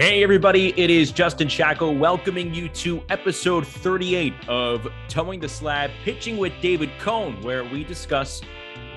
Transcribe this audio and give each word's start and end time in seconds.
Hey, 0.00 0.22
everybody, 0.22 0.72
it 0.80 0.90
is 0.90 1.10
Justin 1.10 1.48
Shackil 1.48 1.98
welcoming 1.98 2.54
you 2.54 2.68
to 2.68 3.02
episode 3.08 3.66
38 3.66 4.32
of 4.48 4.86
Toeing 5.08 5.40
the 5.40 5.48
Slab 5.48 5.90
Pitching 6.04 6.36
with 6.36 6.52
David 6.62 6.90
Cone, 7.00 7.42
where 7.42 7.64
we 7.64 7.82
discuss 7.82 8.40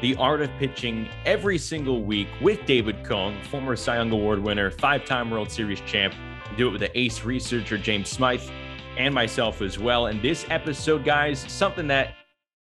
the 0.04 0.16
art 0.18 0.44
of 0.44 0.52
pitching 0.60 1.10
every 1.26 1.58
single 1.58 2.04
week 2.04 2.28
with 2.40 2.64
David 2.68 3.04
Cone, 3.04 3.42
former 3.46 3.76
Cy 3.76 3.96
Young 3.96 4.12
Award 4.12 4.44
winner, 4.44 4.70
five 4.70 5.04
time 5.04 5.32
World 5.32 5.50
Series 5.50 5.82
champ. 5.88 6.14
We 6.52 6.58
do 6.58 6.68
it 6.68 6.72
with 6.74 6.82
the 6.82 6.96
ace 6.96 7.24
researcher, 7.24 7.80
James 7.80 8.08
Smythe, 8.08 8.48
and 8.96 9.12
myself 9.12 9.64
as 9.64 9.80
well. 9.80 10.06
And 10.06 10.22
this 10.22 10.46
episode, 10.52 11.04
guys, 11.04 11.44
something 11.52 11.88
that 11.88 12.14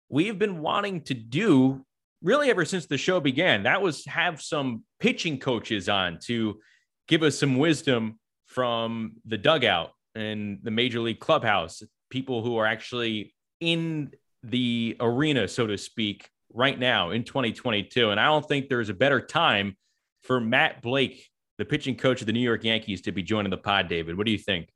we've 0.09 0.39
been 0.39 0.61
wanting 0.61 1.01
to 1.01 1.13
do 1.13 1.85
really 2.23 2.49
ever 2.49 2.65
since 2.65 2.87
the 2.87 2.97
show 2.97 3.19
began. 3.19 3.61
That 3.61 3.83
was 3.83 4.03
have 4.05 4.41
some 4.41 4.83
pitching 4.99 5.37
coaches 5.37 5.87
on 5.87 6.17
to 6.23 6.59
give 7.07 7.21
us 7.21 7.37
some 7.37 7.59
wisdom 7.59 8.17
from 8.53 9.13
the 9.25 9.37
dugout 9.37 9.91
and 10.13 10.59
the 10.61 10.71
major 10.71 10.99
league 10.99 11.19
clubhouse, 11.19 11.81
people 12.09 12.43
who 12.43 12.57
are 12.57 12.65
actually 12.65 13.33
in 13.61 14.11
the 14.43 14.97
arena, 14.99 15.47
so 15.47 15.65
to 15.67 15.77
speak, 15.77 16.29
right 16.53 16.77
now 16.77 17.11
in 17.11 17.23
2022. 17.23 18.09
And 18.09 18.19
I 18.19 18.25
don't 18.25 18.45
think 18.45 18.67
there's 18.67 18.89
a 18.89 18.93
better 18.93 19.21
time 19.21 19.77
for 20.23 20.41
Matt 20.41 20.81
Blake, 20.81 21.29
the 21.57 21.65
pitching 21.65 21.95
coach 21.95 22.19
of 22.19 22.27
the 22.27 22.33
New 22.33 22.41
York 22.41 22.65
Yankees, 22.65 23.01
to 23.03 23.13
be 23.13 23.23
joining 23.23 23.51
the 23.51 23.57
pod. 23.57 23.87
David, 23.87 24.17
what 24.17 24.25
do 24.25 24.33
you 24.33 24.37
think? 24.37 24.67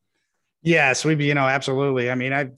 Yes, 0.62 1.04
we, 1.04 1.16
be 1.16 1.26
you 1.26 1.34
know, 1.34 1.46
absolutely. 1.46 2.10
I 2.10 2.16
mean, 2.16 2.32
I, 2.32 2.52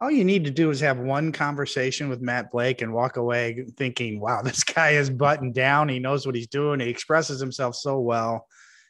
all 0.00 0.10
you 0.10 0.24
need 0.24 0.44
to 0.46 0.50
do 0.50 0.70
is 0.70 0.80
have 0.80 0.98
one 0.98 1.32
conversation 1.32 2.08
with 2.08 2.22
Matt 2.22 2.50
Blake 2.50 2.80
and 2.80 2.94
walk 2.94 3.18
away 3.18 3.66
thinking, 3.76 4.20
wow, 4.20 4.40
this 4.44 4.64
guy 4.64 4.90
is 4.90 5.10
buttoned 5.10 5.54
down. 5.54 5.90
He 5.90 5.98
knows 5.98 6.24
what 6.24 6.34
he's 6.34 6.48
doing. 6.48 6.80
He 6.80 6.88
expresses 6.88 7.40
himself 7.40 7.74
so 7.74 8.00
well 8.00 8.46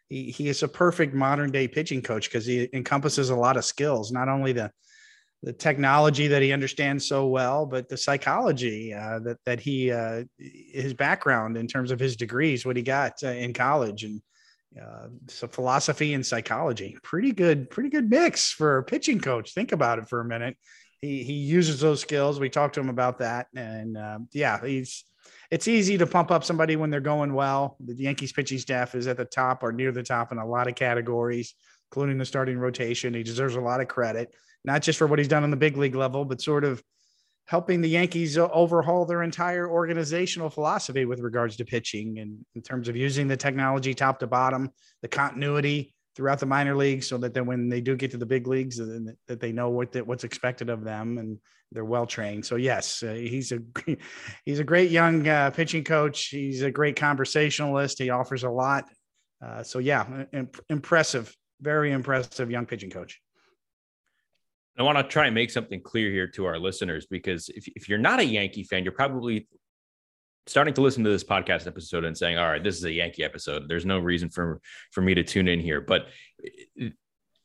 he, 0.08 0.30
he 0.30 0.48
is 0.48 0.62
a 0.62 0.68
perfect 0.68 1.14
modern 1.14 1.50
day 1.50 1.68
pitching 1.68 2.02
coach 2.02 2.28
because 2.28 2.46
he 2.46 2.68
encompasses 2.72 3.30
a 3.30 3.36
lot 3.36 3.56
of 3.56 3.64
skills, 3.64 4.12
not 4.12 4.28
only 4.28 4.52
the 4.52 4.70
the 5.42 5.52
technology 5.52 6.28
that 6.28 6.42
he 6.42 6.52
understands 6.52 7.06
so 7.06 7.26
well, 7.26 7.66
but 7.66 7.88
the 7.88 7.96
psychology 7.96 8.92
uh, 8.92 9.18
that 9.20 9.36
that 9.44 9.60
he 9.60 9.90
uh, 9.90 10.24
his 10.38 10.94
background 10.94 11.56
in 11.56 11.66
terms 11.66 11.90
of 11.90 12.00
his 12.00 12.16
degrees, 12.16 12.64
what 12.64 12.76
he 12.76 12.82
got 12.82 13.12
uh, 13.22 13.28
in 13.28 13.52
college, 13.52 14.04
and 14.04 14.20
uh, 14.80 15.08
so 15.28 15.46
philosophy 15.46 16.14
and 16.14 16.24
psychology. 16.24 16.96
Pretty 17.02 17.32
good, 17.32 17.70
pretty 17.70 17.90
good 17.90 18.10
mix 18.10 18.50
for 18.50 18.78
a 18.78 18.84
pitching 18.84 19.20
coach. 19.20 19.52
Think 19.52 19.72
about 19.72 19.98
it 19.98 20.08
for 20.08 20.20
a 20.20 20.24
minute. 20.24 20.56
He 21.00 21.22
he 21.22 21.34
uses 21.34 21.80
those 21.80 22.00
skills. 22.00 22.40
We 22.40 22.48
talked 22.48 22.74
to 22.74 22.80
him 22.80 22.88
about 22.88 23.18
that, 23.18 23.46
and 23.54 23.96
um, 23.96 24.28
yeah, 24.32 24.64
he's 24.64 25.04
it's 25.50 25.68
easy 25.68 25.98
to 25.98 26.06
pump 26.06 26.30
up 26.30 26.44
somebody 26.44 26.76
when 26.76 26.90
they're 26.90 27.00
going 27.00 27.32
well. 27.34 27.76
The 27.84 27.94
Yankees 27.94 28.32
pitching 28.32 28.58
staff 28.58 28.94
is 28.94 29.06
at 29.06 29.16
the 29.16 29.24
top 29.24 29.62
or 29.62 29.72
near 29.72 29.92
the 29.92 30.02
top 30.02 30.32
in 30.32 30.38
a 30.38 30.46
lot 30.46 30.68
of 30.68 30.74
categories, 30.74 31.54
including 31.90 32.18
the 32.18 32.24
starting 32.24 32.58
rotation. 32.58 33.14
He 33.14 33.22
deserves 33.22 33.56
a 33.56 33.60
lot 33.60 33.80
of 33.80 33.88
credit, 33.88 34.34
not 34.64 34.82
just 34.82 34.98
for 34.98 35.06
what 35.06 35.18
he's 35.18 35.28
done 35.28 35.44
on 35.44 35.50
the 35.50 35.56
big 35.56 35.76
league 35.76 35.94
level, 35.94 36.24
but 36.24 36.40
sort 36.40 36.64
of 36.64 36.82
helping 37.46 37.80
the 37.80 37.88
Yankees 37.88 38.36
overhaul 38.36 39.06
their 39.06 39.22
entire 39.22 39.70
organizational 39.70 40.50
philosophy 40.50 41.04
with 41.04 41.20
regards 41.20 41.56
to 41.56 41.64
pitching 41.64 42.18
and 42.18 42.44
in 42.54 42.62
terms 42.62 42.88
of 42.88 42.96
using 42.96 43.28
the 43.28 43.36
technology 43.36 43.94
top 43.94 44.18
to 44.18 44.26
bottom, 44.26 44.70
the 45.02 45.08
continuity 45.08 45.94
throughout 46.16 46.40
the 46.40 46.46
minor 46.46 46.74
leagues 46.74 47.06
so 47.06 47.18
that 47.18 47.34
then 47.34 47.46
when 47.46 47.68
they 47.68 47.80
do 47.80 47.94
get 47.94 48.10
to 48.10 48.16
the 48.16 48.26
big 48.26 48.46
leagues 48.46 48.78
that 48.78 49.40
they 49.40 49.52
know 49.52 49.68
what 49.68 49.92
the, 49.92 50.02
what's 50.02 50.24
expected 50.24 50.70
of 50.70 50.82
them 50.82 51.18
and 51.18 51.38
they're 51.72 51.84
well 51.84 52.06
trained. 52.06 52.46
So 52.46 52.56
yes, 52.56 53.02
uh, 53.02 53.12
he's 53.12 53.52
a 53.52 53.58
he's 54.44 54.58
a 54.58 54.64
great 54.64 54.90
young 54.90 55.28
uh, 55.28 55.50
pitching 55.50 55.84
coach. 55.84 56.28
He's 56.28 56.62
a 56.62 56.70
great 56.70 56.96
conversationalist. 56.96 57.98
He 57.98 58.10
offers 58.10 58.44
a 58.44 58.50
lot. 58.50 58.84
Uh, 59.44 59.62
so 59.62 59.78
yeah, 59.78 60.24
imp- 60.32 60.60
impressive, 60.70 61.34
very 61.60 61.92
impressive 61.92 62.50
young 62.50 62.66
pitching 62.66 62.90
coach. 62.90 63.20
I 64.78 64.82
want 64.82 64.98
to 64.98 65.04
try 65.04 65.26
and 65.26 65.34
make 65.34 65.50
something 65.50 65.80
clear 65.80 66.10
here 66.10 66.28
to 66.28 66.44
our 66.44 66.58
listeners 66.58 67.06
because 67.06 67.48
if, 67.48 67.66
if 67.74 67.88
you're 67.88 67.98
not 67.98 68.20
a 68.20 68.24
Yankee 68.24 68.62
fan, 68.62 68.84
you're 68.84 68.92
probably 68.92 69.48
starting 70.46 70.74
to 70.74 70.80
listen 70.80 71.04
to 71.04 71.10
this 71.10 71.24
podcast 71.24 71.66
episode 71.66 72.04
and 72.04 72.16
saying, 72.16 72.38
"All 72.38 72.48
right, 72.48 72.62
this 72.62 72.76
is 72.76 72.84
a 72.84 72.92
Yankee 72.92 73.24
episode. 73.24 73.68
There's 73.68 73.86
no 73.86 73.98
reason 73.98 74.30
for 74.30 74.60
for 74.92 75.02
me 75.02 75.14
to 75.14 75.22
tune 75.22 75.48
in 75.48 75.60
here." 75.60 75.80
But 75.80 76.08
uh, 76.80 76.86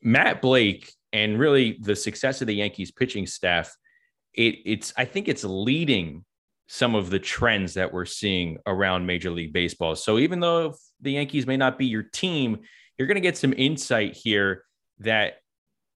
Matt 0.01 0.41
Blake 0.41 0.91
and 1.13 1.39
really 1.39 1.77
the 1.81 1.95
success 1.95 2.41
of 2.41 2.47
the 2.47 2.55
Yankees 2.55 2.91
pitching 2.91 3.27
staff 3.27 3.75
it, 4.33 4.59
it's 4.65 4.93
I 4.97 5.05
think 5.05 5.27
it's 5.27 5.43
leading 5.43 6.25
some 6.67 6.95
of 6.95 7.09
the 7.09 7.19
trends 7.19 7.73
that 7.73 7.91
we're 7.91 8.05
seeing 8.05 8.57
around 8.65 9.05
Major 9.05 9.29
League 9.29 9.53
Baseball. 9.53 9.95
So 9.95 10.17
even 10.19 10.39
though 10.39 10.75
the 11.01 11.13
Yankees 11.13 11.45
may 11.45 11.57
not 11.57 11.77
be 11.77 11.85
your 11.85 12.03
team, 12.03 12.59
you're 12.97 13.07
going 13.07 13.15
to 13.15 13.21
get 13.21 13.37
some 13.37 13.53
insight 13.57 14.15
here 14.15 14.63
that 14.99 15.33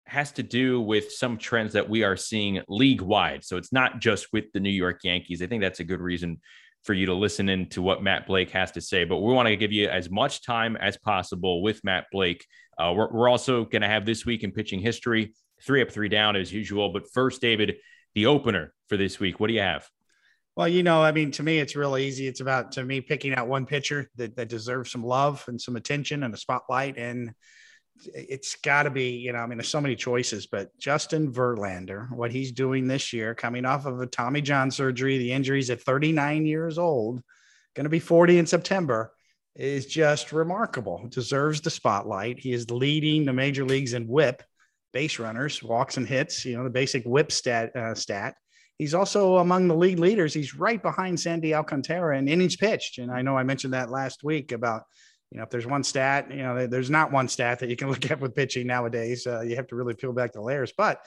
has 0.07 0.33
to 0.33 0.43
do 0.43 0.81
with 0.81 1.13
some 1.13 1.37
trends 1.37 1.75
that 1.75 1.89
we 1.89 2.05
are 2.05 2.17
seeing 2.17 2.63
league 2.69 3.03
wide. 3.03 3.45
So 3.45 3.57
it's 3.57 3.73
not 3.73 4.01
just 4.01 4.29
with 4.33 4.47
the 4.53 4.61
New 4.61 4.71
York 4.71 5.01
Yankees. 5.05 5.43
I 5.43 5.47
think 5.47 5.63
that's 5.63 5.81
a 5.81 5.85
good 5.85 6.01
reason 6.01 6.41
for 6.83 6.95
you 6.95 7.07
to 7.07 7.15
listen 7.15 7.49
in 7.49 7.69
to 7.71 7.83
what 7.83 8.03
Matt 8.03 8.27
Blake 8.27 8.51
has 8.51 8.73
to 8.73 8.81
say. 8.81 9.05
But 9.05 9.19
we 9.19 9.33
want 9.33 9.49
to 9.49 9.57
give 9.57 9.73
you 9.73 9.89
as 9.89 10.11
much 10.11 10.45
time 10.45 10.77
as 10.77 10.97
possible 10.97 11.63
with 11.63 11.83
Matt 11.85 12.07
Blake. 12.11 12.45
Uh, 12.79 12.93
we're, 12.97 13.13
we're 13.13 13.29
also 13.29 13.65
going 13.65 13.83
to 13.83 13.89
have 13.89 14.05
this 14.05 14.27
week 14.27 14.43
in 14.43 14.53
pitching 14.53 14.81
history, 14.81 15.35
three 15.63 15.83
up, 15.83 15.91
three 15.91 16.09
down 16.09 16.37
as 16.37 16.53
usual. 16.53 16.93
But 16.93 17.05
first, 17.13 17.41
David, 17.41 17.77
the 18.15 18.27
opener 18.27 18.75
for 18.89 18.97
this 18.97 19.21
week. 19.21 19.41
What 19.41 19.47
do 19.47 19.55
you 19.55 19.61
have? 19.61 19.89
Well, 20.57 20.69
you 20.69 20.83
know, 20.83 21.03
I 21.03 21.13
mean, 21.13 21.31
to 21.33 21.43
me, 21.43 21.61
it's 21.61 21.77
really 21.77 22.07
easy. 22.07 22.27
It's 22.27 22.41
about 22.41 22.73
to 22.73 22.85
me 22.85 23.01
picking 23.01 23.35
out 23.35 23.49
one 23.49 23.65
pitcher 23.65 24.11
that, 24.17 24.37
that 24.37 24.49
deserves 24.49 24.91
some 24.91 25.03
love 25.03 25.43
and 25.49 25.61
some 25.61 25.77
attention 25.77 26.25
and 26.25 26.35
a 26.35 26.37
spotlight. 26.37 26.99
And 26.99 27.33
it's 28.15 28.57
got 28.57 28.85
to 28.85 28.91
be, 28.91 29.11
you 29.11 29.33
know, 29.33 29.39
I 29.39 29.47
mean, 29.47 29.59
there's 29.59 29.69
so 29.69 29.81
many 29.81 29.97
choices, 29.97 30.47
but 30.47 30.77
Justin 30.79 31.33
Verlander, 31.33 32.11
what 32.11 32.33
he's 32.33 32.53
doing 32.53 32.87
this 32.87 33.13
year, 33.13 33.35
coming 33.35 33.65
off 33.65 33.87
of 33.87 34.01
a 34.01 34.07
Tommy 34.07 34.41
John 34.41 34.71
surgery, 34.71 35.19
the 35.19 35.33
injuries 35.33 35.71
at 35.71 35.81
39 35.83 36.47
years 36.47 36.79
old, 36.79 37.23
going 37.75 37.85
to 37.85 37.91
be 37.91 38.01
40 38.01 38.39
in 38.39 38.47
September, 38.47 39.13
is 39.55 39.87
just 39.87 40.33
remarkable. 40.33 41.07
Deserves 41.11 41.61
the 41.61 41.71
spotlight. 41.71 42.39
He 42.39 42.53
is 42.53 42.71
leading 42.71 43.25
the 43.25 43.33
major 43.33 43.65
leagues 43.65 43.93
in 43.93 44.09
WHIP 44.09 44.43
base 44.93 45.19
runners, 45.19 45.63
walks 45.63 45.97
and 45.97 46.07
hits, 46.07 46.45
you 46.45 46.57
know, 46.57 46.65
the 46.65 46.71
basic 46.71 47.05
whip 47.05 47.33
stat 47.33 47.75
uh, 47.77 47.95
stat. 47.95 48.35
He's 48.79 48.95
also 48.95 49.37
among 49.37 49.69
the 49.69 49.77
league 49.77 49.99
leaders. 49.99 50.35
He's 50.35 50.55
right 50.55 50.83
behind 50.83 51.21
Sandy 51.21 51.55
Alcantara 51.55 52.19
in 52.19 52.29
innings 52.29 52.57
pitched. 52.57 52.99
And 52.99 53.11
I 53.11 53.23
know 53.23 53.37
I 53.37 53.43
mentioned 53.43 53.75
that 53.75 53.91
last 53.91 54.25
week 54.25 54.53
about, 54.53 54.83
you 55.33 55.39
know, 55.39 55.45
if 55.45 55.51
there's 55.51 55.67
one 55.67 55.83
stat, 55.83 56.31
you 56.31 56.43
know, 56.43 56.67
there's 56.67 56.91
not 56.91 57.11
one 57.11 57.27
stat 57.27 57.59
that 57.61 57.71
you 57.71 57.77
can 57.77 57.89
look 57.91 58.11
at 58.11 58.21
with 58.21 58.35
pitching 58.35 58.67
nowadays. 58.67 59.27
Uh, 59.27 59.41
you 59.41 59.57
have 59.57 59.67
to 59.69 59.77
really 59.77 59.95
peel 59.95 60.13
back 60.13 60.33
the 60.33 60.43
layers. 60.43 60.73
But 60.77 61.05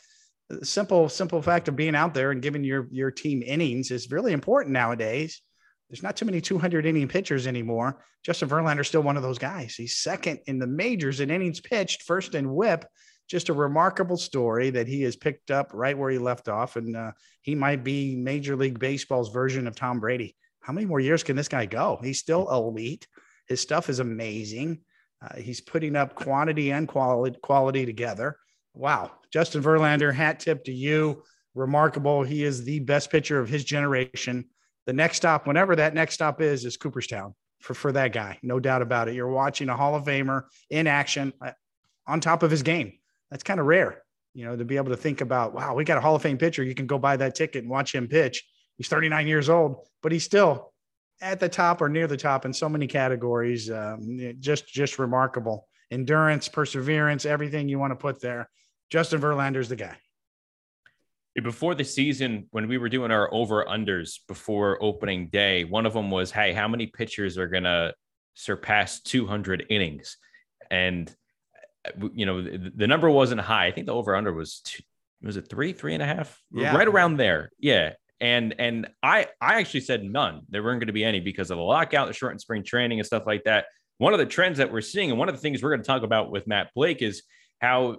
the 0.49 0.65
simple, 0.65 1.07
simple 1.09 1.41
fact 1.41 1.67
of 1.67 1.75
being 1.75 1.95
out 1.95 2.13
there 2.13 2.31
and 2.31 2.41
giving 2.41 2.63
your 2.63 2.87
your 2.91 3.11
team 3.11 3.43
innings 3.45 3.91
is 3.91 4.11
really 4.11 4.33
important 4.33 4.73
nowadays. 4.73 5.41
There's 5.89 6.03
not 6.03 6.17
too 6.17 6.25
many 6.25 6.41
200 6.41 6.85
inning 6.87 7.07
pitchers 7.07 7.45
anymore. 7.45 8.03
Justin 8.23 8.49
Verlander's 8.49 8.87
still 8.87 9.03
one 9.03 9.17
of 9.17 9.23
those 9.23 9.37
guys. 9.37 9.75
He's 9.75 9.95
second 9.95 10.39
in 10.47 10.57
the 10.57 10.65
majors 10.65 11.19
in 11.19 11.29
innings 11.29 11.61
pitched, 11.61 12.01
first 12.03 12.33
in 12.33 12.49
WHIP 12.49 12.85
just 13.27 13.49
a 13.49 13.53
remarkable 13.53 14.17
story 14.17 14.69
that 14.71 14.87
he 14.87 15.01
has 15.01 15.15
picked 15.15 15.49
up 15.49 15.71
right 15.73 15.97
where 15.97 16.11
he 16.11 16.17
left 16.17 16.47
off. 16.47 16.75
And 16.75 16.95
uh, 16.95 17.11
he 17.41 17.55
might 17.55 17.83
be 17.83 18.15
Major 18.15 18.55
League 18.55 18.79
Baseball's 18.79 19.29
version 19.29 19.67
of 19.67 19.75
Tom 19.75 19.99
Brady. 19.99 20.35
How 20.61 20.73
many 20.73 20.85
more 20.85 20.99
years 20.99 21.23
can 21.23 21.35
this 21.35 21.47
guy 21.47 21.65
go? 21.65 21.99
He's 22.03 22.19
still 22.19 22.49
elite. 22.51 23.07
His 23.47 23.61
stuff 23.61 23.89
is 23.89 23.99
amazing. 23.99 24.79
Uh, 25.21 25.37
he's 25.37 25.61
putting 25.61 25.95
up 25.95 26.15
quantity 26.15 26.71
and 26.71 26.87
quality, 26.87 27.37
quality 27.41 27.85
together. 27.85 28.37
Wow. 28.73 29.11
Justin 29.31 29.63
Verlander, 29.63 30.13
hat 30.13 30.39
tip 30.39 30.63
to 30.65 30.73
you. 30.73 31.23
Remarkable. 31.53 32.23
He 32.23 32.43
is 32.43 32.63
the 32.63 32.79
best 32.79 33.09
pitcher 33.09 33.39
of 33.39 33.47
his 33.47 33.63
generation. 33.63 34.45
The 34.85 34.93
next 34.93 35.17
stop, 35.17 35.47
whenever 35.47 35.75
that 35.77 35.93
next 35.93 36.15
stop 36.15 36.41
is, 36.41 36.65
is 36.65 36.77
Cooperstown 36.77 37.33
for, 37.61 37.73
for 37.73 37.91
that 37.93 38.11
guy. 38.11 38.37
No 38.43 38.59
doubt 38.59 38.81
about 38.81 39.07
it. 39.07 39.15
You're 39.15 39.29
watching 39.29 39.69
a 39.69 39.75
Hall 39.75 39.95
of 39.95 40.03
Famer 40.03 40.43
in 40.69 40.85
action 40.85 41.33
uh, 41.41 41.51
on 42.05 42.19
top 42.19 42.43
of 42.43 42.51
his 42.51 42.61
game 42.61 42.93
that's 43.31 43.43
kind 43.43 43.59
of 43.59 43.65
rare, 43.65 44.03
you 44.33 44.45
know, 44.45 44.55
to 44.55 44.65
be 44.65 44.77
able 44.77 44.91
to 44.91 44.97
think 44.97 45.21
about, 45.21 45.53
wow, 45.53 45.73
we 45.73 45.83
got 45.83 45.97
a 45.97 46.01
Hall 46.01 46.15
of 46.15 46.21
Fame 46.21 46.37
pitcher. 46.37 46.63
You 46.63 46.75
can 46.75 46.87
go 46.87 46.99
buy 46.99 47.17
that 47.17 47.35
ticket 47.35 47.63
and 47.63 47.71
watch 47.71 47.95
him 47.95 48.07
pitch. 48.07 48.43
He's 48.77 48.87
39 48.87 49.27
years 49.27 49.49
old, 49.49 49.87
but 50.03 50.11
he's 50.11 50.23
still 50.23 50.73
at 51.21 51.39
the 51.39 51.49
top 51.49 51.81
or 51.81 51.89
near 51.89 52.07
the 52.07 52.17
top 52.17 52.45
in 52.45 52.53
so 52.53 52.69
many 52.69 52.87
categories. 52.87 53.69
Um, 53.69 54.35
just, 54.39 54.67
just 54.67 54.99
remarkable 54.99 55.67
endurance, 55.91 56.47
perseverance, 56.47 57.25
everything 57.25 57.69
you 57.69 57.79
want 57.79 57.91
to 57.91 57.95
put 57.95 58.21
there. 58.21 58.49
Justin 58.89 59.21
Verlander's 59.21 59.69
the 59.69 59.75
guy. 59.75 59.95
Before 61.41 61.75
the 61.75 61.83
season, 61.83 62.47
when 62.51 62.67
we 62.67 62.77
were 62.77 62.87
doing 62.87 63.11
our 63.11 63.33
over 63.33 63.65
unders 63.65 64.19
before 64.27 64.81
opening 64.81 65.27
day, 65.27 65.65
one 65.65 65.85
of 65.85 65.93
them 65.93 66.09
was, 66.09 66.31
Hey, 66.31 66.53
how 66.53 66.67
many 66.67 66.87
pitchers 66.87 67.37
are 67.37 67.47
going 67.47 67.63
to 67.63 67.93
surpass 68.35 69.01
200 69.01 69.65
innings? 69.69 70.17
And 70.71 71.13
you 72.13 72.25
know, 72.25 72.41
the, 72.41 72.71
the 72.75 72.87
number 72.87 73.09
wasn't 73.09 73.41
high. 73.41 73.67
I 73.67 73.71
think 73.71 73.87
the 73.87 73.93
over 73.93 74.15
under 74.15 74.33
was 74.33 74.61
two, 74.63 74.83
was 75.21 75.37
it 75.37 75.49
three, 75.49 75.73
three 75.73 75.93
and 75.93 76.03
a 76.03 76.05
half, 76.05 76.41
yeah. 76.51 76.75
right 76.75 76.87
around 76.87 77.17
there. 77.17 77.51
Yeah. 77.59 77.93
And 78.21 78.55
and 78.59 78.87
I 79.03 79.27
I 79.41 79.59
actually 79.59 79.81
said 79.81 80.03
none. 80.03 80.41
There 80.49 80.63
weren't 80.63 80.79
going 80.79 80.87
to 80.87 80.93
be 80.93 81.03
any 81.03 81.19
because 81.19 81.51
of 81.51 81.57
the 81.57 81.63
lockout, 81.63 82.07
the 82.07 82.13
shortened 82.13 82.41
spring 82.41 82.63
training, 82.63 82.99
and 82.99 83.05
stuff 83.05 83.23
like 83.25 83.43
that. 83.43 83.65
one 83.97 84.13
of 84.13 84.19
the 84.19 84.25
trends 84.25 84.57
that 84.57 84.71
we're 84.71 84.81
seeing, 84.81 85.09
and 85.09 85.19
one 85.19 85.29
of 85.29 85.35
the 85.35 85.41
things 85.41 85.61
we're 85.61 85.69
going 85.69 85.81
to 85.81 85.87
talk 85.87 86.03
about 86.03 86.31
with 86.31 86.47
Matt 86.47 86.69
Blake 86.75 87.01
is 87.01 87.23
how 87.59 87.97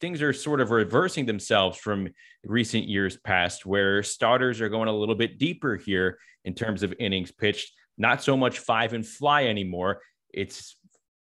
things 0.00 0.22
are 0.22 0.32
sort 0.32 0.60
of 0.60 0.70
reversing 0.70 1.26
themselves 1.26 1.76
from 1.78 2.08
recent 2.44 2.88
years 2.88 3.16
past, 3.16 3.66
where 3.66 4.02
starters 4.02 4.60
are 4.60 4.68
going 4.68 4.88
a 4.88 4.92
little 4.92 5.14
bit 5.14 5.38
deeper 5.38 5.76
here 5.76 6.18
in 6.44 6.54
terms 6.54 6.82
of 6.82 6.94
innings 6.98 7.32
pitched, 7.32 7.72
not 7.96 8.22
so 8.22 8.36
much 8.36 8.58
five 8.60 8.92
and 8.92 9.06
fly 9.06 9.44
anymore. 9.44 10.00
It's 10.32 10.76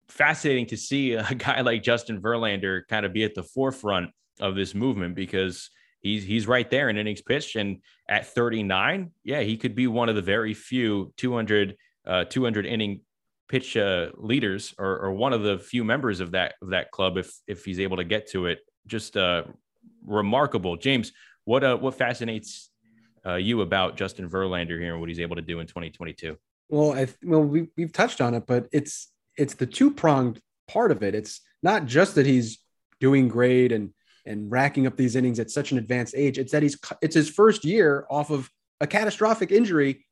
fascinating 0.09 0.67
to 0.67 0.77
see 0.77 1.13
a 1.13 1.23
guy 1.35 1.61
like 1.61 1.83
Justin 1.83 2.21
Verlander 2.21 2.81
kind 2.87 3.05
of 3.05 3.13
be 3.13 3.23
at 3.23 3.35
the 3.35 3.43
forefront 3.43 4.11
of 4.39 4.55
this 4.55 4.75
movement 4.75 5.15
because 5.15 5.69
he's 6.07 6.23
he's 6.23 6.47
right 6.47 6.69
there 6.69 6.89
in 6.89 6.97
innings 6.97 7.21
pitched 7.21 7.55
and 7.55 7.81
at 8.09 8.25
39 8.27 9.11
yeah 9.23 9.41
he 9.41 9.57
could 9.57 9.75
be 9.75 9.87
one 9.87 10.09
of 10.09 10.15
the 10.15 10.21
very 10.21 10.53
few 10.53 11.13
200 11.17 11.75
uh, 12.05 12.23
200 12.23 12.65
inning 12.65 13.01
pitch 13.47 13.77
uh, 13.77 14.07
leaders 14.15 14.73
or, 14.77 14.99
or, 14.99 15.11
one 15.11 15.33
of 15.33 15.41
the 15.43 15.57
few 15.57 15.83
members 15.83 16.19
of 16.19 16.31
that 16.31 16.55
of 16.61 16.69
that 16.69 16.91
club 16.91 17.17
if 17.17 17.33
if 17.47 17.63
he's 17.63 17.79
able 17.79 17.97
to 17.97 18.03
get 18.03 18.29
to 18.31 18.45
it. 18.47 18.59
Just 18.87 19.17
uh, 19.17 19.43
remarkable, 20.05 20.75
James. 20.77 21.11
What 21.45 21.63
uh, 21.63 21.77
what 21.77 21.95
fascinates 21.95 22.69
uh, 23.25 23.35
you 23.35 23.61
about 23.61 23.97
Justin 23.97 24.29
Verlander 24.29 24.79
here 24.79 24.91
and 24.91 24.99
what 24.99 25.09
he's 25.09 25.19
able 25.19 25.35
to 25.35 25.41
do 25.41 25.59
in 25.59 25.67
2022? 25.67 26.37
Well, 26.69 26.93
I 26.93 27.07
well 27.23 27.41
we 27.41 27.67
we've 27.77 27.93
touched 27.93 28.21
on 28.21 28.33
it, 28.33 28.45
but 28.45 28.67
it's 28.71 29.11
it's 29.37 29.53
the 29.53 29.65
two 29.65 29.91
pronged 29.91 30.41
part 30.67 30.91
of 30.91 31.03
it. 31.03 31.15
It's 31.15 31.41
not 31.63 31.85
just 31.85 32.15
that 32.15 32.25
he's 32.25 32.59
doing 32.99 33.27
great 33.27 33.71
and 33.71 33.91
and 34.27 34.51
racking 34.51 34.85
up 34.85 34.97
these 34.97 35.15
innings 35.15 35.39
at 35.39 35.49
such 35.49 35.71
an 35.71 35.77
advanced 35.77 36.13
age. 36.15 36.37
It's 36.37 36.51
that 36.51 36.63
he's 36.63 36.77
it's 37.01 37.15
his 37.15 37.29
first 37.29 37.65
year 37.65 38.05
off 38.09 38.29
of 38.29 38.49
a 38.79 38.87
catastrophic 38.87 39.51
injury 39.51 40.05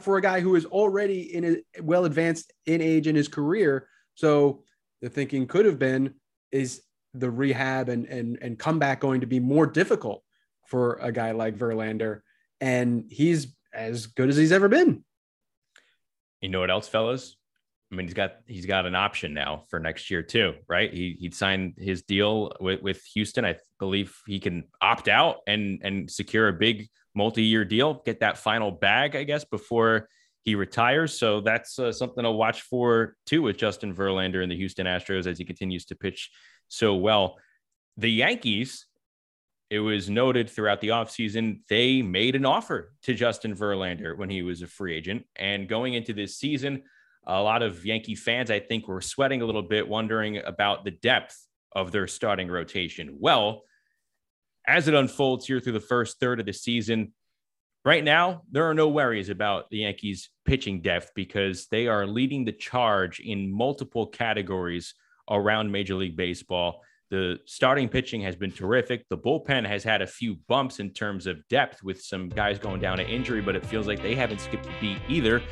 for 0.00 0.16
a 0.16 0.22
guy 0.22 0.40
who 0.40 0.56
is 0.56 0.66
already 0.66 1.34
in 1.34 1.62
a 1.76 1.82
well 1.82 2.04
advanced 2.04 2.52
in 2.66 2.80
age 2.80 3.06
in 3.06 3.16
his 3.16 3.28
career. 3.28 3.88
So 4.14 4.64
the 5.00 5.08
thinking 5.08 5.46
could 5.46 5.64
have 5.64 5.78
been 5.78 6.14
is 6.52 6.82
the 7.14 7.30
rehab 7.30 7.88
and 7.88 8.06
and 8.06 8.38
and 8.42 8.58
comeback 8.58 9.00
going 9.00 9.22
to 9.22 9.26
be 9.26 9.40
more 9.40 9.66
difficult 9.66 10.22
for 10.66 10.94
a 11.00 11.10
guy 11.10 11.32
like 11.32 11.56
Verlander, 11.56 12.20
and 12.60 13.04
he's 13.10 13.56
as 13.72 14.06
good 14.06 14.28
as 14.28 14.36
he's 14.36 14.52
ever 14.52 14.68
been. 14.68 15.04
You 16.40 16.48
know 16.48 16.60
what 16.60 16.70
else, 16.70 16.88
fellas? 16.88 17.36
I 17.90 17.96
mean, 17.96 18.06
he's 18.06 18.14
got 18.14 18.36
he's 18.46 18.66
got 18.66 18.86
an 18.86 18.94
option 18.94 19.34
now 19.34 19.64
for 19.68 19.80
next 19.80 20.10
year 20.10 20.22
too, 20.22 20.54
right? 20.68 20.92
He 20.92 21.16
he'd 21.18 21.34
signed 21.34 21.74
his 21.76 22.02
deal 22.02 22.52
with, 22.60 22.82
with 22.82 23.04
Houston. 23.14 23.44
I 23.44 23.56
believe 23.78 24.16
he 24.26 24.38
can 24.38 24.64
opt 24.80 25.08
out 25.08 25.38
and 25.46 25.80
and 25.82 26.10
secure 26.10 26.48
a 26.48 26.52
big 26.52 26.88
multi-year 27.14 27.64
deal, 27.64 28.02
get 28.06 28.20
that 28.20 28.38
final 28.38 28.70
bag, 28.70 29.16
I 29.16 29.24
guess, 29.24 29.44
before 29.44 30.08
he 30.42 30.54
retires. 30.54 31.18
So 31.18 31.40
that's 31.40 31.78
uh, 31.78 31.92
something 31.92 32.22
to 32.22 32.30
watch 32.30 32.62
for 32.62 33.16
too 33.26 33.42
with 33.42 33.56
Justin 33.56 33.94
Verlander 33.94 34.42
and 34.42 34.50
the 34.50 34.56
Houston 34.56 34.86
Astros 34.86 35.26
as 35.26 35.38
he 35.38 35.44
continues 35.44 35.84
to 35.86 35.96
pitch 35.96 36.30
so 36.68 36.94
well. 36.94 37.38
The 37.96 38.10
Yankees, 38.10 38.86
it 39.68 39.80
was 39.80 40.08
noted 40.08 40.48
throughout 40.48 40.80
the 40.80 40.88
offseason, 40.88 41.60
they 41.68 42.02
made 42.02 42.36
an 42.36 42.46
offer 42.46 42.92
to 43.02 43.14
Justin 43.14 43.54
Verlander 43.54 44.16
when 44.16 44.30
he 44.30 44.42
was 44.42 44.62
a 44.62 44.66
free 44.66 44.96
agent. 44.96 45.24
And 45.36 45.68
going 45.68 45.94
into 45.94 46.12
this 46.12 46.36
season, 46.36 46.84
a 47.26 47.40
lot 47.40 47.62
of 47.62 47.84
Yankee 47.84 48.14
fans, 48.14 48.50
I 48.50 48.60
think, 48.60 48.88
were 48.88 49.00
sweating 49.00 49.42
a 49.42 49.46
little 49.46 49.62
bit, 49.62 49.88
wondering 49.88 50.38
about 50.38 50.84
the 50.84 50.90
depth 50.90 51.46
of 51.72 51.92
their 51.92 52.06
starting 52.06 52.48
rotation. 52.48 53.16
Well, 53.20 53.62
as 54.66 54.88
it 54.88 54.94
unfolds 54.94 55.46
here 55.46 55.60
through 55.60 55.74
the 55.74 55.80
first 55.80 56.18
third 56.18 56.40
of 56.40 56.46
the 56.46 56.52
season, 56.52 57.12
right 57.84 58.04
now, 58.04 58.42
there 58.50 58.68
are 58.68 58.74
no 58.74 58.88
worries 58.88 59.28
about 59.28 59.70
the 59.70 59.78
Yankees' 59.78 60.30
pitching 60.44 60.80
depth 60.80 61.12
because 61.14 61.66
they 61.70 61.86
are 61.86 62.06
leading 62.06 62.44
the 62.44 62.52
charge 62.52 63.20
in 63.20 63.52
multiple 63.52 64.06
categories 64.06 64.94
around 65.30 65.70
Major 65.70 65.94
League 65.94 66.16
Baseball. 66.16 66.80
The 67.10 67.38
starting 67.46 67.88
pitching 67.88 68.22
has 68.22 68.36
been 68.36 68.52
terrific. 68.52 69.08
The 69.08 69.18
bullpen 69.18 69.66
has 69.66 69.82
had 69.82 70.02
a 70.02 70.06
few 70.06 70.36
bumps 70.46 70.78
in 70.78 70.90
terms 70.90 71.26
of 71.26 71.46
depth 71.48 71.82
with 71.82 72.00
some 72.00 72.28
guys 72.28 72.58
going 72.58 72.80
down 72.80 72.98
to 72.98 73.08
injury, 73.08 73.40
but 73.40 73.56
it 73.56 73.66
feels 73.66 73.86
like 73.86 74.02
they 74.02 74.14
haven't 74.14 74.40
skipped 74.40 74.66
a 74.66 74.72
beat 74.80 74.98
either. 75.08 75.42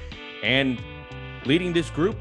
And 0.44 0.81
leading 1.46 1.73
this 1.73 1.90
group 1.90 2.17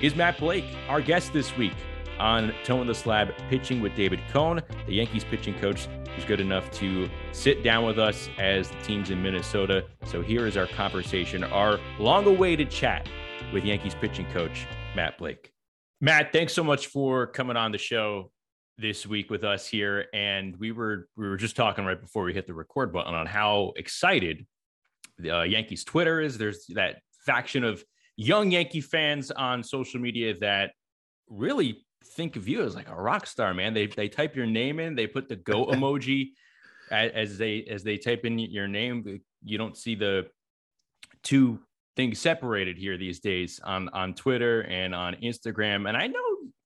is 0.00 0.16
Matt 0.16 0.38
Blake, 0.38 0.64
our 0.88 1.00
guest 1.00 1.32
this 1.32 1.56
week 1.56 1.74
on 2.18 2.52
Toeing 2.64 2.86
the 2.86 2.94
Slab 2.94 3.32
Pitching 3.48 3.80
with 3.80 3.94
David 3.94 4.20
Cone, 4.30 4.62
the 4.86 4.94
Yankees 4.94 5.24
pitching 5.24 5.58
coach 5.58 5.88
who's 6.14 6.24
good 6.24 6.40
enough 6.40 6.70
to 6.72 7.08
sit 7.32 7.62
down 7.62 7.86
with 7.86 7.98
us 7.98 8.28
as 8.38 8.68
the 8.68 8.80
team's 8.82 9.10
in 9.10 9.22
Minnesota. 9.22 9.84
So 10.04 10.22
here 10.22 10.46
is 10.46 10.56
our 10.56 10.66
conversation, 10.66 11.44
our 11.44 11.78
long 11.98 12.26
awaited 12.26 12.70
chat 12.70 13.08
with 13.52 13.64
Yankees 13.64 13.94
pitching 13.94 14.26
coach 14.32 14.66
Matt 14.94 15.18
Blake. 15.18 15.52
Matt, 16.00 16.32
thanks 16.32 16.52
so 16.52 16.64
much 16.64 16.88
for 16.88 17.26
coming 17.26 17.56
on 17.56 17.72
the 17.72 17.78
show 17.78 18.30
this 18.78 19.06
week 19.06 19.30
with 19.30 19.44
us 19.44 19.68
here. 19.68 20.06
And 20.12 20.56
we 20.56 20.72
were 20.72 21.08
we 21.16 21.28
were 21.28 21.36
just 21.36 21.56
talking 21.56 21.84
right 21.84 22.00
before 22.00 22.24
we 22.24 22.34
hit 22.34 22.46
the 22.46 22.54
record 22.54 22.92
button 22.92 23.14
on 23.14 23.26
how 23.26 23.72
excited 23.76 24.46
the 25.18 25.30
uh, 25.38 25.42
Yankees 25.42 25.84
Twitter 25.84 26.20
is. 26.20 26.38
There's 26.38 26.66
that 26.70 27.02
faction 27.24 27.64
of 27.64 27.84
young 28.16 28.50
Yankee 28.50 28.80
fans 28.80 29.30
on 29.30 29.62
social 29.62 30.00
media 30.00 30.34
that 30.40 30.72
really 31.28 31.84
think 32.04 32.36
of 32.36 32.48
you 32.48 32.62
as 32.62 32.74
like 32.74 32.88
a 32.88 32.94
rock 32.94 33.26
star, 33.26 33.54
man. 33.54 33.74
They 33.74 33.86
they 33.86 34.08
type 34.08 34.36
your 34.36 34.46
name 34.46 34.80
in, 34.80 34.94
they 34.94 35.06
put 35.06 35.28
the 35.28 35.36
go 35.36 35.66
emoji 35.72 36.30
as 36.90 37.38
they 37.38 37.64
as 37.64 37.82
they 37.82 37.96
type 37.96 38.24
in 38.24 38.38
your 38.38 38.68
name. 38.68 39.20
You 39.44 39.58
don't 39.58 39.76
see 39.76 39.94
the 39.94 40.26
two 41.22 41.60
things 41.96 42.18
separated 42.18 42.78
here 42.78 42.96
these 42.96 43.20
days 43.20 43.60
on 43.62 43.88
on 43.90 44.14
Twitter 44.14 44.62
and 44.62 44.94
on 44.94 45.14
Instagram. 45.16 45.88
And 45.88 45.96
I 45.96 46.06
know 46.06 46.20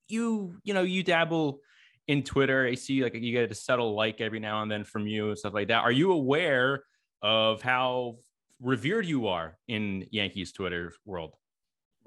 you 0.07 0.55
you 0.63 0.73
know 0.73 0.83
you 0.83 1.03
dabble 1.03 1.59
in 2.07 2.23
Twitter. 2.23 2.65
I 2.65 2.75
see 2.75 3.03
like 3.03 3.15
you 3.15 3.31
get 3.31 3.51
a 3.51 3.55
subtle 3.55 3.95
like 3.95 4.21
every 4.21 4.39
now 4.39 4.61
and 4.61 4.71
then 4.71 4.83
from 4.83 5.07
you 5.07 5.29
and 5.29 5.37
stuff 5.37 5.53
like 5.53 5.69
that. 5.69 5.83
Are 5.83 5.91
you 5.91 6.11
aware 6.11 6.83
of 7.21 7.61
how 7.61 8.17
revered 8.61 9.05
you 9.05 9.27
are 9.27 9.57
in 9.67 10.07
Yankees 10.11 10.51
Twitter 10.51 10.93
world? 11.05 11.33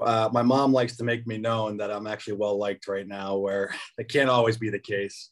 uh, 0.01 0.29
my 0.33 0.43
mom 0.43 0.73
likes 0.73 0.97
to 0.97 1.05
make 1.05 1.27
me 1.27 1.39
known 1.39 1.77
that 1.77 1.91
I'm 1.91 2.07
actually 2.07 2.35
well 2.35 2.59
liked 2.59 2.89
right 2.89 3.07
now, 3.07 3.37
where 3.37 3.75
it 3.99 4.09
can't 4.09 4.31
always 4.31 4.57
be 4.57 4.71
the 4.71 4.79
case. 4.79 5.31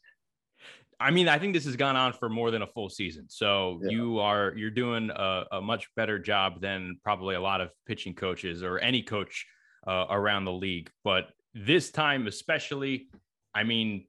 I 1.00 1.12
mean, 1.12 1.29
I 1.29 1.38
think 1.38 1.55
this 1.55 1.65
has 1.65 1.76
gone 1.76 1.94
on 1.94 2.12
for 2.12 2.29
more 2.29 2.50
than 2.50 2.62
a 2.62 2.67
full 2.67 2.88
season. 2.88 3.26
So 3.29 3.81
yeah. 3.85 3.91
you 3.91 4.19
are 4.19 4.53
you're 4.56 4.70
doing 4.70 5.11
a, 5.15 5.44
a, 5.53 5.61
much 5.61 5.88
better 5.94 6.19
job 6.19 6.61
than 6.61 6.99
probably 7.05 7.37
a 7.37 7.41
lot 7.41 7.61
of 7.61 7.70
pitching 7.87 8.15
coaches 8.15 8.65
or 8.65 8.81
any 8.81 9.03
coach 9.03 9.47
uh, 9.87 10.06
around 10.11 10.44
the 10.44 10.53
league. 10.53 10.91
But 11.05 11.29
this 11.55 11.93
time, 11.93 12.26
especially, 12.26 13.11
I 13.55 13.62
mean, 13.62 14.06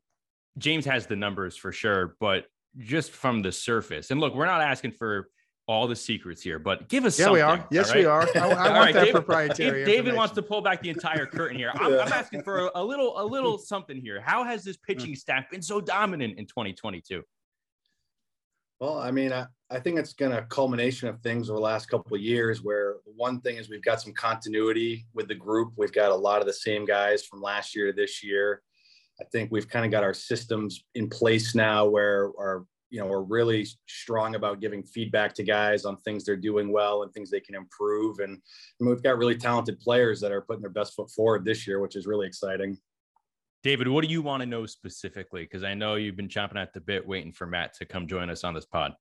James 0.57 0.83
has 0.85 1.05
the 1.05 1.15
numbers 1.15 1.55
for 1.55 1.71
sure, 1.71 2.15
but 2.19 2.45
just 2.79 3.11
from 3.11 3.43
the 3.43 3.51
surface. 3.51 4.09
And 4.09 4.19
look, 4.19 4.33
we're 4.33 4.47
not 4.47 4.61
asking 4.61 4.93
for 4.93 5.29
all 5.69 5.87
the 5.87 5.95
secrets 5.95 6.41
here, 6.41 6.57
but 6.57 6.89
give 6.89 7.05
us. 7.05 7.19
Yeah, 7.19 7.29
we 7.29 7.41
are. 7.41 7.63
Yes, 7.69 7.89
right? 7.89 7.99
we 7.99 8.05
are. 8.05 8.27
I, 8.35 8.39
I 8.39 8.47
want 8.47 8.59
right, 8.59 8.93
that 8.93 9.01
David, 9.01 9.13
proprietary. 9.13 9.81
If 9.81 9.87
David 9.87 10.15
wants 10.15 10.33
to 10.33 10.41
pull 10.41 10.61
back 10.61 10.81
the 10.81 10.89
entire 10.89 11.27
curtain 11.27 11.57
here, 11.57 11.71
I'm, 11.75 11.93
yeah. 11.93 11.99
I'm 11.99 12.11
asking 12.11 12.41
for 12.41 12.65
a, 12.65 12.71
a, 12.73 12.83
little, 12.83 13.21
a 13.21 13.23
little 13.23 13.57
something 13.73 14.01
here. 14.01 14.19
How 14.19 14.43
has 14.43 14.63
this 14.63 14.77
pitching 14.77 15.11
mm. 15.11 15.17
staff 15.17 15.47
been 15.51 15.61
so 15.61 15.79
dominant 15.79 16.39
in 16.39 16.47
2022? 16.47 17.21
Well, 18.79 18.97
I 18.97 19.11
mean, 19.11 19.31
I, 19.31 19.45
I 19.69 19.79
think 19.79 19.99
it's 19.99 20.13
going 20.13 20.31
to 20.31 20.41
culmination 20.43 21.07
of 21.07 21.21
things 21.21 21.51
over 21.51 21.57
the 21.57 21.63
last 21.63 21.85
couple 21.85 22.15
of 22.15 22.21
years. 22.21 22.63
Where 22.63 22.95
one 23.05 23.39
thing 23.39 23.57
is 23.57 23.69
we've 23.69 23.83
got 23.83 24.01
some 24.01 24.13
continuity 24.13 25.05
with 25.13 25.27
the 25.27 25.35
group. 25.35 25.73
We've 25.77 25.93
got 25.93 26.09
a 26.09 26.15
lot 26.15 26.41
of 26.41 26.47
the 26.47 26.53
same 26.53 26.83
guys 26.83 27.23
from 27.25 27.43
last 27.43 27.75
year 27.75 27.91
to 27.91 27.93
this 27.93 28.23
year. 28.23 28.63
I 29.21 29.25
think 29.31 29.51
we've 29.51 29.69
kind 29.69 29.85
of 29.85 29.91
got 29.91 30.03
our 30.03 30.15
systems 30.15 30.83
in 30.95 31.09
place 31.09 31.53
now 31.53 31.85
where 31.85 32.31
our 32.39 32.65
you 32.89 32.99
know, 32.99 33.11
are 33.11 33.23
really 33.23 33.67
strong 33.87 34.35
about 34.35 34.61
giving 34.61 34.83
feedback 34.83 35.33
to 35.35 35.43
guys 35.43 35.85
on 35.85 35.97
things 35.97 36.25
they're 36.25 36.35
doing 36.35 36.71
well 36.71 37.03
and 37.03 37.13
things 37.13 37.29
they 37.29 37.39
can 37.39 37.55
improve. 37.55 38.19
And, 38.19 38.41
and 38.79 38.89
we've 38.89 39.03
got 39.03 39.17
really 39.17 39.35
talented 39.35 39.79
players 39.79 40.19
that 40.21 40.31
are 40.31 40.41
putting 40.41 40.61
their 40.61 40.71
best 40.71 40.95
foot 40.95 41.11
forward 41.11 41.45
this 41.45 41.67
year, 41.67 41.79
which 41.79 41.95
is 41.95 42.07
really 42.07 42.27
exciting. 42.27 42.77
David, 43.61 43.87
what 43.87 44.05
do 44.05 44.09
you 44.09 44.21
want 44.21 44.41
to 44.41 44.47
know 44.47 44.65
specifically? 44.65 45.43
Because 45.43 45.63
I 45.63 45.73
know 45.73 45.95
you've 45.95 46.15
been 46.15 46.29
chomping 46.29 46.55
at 46.55 46.73
the 46.73 46.79
bit 46.79 47.05
waiting 47.05 47.33
for 47.33 47.45
Matt 47.45 47.73
to 47.75 47.85
come 47.85 48.07
join 48.07 48.29
us 48.29 48.43
on 48.43 48.53
this 48.53 48.65
pod. 48.65 48.93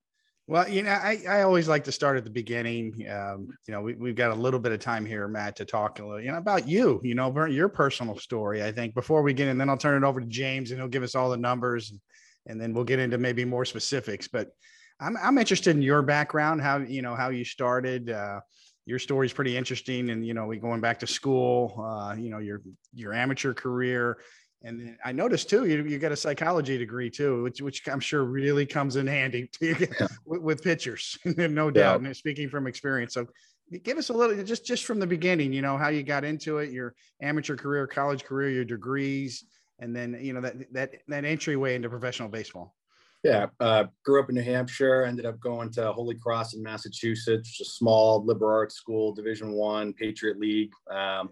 Well, 0.47 0.67
you 0.67 0.81
know, 0.81 0.89
I, 0.89 1.21
I 1.29 1.41
always 1.43 1.67
like 1.67 1.83
to 1.83 1.91
start 1.91 2.17
at 2.17 2.23
the 2.23 2.29
beginning. 2.31 3.05
Um, 3.07 3.49
you 3.67 3.71
know, 3.71 3.81
we, 3.81 3.93
we've 3.93 4.15
got 4.15 4.31
a 4.31 4.35
little 4.35 4.59
bit 4.59 4.71
of 4.71 4.79
time 4.79 5.05
here, 5.05 5.27
Matt, 5.27 5.55
to 5.57 5.65
talk 5.65 5.99
a 5.99 6.03
little, 6.03 6.19
you 6.19 6.31
know, 6.31 6.39
about 6.39 6.67
you, 6.67 6.99
you 7.03 7.13
know, 7.13 7.45
your 7.45 7.69
personal 7.69 8.17
story, 8.17 8.63
I 8.63 8.71
think, 8.71 8.95
before 8.95 9.21
we 9.21 9.31
get 9.31 9.47
in. 9.47 9.59
Then 9.59 9.69
I'll 9.69 9.77
turn 9.77 10.03
it 10.03 10.07
over 10.07 10.19
to 10.19 10.25
James 10.25 10.71
and 10.71 10.79
he'll 10.79 10.89
give 10.89 11.03
us 11.03 11.13
all 11.13 11.29
the 11.29 11.37
numbers 11.37 11.91
and 11.91 11.99
and 12.49 12.59
then 12.59 12.73
we'll 12.73 12.83
get 12.83 12.99
into 12.99 13.17
maybe 13.17 13.45
more 13.45 13.63
specifics. 13.63 14.27
But 14.27 14.49
I'm 14.99 15.15
I'm 15.17 15.37
interested 15.37 15.75
in 15.75 15.81
your 15.81 16.01
background, 16.01 16.61
how 16.61 16.79
you 16.79 17.01
know 17.01 17.15
how 17.15 17.29
you 17.29 17.45
started. 17.45 18.09
Uh, 18.09 18.41
your 18.85 18.99
story 18.99 19.27
is 19.27 19.33
pretty 19.33 19.55
interesting, 19.55 20.09
and 20.09 20.25
you 20.25 20.33
know, 20.33 20.47
we 20.47 20.57
going 20.57 20.81
back 20.81 20.99
to 20.99 21.07
school. 21.07 21.85
Uh, 21.87 22.15
you 22.15 22.29
know, 22.29 22.39
your 22.39 22.61
your 22.93 23.13
amateur 23.13 23.53
career, 23.53 24.17
and 24.63 24.79
then 24.79 24.97
I 25.05 25.11
noticed 25.13 25.49
too, 25.49 25.65
you 25.65 25.83
you 25.85 25.99
got 25.99 26.11
a 26.11 26.17
psychology 26.17 26.77
degree 26.77 27.09
too, 27.09 27.43
which 27.43 27.61
which 27.61 27.87
I'm 27.87 28.01
sure 28.01 28.25
really 28.25 28.65
comes 28.65 28.97
in 28.97 29.07
handy 29.07 29.49
to, 29.59 29.87
with, 30.25 30.41
with 30.41 30.63
pitchers, 30.63 31.17
no 31.25 31.71
doubt. 31.71 32.01
Yeah. 32.01 32.07
And 32.07 32.17
speaking 32.17 32.49
from 32.49 32.67
experience, 32.67 33.13
so 33.13 33.27
give 33.83 33.97
us 33.97 34.09
a 34.09 34.13
little 34.13 34.43
just 34.43 34.65
just 34.65 34.85
from 34.85 34.99
the 34.99 35.05
beginning 35.05 35.53
you 35.53 35.61
know 35.61 35.77
how 35.77 35.89
you 35.89 36.01
got 36.01 36.23
into 36.23 36.57
it 36.57 36.71
your 36.71 36.95
amateur 37.21 37.55
career 37.55 37.85
college 37.85 38.23
career 38.23 38.49
your 38.49 38.65
degrees 38.65 39.45
and 39.79 39.95
then 39.95 40.17
you 40.21 40.33
know 40.33 40.41
that 40.41 40.71
that 40.73 40.91
that 41.07 41.25
entryway 41.25 41.75
into 41.75 41.89
professional 41.89 42.29
baseball. 42.29 42.75
Yeah 43.23 43.47
uh, 43.59 43.85
grew 44.05 44.21
up 44.21 44.29
in 44.29 44.35
new 44.35 44.41
hampshire 44.41 45.03
ended 45.03 45.25
up 45.25 45.39
going 45.41 45.69
to 45.71 45.91
holy 45.91 46.15
cross 46.15 46.53
in 46.53 46.63
massachusetts 46.63 47.59
a 47.59 47.65
small 47.65 48.23
liberal 48.23 48.51
arts 48.51 48.75
school 48.75 49.13
division 49.13 49.51
one 49.51 49.91
patriot 49.91 50.39
league. 50.39 50.71
Um, 50.89 51.29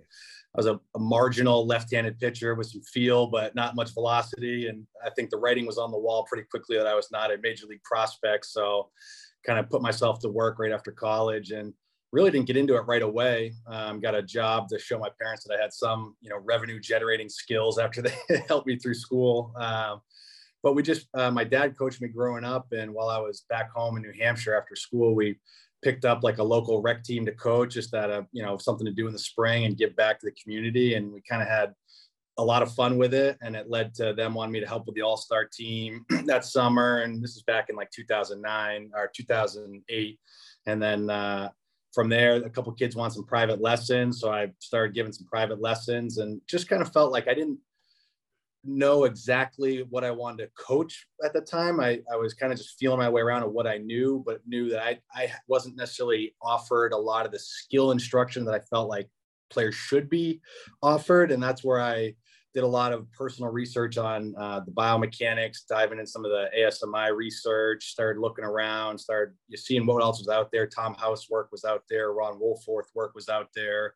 i 0.54 0.58
was 0.58 0.66
a, 0.66 0.80
a, 0.96 1.00
marginal 1.00 1.66
left-handed 1.66 2.20
pitcher 2.20 2.56
with 2.56 2.68
some 2.68 2.82
feel 2.82 3.28
but 3.28 3.56
not 3.56 3.76
much 3.76 3.94
velocity 3.94 4.68
and 4.68 4.86
i 5.06 5.10
think 5.12 5.30
the 5.30 5.38
writing 5.38 5.66
was 5.66 5.78
on 5.78 5.92
the 5.92 5.98
wall 5.98 6.26
pretty 6.26 6.46
quickly 6.52 6.76
that 6.76 6.88
i 6.88 6.94
was 6.94 7.10
not 7.10 7.34
a 7.34 7.38
major 7.42 7.68
league 7.68 7.84
prospect 7.84 8.46
so 8.46 8.90
kind 9.46 9.58
of 9.58 9.70
put 9.70 9.82
myself 9.82 10.20
to 10.20 10.28
work 10.28 10.60
right 10.60 10.74
after 10.74 10.92
college 10.92 11.52
and 11.52 11.74
really 12.12 12.32
didn't 12.32 12.48
get 12.48 12.58
into 12.58 12.76
it 12.76 12.82
right 12.82 13.02
away. 13.02 13.54
Um, 13.68 14.00
got 14.00 14.16
a 14.16 14.22
job 14.22 14.70
to 14.70 14.80
show 14.80 14.98
my 14.98 15.10
parents 15.20 15.44
that 15.46 15.58
I 15.58 15.62
had 15.62 15.74
some, 15.74 16.16
you 16.22 16.30
know, 16.30 16.40
revenue 16.44 16.80
generating 16.80 17.30
skills 17.30 17.78
after 17.78 18.02
they 18.02 18.16
helped 18.48 18.68
me 18.68 18.78
through 18.78 18.94
school. 18.94 19.54
Um, 19.58 20.02
but 20.64 20.74
we 20.74 20.84
just, 20.84 21.08
uh, 21.14 21.32
my 21.32 21.44
dad 21.44 21.78
coached 21.78 22.02
me 22.02 22.08
growing 22.08 22.44
up. 22.44 22.68
And 22.72 22.94
while 22.94 23.10
I 23.10 23.20
was 23.20 23.46
back 23.50 23.72
home 23.72 23.98
in 23.98 24.04
New 24.04 24.14
Hampshire 24.20 24.56
after 24.56 24.76
school, 24.76 25.16
we 25.16 25.38
picked 25.84 26.06
up 26.06 26.24
like 26.24 26.40
a 26.40 26.44
local 26.44 26.82
rec 26.82 27.04
team 27.04 27.26
to 27.26 27.32
coach 27.34 27.74
just 27.74 27.92
that, 27.92 28.10
uh, 28.10 28.24
you 28.32 28.42
know, 28.42 28.58
something 28.58 28.86
to 28.86 28.92
do 28.92 29.08
in 29.08 29.14
the 29.14 29.20
spring 29.20 29.66
and 29.66 29.78
give 29.78 29.96
back 29.96 30.20
to 30.20 30.26
the 30.26 30.36
community. 30.42 30.96
And 30.96 31.12
we 31.12 31.22
kind 31.30 31.42
of 31.42 31.48
had 31.48 31.74
a 32.40 32.44
lot 32.44 32.62
of 32.62 32.74
fun 32.74 32.98
with 32.98 33.14
it. 33.14 33.38
And 33.42 33.56
it 33.56 33.70
led 33.70 33.94
to 33.96 34.14
them 34.14 34.34
wanting 34.34 34.54
me 34.54 34.60
to 34.62 34.68
help 34.68 34.86
with 34.86 34.96
the 34.96 35.02
all-star 35.02 35.46
team 35.46 36.06
that 36.26 36.46
summer. 36.46 37.00
And 37.00 37.22
this 37.22 37.36
is 37.36 37.44
back 37.44 37.70
in 37.70 37.76
like 37.76 37.92
2009 37.92 38.92
or 38.96 39.12
2008. 39.14 40.20
And 40.66 40.82
then, 40.82 41.10
uh, 41.10 41.50
from 41.94 42.10
there, 42.10 42.36
a 42.36 42.50
couple 42.50 42.72
kids 42.74 42.96
want 42.96 43.14
some 43.14 43.26
private 43.26 43.62
lessons. 43.62 44.20
So 44.20 44.32
I 44.32 44.52
started 44.60 44.94
giving 44.94 45.12
some 45.12 45.28
private 45.28 45.62
lessons 45.62 46.18
and 46.18 46.42
just 46.48 46.70
kind 46.70 46.82
of 46.82 46.92
felt 46.92 47.12
like 47.12 47.28
I 47.28 47.34
didn't 47.34 47.60
know 48.64 49.06
exactly 49.06 49.86
what 49.90 50.04
I 50.04 50.12
wanted 50.12 50.44
to 50.44 50.52
coach 50.58 51.08
at 51.24 51.34
the 51.34 51.42
time. 51.42 51.80
I, 51.80 52.02
I 52.12 52.18
was 52.18 52.34
kind 52.34 52.52
of 52.52 52.58
just 52.58 52.78
feeling 52.78 53.00
my 53.00 53.10
way 53.10 53.22
around 53.22 53.44
of 53.44 53.52
what 53.52 53.68
I 53.68 53.78
knew, 53.78 54.22
but 54.26 54.42
knew 54.46 54.70
that 54.70 54.82
I, 54.82 55.00
I 55.14 55.32
wasn't 55.48 55.78
necessarily 55.78 56.36
offered 56.42 56.92
a 56.92 56.98
lot 56.98 57.26
of 57.26 57.32
the 57.32 57.40
skill 57.40 57.92
instruction 57.92 58.46
that 58.46 58.54
I 58.54 58.60
felt 58.60 58.90
like 58.90 59.10
players 59.50 59.76
should 59.76 60.10
be 60.10 60.42
offered. 60.82 61.32
And 61.32 61.42
that's 61.42 61.64
where 61.64 61.82
I 61.82 62.16
did 62.58 62.64
a 62.64 62.68
lot 62.68 62.92
of 62.92 63.06
personal 63.12 63.52
research 63.52 64.00
on 64.00 64.34
uh, 64.36 64.60
the 64.62 64.72
biomechanics, 64.72 65.68
diving 65.70 66.00
in 66.00 66.08
some 66.08 66.26
of 66.26 66.32
the 66.32 66.50
ASMI 66.58 67.16
research, 67.16 67.92
started 67.92 68.20
looking 68.20 68.44
around, 68.44 68.98
started 68.98 69.36
seeing 69.56 69.86
what 69.86 70.02
else 70.02 70.18
was 70.18 70.28
out 70.28 70.52
there. 70.52 70.66
Tom 70.66 70.96
House 70.96 71.30
work 71.30 71.52
was 71.52 71.64
out 71.64 71.84
there, 71.88 72.14
Ron 72.14 72.40
Wolforth 72.40 72.88
work 72.96 73.14
was 73.14 73.30
out 73.30 73.50
there, 73.54 73.94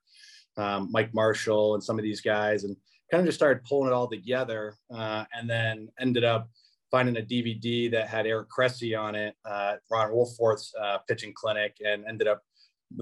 um, 0.58 0.90
Mike 0.92 1.12
Marshall, 1.12 1.74
and 1.74 1.84
some 1.84 1.98
of 1.98 2.04
these 2.04 2.22
guys, 2.22 2.64
and 2.64 2.78
kind 3.10 3.22
of 3.22 3.26
just 3.26 3.40
started 3.40 3.64
pulling 3.64 3.88
it 3.88 3.94
all 3.94 4.08
together. 4.08 4.76
Uh, 4.94 5.26
and 5.34 5.50
then 5.50 5.90
ended 6.00 6.24
up 6.24 6.48
finding 6.92 7.18
a 7.18 7.26
DVD 7.26 7.90
that 7.90 8.10
had 8.10 8.28
Eric 8.28 8.50
Cressey 8.56 8.96
on 8.96 9.16
it, 9.16 9.34
uh, 9.44 9.78
Ron 9.90 10.12
Wolforth's 10.12 10.72
uh, 10.80 11.00
pitching 11.08 11.34
clinic, 11.34 11.78
and 11.84 12.06
ended 12.08 12.28
up 12.28 12.44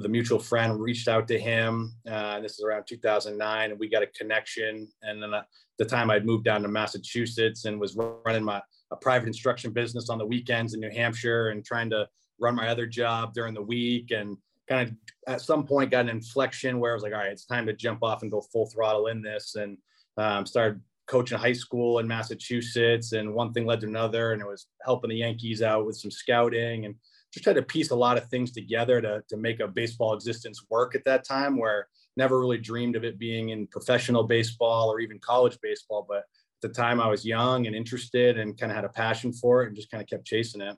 a 0.04 0.08
mutual 0.08 0.40
friend 0.40 0.80
reached 0.80 1.08
out 1.08 1.28
to 1.28 1.40
him. 1.40 1.94
Uh, 2.10 2.40
this 2.40 2.54
is 2.54 2.64
around 2.64 2.86
2009, 2.88 3.72
and 3.72 3.80
we 3.80 3.90
got 3.90 4.04
a 4.04 4.08
connection. 4.08 4.88
And 5.02 5.22
then 5.22 5.34
at 5.34 5.46
the 5.78 5.86
time, 5.86 6.10
I'd 6.10 6.26
moved 6.26 6.46
down 6.46 6.62
to 6.62 6.68
Massachusetts 6.68 7.66
and 7.66 7.80
was 7.80 7.98
running 8.26 8.44
my 8.44 8.62
a 8.92 8.96
private 8.96 9.28
instruction 9.28 9.72
business 9.72 10.10
on 10.10 10.18
the 10.18 10.26
weekends 10.26 10.74
in 10.74 10.80
New 10.80 10.90
Hampshire 10.90 11.50
and 11.50 11.64
trying 11.64 11.90
to 11.92 12.08
run 12.40 12.56
my 12.56 12.70
other 12.70 12.88
job 12.88 13.34
during 13.34 13.54
the 13.54 13.62
week. 13.62 14.12
And 14.12 14.36
kind 14.68 14.90
of 14.90 14.96
at 15.28 15.42
some 15.42 15.66
point 15.66 15.92
got 15.92 16.02
an 16.02 16.10
inflection 16.10 16.80
where 16.80 16.92
I 16.92 16.94
was 16.96 17.04
like, 17.04 17.14
all 17.14 17.20
right, 17.20 17.32
it's 17.32 17.46
time 17.46 17.68
to 17.68 17.74
jump 17.74 18.04
off 18.04 18.24
and 18.24 18.32
go 18.32 18.42
full 18.42 18.66
throttle 18.68 19.08
in 19.08 19.22
this. 19.22 19.56
And 19.56 19.78
um, 20.18 20.46
started 20.46 20.82
coaching 21.08 21.38
high 21.38 21.54
school 21.54 22.00
in 22.00 22.08
Massachusetts, 22.08 23.14
and 23.14 23.34
one 23.34 23.52
thing 23.52 23.66
led 23.66 23.82
to 23.82 23.88
another, 23.88 24.32
and 24.32 24.42
it 24.42 24.48
was 24.48 24.68
helping 24.84 25.10
the 25.10 25.18
Yankees 25.18 25.62
out 25.62 25.86
with 25.86 25.98
some 25.98 26.12
scouting 26.12 26.86
and 26.86 26.96
just 27.34 27.44
tried 27.44 27.54
to 27.54 27.62
piece 27.62 27.92
a 27.92 27.96
lot 27.96 28.18
of 28.18 28.28
things 28.30 28.52
together 28.52 29.02
to, 29.02 29.24
to 29.30 29.38
make 29.38 29.60
a 29.60 29.68
baseball 29.68 30.14
existence 30.14 30.66
work 30.70 30.96
at 30.96 31.06
that 31.06 31.24
time 31.24 31.58
where 31.58 31.88
never 32.18 32.40
really 32.40 32.58
dreamed 32.58 32.96
of 32.96 33.04
it 33.04 33.20
being 33.20 33.50
in 33.50 33.68
professional 33.68 34.24
baseball 34.24 34.92
or 34.92 35.00
even 35.00 35.20
college 35.20 35.58
baseball. 35.62 36.06
But 36.08 36.20
at 36.20 36.62
the 36.62 36.70
time 36.70 37.00
I 37.00 37.08
was 37.08 37.26
young 37.26 37.68
and 37.68 37.76
interested 37.76 38.38
and 38.38 38.58
kind 38.58 38.72
of 38.72 38.76
had 38.76 38.86
a 38.86 38.90
passion 38.90 39.32
for 39.32 39.64
it 39.64 39.68
and 39.68 39.76
just 39.76 39.92
kind 39.92 40.02
of 40.02 40.10
kept 40.10 40.26
chasing 40.26 40.62
it. 40.62 40.76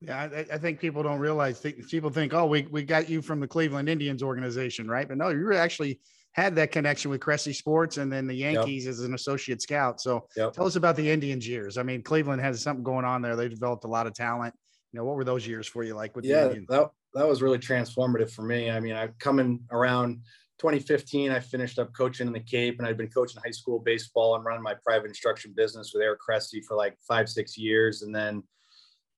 Yeah, 0.00 0.28
I, 0.32 0.54
I, 0.54 0.58
think 0.58 0.78
people 0.78 1.02
don't 1.02 1.18
realize. 1.18 1.60
People 1.90 2.10
think, 2.10 2.32
"Oh, 2.32 2.46
we 2.46 2.68
we 2.70 2.84
got 2.84 3.08
you 3.08 3.20
from 3.20 3.40
the 3.40 3.48
Cleveland 3.48 3.88
Indians 3.88 4.22
organization, 4.22 4.86
right?" 4.86 5.08
But 5.08 5.18
no, 5.18 5.30
you 5.30 5.52
actually 5.54 5.98
had 6.30 6.54
that 6.54 6.70
connection 6.70 7.10
with 7.10 7.20
Cressey 7.20 7.52
Sports, 7.52 7.96
and 7.96 8.12
then 8.12 8.28
the 8.28 8.34
Yankees 8.34 8.84
yep. 8.84 8.92
as 8.92 9.00
an 9.00 9.14
associate 9.14 9.60
scout. 9.60 10.00
So, 10.00 10.28
yep. 10.36 10.52
tell 10.52 10.66
us 10.66 10.76
about 10.76 10.94
the 10.94 11.10
Indians 11.10 11.48
years. 11.48 11.78
I 11.78 11.82
mean, 11.82 12.02
Cleveland 12.02 12.40
has 12.42 12.62
something 12.62 12.84
going 12.84 13.04
on 13.04 13.22
there. 13.22 13.34
They 13.34 13.48
developed 13.48 13.82
a 13.82 13.88
lot 13.88 14.06
of 14.06 14.14
talent 14.14 14.54
you 14.92 14.98
know, 14.98 15.04
what 15.04 15.16
were 15.16 15.24
those 15.24 15.46
years 15.46 15.66
for 15.66 15.82
you 15.82 15.94
like 15.94 16.16
with 16.16 16.24
yeah, 16.24 16.48
that, 16.68 16.90
that 17.14 17.28
was 17.28 17.42
really 17.42 17.58
transformative 17.58 18.30
for 18.30 18.42
me. 18.42 18.70
I 18.70 18.80
mean, 18.80 18.94
I 18.94 19.08
coming 19.18 19.60
around 19.70 20.20
2015, 20.58 21.30
I 21.30 21.40
finished 21.40 21.78
up 21.78 21.92
coaching 21.92 22.26
in 22.26 22.32
the 22.32 22.40
Cape 22.40 22.78
and 22.78 22.88
I'd 22.88 22.96
been 22.96 23.08
coaching 23.08 23.40
high 23.44 23.50
school 23.50 23.78
baseball 23.78 24.34
and 24.34 24.44
running 24.44 24.62
my 24.62 24.74
private 24.82 25.08
instruction 25.08 25.52
business 25.54 25.92
with 25.92 26.02
Eric 26.02 26.20
Cressey 26.26 26.62
for 26.66 26.76
like 26.76 26.96
five, 27.06 27.28
six 27.28 27.56
years. 27.58 28.02
And 28.02 28.14
then 28.14 28.42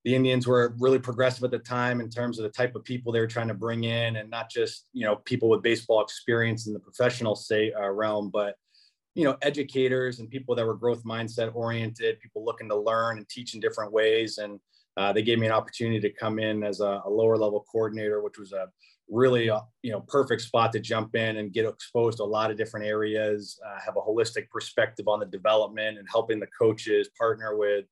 the 0.05 0.15
Indians 0.15 0.47
were 0.47 0.75
really 0.79 0.99
progressive 0.99 1.45
at 1.45 1.51
the 1.51 1.59
time 1.59 2.01
in 2.01 2.11
terms 2.11 2.39
of 2.39 2.43
the 2.43 2.51
type 2.51 2.75
of 2.75 2.85
people 2.85 3.13
they 3.13 3.21
were 3.21 3.27
trying 3.27 3.49
to 3.49 3.55
bring 3.55 3.85
in 3.85 4.17
and 4.17 4.29
not 4.29 4.51
just, 4.51 4.87
you 4.93 5.05
know, 5.05 5.17
people 5.17 5.49
with 5.49 5.63
baseball 5.63 6.03
experience 6.03 6.67
in 6.67 6.73
the 6.73 6.81
professional 6.81 7.37
say 7.37 7.73
uh, 7.73 7.89
realm, 7.89 8.31
but 8.31 8.57
you 9.15 9.25
know 9.25 9.37
educators 9.43 10.21
and 10.21 10.31
people 10.31 10.55
that 10.55 10.65
were 10.65 10.75
growth 10.75 11.03
mindset 11.03 11.53
oriented 11.55 12.21
people 12.21 12.45
looking 12.45 12.69
to 12.69 12.77
learn 12.77 13.19
and 13.19 13.29
teach 13.29 13.55
in 13.55 13.61
different 13.61 13.93
ways 13.93 14.39
and 14.39 14.61
uh, 14.97 15.13
they 15.13 15.23
gave 15.23 15.39
me 15.39 15.47
an 15.47 15.53
opportunity 15.53 16.01
to 16.01 16.11
come 16.11 16.39
in 16.39 16.63
as 16.63 16.81
a, 16.81 17.03
a 17.05 17.11
lower 17.11 17.37
level 17.37 17.65
coordinator, 17.71 18.23
which 18.23 18.39
was 18.39 18.53
a 18.53 18.69
really 19.09 19.51
uh, 19.51 19.61
you 19.83 19.93
know 19.93 20.01
perfect 20.09 20.43
spot 20.43 20.73
to 20.73 20.81
jump 20.81 21.15
in 21.15 21.37
and 21.37 21.53
get 21.53 21.67
exposed 21.67 22.19
to 22.19 22.25
a 22.25 22.25
lot 22.25 22.51
of 22.51 22.57
different 22.57 22.87
areas, 22.87 23.59
uh, 23.67 23.79
have 23.85 23.97
a 23.97 24.01
holistic 24.01 24.49
perspective 24.51 25.09
on 25.09 25.21
the 25.21 25.27
development 25.27 25.99
and 25.99 26.07
helping 26.11 26.41
the 26.41 26.47
coaches 26.59 27.09
partner 27.19 27.57
with 27.57 27.85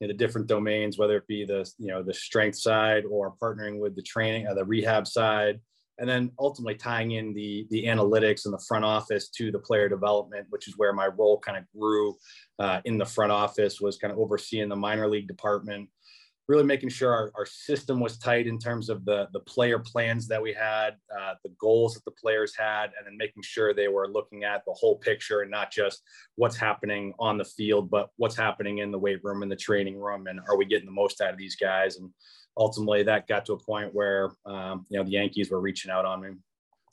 you 0.00 0.06
know, 0.06 0.12
the 0.12 0.18
different 0.18 0.46
domains, 0.46 0.98
whether 0.98 1.16
it 1.16 1.26
be 1.26 1.44
the 1.44 1.70
you 1.78 1.88
know 1.88 2.02
the 2.02 2.14
strength 2.14 2.58
side 2.58 3.04
or 3.04 3.34
partnering 3.42 3.78
with 3.78 3.94
the 3.96 4.02
training, 4.02 4.46
uh, 4.46 4.54
the 4.54 4.64
rehab 4.64 5.06
side, 5.06 5.60
and 5.98 6.08
then 6.08 6.30
ultimately 6.38 6.74
tying 6.74 7.12
in 7.12 7.34
the 7.34 7.66
the 7.70 7.84
analytics 7.84 8.46
and 8.46 8.54
the 8.54 8.64
front 8.66 8.84
office 8.84 9.28
to 9.28 9.52
the 9.52 9.58
player 9.58 9.88
development, 9.88 10.46
which 10.50 10.66
is 10.66 10.74
where 10.78 10.92
my 10.92 11.06
role 11.06 11.38
kind 11.38 11.58
of 11.58 11.64
grew 11.78 12.16
uh, 12.58 12.80
in 12.86 12.96
the 12.96 13.04
front 13.04 13.30
office, 13.30 13.80
was 13.80 13.98
kind 13.98 14.12
of 14.12 14.18
overseeing 14.18 14.68
the 14.68 14.76
minor 14.76 15.08
league 15.08 15.28
department 15.28 15.88
really 16.50 16.64
making 16.64 16.88
sure 16.88 17.12
our, 17.12 17.30
our 17.36 17.46
system 17.46 18.00
was 18.00 18.18
tight 18.18 18.48
in 18.48 18.58
terms 18.58 18.88
of 18.88 19.04
the, 19.04 19.28
the 19.32 19.38
player 19.40 19.78
plans 19.78 20.26
that 20.26 20.42
we 20.42 20.52
had, 20.52 20.96
uh, 21.16 21.34
the 21.44 21.50
goals 21.60 21.94
that 21.94 22.04
the 22.04 22.10
players 22.10 22.56
had, 22.56 22.86
and 22.98 23.06
then 23.06 23.16
making 23.16 23.42
sure 23.42 23.72
they 23.72 23.86
were 23.86 24.08
looking 24.08 24.42
at 24.42 24.64
the 24.66 24.72
whole 24.72 24.96
picture 24.96 25.42
and 25.42 25.50
not 25.50 25.70
just 25.70 26.02
what's 26.34 26.56
happening 26.56 27.14
on 27.20 27.38
the 27.38 27.44
field, 27.44 27.88
but 27.88 28.10
what's 28.16 28.36
happening 28.36 28.78
in 28.78 28.90
the 28.90 28.98
weight 28.98 29.20
room 29.22 29.42
and 29.42 29.52
the 29.52 29.56
training 29.56 29.96
room. 29.96 30.26
And 30.26 30.40
are 30.48 30.56
we 30.56 30.64
getting 30.64 30.86
the 30.86 30.92
most 30.92 31.20
out 31.20 31.32
of 31.32 31.38
these 31.38 31.54
guys? 31.54 31.98
And 31.98 32.10
ultimately, 32.56 33.04
that 33.04 33.28
got 33.28 33.46
to 33.46 33.52
a 33.52 33.58
point 33.58 33.94
where, 33.94 34.32
um, 34.44 34.86
you 34.90 34.98
know, 34.98 35.04
the 35.04 35.12
Yankees 35.12 35.52
were 35.52 35.60
reaching 35.60 35.92
out 35.92 36.04
on 36.04 36.20
me. 36.20 36.30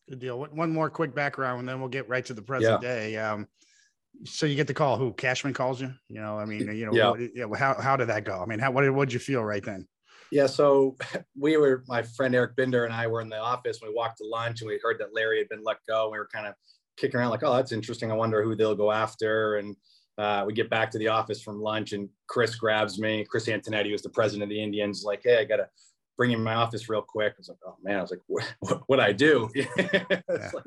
Good 0.08 0.20
deal. 0.20 0.40
One 0.40 0.72
more 0.72 0.92
quick 0.92 1.16
background, 1.16 1.62
and 1.62 1.68
then 1.68 1.80
we'll 1.80 1.90
get 1.90 2.08
right 2.08 2.26
to 2.28 2.36
the 2.36 2.44
present 2.44 2.82
yeah. 2.84 2.90
day. 2.90 3.18
Um, 3.18 3.48
so 4.26 4.46
you 4.46 4.56
get 4.56 4.68
the 4.68 4.74
call. 4.74 4.98
Who 4.98 5.14
Cashman 5.14 5.54
calls 5.54 5.82
you? 5.82 5.94
You 6.10 6.22
know, 6.22 6.38
I 6.38 6.46
mean, 6.46 6.76
you 6.76 6.86
know, 6.86 6.94
yeah. 6.94 7.10
What, 7.10 7.20
yeah 7.36 7.46
how 7.58 7.80
how 7.80 7.96
did 7.96 8.10
that 8.10 8.24
go? 8.24 8.42
I 8.42 8.46
mean, 8.46 8.60
how 8.60 8.72
what 8.72 8.82
did 8.82 8.92
what 8.92 9.10
did 9.10 9.14
you 9.14 9.20
feel 9.20 9.44
right 9.44 9.64
then? 9.64 9.88
Yeah, 10.32 10.48
so 10.48 10.96
we 11.40 11.58
were 11.58 11.84
my 11.88 12.04
friend 12.04 12.36
Eric 12.36 12.56
Binder 12.56 12.86
and 12.86 12.94
I 12.94 13.08
were 13.08 13.22
in 13.22 13.30
the 13.30 13.40
office. 13.40 13.80
We 13.82 13.94
walked 13.94 14.18
to 14.20 14.26
lunch 14.26 14.62
and 14.62 14.68
we 14.68 14.80
heard 14.82 15.00
that 15.00 15.14
Larry 15.14 15.40
had 15.40 15.50
been 15.50 15.64
let 15.64 15.78
go. 15.88 16.10
We 16.12 16.18
were 16.18 16.30
kind 16.32 16.48
of 16.48 16.54
kicking 16.98 17.20
around 17.20 17.30
like, 17.30 17.44
oh, 17.44 17.56
that's 17.56 17.72
interesting. 17.72 18.12
I 18.12 18.16
wonder 18.16 18.44
who 18.44 18.56
they'll 18.56 18.76
go 18.76 18.92
after. 18.92 19.58
And 19.58 19.76
uh, 20.18 20.44
we 20.46 20.54
get 20.54 20.70
back 20.70 20.90
to 20.92 20.98
the 20.98 21.08
office 21.08 21.42
from 21.42 21.62
lunch 21.62 21.94
and 21.94 22.10
Chris 22.28 22.56
grabs 22.56 23.00
me. 23.00 23.26
Chris 23.30 23.46
Antonetti 23.46 23.92
was 23.92 24.02
the 24.02 24.10
president 24.10 24.44
of 24.44 24.50
the 24.50 24.62
Indians. 24.62 25.04
Like, 25.04 25.22
hey, 25.24 25.38
I 25.38 25.44
gotta 25.44 25.70
bring 26.18 26.32
him 26.32 26.40
in 26.40 26.44
my 26.44 26.56
office 26.56 26.90
real 26.90 27.04
quick. 27.04 27.34
I 27.34 27.38
was 27.38 27.50
like, 27.50 27.60
oh 27.66 27.78
man, 27.84 27.98
I 27.98 28.02
was 28.02 28.12
like, 28.12 28.22
what, 28.26 28.56
what, 28.60 28.82
what 28.88 29.00
I 29.00 29.14
do? 29.14 29.50
yeah. 29.56 30.04
like, 30.28 30.64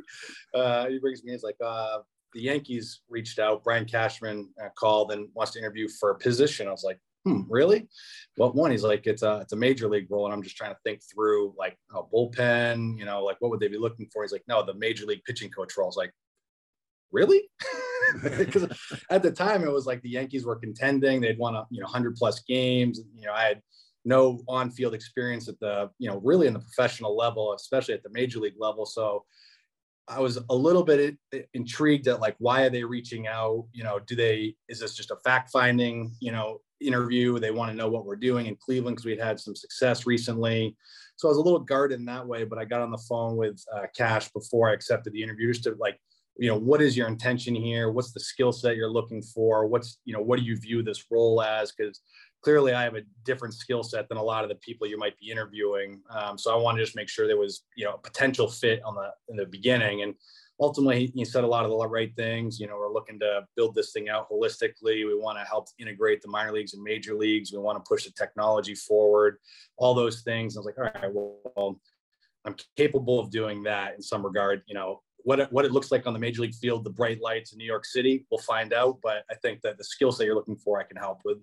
uh, 0.54 0.86
he 0.86 0.98
brings 0.98 1.24
me. 1.24 1.32
He's 1.32 1.42
like, 1.42 1.56
uh, 1.62 1.98
the 2.32 2.42
Yankees 2.42 3.00
reached 3.08 3.38
out. 3.38 3.64
Brian 3.64 3.84
Cashman 3.84 4.48
uh, 4.62 4.68
called 4.76 5.12
and 5.12 5.28
wants 5.34 5.52
to 5.52 5.58
interview 5.58 5.88
for 5.88 6.10
a 6.10 6.18
position. 6.18 6.68
I 6.68 6.70
was 6.70 6.84
like, 6.84 6.98
hmm, 7.24 7.42
really? 7.48 7.88
What 8.36 8.54
one, 8.54 8.70
he's 8.70 8.84
like, 8.84 9.06
it's 9.06 9.22
a 9.22 9.38
it's 9.38 9.52
a 9.52 9.56
major 9.56 9.88
league 9.88 10.10
role, 10.10 10.26
and 10.26 10.34
I'm 10.34 10.42
just 10.42 10.56
trying 10.56 10.72
to 10.72 10.78
think 10.84 11.00
through 11.12 11.54
like 11.58 11.76
a 11.94 12.02
bullpen. 12.02 12.98
You 12.98 13.04
know, 13.04 13.24
like 13.24 13.36
what 13.40 13.50
would 13.50 13.60
they 13.60 13.68
be 13.68 13.78
looking 13.78 14.08
for? 14.12 14.22
He's 14.22 14.32
like, 14.32 14.44
no, 14.48 14.64
the 14.64 14.74
major 14.74 15.06
league 15.06 15.24
pitching 15.24 15.50
coach 15.50 15.76
role. 15.76 15.86
I 15.86 15.88
was 15.88 15.96
like, 15.96 16.12
really? 17.12 17.48
Because 18.22 18.66
at 19.08 19.22
the 19.22 19.30
time 19.30 19.62
it 19.62 19.70
was 19.70 19.86
like 19.86 20.02
the 20.02 20.08
Yankees 20.08 20.44
were 20.44 20.56
contending. 20.56 21.20
They'd 21.20 21.38
won 21.38 21.54
a 21.54 21.64
you 21.70 21.80
know 21.80 21.86
hundred 21.86 22.16
plus 22.16 22.40
games. 22.40 22.98
You 23.14 23.26
know, 23.26 23.32
I 23.32 23.42
had 23.44 23.62
no 24.04 24.40
on-field 24.48 24.94
experience 24.94 25.48
at 25.48 25.60
the 25.60 25.90
you 25.98 26.10
know 26.10 26.20
really 26.24 26.48
in 26.48 26.54
the 26.54 26.60
professional 26.60 27.16
level, 27.16 27.52
especially 27.52 27.94
at 27.94 28.02
the 28.02 28.10
major 28.10 28.40
league 28.40 28.54
level. 28.58 28.84
So 28.84 29.24
I 30.10 30.18
was 30.18 30.38
a 30.50 30.54
little 30.54 30.82
bit 30.82 31.16
intrigued 31.54 32.08
at 32.08 32.20
like 32.20 32.34
why 32.38 32.62
are 32.62 32.70
they 32.70 32.82
reaching 32.82 33.28
out? 33.28 33.66
You 33.72 33.84
know, 33.84 34.00
do 34.00 34.16
they 34.16 34.56
is 34.68 34.80
this 34.80 34.94
just 34.94 35.12
a 35.12 35.16
fact 35.24 35.50
finding 35.50 36.12
you 36.20 36.32
know 36.32 36.60
interview? 36.80 37.38
They 37.38 37.52
want 37.52 37.70
to 37.70 37.76
know 37.76 37.88
what 37.88 38.04
we're 38.04 38.16
doing 38.16 38.46
in 38.46 38.56
Cleveland 38.56 38.96
because 38.96 39.06
we'd 39.06 39.20
had 39.20 39.38
some 39.38 39.54
success 39.54 40.06
recently. 40.06 40.76
So 41.16 41.28
I 41.28 41.30
was 41.30 41.38
a 41.38 41.42
little 41.42 41.60
guarded 41.60 42.00
in 42.00 42.06
that 42.06 42.26
way, 42.26 42.44
but 42.44 42.58
I 42.58 42.64
got 42.64 42.80
on 42.80 42.90
the 42.90 43.04
phone 43.08 43.36
with 43.36 43.62
uh, 43.74 43.86
Cash 43.96 44.32
before 44.32 44.70
I 44.70 44.72
accepted 44.72 45.12
the 45.12 45.22
interview 45.22 45.52
just 45.52 45.64
to 45.64 45.76
like, 45.78 46.00
you 46.38 46.48
know, 46.48 46.58
what 46.58 46.80
is 46.80 46.96
your 46.96 47.08
intention 47.08 47.54
here? 47.54 47.90
What's 47.90 48.12
the 48.12 48.20
skill 48.20 48.52
set 48.52 48.76
you're 48.76 48.90
looking 48.90 49.22
for? 49.22 49.66
What's, 49.66 49.98
you 50.06 50.14
know, 50.14 50.22
what 50.22 50.38
do 50.38 50.44
you 50.44 50.56
view 50.56 50.82
this 50.82 51.04
role 51.10 51.42
as? 51.42 51.72
Because 51.72 52.00
clearly 52.42 52.72
I 52.72 52.82
have 52.82 52.94
a 52.94 53.02
different 53.24 53.54
skill 53.54 53.82
set 53.82 54.08
than 54.08 54.18
a 54.18 54.22
lot 54.22 54.44
of 54.44 54.48
the 54.50 54.56
people 54.56 54.86
you 54.86 54.98
might 54.98 55.18
be 55.18 55.30
interviewing. 55.30 56.00
Um, 56.10 56.38
so 56.38 56.52
I 56.52 56.60
want 56.60 56.78
to 56.78 56.84
just 56.84 56.96
make 56.96 57.08
sure 57.08 57.26
there 57.26 57.36
was, 57.36 57.64
you 57.76 57.84
know, 57.84 57.94
a 57.94 57.98
potential 57.98 58.48
fit 58.48 58.82
on 58.84 58.94
the 58.94 59.10
in 59.28 59.36
the 59.36 59.46
beginning. 59.46 60.02
And 60.02 60.14
ultimately 60.60 61.12
he 61.14 61.24
said 61.24 61.44
a 61.44 61.46
lot 61.46 61.64
of 61.64 61.70
the 61.70 61.88
right 61.88 62.14
things. 62.16 62.58
You 62.58 62.66
know, 62.66 62.76
we're 62.76 62.92
looking 62.92 63.18
to 63.20 63.46
build 63.56 63.74
this 63.74 63.92
thing 63.92 64.08
out 64.08 64.30
holistically. 64.30 65.06
We 65.06 65.14
want 65.14 65.38
to 65.38 65.44
help 65.44 65.68
integrate 65.78 66.22
the 66.22 66.28
minor 66.28 66.52
leagues 66.52 66.74
and 66.74 66.82
major 66.82 67.14
leagues. 67.14 67.52
We 67.52 67.58
want 67.58 67.82
to 67.82 67.88
push 67.88 68.04
the 68.04 68.12
technology 68.12 68.74
forward, 68.74 69.38
all 69.76 69.94
those 69.94 70.22
things. 70.22 70.56
I 70.56 70.60
was 70.60 70.66
like, 70.66 70.78
all 70.78 70.84
right, 70.84 71.12
well, 71.12 71.80
I'm 72.44 72.56
capable 72.76 73.20
of 73.20 73.30
doing 73.30 73.62
that 73.64 73.94
in 73.94 74.02
some 74.02 74.24
regard. 74.24 74.62
You 74.66 74.74
know, 74.74 75.02
what 75.24 75.40
it, 75.40 75.52
what 75.52 75.64
it 75.64 75.72
looks 75.72 75.90
like 75.90 76.06
on 76.06 76.14
the 76.14 76.18
major 76.18 76.40
league 76.42 76.54
field, 76.54 76.84
the 76.84 76.90
bright 76.90 77.20
lights 77.20 77.52
in 77.52 77.58
New 77.58 77.66
York 77.66 77.84
City, 77.84 78.26
we'll 78.30 78.40
find 78.40 78.72
out. 78.72 78.98
But 79.02 79.24
I 79.30 79.34
think 79.34 79.60
that 79.62 79.76
the 79.76 79.84
skill 79.84 80.12
set 80.12 80.26
you're 80.26 80.34
looking 80.34 80.56
for, 80.56 80.80
I 80.80 80.84
can 80.84 80.96
help 80.96 81.20
with. 81.24 81.38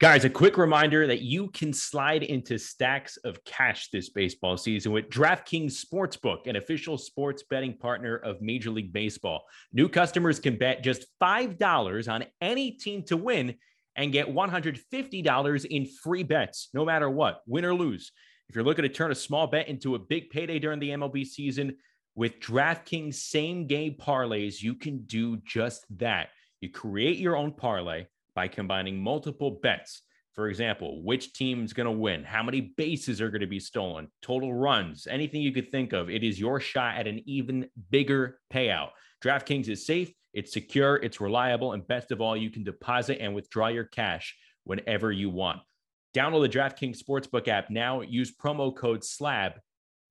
Guys, 0.00 0.24
a 0.24 0.30
quick 0.30 0.58
reminder 0.58 1.06
that 1.06 1.22
you 1.22 1.48
can 1.50 1.72
slide 1.72 2.24
into 2.24 2.58
stacks 2.58 3.16
of 3.18 3.42
cash 3.44 3.90
this 3.90 4.10
baseball 4.10 4.56
season 4.56 4.90
with 4.90 5.08
DraftKings 5.08 5.84
Sportsbook, 5.84 6.48
an 6.48 6.56
official 6.56 6.98
sports 6.98 7.44
betting 7.48 7.78
partner 7.78 8.16
of 8.16 8.42
Major 8.42 8.72
League 8.72 8.92
Baseball. 8.92 9.44
New 9.72 9.88
customers 9.88 10.40
can 10.40 10.58
bet 10.58 10.82
just 10.82 11.06
$5 11.22 12.12
on 12.12 12.24
any 12.40 12.72
team 12.72 13.04
to 13.04 13.16
win 13.16 13.54
and 13.94 14.10
get 14.10 14.26
$150 14.26 15.64
in 15.66 15.86
free 15.86 16.24
bets, 16.24 16.70
no 16.74 16.84
matter 16.84 17.08
what, 17.08 17.42
win 17.46 17.64
or 17.64 17.72
lose. 17.72 18.10
If 18.48 18.56
you're 18.56 18.64
looking 18.64 18.82
to 18.82 18.88
turn 18.88 19.12
a 19.12 19.14
small 19.14 19.46
bet 19.46 19.68
into 19.68 19.94
a 19.94 20.00
big 20.00 20.28
payday 20.28 20.58
during 20.58 20.80
the 20.80 20.90
MLB 20.90 21.24
season, 21.24 21.76
with 22.16 22.40
DraftKings 22.40 23.14
same 23.14 23.68
game 23.68 23.94
parlays, 23.94 24.60
you 24.60 24.74
can 24.74 25.04
do 25.04 25.36
just 25.46 25.86
that. 25.98 26.30
You 26.60 26.70
create 26.70 27.18
your 27.18 27.36
own 27.36 27.52
parlay 27.52 28.06
by 28.34 28.48
combining 28.48 29.00
multiple 29.00 29.58
bets. 29.62 30.02
For 30.34 30.48
example, 30.48 31.02
which 31.02 31.32
team's 31.32 31.72
going 31.72 31.86
to 31.86 31.92
win, 31.92 32.24
how 32.24 32.42
many 32.42 32.60
bases 32.76 33.20
are 33.20 33.30
going 33.30 33.40
to 33.40 33.46
be 33.46 33.60
stolen, 33.60 34.08
total 34.20 34.52
runs, 34.52 35.06
anything 35.06 35.42
you 35.42 35.52
could 35.52 35.70
think 35.70 35.92
of. 35.92 36.10
It 36.10 36.24
is 36.24 36.40
your 36.40 36.58
shot 36.58 36.96
at 36.96 37.06
an 37.06 37.22
even 37.24 37.68
bigger 37.90 38.40
payout. 38.52 38.90
DraftKings 39.22 39.68
is 39.68 39.86
safe, 39.86 40.12
it's 40.32 40.52
secure, 40.52 40.96
it's 40.96 41.20
reliable, 41.20 41.72
and 41.72 41.86
best 41.86 42.10
of 42.10 42.20
all, 42.20 42.36
you 42.36 42.50
can 42.50 42.64
deposit 42.64 43.18
and 43.20 43.32
withdraw 43.32 43.68
your 43.68 43.84
cash 43.84 44.36
whenever 44.64 45.12
you 45.12 45.30
want. 45.30 45.60
Download 46.14 46.42
the 46.42 46.58
DraftKings 46.58 46.98
Sportsbook 46.98 47.46
app 47.46 47.70
now. 47.70 48.00
Use 48.00 48.34
promo 48.34 48.74
code 48.74 49.02
SLAB. 49.02 49.54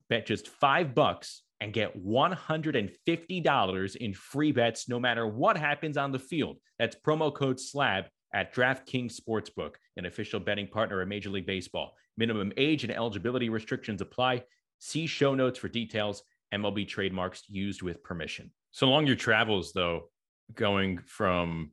Bet 0.09 0.25
just 0.25 0.47
five 0.47 0.95
bucks 0.95 1.43
and 1.59 1.71
get 1.73 1.97
$150 1.97 3.95
in 3.95 4.13
free 4.13 4.51
bets 4.51 4.89
no 4.89 4.99
matter 4.99 5.25
what 5.25 5.57
happens 5.57 5.95
on 5.95 6.11
the 6.11 6.19
field. 6.19 6.57
That's 6.77 6.95
promo 6.95 7.33
code 7.33 7.57
SLAB 7.57 8.05
at 8.33 8.53
DraftKings 8.53 9.19
Sportsbook, 9.19 9.75
an 9.97 10.05
official 10.05 10.39
betting 10.39 10.67
partner 10.67 11.01
of 11.01 11.07
Major 11.07 11.29
League 11.29 11.45
Baseball. 11.45 11.93
Minimum 12.17 12.53
age 12.57 12.83
and 12.83 12.93
eligibility 12.93 13.49
restrictions 13.49 14.01
apply. 14.01 14.43
See 14.79 15.07
show 15.07 15.35
notes 15.35 15.59
for 15.59 15.67
details. 15.67 16.23
MLB 16.53 16.87
trademarks 16.87 17.43
used 17.47 17.81
with 17.81 18.03
permission. 18.03 18.51
So 18.71 18.87
along 18.87 19.07
your 19.07 19.15
travels, 19.15 19.71
though, 19.73 20.09
going 20.53 20.99
from 21.05 21.71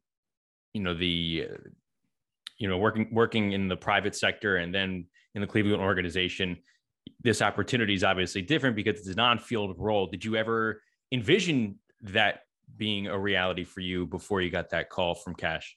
you 0.72 0.82
know 0.82 0.94
the 0.94 1.48
you 2.58 2.68
know 2.68 2.78
working 2.78 3.08
working 3.12 3.52
in 3.52 3.68
the 3.68 3.76
private 3.76 4.14
sector 4.14 4.56
and 4.56 4.74
then 4.74 5.06
in 5.34 5.40
the 5.40 5.46
Cleveland 5.46 5.82
organization, 5.82 6.56
this 7.22 7.42
opportunity 7.42 7.94
is 7.94 8.04
obviously 8.04 8.42
different 8.42 8.76
because 8.76 8.98
it's 8.98 9.08
an 9.08 9.20
on-field 9.20 9.76
role. 9.78 10.06
Did 10.06 10.24
you 10.24 10.36
ever 10.36 10.82
envision 11.12 11.78
that 12.02 12.40
being 12.76 13.06
a 13.06 13.18
reality 13.18 13.64
for 13.64 13.80
you 13.80 14.06
before 14.06 14.40
you 14.40 14.50
got 14.50 14.70
that 14.70 14.90
call 14.90 15.14
from 15.14 15.34
Cash? 15.34 15.76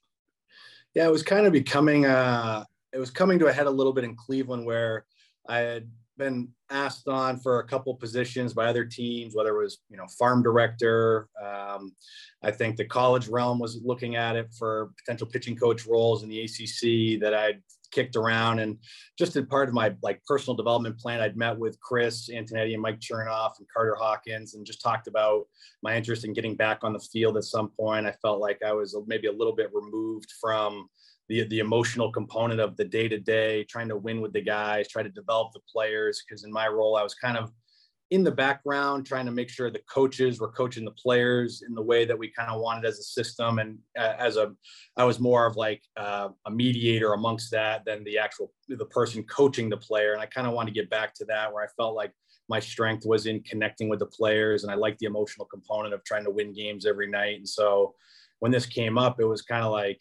Yeah, 0.94 1.06
it 1.06 1.12
was 1.12 1.22
kind 1.22 1.46
of 1.46 1.52
becoming 1.52 2.06
uh 2.06 2.64
it 2.92 2.98
was 2.98 3.10
coming 3.10 3.38
to 3.40 3.46
a 3.46 3.52
head 3.52 3.66
a 3.66 3.70
little 3.70 3.92
bit 3.92 4.04
in 4.04 4.14
Cleveland 4.14 4.64
where 4.64 5.04
I 5.48 5.58
had 5.58 5.90
been 6.16 6.48
asked 6.70 7.08
on 7.08 7.38
for 7.38 7.58
a 7.58 7.66
couple 7.66 7.94
positions 7.94 8.54
by 8.54 8.66
other 8.66 8.84
teams, 8.84 9.34
whether 9.34 9.56
it 9.56 9.62
was 9.62 9.78
you 9.88 9.96
know 9.96 10.06
farm 10.18 10.42
director. 10.42 11.28
Um, 11.42 11.94
I 12.42 12.50
think 12.50 12.76
the 12.76 12.84
college 12.84 13.28
realm 13.28 13.58
was 13.58 13.80
looking 13.82 14.16
at 14.16 14.36
it 14.36 14.48
for 14.58 14.90
potential 14.98 15.26
pitching 15.26 15.56
coach 15.56 15.86
roles 15.86 16.22
in 16.22 16.28
the 16.28 16.40
ACC 16.40 17.20
that 17.20 17.34
I'd 17.34 17.62
kicked 17.90 18.16
around, 18.16 18.58
and 18.58 18.78
just 19.18 19.36
as 19.36 19.44
part 19.46 19.68
of 19.68 19.74
my 19.74 19.94
like 20.02 20.24
personal 20.24 20.56
development 20.56 20.98
plan, 20.98 21.20
I'd 21.20 21.36
met 21.36 21.58
with 21.58 21.80
Chris 21.80 22.28
Antonetti 22.28 22.74
and 22.74 22.82
Mike 22.82 23.00
Chernoff 23.00 23.58
and 23.58 23.68
Carter 23.74 23.96
Hawkins, 23.98 24.54
and 24.54 24.66
just 24.66 24.82
talked 24.82 25.06
about 25.06 25.46
my 25.82 25.96
interest 25.96 26.24
in 26.24 26.32
getting 26.32 26.56
back 26.56 26.80
on 26.82 26.92
the 26.92 27.06
field 27.12 27.36
at 27.36 27.44
some 27.44 27.70
point. 27.78 28.06
I 28.06 28.12
felt 28.22 28.40
like 28.40 28.62
I 28.64 28.72
was 28.72 28.96
maybe 29.06 29.28
a 29.28 29.32
little 29.32 29.54
bit 29.54 29.70
removed 29.72 30.32
from 30.40 30.88
the 31.28 31.46
the 31.48 31.58
emotional 31.58 32.12
component 32.12 32.60
of 32.60 32.76
the 32.76 32.84
day 32.84 33.08
to 33.08 33.18
day, 33.18 33.64
trying 33.64 33.88
to 33.88 33.96
win 33.96 34.20
with 34.20 34.32
the 34.32 34.42
guys, 34.42 34.88
try 34.88 35.02
to 35.02 35.08
develop 35.08 35.52
the 35.52 35.60
players. 35.70 36.22
Because 36.22 36.44
in 36.44 36.52
my 36.52 36.68
role, 36.68 36.96
I 36.96 37.02
was 37.02 37.14
kind 37.14 37.36
of 37.36 37.52
in 38.10 38.22
the 38.22 38.30
background, 38.30 39.06
trying 39.06 39.26
to 39.26 39.32
make 39.32 39.48
sure 39.48 39.70
the 39.70 39.80
coaches 39.90 40.38
were 40.38 40.52
coaching 40.52 40.84
the 40.84 40.90
players 40.92 41.62
in 41.66 41.74
the 41.74 41.82
way 41.82 42.04
that 42.04 42.18
we 42.18 42.28
kind 42.28 42.50
of 42.50 42.60
wanted 42.60 42.84
as 42.84 42.98
a 42.98 43.02
system. 43.02 43.58
And 43.58 43.78
uh, 43.98 44.14
as 44.18 44.36
a, 44.36 44.52
I 44.96 45.04
was 45.04 45.18
more 45.18 45.46
of 45.46 45.56
like 45.56 45.82
uh, 45.96 46.28
a 46.46 46.50
mediator 46.50 47.14
amongst 47.14 47.50
that 47.52 47.84
than 47.84 48.04
the 48.04 48.18
actual 48.18 48.52
the 48.68 48.84
person 48.84 49.24
coaching 49.24 49.68
the 49.68 49.78
player. 49.78 50.12
And 50.12 50.20
I 50.20 50.26
kind 50.26 50.46
of 50.46 50.52
wanted 50.52 50.74
to 50.74 50.80
get 50.80 50.90
back 50.90 51.14
to 51.14 51.24
that 51.26 51.52
where 51.52 51.64
I 51.64 51.68
felt 51.76 51.96
like 51.96 52.12
my 52.48 52.60
strength 52.60 53.06
was 53.06 53.26
in 53.26 53.40
connecting 53.40 53.88
with 53.88 54.00
the 54.00 54.06
players, 54.06 54.62
and 54.62 54.70
I 54.70 54.74
liked 54.74 54.98
the 54.98 55.06
emotional 55.06 55.46
component 55.46 55.94
of 55.94 56.04
trying 56.04 56.24
to 56.24 56.30
win 56.30 56.52
games 56.52 56.84
every 56.84 57.08
night. 57.08 57.38
And 57.38 57.48
so 57.48 57.94
when 58.40 58.52
this 58.52 58.66
came 58.66 58.98
up, 58.98 59.18
it 59.18 59.24
was 59.24 59.42
kind 59.42 59.64
of 59.64 59.72
like 59.72 59.98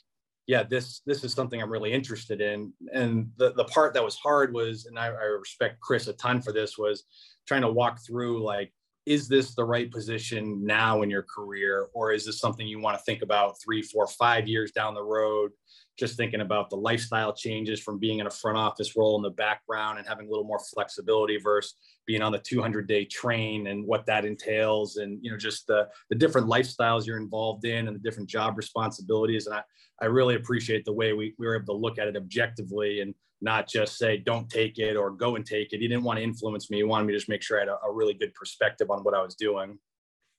yeah, 0.48 0.64
this 0.64 1.02
this 1.06 1.24
is 1.24 1.34
something 1.34 1.62
I'm 1.62 1.72
really 1.72 1.94
interested 1.94 2.42
in. 2.42 2.74
And 2.94 3.30
the 3.38 3.54
the 3.54 3.66
part 3.66 3.94
that 3.94 4.04
was 4.04 4.16
hard 4.16 4.54
was, 4.54 4.86
and 4.86 5.00
I, 5.00 5.08
I 5.08 5.26
respect 5.40 5.80
Chris 5.80 6.08
a 6.08 6.14
ton 6.14 6.42
for 6.42 6.52
this, 6.52 6.78
was 6.78 7.04
trying 7.48 7.62
to 7.62 7.72
walk 7.72 8.00
through 8.06 8.44
like, 8.44 8.74
is 9.06 9.28
this 9.28 9.56
the 9.56 9.64
right 9.64 9.90
position 9.92 10.66
now 10.66 11.02
in 11.02 11.10
your 11.10 11.24
career, 11.24 11.88
or 11.94 12.12
is 12.12 12.26
this 12.26 12.40
something 12.40 12.68
you 12.68 12.80
want 12.80 12.98
to 12.98 13.04
think 13.04 13.22
about 13.22 13.56
three, 13.64 13.82
four, 13.82 14.08
five 14.08 14.48
years 14.48 14.72
down 14.72 14.94
the 14.94 15.04
road? 15.04 15.52
Just 15.98 16.18
thinking 16.18 16.42
about 16.42 16.70
the 16.70 16.76
lifestyle 16.76 17.34
changes 17.34 17.80
from 17.80 18.00
being 18.00 18.20
in 18.20 18.26
a 18.26 18.32
front 18.32 18.58
office 18.58 18.96
role 18.96 19.16
in 19.16 19.22
the 19.22 19.30
background 19.30 20.00
and 20.00 20.08
having 20.08 20.28
a 20.28 20.30
little 20.30 20.46
more 20.46 20.60
flexibility 20.74 21.38
versus 21.38 21.76
being 22.08 22.22
on 22.22 22.32
the 22.32 22.40
200 22.40 22.88
day 22.88 23.06
train 23.06 23.68
and 23.68 23.86
what 23.86 24.06
that 24.06 24.26
entails 24.26 24.98
and 24.98 25.20
you 25.22 25.32
know 25.32 25.38
just 25.38 25.68
the 25.68 25.88
the 26.10 26.16
different 26.16 26.48
lifestyles 26.48 27.06
you're 27.06 27.18
involved 27.18 27.66
in 27.66 27.88
and 27.88 27.96
the 27.96 28.00
different 28.00 28.30
job 28.30 28.58
responsibilities. 28.58 29.48
And 29.48 29.56
i 29.56 29.64
i 30.02 30.06
really 30.06 30.36
appreciate 30.36 30.84
the 30.86 30.94
way 30.94 31.14
we, 31.14 31.36
we 31.38 31.46
were 31.46 31.56
able 31.56 31.74
to 31.74 31.80
look 31.80 32.00
at 32.00 32.08
it 32.08 32.18
objectively 32.18 33.02
and 33.02 33.14
not 33.42 33.68
just 33.68 33.98
say 33.98 34.18
don't 34.18 34.50
take 34.50 34.80
it 34.80 34.96
or 34.96 35.12
go 35.12 35.36
and 35.36 35.46
take 35.46 35.74
it. 35.74 35.82
He 35.82 35.88
didn't 35.88 36.04
want 36.04 36.18
to 36.18 36.24
influence 36.24 36.72
me. 36.72 36.78
He 36.78 36.84
wanted 36.84 37.06
me 37.06 37.14
to 37.14 37.20
just 37.20 37.30
make 37.30 37.44
sure 37.44 37.58
i 37.58 37.62
had 37.62 37.70
a, 37.70 37.78
a 37.86 37.92
really 37.92 38.14
good 38.14 38.34
perspective 38.34 38.90
on 38.90 39.04
what 39.04 39.14
i 39.14 39.22
was 39.22 39.36
doing. 39.36 39.78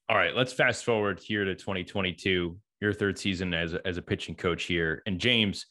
All 0.08 0.16
right 0.16 0.34
let's 0.34 0.52
fast 0.52 0.84
forward 0.84 1.20
here 1.20 1.44
to 1.44 1.54
2022 1.54 2.58
your 2.84 2.92
third 2.94 3.18
season 3.18 3.52
as 3.54 3.74
a, 3.74 3.86
as 3.86 3.96
a 3.96 4.02
pitching 4.02 4.34
coach 4.34 4.64
here 4.64 5.02
and 5.06 5.18
james 5.18 5.66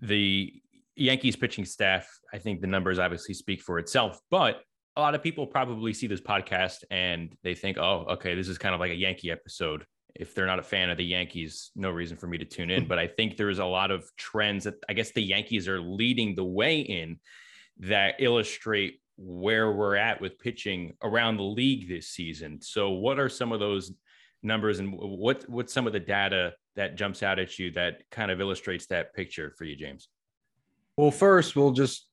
the 0.00 0.52
yankees 0.96 1.36
pitching 1.36 1.64
staff 1.64 2.08
i 2.32 2.38
think 2.38 2.60
the 2.60 2.66
numbers 2.66 2.98
obviously 2.98 3.34
speak 3.34 3.60
for 3.60 3.78
itself 3.78 4.18
but 4.30 4.62
a 4.96 5.00
lot 5.00 5.14
of 5.14 5.22
people 5.22 5.46
probably 5.46 5.92
see 5.92 6.06
this 6.06 6.20
podcast 6.20 6.84
and 6.90 7.34
they 7.42 7.54
think, 7.54 7.78
oh, 7.78 8.04
okay, 8.10 8.34
this 8.34 8.48
is 8.48 8.58
kind 8.58 8.74
of 8.74 8.80
like 8.80 8.90
a 8.90 8.96
Yankee 8.96 9.30
episode. 9.30 9.86
If 10.14 10.34
they're 10.34 10.46
not 10.46 10.58
a 10.58 10.62
fan 10.62 10.90
of 10.90 10.98
the 10.98 11.04
Yankees, 11.04 11.70
no 11.74 11.90
reason 11.90 12.18
for 12.18 12.26
me 12.26 12.36
to 12.38 12.44
tune 12.44 12.70
in. 12.70 12.82
Hmm. 12.82 12.88
but 12.88 12.98
I 12.98 13.06
think 13.06 13.36
there's 13.36 13.58
a 13.58 13.64
lot 13.64 13.90
of 13.90 14.04
trends 14.16 14.64
that 14.64 14.74
I 14.88 14.92
guess 14.92 15.10
the 15.12 15.22
Yankees 15.22 15.68
are 15.68 15.80
leading 15.80 16.34
the 16.34 16.44
way 16.44 16.80
in 16.80 17.18
that 17.78 18.16
illustrate 18.18 19.00
where 19.16 19.72
we're 19.72 19.96
at 19.96 20.20
with 20.20 20.38
pitching 20.38 20.94
around 21.02 21.36
the 21.36 21.42
league 21.42 21.88
this 21.88 22.08
season. 22.08 22.60
So, 22.60 22.90
what 22.90 23.18
are 23.18 23.28
some 23.28 23.52
of 23.52 23.60
those 23.60 23.92
numbers 24.42 24.78
and 24.78 24.92
what 24.92 25.48
what's 25.48 25.72
some 25.72 25.86
of 25.86 25.92
the 25.92 26.00
data 26.00 26.54
that 26.74 26.96
jumps 26.96 27.22
out 27.22 27.38
at 27.38 27.58
you 27.58 27.70
that 27.72 28.02
kind 28.10 28.30
of 28.30 28.40
illustrates 28.40 28.86
that 28.86 29.14
picture 29.14 29.54
for 29.56 29.64
you, 29.64 29.76
James? 29.76 30.08
Well, 30.96 31.10
first, 31.10 31.56
we'll 31.56 31.72
just 31.72 32.08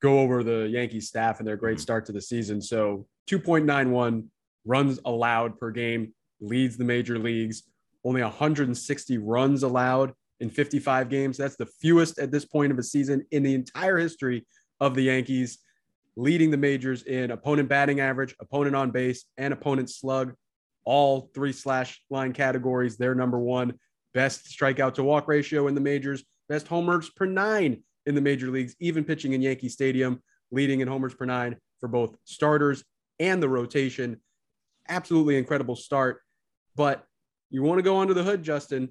go 0.00 0.20
over 0.20 0.42
the 0.42 0.68
Yankees 0.68 1.08
staff 1.08 1.38
and 1.38 1.48
their 1.48 1.56
great 1.56 1.76
mm-hmm. 1.76 1.82
start 1.82 2.06
to 2.06 2.12
the 2.12 2.20
season. 2.20 2.60
So 2.60 3.06
2.91 3.30 4.26
runs 4.64 4.98
allowed 5.04 5.58
per 5.58 5.70
game 5.70 6.12
leads 6.40 6.76
the 6.76 6.84
major 6.84 7.18
leagues. 7.18 7.64
Only 8.04 8.22
160 8.22 9.18
runs 9.18 9.62
allowed 9.62 10.12
in 10.40 10.50
55 10.50 11.08
games. 11.08 11.36
That's 11.36 11.56
the 11.56 11.66
fewest 11.66 12.18
at 12.18 12.30
this 12.30 12.44
point 12.44 12.72
of 12.72 12.78
a 12.78 12.82
season 12.82 13.24
in 13.30 13.42
the 13.42 13.54
entire 13.54 13.96
history 13.96 14.46
of 14.80 14.94
the 14.94 15.04
Yankees, 15.04 15.58
leading 16.16 16.50
the 16.50 16.56
majors 16.56 17.02
in 17.04 17.30
opponent 17.30 17.68
batting 17.68 18.00
average, 18.00 18.34
opponent 18.40 18.76
on 18.76 18.90
base, 18.90 19.24
and 19.38 19.52
opponent 19.54 19.90
slug. 19.90 20.34
All 20.84 21.30
three 21.34 21.52
slash 21.52 22.00
line 22.10 22.32
categories. 22.32 22.96
They're 22.96 23.14
number 23.14 23.38
one. 23.38 23.74
Best 24.12 24.46
strikeout 24.46 24.94
to 24.94 25.02
walk 25.02 25.26
ratio 25.26 25.66
in 25.66 25.74
the 25.74 25.80
majors, 25.80 26.24
best 26.48 26.68
homers 26.68 27.10
per 27.10 27.26
nine 27.26 27.82
in 28.06 28.14
the 28.14 28.20
major 28.20 28.48
leagues, 28.48 28.76
even 28.78 29.04
pitching 29.04 29.32
in 29.32 29.42
Yankee 29.42 29.68
Stadium, 29.68 30.22
leading 30.50 30.80
in 30.80 30.88
homers 30.88 31.14
per 31.14 31.24
nine 31.24 31.56
for 31.80 31.88
both 31.88 32.16
starters 32.24 32.84
and 33.18 33.42
the 33.42 33.48
rotation. 33.48 34.20
Absolutely 34.88 35.36
incredible 35.36 35.74
start. 35.74 36.20
But 36.76 37.04
you 37.50 37.62
want 37.62 37.78
to 37.78 37.82
go 37.82 37.98
under 37.98 38.14
the 38.14 38.22
hood, 38.22 38.42
Justin. 38.42 38.90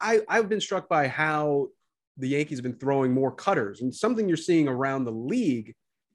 I, 0.00 0.20
I've 0.28 0.48
been 0.48 0.60
struck 0.60 0.88
by 0.88 1.08
how 1.08 1.68
the 2.16 2.28
Yankees 2.28 2.58
have 2.58 2.62
been 2.62 2.78
throwing 2.78 3.12
more 3.12 3.30
cutters 3.30 3.82
and 3.82 3.94
something 3.94 4.28
you're 4.28 4.36
seeing 4.36 4.68
around 4.68 5.04
the 5.04 5.12
league, 5.12 5.74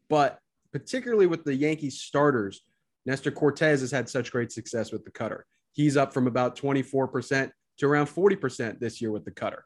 but 0.10 0.40
particularly 0.72 1.28
with 1.28 1.44
the 1.44 1.56
Yankees 1.56 2.02
starters, 2.02 2.62
Nestor 3.06 3.32
Cortes 3.32 3.82
has 3.82 3.91
had 3.91 4.10
such 4.10 4.32
great 4.32 4.52
success 4.52 4.91
with 4.91 5.06
the 5.06 5.12
cutter. 5.12 5.46
He's 5.74 5.98
up 5.98 6.13
from 6.13 6.28
about 6.28 6.58
24% 6.58 7.52
to 7.78 7.86
around 7.86 8.08
40% 8.08 8.80
this 8.80 9.02
year 9.02 9.12
with 9.12 9.26
the 9.26 9.32
cutter. 9.32 9.65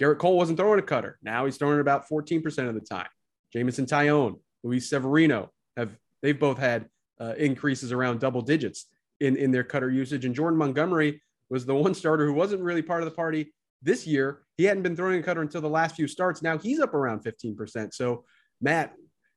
Gerrit 0.00 0.18
Cole 0.18 0.36
wasn't 0.36 0.58
throwing 0.58 0.80
a 0.80 0.82
cutter. 0.82 1.18
Now 1.22 1.44
he's 1.44 1.56
throwing 1.56 1.78
it 1.78 1.80
about 1.80 2.08
14% 2.08 2.68
of 2.68 2.74
the 2.74 2.80
time. 2.80 3.08
Jameson 3.52 3.86
Taillon, 3.86 4.40
Luis 4.64 4.90
Severino 4.90 5.52
have 5.76 5.96
they've 6.22 6.38
both 6.38 6.58
had 6.58 6.88
uh, 7.20 7.34
increases 7.36 7.92
around 7.92 8.18
double 8.18 8.42
digits 8.42 8.86
in, 9.20 9.36
in 9.36 9.52
their 9.52 9.62
cutter 9.62 9.90
usage. 9.90 10.24
And 10.24 10.34
Jordan 10.34 10.58
Montgomery 10.58 11.22
was 11.48 11.64
the 11.64 11.74
one 11.74 11.94
starter 11.94 12.26
who 12.26 12.32
wasn't 12.32 12.62
really 12.62 12.82
part 12.82 13.02
of 13.02 13.08
the 13.08 13.14
party 13.14 13.54
this 13.82 14.06
year. 14.06 14.42
He 14.56 14.64
hadn't 14.64 14.82
been 14.82 14.96
throwing 14.96 15.20
a 15.20 15.22
cutter 15.22 15.42
until 15.42 15.60
the 15.60 15.68
last 15.68 15.94
few 15.94 16.08
starts. 16.08 16.42
Now 16.42 16.58
he's 16.58 16.80
up 16.80 16.94
around 16.94 17.22
15%. 17.22 17.94
So, 17.94 18.24
Matt, 18.60 18.94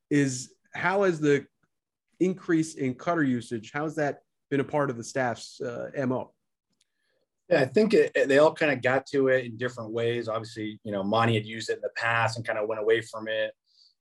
is 0.10 0.54
how 0.74 1.04
has 1.04 1.20
the 1.20 1.46
increase 2.20 2.76
in 2.76 2.96
cutter 2.96 3.24
usage, 3.24 3.72
how's 3.74 3.96
that 3.96 4.20
been 4.50 4.60
a 4.60 4.66
part 4.66 4.90
of 4.90 4.98
the 4.98 5.04
staff's 5.04 5.60
uh, 5.62 5.90
MO? 6.06 6.32
Yeah, 7.50 7.62
I 7.62 7.66
think 7.66 7.94
it, 7.94 8.14
they 8.28 8.40
all 8.40 8.54
kind 8.54 8.72
of 8.72 8.82
got 8.82 9.06
to 9.08 9.30
it 9.30 9.46
in 9.46 9.58
different 9.58 9.92
ways. 9.92 10.28
Obviously, 10.28 10.80
you 10.84 10.92
know, 10.92 11.04
Monty 11.04 11.36
had 11.36 11.46
used 11.46 11.70
it 11.70 11.78
in 11.78 11.82
the 11.82 11.90
past 11.96 12.38
and 12.38 12.46
kind 12.46 12.60
of 12.60 12.68
went 12.68 12.82
away 12.82 13.02
from 13.02 13.28
it. 13.28 13.52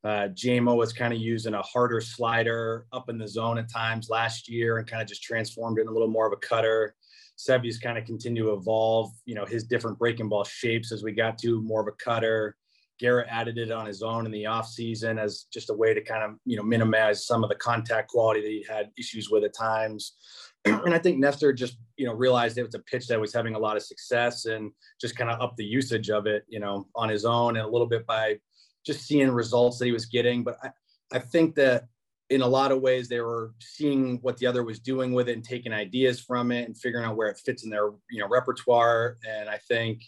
Uh, 0.02 0.29
JMO 0.29 0.76
was 0.76 0.92
kind 0.92 1.12
of 1.12 1.20
using 1.20 1.55
a 1.55 1.62
harder 1.62 2.00
slider 2.00 2.87
up 2.92 3.09
in 3.09 3.18
the 3.18 3.26
zone 3.26 3.59
at 3.59 3.70
times 3.70 4.09
last 4.09 4.48
year 4.48 4.79
and 4.79 4.87
kind 4.87 5.02
of 5.02 5.09
just 5.09 5.22
transformed 5.22 5.79
it 5.79 5.83
in 5.83 5.88
a 5.88 5.92
little 5.92 6.09
more 6.09 6.26
of 6.26 6.33
a 6.33 6.37
cutter. 6.37 6.94
Sevy's 7.37 7.79
kind 7.79 7.98
of 7.98 8.05
continued 8.05 8.44
to 8.44 8.52
evolve, 8.52 9.11
you 9.24 9.35
know, 9.35 9.44
his 9.44 9.64
different 9.64 9.98
breaking 9.98 10.29
ball 10.29 10.44
shapes 10.44 10.90
as 10.90 11.02
we 11.02 11.12
got 11.12 11.38
to 11.38 11.61
more 11.62 11.81
of 11.81 11.88
a 11.88 11.92
cutter. 11.92 12.57
Gerrit 13.00 13.26
added 13.28 13.59
it 13.59 13.70
on 13.70 13.87
his 13.87 14.02
own 14.02 14.26
in 14.26 14.32
the 14.32 14.44
offseason 14.44 15.20
as 15.20 15.46
just 15.52 15.70
a 15.70 15.74
way 15.74 15.94
to 15.94 16.00
kind 16.00 16.22
of, 16.22 16.38
you 16.44 16.56
know, 16.56 16.62
minimize 16.62 17.26
some 17.26 17.42
of 17.42 17.50
the 17.50 17.56
contact 17.56 18.09
quality 18.09 18.40
that 18.40 18.48
he 18.48 18.66
had 18.68 18.90
issues 18.98 19.30
with 19.30 19.44
at 19.44 19.54
times. 19.54 20.14
and 20.64 20.94
I 20.94 20.98
think 20.98 21.18
Nestor 21.18 21.52
just, 21.52 21.78
you 21.96 22.06
know, 22.06 22.12
realized 22.12 22.59
it 22.59 22.64
was 22.64 22.74
a 22.74 22.80
pitch 22.80 23.06
that 23.09 23.20
was 23.20 23.32
having 23.32 23.54
a 23.54 23.59
lot 23.59 23.76
of 23.76 23.82
success 23.82 24.46
and 24.46 24.70
just 25.00 25.16
kind 25.16 25.30
of 25.30 25.40
up 25.40 25.56
the 25.56 25.64
usage 25.64 26.11
of 26.11 26.26
it, 26.26 26.44
you 26.48 26.61
know, 26.61 26.87
on 26.94 27.09
his 27.09 27.24
own 27.24 27.56
and 27.56 27.66
a 27.66 27.70
little 27.70 27.87
bit 27.87 28.06
by 28.06 28.38
just 28.85 29.06
seeing 29.06 29.30
results 29.30 29.78
that 29.78 29.87
he 29.87 29.92
was 29.92 30.06
getting. 30.06 30.42
But 30.44 30.59
I, 30.62 30.70
I 31.12 31.18
think 31.18 31.54
that 31.56 31.85
in 32.30 32.40
a 32.40 32.46
lot 32.46 32.72
of 32.72 32.80
ways 32.80 33.09
they 33.09 33.20
were 33.20 33.52
seeing 33.61 34.18
what 34.22 34.37
the 34.38 34.46
other 34.46 34.64
was 34.64 34.80
doing 34.80 35.12
with 35.12 35.28
it 35.28 35.35
and 35.35 35.44
taking 35.44 35.72
ideas 35.72 36.20
from 36.20 36.50
it 36.50 36.66
and 36.66 36.76
figuring 36.76 37.04
out 37.04 37.16
where 37.16 37.28
it 37.28 37.40
fits 37.44 37.64
in 37.64 37.70
their 37.70 37.90
you 38.11 38.20
know 38.20 38.28
repertoire 38.28 39.16
and 39.28 39.48
i 39.48 39.59
think 39.68 40.02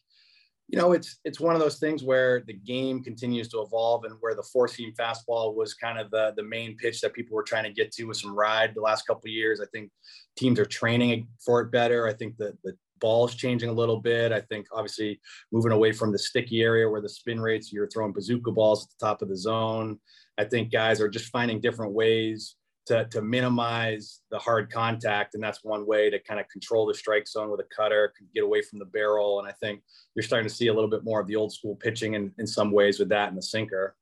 you 0.68 0.78
know 0.78 0.92
it's 0.92 1.18
it's 1.24 1.40
one 1.40 1.54
of 1.54 1.60
those 1.60 1.78
things 1.78 2.04
where 2.04 2.42
the 2.46 2.52
game 2.52 3.02
continues 3.02 3.48
to 3.48 3.60
evolve 3.60 4.04
and 4.04 4.14
where 4.20 4.34
the 4.34 4.42
four 4.42 4.68
seam 4.68 4.92
fastball 4.98 5.54
was 5.54 5.74
kind 5.74 5.98
of 5.98 6.10
the 6.10 6.34
the 6.36 6.42
main 6.42 6.76
pitch 6.76 7.00
that 7.00 7.14
people 7.14 7.34
were 7.34 7.42
trying 7.42 7.64
to 7.64 7.72
get 7.72 7.90
to 7.92 8.04
with 8.04 8.18
some 8.18 8.34
ride 8.34 8.74
the 8.74 8.80
last 8.80 9.06
couple 9.06 9.30
years. 9.30 9.60
I 9.60 9.66
think 9.72 9.90
teams 10.36 10.58
are 10.58 10.66
training 10.66 11.26
for 11.44 11.62
it 11.62 11.72
better. 11.72 12.06
I 12.06 12.12
think 12.12 12.36
that 12.36 12.58
the 12.62 12.76
ball's 13.00 13.34
changing 13.34 13.70
a 13.70 13.72
little 13.72 14.00
bit. 14.00 14.30
I 14.30 14.40
think 14.42 14.66
obviously 14.72 15.20
moving 15.52 15.72
away 15.72 15.92
from 15.92 16.12
the 16.12 16.18
sticky 16.18 16.60
area 16.62 16.88
where 16.88 17.00
the 17.00 17.08
spin 17.08 17.40
rates 17.40 17.72
you're 17.72 17.88
throwing 17.88 18.12
bazooka 18.12 18.52
balls 18.52 18.84
at 18.84 18.90
the 18.90 19.06
top 19.06 19.22
of 19.22 19.28
the 19.28 19.36
zone. 19.36 19.98
I 20.36 20.44
think 20.44 20.70
guys 20.70 21.00
are 21.00 21.08
just 21.08 21.30
finding 21.30 21.60
different 21.60 21.92
ways 21.92 22.56
to, 22.88 23.06
to 23.06 23.22
minimize 23.22 24.20
the 24.30 24.38
hard 24.38 24.72
contact. 24.72 25.34
And 25.34 25.42
that's 25.42 25.62
one 25.62 25.86
way 25.86 26.10
to 26.10 26.18
kind 26.18 26.40
of 26.40 26.48
control 26.48 26.86
the 26.86 26.94
strike 26.94 27.28
zone 27.28 27.50
with 27.50 27.60
a 27.60 27.66
cutter, 27.74 28.12
get 28.34 28.44
away 28.44 28.62
from 28.62 28.78
the 28.78 28.84
barrel. 28.86 29.38
And 29.38 29.48
I 29.48 29.52
think 29.52 29.82
you're 30.14 30.22
starting 30.22 30.48
to 30.48 30.54
see 30.54 30.68
a 30.68 30.74
little 30.74 30.90
bit 30.90 31.04
more 31.04 31.20
of 31.20 31.26
the 31.26 31.36
old 31.36 31.52
school 31.52 31.76
pitching 31.76 32.14
in, 32.14 32.32
in 32.38 32.46
some 32.46 32.72
ways 32.72 32.98
with 32.98 33.08
that 33.10 33.28
and 33.28 33.38
the 33.38 33.42
sinker. 33.42 33.94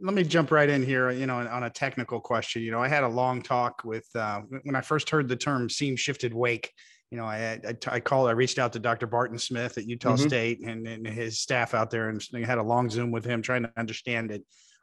Let 0.00 0.14
me 0.14 0.24
jump 0.24 0.50
right 0.50 0.68
in 0.68 0.84
here, 0.84 1.10
you 1.12 1.26
know, 1.26 1.36
on 1.36 1.62
a 1.62 1.70
technical 1.70 2.20
question. 2.20 2.62
You 2.62 2.72
know, 2.72 2.80
I 2.80 2.88
had 2.88 3.04
a 3.04 3.08
long 3.08 3.40
talk 3.40 3.82
with, 3.84 4.06
uh, 4.16 4.40
when 4.64 4.74
I 4.74 4.80
first 4.80 5.08
heard 5.08 5.28
the 5.28 5.36
term 5.36 5.70
seam 5.70 5.94
shifted 5.94 6.34
wake, 6.34 6.72
you 7.12 7.18
know, 7.18 7.24
I, 7.24 7.60
I, 7.64 7.74
I 7.86 8.00
called, 8.00 8.28
I 8.28 8.32
reached 8.32 8.58
out 8.58 8.72
to 8.72 8.80
Dr. 8.80 9.06
Barton 9.06 9.38
Smith 9.38 9.78
at 9.78 9.86
Utah 9.86 10.14
mm-hmm. 10.14 10.26
State 10.26 10.66
and, 10.66 10.88
and 10.88 11.06
his 11.06 11.38
staff 11.38 11.72
out 11.72 11.90
there 11.90 12.08
and 12.08 12.20
had 12.44 12.58
a 12.58 12.62
long 12.62 12.90
Zoom 12.90 13.12
with 13.12 13.24
him 13.24 13.42
trying 13.42 13.62
to 13.62 13.72
understand 13.76 14.32
it 14.32 14.42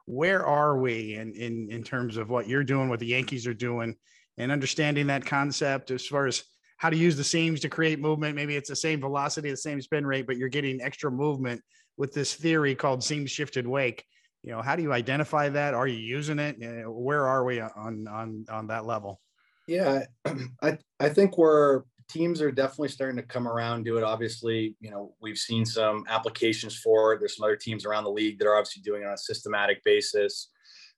where 0.10 0.44
are 0.44 0.76
we 0.80 1.14
in, 1.14 1.32
in 1.34 1.70
in 1.70 1.84
terms 1.84 2.18
of 2.18 2.32
what 2.32 2.48
you're 2.48 2.64
doing 2.64 2.90
what 2.90 3.00
the 3.00 3.06
yankees 3.06 3.46
are 3.46 3.54
doing 3.54 3.96
and 4.40 4.52
understanding 4.52 5.06
that 5.06 5.24
concept 5.24 5.92
as 5.92 6.08
far 6.08 6.26
as 6.26 6.44
how 6.78 6.90
to 6.90 6.98
use 6.98 7.16
the 7.16 7.24
seams 7.24 7.60
to 7.60 7.70
create 7.70 8.00
movement. 8.00 8.36
Maybe 8.36 8.56
it's 8.56 8.70
the 8.70 8.76
same 8.76 9.00
velocity 9.02 9.52
the 9.52 9.58
same 9.58 9.80
spin 9.82 10.08
rate 10.08 10.26
but 10.26 10.36
you're 10.36 10.50
getting 10.50 10.82
extra 10.82 11.12
movement 11.12 11.62
with 11.96 12.12
this 12.12 12.34
theory 12.34 12.74
called 12.74 13.04
seam 13.04 13.28
shifted 13.28 13.68
wake. 13.68 14.04
You 14.42 14.54
know 14.54 14.64
how 14.64 14.76
do 14.76 14.82
you 14.82 14.94
identify 14.94 15.48
that? 15.50 15.76
Are 15.76 15.88
you 15.88 16.00
using 16.00 16.40
it? 16.40 16.56
Uh, 16.60 16.90
where 16.90 17.28
are 17.28 17.46
we 17.46 17.60
on 17.60 18.08
on 18.08 18.46
on 18.50 18.68
that 18.68 18.88
level? 18.88 19.22
Yeah 19.68 20.06
i 20.64 20.80
i 21.00 21.10
think 21.10 21.38
we're 21.38 21.84
teams 22.10 22.42
are 22.42 22.52
definitely 22.52 22.90
starting 22.90 23.18
to 23.18 23.24
come 23.24 23.48
around 23.48 23.84
do 23.84 23.98
it. 23.98 24.04
Obviously, 24.04 24.76
you 24.80 24.90
know, 24.90 25.14
we've 25.22 25.38
seen 25.38 25.64
some 25.64 26.04
applications 26.10 26.78
for 26.78 27.14
it. 27.14 27.20
There's 27.20 27.38
some 27.38 27.44
other 27.44 27.56
teams 27.56 27.86
around 27.86 28.04
the 28.04 28.12
league 28.12 28.40
that 28.40 28.48
are 28.48 28.56
obviously 28.56 28.82
doing 28.82 29.04
it 29.04 29.06
on 29.06 29.14
a 29.14 29.18
systematic 29.18 29.84
basis. 29.84 30.50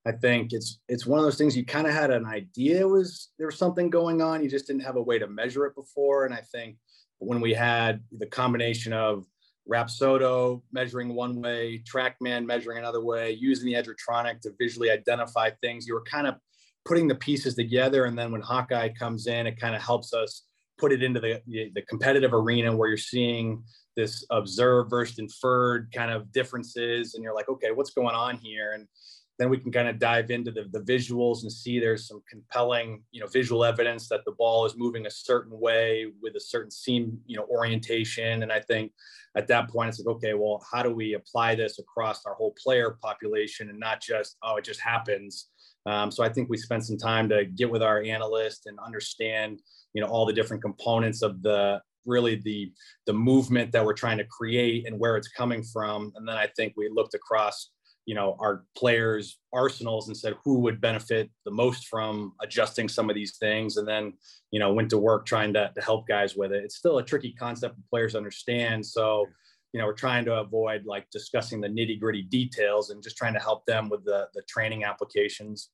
I 0.05 0.13
think 0.13 0.51
it's 0.51 0.79
it's 0.87 1.05
one 1.05 1.19
of 1.19 1.25
those 1.25 1.37
things 1.37 1.55
you 1.55 1.65
kind 1.65 1.85
of 1.85 1.93
had 1.93 2.09
an 2.09 2.25
idea 2.25 2.87
was 2.87 3.29
there 3.37 3.47
was 3.47 3.57
something 3.57 3.89
going 3.89 4.21
on. 4.21 4.41
You 4.41 4.49
just 4.49 4.65
didn't 4.65 4.83
have 4.83 4.95
a 4.95 5.01
way 5.01 5.19
to 5.19 5.27
measure 5.27 5.65
it 5.65 5.75
before. 5.75 6.25
And 6.25 6.33
I 6.33 6.41
think 6.51 6.77
when 7.19 7.39
we 7.39 7.53
had 7.53 8.01
the 8.17 8.25
combination 8.25 8.93
of 8.93 9.25
Rapsodo 9.71 10.63
measuring 10.71 11.13
one 11.13 11.39
way, 11.39 11.83
TrackMan 11.83 12.45
measuring 12.45 12.79
another 12.79 13.03
way, 13.03 13.31
using 13.31 13.67
the 13.67 13.75
Edgertronic 13.75 14.41
to 14.41 14.53
visually 14.59 14.89
identify 14.89 15.51
things, 15.61 15.85
you 15.85 15.93
were 15.93 16.03
kind 16.03 16.25
of 16.25 16.35
putting 16.83 17.07
the 17.07 17.15
pieces 17.15 17.53
together. 17.53 18.05
And 18.05 18.17
then 18.17 18.31
when 18.31 18.41
Hawkeye 18.41 18.89
comes 18.89 19.27
in, 19.27 19.45
it 19.45 19.59
kind 19.59 19.75
of 19.75 19.83
helps 19.83 20.13
us 20.15 20.47
put 20.81 20.91
it 20.91 21.03
into 21.03 21.19
the, 21.19 21.41
the 21.47 21.81
competitive 21.83 22.33
arena 22.33 22.75
where 22.75 22.89
you're 22.89 22.97
seeing 22.97 23.63
this 23.95 24.25
observed 24.31 24.89
versus 24.89 25.19
inferred 25.19 25.91
kind 25.93 26.11
of 26.11 26.31
differences 26.31 27.13
and 27.13 27.23
you're 27.23 27.35
like 27.35 27.47
okay 27.47 27.71
what's 27.71 27.91
going 27.91 28.15
on 28.15 28.37
here? 28.37 28.73
And 28.73 28.87
then 29.37 29.49
we 29.49 29.57
can 29.57 29.71
kind 29.71 29.87
of 29.87 29.97
dive 29.97 30.29
into 30.29 30.51
the, 30.51 30.65
the 30.71 30.81
visuals 30.81 31.41
and 31.41 31.51
see 31.51 31.79
there's 31.79 32.07
some 32.07 32.21
compelling 32.29 33.03
you 33.11 33.21
know 33.21 33.27
visual 33.27 33.63
evidence 33.63 34.07
that 34.09 34.25
the 34.25 34.33
ball 34.33 34.65
is 34.65 34.75
moving 34.75 35.05
a 35.05 35.11
certain 35.11 35.57
way 35.59 36.07
with 36.21 36.35
a 36.35 36.39
certain 36.39 36.71
seam 36.71 37.19
you 37.27 37.37
know 37.37 37.45
orientation. 37.45 38.43
And 38.43 38.51
i 38.51 38.59
think 38.59 38.91
at 39.35 39.47
that 39.47 39.69
point 39.69 39.89
it's 39.89 39.99
like 39.99 40.15
okay 40.15 40.33
well 40.33 40.65
how 40.71 40.81
do 40.81 40.91
we 40.93 41.13
apply 41.13 41.55
this 41.55 41.79
across 41.79 42.25
our 42.25 42.33
whole 42.33 42.55
player 42.61 42.97
population 43.01 43.69
and 43.69 43.79
not 43.79 44.01
just 44.01 44.37
oh 44.41 44.55
it 44.55 44.65
just 44.65 44.81
happens? 44.81 45.47
Um, 45.87 46.11
so 46.11 46.23
i 46.23 46.29
think 46.29 46.49
we 46.49 46.57
spent 46.57 46.85
some 46.85 46.97
time 46.97 47.27
to 47.29 47.45
get 47.45 47.71
with 47.71 47.81
our 47.81 48.03
analyst 48.03 48.67
and 48.67 48.77
understand 48.79 49.61
you 49.93 50.01
know 50.01 50.07
all 50.07 50.25
the 50.25 50.33
different 50.33 50.63
components 50.63 51.21
of 51.21 51.41
the 51.41 51.81
really 52.05 52.35
the 52.35 52.71
the 53.05 53.13
movement 53.13 53.71
that 53.71 53.85
we're 53.85 53.93
trying 53.93 54.17
to 54.17 54.25
create 54.25 54.87
and 54.87 54.97
where 54.99 55.17
it's 55.17 55.27
coming 55.27 55.63
from. 55.63 56.11
And 56.15 56.27
then 56.27 56.37
i 56.37 56.47
think 56.55 56.73
we 56.75 56.89
looked 56.89 57.13
across 57.13 57.69
you 58.05 58.15
know 58.15 58.35
our 58.39 58.63
players 58.75 59.39
arsenals 59.53 60.07
and 60.07 60.17
said 60.17 60.35
who 60.43 60.59
would 60.59 60.81
benefit 60.81 61.29
the 61.45 61.51
most 61.51 61.87
from 61.87 62.33
adjusting 62.41 62.89
some 62.89 63.09
of 63.09 63.15
these 63.15 63.37
things? 63.37 63.77
And 63.77 63.87
then 63.87 64.13
you 64.51 64.59
know 64.59 64.73
went 64.73 64.89
to 64.91 64.97
work 64.97 65.25
trying 65.25 65.53
to, 65.53 65.71
to 65.73 65.81
help 65.81 66.07
guys 66.07 66.35
with 66.35 66.51
it. 66.51 66.63
It's 66.63 66.77
still 66.77 66.97
a 66.97 67.03
tricky 67.03 67.33
concept 67.33 67.75
for 67.75 67.81
players 67.89 68.15
understand. 68.15 68.85
So 68.85 69.27
you 69.73 69.79
know 69.79 69.85
we're 69.85 69.93
trying 69.93 70.25
to 70.25 70.35
avoid 70.35 70.85
like 70.85 71.09
discussing 71.11 71.61
the 71.61 71.69
nitty 71.69 71.99
gritty 71.99 72.23
details 72.23 72.89
and 72.89 73.03
just 73.03 73.17
trying 73.17 73.33
to 73.33 73.39
help 73.39 73.65
them 73.65 73.89
with 73.89 74.03
the 74.03 74.27
the 74.33 74.41
training 74.49 74.83
applications 74.83 75.69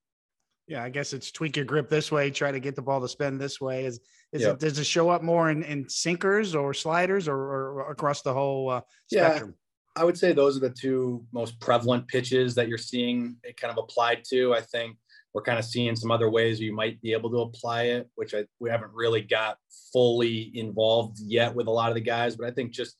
yeah, 0.67 0.83
I 0.83 0.89
guess 0.89 1.13
it's 1.13 1.31
tweak 1.31 1.55
your 1.55 1.65
grip 1.65 1.89
this 1.89 2.11
way, 2.11 2.29
try 2.29 2.51
to 2.51 2.59
get 2.59 2.75
the 2.75 2.81
ball 2.81 3.01
to 3.01 3.07
spin 3.07 3.37
this 3.37 3.61
way. 3.61 3.85
Is 3.85 3.99
is 4.33 4.41
yep. 4.41 4.55
it 4.55 4.59
does 4.59 4.77
it 4.77 4.85
show 4.85 5.09
up 5.09 5.23
more 5.23 5.49
in, 5.49 5.63
in 5.63 5.87
sinkers 5.87 6.53
or 6.53 6.73
sliders 6.73 7.27
or, 7.27 7.37
or 7.37 7.91
across 7.91 8.21
the 8.21 8.33
whole 8.33 8.69
uh, 8.69 8.81
spectrum? 9.07 9.55
Yeah, 9.55 10.01
I 10.01 10.03
would 10.03 10.17
say 10.17 10.33
those 10.33 10.57
are 10.57 10.59
the 10.59 10.69
two 10.69 11.25
most 11.31 11.59
prevalent 11.61 12.07
pitches 12.07 12.53
that 12.55 12.67
you're 12.67 12.77
seeing 12.77 13.37
it 13.43 13.55
kind 13.59 13.71
of 13.71 13.81
applied 13.81 14.23
to. 14.29 14.53
I 14.53 14.61
think 14.61 14.97
we're 15.33 15.41
kind 15.41 15.57
of 15.57 15.65
seeing 15.65 15.95
some 15.95 16.11
other 16.11 16.29
ways 16.29 16.59
you 16.59 16.75
might 16.75 17.01
be 17.01 17.13
able 17.13 17.29
to 17.29 17.37
apply 17.37 17.83
it, 17.83 18.09
which 18.15 18.33
I 18.33 18.45
we 18.59 18.69
haven't 18.69 18.91
really 18.93 19.21
got 19.21 19.57
fully 19.93 20.51
involved 20.53 21.19
yet 21.21 21.55
with 21.55 21.67
a 21.67 21.71
lot 21.71 21.89
of 21.89 21.95
the 21.95 22.01
guys. 22.01 22.35
But 22.35 22.47
I 22.47 22.51
think 22.51 22.71
just 22.71 22.97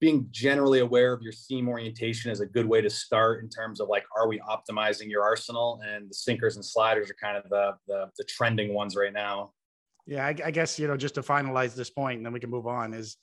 being 0.00 0.26
generally 0.30 0.80
aware 0.80 1.12
of 1.12 1.22
your 1.22 1.32
seam 1.32 1.68
orientation 1.68 2.30
is 2.30 2.40
a 2.40 2.46
good 2.46 2.66
way 2.66 2.80
to 2.80 2.88
start 2.88 3.44
in 3.44 3.50
terms 3.50 3.80
of 3.80 3.88
like, 3.88 4.04
are 4.16 4.26
we 4.26 4.40
optimizing 4.40 5.10
your 5.10 5.22
arsenal? 5.22 5.80
And 5.86 6.08
the 6.08 6.14
sinkers 6.14 6.56
and 6.56 6.64
sliders 6.64 7.10
are 7.10 7.16
kind 7.22 7.36
of 7.36 7.48
the 7.50 7.72
the, 7.86 8.10
the 8.16 8.24
trending 8.24 8.74
ones 8.74 8.96
right 8.96 9.12
now. 9.12 9.52
Yeah, 10.06 10.26
I, 10.26 10.34
I, 10.44 10.50
guess 10.50 10.78
you 10.78 10.88
know 10.88 10.96
just 10.96 11.14
to 11.16 11.22
finalize 11.22 11.74
this 11.74 11.90
point, 11.90 12.16
and 12.16 12.26
then 12.26 12.32
we 12.32 12.40
can 12.40 12.50
move 12.50 12.66
on. 12.66 12.94
Is 12.94 13.16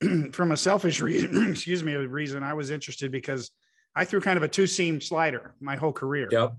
from 0.32 0.52
a 0.52 0.56
selfish 0.56 1.00
reason, 1.00 1.50
excuse 1.50 1.82
me, 1.82 1.94
a 1.94 2.06
reason 2.06 2.42
I 2.42 2.54
was 2.54 2.70
interested 2.70 3.10
because 3.10 3.50
I 3.94 4.04
threw 4.04 4.20
kind 4.20 4.36
of 4.36 4.42
a 4.44 4.48
two 4.48 4.66
seam 4.66 5.00
slider 5.00 5.54
my 5.60 5.76
whole 5.76 5.92
career. 5.92 6.28
Yep. 6.30 6.54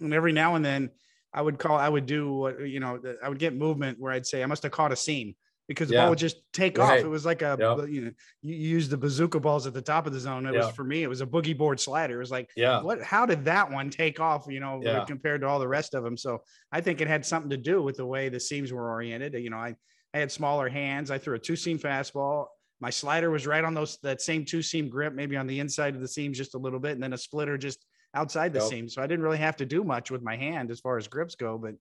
And 0.00 0.12
every 0.12 0.32
now 0.32 0.56
and 0.56 0.64
then 0.64 0.90
I 1.32 1.40
would 1.40 1.58
call, 1.58 1.78
I 1.78 1.88
would 1.88 2.06
do 2.06 2.32
what, 2.32 2.60
you 2.68 2.80
know, 2.80 3.00
I 3.22 3.28
would 3.30 3.38
get 3.38 3.54
movement 3.54 3.98
where 3.98 4.12
I'd 4.12 4.26
say, 4.26 4.42
I 4.42 4.46
must 4.46 4.62
have 4.62 4.72
caught 4.72 4.92
a 4.92 4.96
seam 4.96 5.34
because 5.68 5.88
the 5.88 5.94
yeah. 5.94 6.02
ball 6.02 6.10
would 6.10 6.18
just 6.18 6.36
take 6.52 6.78
right. 6.78 6.98
off. 6.98 7.04
It 7.04 7.08
was 7.08 7.24
like 7.24 7.42
a, 7.42 7.56
yep. 7.58 7.88
you 7.88 8.00
know, 8.02 8.10
you 8.42 8.54
use 8.54 8.88
the 8.88 8.96
bazooka 8.96 9.40
balls 9.40 9.66
at 9.66 9.74
the 9.74 9.82
top 9.82 10.06
of 10.06 10.12
the 10.12 10.20
zone. 10.20 10.46
It 10.46 10.54
yep. 10.54 10.64
was 10.64 10.74
for 10.74 10.84
me, 10.84 11.02
it 11.02 11.08
was 11.08 11.20
a 11.20 11.26
boogie 11.26 11.56
board 11.56 11.80
slider. 11.80 12.16
It 12.16 12.18
was 12.18 12.30
like, 12.30 12.50
yeah, 12.56 12.82
what, 12.82 13.02
how 13.02 13.26
did 13.26 13.44
that 13.46 13.70
one 13.70 13.90
take 13.90 14.20
off, 14.20 14.46
you 14.48 14.60
know, 14.60 14.80
yeah. 14.82 15.04
compared 15.04 15.40
to 15.40 15.48
all 15.48 15.58
the 15.58 15.68
rest 15.68 15.94
of 15.94 16.04
them? 16.04 16.16
So 16.16 16.42
I 16.72 16.80
think 16.80 17.00
it 17.00 17.08
had 17.08 17.26
something 17.26 17.50
to 17.50 17.56
do 17.56 17.82
with 17.82 17.96
the 17.96 18.06
way 18.06 18.28
the 18.28 18.40
seams 18.40 18.72
were 18.72 18.90
oriented. 18.90 19.34
You 19.34 19.50
know, 19.50 19.58
I, 19.58 19.74
I 20.14 20.18
had 20.18 20.30
smaller 20.30 20.68
hands. 20.68 21.10
I 21.10 21.18
threw 21.18 21.34
a 21.34 21.38
two 21.38 21.56
seam 21.56 21.78
fastball 21.78 22.46
my 22.80 22.90
slider 22.90 23.30
was 23.30 23.46
right 23.46 23.64
on 23.64 23.74
those 23.74 23.98
that 24.02 24.20
same 24.20 24.44
two 24.44 24.62
seam 24.62 24.88
grip, 24.88 25.14
maybe 25.14 25.36
on 25.36 25.46
the 25.46 25.60
inside 25.60 25.94
of 25.94 26.00
the 26.00 26.08
seams 26.08 26.36
just 26.36 26.54
a 26.54 26.58
little 26.58 26.78
bit, 26.78 26.92
and 26.92 27.02
then 27.02 27.12
a 27.12 27.18
splitter 27.18 27.56
just 27.56 27.84
outside 28.14 28.52
the 28.52 28.60
yep. 28.60 28.68
seam. 28.68 28.88
So 28.88 29.02
I 29.02 29.06
didn't 29.06 29.24
really 29.24 29.38
have 29.38 29.56
to 29.56 29.66
do 29.66 29.82
much 29.82 30.10
with 30.10 30.22
my 30.22 30.36
hand 30.36 30.70
as 30.70 30.80
far 30.80 30.98
as 30.98 31.08
grips 31.08 31.34
go. 31.34 31.58
But 31.58 31.74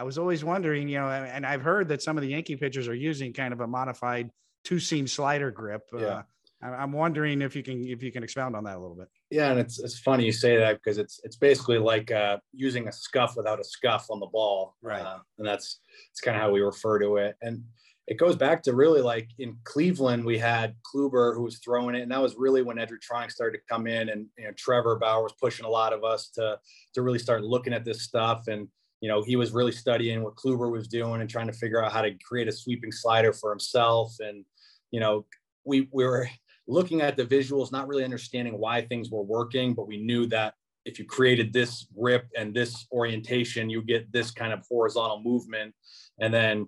I 0.00 0.02
was 0.02 0.16
always 0.16 0.42
wondering, 0.42 0.88
you 0.88 0.98
know, 0.98 1.10
and 1.10 1.44
I've 1.44 1.60
heard 1.60 1.88
that 1.88 2.00
some 2.00 2.16
of 2.16 2.22
the 2.22 2.30
Yankee 2.30 2.56
pitchers 2.56 2.88
are 2.88 2.94
using 2.94 3.34
kind 3.34 3.52
of 3.52 3.60
a 3.60 3.66
modified 3.66 4.30
two 4.64 4.80
seam 4.80 5.06
slider 5.06 5.50
grip. 5.50 5.82
Yeah. 5.92 6.22
Uh, 6.64 6.70
I'm 6.70 6.92
wondering 6.92 7.42
if 7.42 7.54
you 7.54 7.62
can 7.62 7.86
if 7.86 8.02
you 8.02 8.10
can 8.10 8.22
expound 8.22 8.56
on 8.56 8.64
that 8.64 8.76
a 8.76 8.80
little 8.80 8.96
bit. 8.96 9.08
Yeah, 9.30 9.50
and 9.50 9.60
it's 9.60 9.78
it's 9.78 9.98
funny 9.98 10.24
you 10.24 10.32
say 10.32 10.56
that 10.56 10.78
because 10.78 10.96
it's 10.96 11.20
it's 11.22 11.36
basically 11.36 11.76
like 11.76 12.10
uh, 12.10 12.38
using 12.54 12.88
a 12.88 12.92
scuff 12.92 13.36
without 13.36 13.60
a 13.60 13.64
scuff 13.64 14.06
on 14.10 14.20
the 14.20 14.26
ball, 14.26 14.74
right? 14.80 15.04
Uh, 15.04 15.18
and 15.36 15.46
that's 15.46 15.80
it's 16.10 16.20
kind 16.22 16.34
of 16.34 16.42
how 16.42 16.50
we 16.50 16.62
refer 16.62 16.98
to 16.98 17.16
it. 17.16 17.36
And 17.42 17.62
it 18.06 18.16
goes 18.16 18.36
back 18.36 18.62
to 18.62 18.74
really 18.74 19.02
like 19.02 19.28
in 19.38 19.58
Cleveland, 19.64 20.24
we 20.24 20.38
had 20.38 20.76
Kluber 20.82 21.34
who 21.34 21.42
was 21.42 21.58
throwing 21.58 21.94
it, 21.94 22.00
and 22.00 22.10
that 22.10 22.22
was 22.22 22.36
really 22.38 22.62
when 22.62 22.78
Edgertronic 22.78 23.30
started 23.30 23.58
to 23.58 23.64
come 23.68 23.86
in, 23.86 24.08
and 24.08 24.28
you 24.38 24.46
know 24.46 24.52
Trevor 24.56 24.96
Bauer 24.96 25.22
was 25.22 25.34
pushing 25.38 25.66
a 25.66 25.70
lot 25.70 25.92
of 25.92 26.04
us 26.04 26.30
to 26.36 26.58
to 26.94 27.02
really 27.02 27.18
start 27.18 27.44
looking 27.44 27.74
at 27.74 27.84
this 27.84 28.00
stuff, 28.02 28.48
and 28.48 28.66
you 29.00 29.08
know 29.08 29.22
he 29.22 29.36
was 29.36 29.52
really 29.52 29.72
studying 29.72 30.22
what 30.22 30.36
Kluber 30.36 30.70
was 30.70 30.88
doing 30.88 31.20
and 31.20 31.30
trying 31.30 31.46
to 31.46 31.52
figure 31.52 31.82
out 31.82 31.92
how 31.92 32.02
to 32.02 32.14
create 32.24 32.48
a 32.48 32.52
sweeping 32.52 32.92
slider 32.92 33.32
for 33.32 33.50
himself, 33.50 34.14
and 34.20 34.44
you 34.90 35.00
know 35.00 35.26
we 35.64 35.88
we 35.92 36.04
were 36.04 36.28
looking 36.66 37.00
at 37.00 37.16
the 37.16 37.24
visuals, 37.24 37.72
not 37.72 37.88
really 37.88 38.04
understanding 38.04 38.58
why 38.58 38.82
things 38.82 39.10
were 39.10 39.22
working, 39.22 39.74
but 39.74 39.88
we 39.88 39.96
knew 39.96 40.26
that 40.26 40.54
if 40.84 40.98
you 40.98 41.04
created 41.04 41.52
this 41.52 41.86
grip 41.98 42.26
and 42.36 42.54
this 42.54 42.86
orientation, 42.92 43.68
you 43.68 43.82
get 43.82 44.10
this 44.12 44.30
kind 44.30 44.52
of 44.52 44.64
horizontal 44.68 45.20
movement, 45.22 45.74
and 46.20 46.32
then 46.32 46.66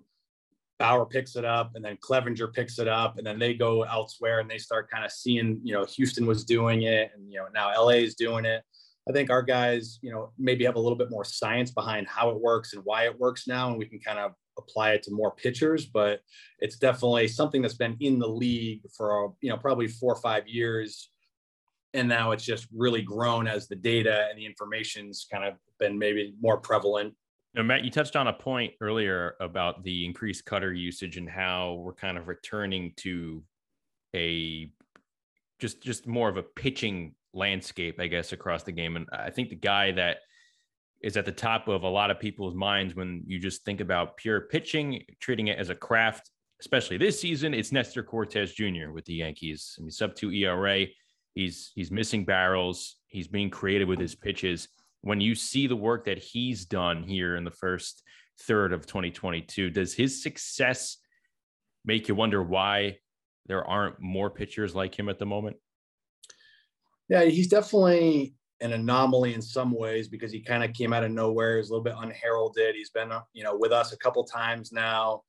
Bauer 0.79 1.05
picks 1.05 1.35
it 1.35 1.45
up 1.45 1.71
and 1.75 1.85
then 1.85 1.97
Clevinger 1.97 2.51
picks 2.51 2.79
it 2.79 2.87
up 2.87 3.17
and 3.17 3.25
then 3.25 3.39
they 3.39 3.53
go 3.53 3.83
elsewhere 3.83 4.39
and 4.39 4.49
they 4.49 4.57
start 4.57 4.89
kind 4.89 5.05
of 5.05 5.11
seeing, 5.11 5.61
you 5.63 5.73
know, 5.73 5.85
Houston 5.85 6.25
was 6.25 6.43
doing 6.43 6.83
it 6.83 7.11
and, 7.15 7.31
you 7.31 7.39
know, 7.39 7.47
now 7.53 7.71
LA 7.73 7.99
is 8.01 8.15
doing 8.15 8.43
it. 8.43 8.63
I 9.07 9.11
think 9.11 9.29
our 9.29 9.41
guys, 9.41 9.99
you 10.01 10.11
know, 10.11 10.31
maybe 10.37 10.63
have 10.65 10.75
a 10.75 10.79
little 10.79 10.97
bit 10.97 11.09
more 11.09 11.25
science 11.25 11.71
behind 11.71 12.07
how 12.07 12.29
it 12.29 12.39
works 12.39 12.73
and 12.73 12.83
why 12.85 13.05
it 13.05 13.19
works 13.19 13.47
now. 13.47 13.69
And 13.69 13.77
we 13.77 13.85
can 13.85 13.99
kind 13.99 14.19
of 14.19 14.31
apply 14.57 14.91
it 14.91 15.03
to 15.03 15.11
more 15.11 15.31
pitchers, 15.35 15.85
but 15.85 16.21
it's 16.59 16.77
definitely 16.77 17.27
something 17.27 17.61
that's 17.61 17.73
been 17.73 17.97
in 17.99 18.19
the 18.19 18.27
league 18.27 18.81
for, 18.95 19.33
you 19.41 19.49
know, 19.49 19.57
probably 19.57 19.87
four 19.87 20.13
or 20.13 20.21
five 20.21 20.47
years. 20.47 21.09
And 21.93 22.07
now 22.07 22.31
it's 22.31 22.45
just 22.45 22.67
really 22.75 23.01
grown 23.01 23.45
as 23.45 23.67
the 23.67 23.75
data 23.75 24.27
and 24.29 24.39
the 24.39 24.45
information's 24.45 25.27
kind 25.31 25.43
of 25.43 25.55
been 25.79 25.97
maybe 25.99 26.33
more 26.41 26.57
prevalent 26.57 27.13
now, 27.55 27.61
Matt, 27.61 27.83
you 27.83 27.91
touched 27.91 28.15
on 28.15 28.27
a 28.27 28.33
point 28.33 28.73
earlier 28.81 29.35
about 29.39 29.83
the 29.83 30.05
increased 30.05 30.43
cutter 30.45 30.73
usage 30.73 31.17
and 31.17 31.29
how 31.29 31.73
we're 31.83 31.93
kind 31.93 32.17
of 32.17 32.27
returning 32.27 32.93
to 32.97 33.43
a 34.15 34.71
just 35.59 35.81
just 35.81 36.07
more 36.07 36.29
of 36.29 36.37
a 36.37 36.43
pitching 36.43 37.13
landscape, 37.33 37.99
I 37.99 38.07
guess, 38.07 38.31
across 38.31 38.63
the 38.63 38.71
game. 38.71 38.95
And 38.95 39.07
I 39.11 39.29
think 39.29 39.49
the 39.49 39.55
guy 39.55 39.91
that 39.93 40.17
is 41.01 41.17
at 41.17 41.25
the 41.25 41.31
top 41.31 41.67
of 41.67 41.83
a 41.83 41.89
lot 41.89 42.11
of 42.11 42.19
people's 42.19 42.55
minds 42.55 42.95
when 42.95 43.23
you 43.25 43.39
just 43.39 43.65
think 43.65 43.81
about 43.81 44.17
pure 44.17 44.41
pitching, 44.41 45.03
treating 45.19 45.47
it 45.47 45.59
as 45.59 45.69
a 45.69 45.75
craft, 45.75 46.29
especially 46.61 46.97
this 46.97 47.19
season, 47.19 47.53
it's 47.53 47.71
Nestor 47.71 48.03
Cortes 48.03 48.53
Jr. 48.53 48.91
with 48.93 49.05
the 49.05 49.15
Yankees. 49.15 49.75
I 49.77 49.81
mean, 49.81 49.91
sub 49.91 50.15
two 50.15 50.31
ERA. 50.31 50.85
He's 51.33 51.71
he's 51.75 51.91
missing 51.91 52.25
barrels. 52.25 52.97
He's 53.07 53.27
being 53.27 53.49
creative 53.49 53.87
with 53.87 53.99
his 53.99 54.15
pitches 54.15 54.67
when 55.03 55.19
you 55.19 55.35
see 55.35 55.67
the 55.67 55.75
work 55.75 56.05
that 56.05 56.17
he's 56.17 56.65
done 56.65 57.03
here 57.03 57.35
in 57.35 57.43
the 57.43 57.51
first 57.51 58.03
third 58.39 58.71
of 58.71 58.87
2022, 58.87 59.69
does 59.69 59.93
his 59.93 60.23
success 60.23 60.97
make 61.83 62.07
you 62.07 62.15
wonder 62.15 62.41
why 62.41 62.97
there 63.45 63.65
aren't 63.65 63.99
more 63.99 64.29
pitchers 64.29 64.73
like 64.73 64.97
him 64.97 65.09
at 65.09 65.19
the 65.19 65.25
moment? 65.25 65.57
Yeah, 67.09 67.23
he's 67.25 67.47
definitely 67.47 68.33
an 68.61 68.71
anomaly 68.71 69.33
in 69.33 69.41
some 69.41 69.71
ways 69.71 70.07
because 70.07 70.31
he 70.31 70.39
kind 70.39 70.63
of 70.63 70.73
came 70.73 70.93
out 70.93 71.03
of 71.03 71.11
nowhere. 71.11 71.57
He's 71.57 71.69
a 71.69 71.73
little 71.73 71.83
bit 71.83 71.95
unheralded. 71.97 72.75
He's 72.75 72.89
been, 72.89 73.11
you 73.33 73.43
know, 73.43 73.55
with 73.57 73.71
us 73.71 73.91
a 73.91 73.97
couple 73.97 74.23
times 74.23 74.71
now. 74.71 75.23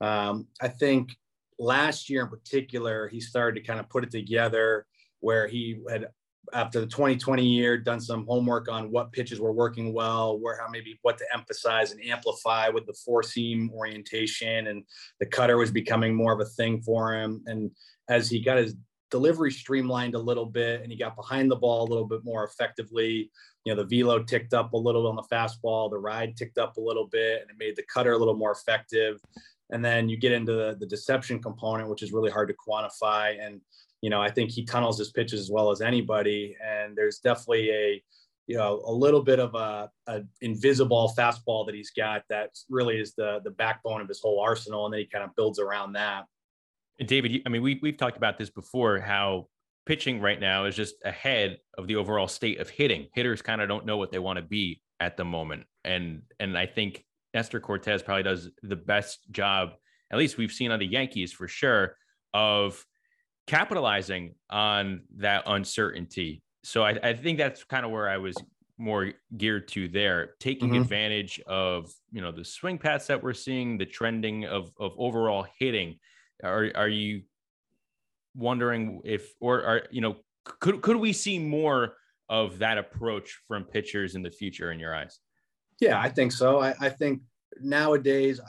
Um, 0.00 0.48
I 0.60 0.68
think 0.68 1.16
last 1.58 2.10
year 2.10 2.22
in 2.22 2.28
particular, 2.28 3.06
he 3.08 3.20
started 3.20 3.60
to 3.60 3.66
kind 3.66 3.78
of 3.78 3.88
put 3.88 4.02
it 4.02 4.10
together 4.10 4.86
where 5.20 5.46
he 5.46 5.80
had 5.88 6.08
after 6.52 6.80
the 6.80 6.86
2020 6.86 7.44
year, 7.44 7.78
done 7.78 8.00
some 8.00 8.26
homework 8.26 8.68
on 8.68 8.90
what 8.90 9.12
pitches 9.12 9.40
were 9.40 9.52
working 9.52 9.92
well, 9.92 10.38
where 10.38 10.58
how 10.58 10.68
maybe 10.68 10.98
what 11.02 11.18
to 11.18 11.24
emphasize 11.32 11.92
and 11.92 12.04
amplify 12.04 12.68
with 12.68 12.86
the 12.86 12.92
four 13.04 13.22
seam 13.22 13.70
orientation, 13.72 14.66
and 14.66 14.84
the 15.20 15.26
cutter 15.26 15.56
was 15.56 15.70
becoming 15.70 16.14
more 16.14 16.32
of 16.32 16.40
a 16.40 16.50
thing 16.50 16.82
for 16.82 17.14
him. 17.14 17.42
And 17.46 17.70
as 18.08 18.28
he 18.28 18.40
got 18.40 18.58
his 18.58 18.74
delivery 19.10 19.50
streamlined 19.50 20.14
a 20.14 20.18
little 20.18 20.46
bit 20.46 20.82
and 20.82 20.90
he 20.90 20.98
got 20.98 21.16
behind 21.16 21.50
the 21.50 21.56
ball 21.56 21.82
a 21.86 21.90
little 21.90 22.06
bit 22.06 22.24
more 22.24 22.44
effectively, 22.44 23.30
you 23.64 23.74
know, 23.74 23.82
the 23.82 24.02
velo 24.02 24.22
ticked 24.22 24.54
up 24.54 24.72
a 24.72 24.76
little 24.76 25.06
on 25.06 25.16
the 25.16 25.22
fastball, 25.22 25.90
the 25.90 25.98
ride 25.98 26.36
ticked 26.36 26.58
up 26.58 26.76
a 26.76 26.80
little 26.80 27.06
bit, 27.06 27.42
and 27.42 27.50
it 27.50 27.56
made 27.58 27.76
the 27.76 27.84
cutter 27.92 28.12
a 28.12 28.18
little 28.18 28.36
more 28.36 28.52
effective. 28.52 29.20
And 29.70 29.84
then 29.84 30.08
you 30.08 30.16
get 30.16 30.32
into 30.32 30.52
the, 30.52 30.76
the 30.78 30.86
deception 30.86 31.40
component, 31.40 31.88
which 31.88 32.02
is 32.02 32.12
really 32.12 32.30
hard 32.30 32.48
to 32.48 32.54
quantify. 32.54 33.44
And 33.44 33.60
you 34.00 34.10
know, 34.10 34.20
I 34.20 34.30
think 34.30 34.50
he 34.50 34.64
tunnels 34.64 34.98
his 34.98 35.10
pitches 35.10 35.40
as 35.40 35.50
well 35.50 35.70
as 35.70 35.80
anybody. 35.80 36.56
And 36.64 36.96
there's 36.96 37.18
definitely 37.18 37.70
a, 37.70 38.02
you 38.46 38.56
know, 38.56 38.82
a 38.86 38.92
little 38.92 39.22
bit 39.22 39.38
of 39.38 39.54
a, 39.54 39.90
a 40.06 40.22
invisible 40.40 41.12
fastball 41.16 41.66
that 41.66 41.74
he's 41.74 41.90
got 41.90 42.22
that 42.30 42.50
really 42.68 42.98
is 42.98 43.14
the 43.14 43.40
the 43.44 43.50
backbone 43.50 44.00
of 44.00 44.08
his 44.08 44.20
whole 44.20 44.40
arsenal, 44.40 44.86
and 44.86 44.94
then 44.94 45.00
he 45.00 45.06
kind 45.06 45.24
of 45.24 45.34
builds 45.36 45.58
around 45.58 45.92
that. 45.92 46.24
And 47.00 47.08
David, 47.08 47.42
I 47.46 47.48
mean, 47.48 47.62
we 47.62 47.80
we've 47.82 47.96
talked 47.96 48.18
about 48.18 48.38
this 48.38 48.50
before. 48.50 49.00
How 49.00 49.48
pitching 49.86 50.20
right 50.20 50.38
now 50.38 50.66
is 50.66 50.76
just 50.76 50.94
ahead 51.04 51.58
of 51.78 51.86
the 51.86 51.96
overall 51.96 52.28
state 52.28 52.60
of 52.60 52.68
hitting. 52.68 53.08
Hitters 53.14 53.42
kind 53.42 53.60
of 53.60 53.68
don't 53.68 53.86
know 53.86 53.96
what 53.96 54.12
they 54.12 54.18
want 54.18 54.36
to 54.36 54.44
be 54.44 54.82
at 55.00 55.16
the 55.16 55.24
moment, 55.24 55.64
and 55.82 56.22
and 56.38 56.56
I 56.56 56.66
think 56.66 57.04
Nestor 57.34 57.58
Cortes 57.58 58.02
probably 58.04 58.22
does 58.22 58.50
the 58.62 58.76
best 58.76 59.30
job, 59.30 59.70
at 60.10 60.18
least 60.18 60.36
we've 60.36 60.52
seen 60.52 60.70
on 60.70 60.78
the 60.78 60.86
Yankees 60.86 61.32
for 61.32 61.48
sure, 61.48 61.96
of 62.34 62.84
capitalizing 63.46 64.34
on 64.50 65.02
that 65.16 65.44
uncertainty. 65.46 66.42
So 66.64 66.84
I, 66.84 66.98
I 67.02 67.14
think 67.14 67.38
that's 67.38 67.64
kind 67.64 67.86
of 67.86 67.92
where 67.92 68.08
I 68.08 68.18
was 68.18 68.36
more 68.76 69.12
geared 69.36 69.68
to 69.68 69.88
there, 69.88 70.34
taking 70.40 70.70
mm-hmm. 70.70 70.82
advantage 70.82 71.40
of 71.46 71.90
you 72.10 72.20
know 72.20 72.32
the 72.32 72.44
swing 72.44 72.78
paths 72.78 73.06
that 73.06 73.22
we're 73.22 73.32
seeing, 73.32 73.78
the 73.78 73.86
trending 73.86 74.44
of 74.44 74.70
of 74.78 74.92
overall 74.98 75.46
hitting. 75.58 75.98
Are 76.42 76.70
are 76.74 76.88
you 76.88 77.22
wondering 78.34 79.00
if 79.04 79.32
or 79.40 79.62
are 79.64 79.82
you 79.90 80.00
know 80.00 80.16
could 80.44 80.82
could 80.82 80.96
we 80.96 81.12
see 81.12 81.38
more 81.38 81.96
of 82.28 82.58
that 82.58 82.78
approach 82.78 83.38
from 83.48 83.64
pitchers 83.64 84.14
in 84.14 84.22
the 84.22 84.30
future 84.30 84.72
in 84.72 84.78
your 84.78 84.94
eyes? 84.94 85.18
Yeah, 85.80 86.00
I 86.00 86.08
think 86.08 86.32
so. 86.32 86.60
I, 86.60 86.74
I 86.80 86.88
think 86.88 87.22
nowadays 87.60 88.40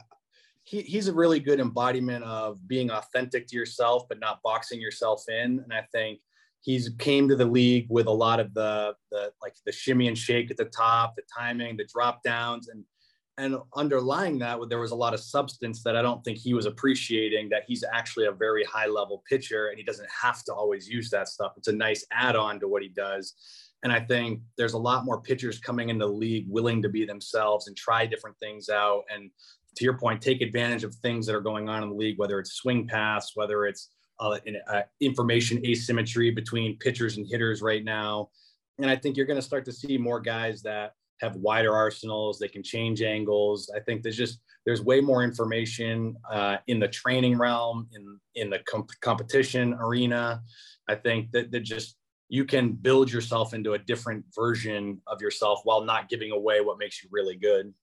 he, 0.64 0.82
he's 0.82 1.08
a 1.08 1.14
really 1.14 1.40
good 1.40 1.60
embodiment 1.60 2.24
of 2.24 2.66
being 2.68 2.92
authentic 2.92 3.48
to 3.48 3.56
yourself, 3.56 4.04
but 4.08 4.20
not 4.20 4.42
boxing 4.44 4.80
yourself 4.80 5.24
in. 5.30 5.60
And 5.60 5.74
I 5.74 5.84
think 5.92 6.20
he's 6.62 6.90
came 7.00 7.28
to 7.28 7.36
the 7.36 7.46
league 7.46 7.88
with 7.90 8.08
a 8.08 8.12
lot 8.12 8.40
of 8.40 8.54
the, 8.54 8.94
the 9.12 9.32
like 9.42 9.56
the 9.66 9.72
shimmy 9.72 10.08
and 10.08 10.18
shake 10.18 10.52
at 10.52 10.58
the 10.58 10.66
top, 10.66 11.16
the 11.16 11.24
timing, 11.36 11.78
the 11.78 11.88
drop 11.92 12.22
downs, 12.24 12.70
and 12.70 12.84
and 13.38 13.56
underlying 13.76 14.40
that, 14.40 14.60
there 14.70 14.80
was 14.80 14.92
a 14.92 14.96
lot 14.96 15.14
of 15.14 15.20
substance 15.20 15.84
that 15.84 15.96
I 15.96 16.02
don't 16.02 16.24
think 16.24 16.38
he 16.38 16.54
was 16.54 16.66
appreciating. 16.66 17.50
That 17.50 17.64
he's 17.68 17.84
actually 17.84 18.26
a 18.26 18.32
very 18.32 18.64
high 18.64 18.88
level 18.88 19.24
pitcher, 19.28 19.70
and 19.70 19.78
he 19.78 19.84
doesn't 19.84 20.10
have 20.10 20.44
to 20.46 20.54
always 20.54 20.88
use 20.88 21.10
that 21.12 21.28
stuff. 21.28 21.54
It's 21.58 21.68
a 21.68 21.74
nice 21.74 22.06
add 22.12 22.36
on 22.36 22.60
to 22.60 22.68
what 22.68 22.84
he 22.84 22.90
does. 22.90 23.34
And 23.84 23.92
I 23.92 24.00
think 24.00 24.42
there's 24.58 24.74
a 24.74 24.78
lot 24.78 25.06
more 25.06 25.22
pitchers 25.22 25.60
coming 25.60 25.90
into 25.90 26.06
the 26.06 26.12
league 26.12 26.46
willing 26.48 26.82
to 26.84 26.90
be 26.90 27.06
themselves 27.06 27.68
and 27.68 27.76
try 27.76 28.06
different 28.06 28.38
things 28.40 28.70
out. 28.70 29.04
And 29.10 29.32
to 29.76 29.84
your 29.84 29.98
point, 29.98 30.22
take 30.22 30.42
advantage 30.42 30.84
of 30.84 30.94
things 30.96 31.26
that 31.26 31.36
are 31.36 31.42
going 31.42 31.68
on 31.68 31.82
in 31.82 31.90
the 31.90 31.96
league, 31.96 32.20
whether 32.20 32.40
it's 32.40 32.54
swing 32.54 32.88
pass, 32.88 33.32
whether 33.36 33.66
it's 33.66 33.90
uh, 34.20 34.38
uh, 34.68 34.82
information 35.00 35.66
asymmetry 35.66 36.30
between 36.30 36.78
pitchers 36.78 37.18
and 37.18 37.26
hitters 37.28 37.62
right 37.64 37.84
now. 37.84 38.30
And 38.78 38.90
I 38.90 38.96
think 38.96 39.18
you're 39.18 39.26
going 39.26 39.40
to 39.40 39.46
start 39.46 39.66
to 39.66 39.72
see 39.72 39.98
more 39.98 40.20
guys 40.20 40.62
that 40.62 40.94
have 41.22 41.36
wider 41.36 41.74
arsenals. 41.74 42.40
They 42.40 42.48
can 42.48 42.64
change 42.64 43.02
angles. 43.02 43.72
I 43.76 43.80
think 43.80 44.04
there's 44.04 44.18
just 44.18 44.40
there's 44.66 44.82
way 44.82 45.02
more 45.02 45.24
information 45.24 46.16
uh, 46.30 46.58
in 46.68 46.80
the 46.80 46.88
training 46.88 47.38
realm, 47.38 47.88
in 47.94 48.20
in 48.36 48.50
the 48.50 48.60
comp- 48.60 49.00
competition 49.02 49.76
arena. 49.80 50.42
I 50.90 50.96
think 50.96 51.32
that 51.32 51.52
that 51.52 51.62
just 51.62 51.98
you 52.30 52.46
can 52.46 52.72
build 52.72 53.12
yourself 53.12 53.54
into 53.54 53.74
a 53.74 53.78
different 53.78 54.24
version 54.34 55.02
of 55.08 55.22
yourself 55.22 55.62
while 55.64 55.84
not 55.84 56.10
giving 56.10 56.32
away 56.32 56.62
what 56.62 56.78
makes 56.78 57.04
you 57.04 57.10
really 57.12 57.36
good. 57.36 57.74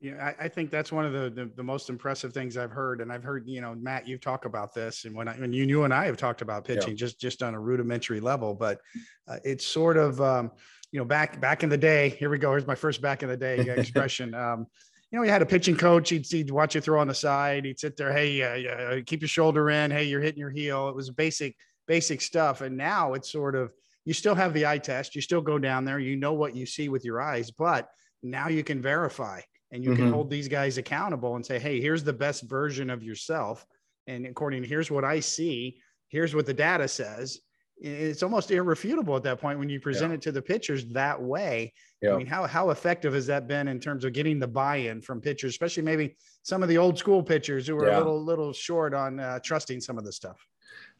Yeah, 0.00 0.32
I, 0.40 0.44
I 0.46 0.48
think 0.48 0.70
that's 0.70 0.90
one 0.90 1.04
of 1.04 1.12
the, 1.12 1.30
the, 1.30 1.50
the 1.54 1.62
most 1.62 1.88
impressive 1.88 2.32
things 2.32 2.56
I've 2.56 2.72
heard, 2.72 3.00
and 3.00 3.12
I've 3.12 3.22
heard 3.22 3.44
you 3.46 3.60
know 3.60 3.76
Matt, 3.76 4.08
you've 4.08 4.20
talked 4.20 4.46
about 4.46 4.74
this, 4.74 5.04
and 5.04 5.14
when 5.14 5.28
I, 5.28 5.34
when 5.34 5.52
you, 5.52 5.64
you 5.64 5.84
and 5.84 5.94
I 5.94 6.06
have 6.06 6.16
talked 6.16 6.42
about 6.42 6.64
pitching 6.64 6.90
yeah. 6.90 6.96
just 6.96 7.20
just 7.20 7.42
on 7.42 7.54
a 7.54 7.60
rudimentary 7.60 8.18
level, 8.18 8.52
but 8.52 8.80
uh, 9.28 9.36
it's 9.44 9.64
sort 9.64 9.96
of 9.96 10.20
um, 10.20 10.50
you 10.92 11.00
know 11.00 11.04
back 11.04 11.40
back 11.40 11.64
in 11.64 11.68
the 11.68 11.78
day. 11.78 12.10
Here 12.10 12.30
we 12.30 12.38
go. 12.38 12.50
Here's 12.52 12.66
my 12.66 12.74
first 12.74 13.02
back 13.02 13.22
in 13.22 13.28
the 13.28 13.36
day 13.36 13.56
expression. 13.76 14.34
um, 14.34 14.66
you 15.10 15.18
know, 15.18 15.24
he 15.24 15.30
had 15.30 15.42
a 15.42 15.46
pitching 15.46 15.76
coach. 15.76 16.08
He'd, 16.08 16.26
he'd 16.26 16.50
watch 16.50 16.74
you 16.74 16.80
throw 16.80 16.98
on 16.98 17.06
the 17.06 17.14
side. 17.14 17.66
He'd 17.66 17.78
sit 17.78 17.98
there. 17.98 18.12
Hey, 18.14 18.42
uh, 18.42 18.72
uh, 18.72 19.00
keep 19.04 19.20
your 19.20 19.28
shoulder 19.28 19.68
in. 19.68 19.90
Hey, 19.90 20.04
you're 20.04 20.22
hitting 20.22 20.38
your 20.38 20.50
heel. 20.50 20.88
It 20.88 20.94
was 20.94 21.10
basic 21.10 21.56
basic 21.86 22.20
stuff, 22.20 22.60
and 22.60 22.76
now 22.76 23.14
it's 23.14 23.30
sort 23.30 23.54
of 23.54 23.72
you 24.04 24.14
still 24.14 24.34
have 24.34 24.54
the 24.54 24.66
eye 24.66 24.78
test. 24.78 25.14
You 25.14 25.20
still 25.20 25.42
go 25.42 25.58
down 25.58 25.84
there. 25.84 25.98
You 25.98 26.16
know 26.16 26.32
what 26.32 26.56
you 26.56 26.66
see 26.66 26.88
with 26.88 27.04
your 27.04 27.20
eyes, 27.20 27.50
but 27.50 27.88
now 28.22 28.48
you 28.48 28.64
can 28.64 28.80
verify 28.80 29.40
and 29.70 29.82
you 29.82 29.90
mm-hmm. 29.90 30.04
can 30.04 30.12
hold 30.12 30.30
these 30.30 30.48
guys 30.48 30.78
accountable 30.78 31.36
and 31.36 31.44
say, 31.44 31.58
hey, 31.58 31.80
here's 31.80 32.04
the 32.04 32.12
best 32.12 32.42
version 32.42 32.90
of 32.90 33.02
yourself. 33.02 33.64
And 34.06 34.26
according 34.26 34.62
to 34.62 34.68
here's 34.68 34.90
what 34.90 35.04
I 35.04 35.20
see, 35.20 35.80
here's 36.08 36.34
what 36.34 36.46
the 36.46 36.54
data 36.54 36.88
says. 36.88 37.40
It's 37.84 38.22
almost 38.22 38.52
irrefutable 38.52 39.16
at 39.16 39.24
that 39.24 39.40
point 39.40 39.58
when 39.58 39.68
you 39.68 39.80
present 39.80 40.12
yeah. 40.12 40.14
it 40.14 40.22
to 40.22 40.32
the 40.32 40.40
pitchers 40.40 40.86
that 40.86 41.20
way. 41.20 41.72
Yeah. 42.00 42.14
I 42.14 42.16
mean, 42.16 42.28
how, 42.28 42.46
how 42.46 42.70
effective 42.70 43.12
has 43.14 43.26
that 43.26 43.48
been 43.48 43.66
in 43.66 43.80
terms 43.80 44.04
of 44.04 44.12
getting 44.12 44.38
the 44.38 44.46
buy-in 44.46 45.02
from 45.02 45.20
pitchers, 45.20 45.50
especially 45.50 45.82
maybe 45.82 46.16
some 46.42 46.62
of 46.62 46.68
the 46.68 46.78
old 46.78 46.96
school 46.96 47.24
pitchers 47.24 47.66
who 47.66 47.74
were 47.74 47.88
yeah. 47.88 47.96
a 47.96 47.98
little 47.98 48.22
little 48.22 48.52
short 48.52 48.94
on 48.94 49.18
uh, 49.18 49.40
trusting 49.40 49.80
some 49.80 49.98
of 49.98 50.04
the 50.04 50.12
stuff? 50.12 50.38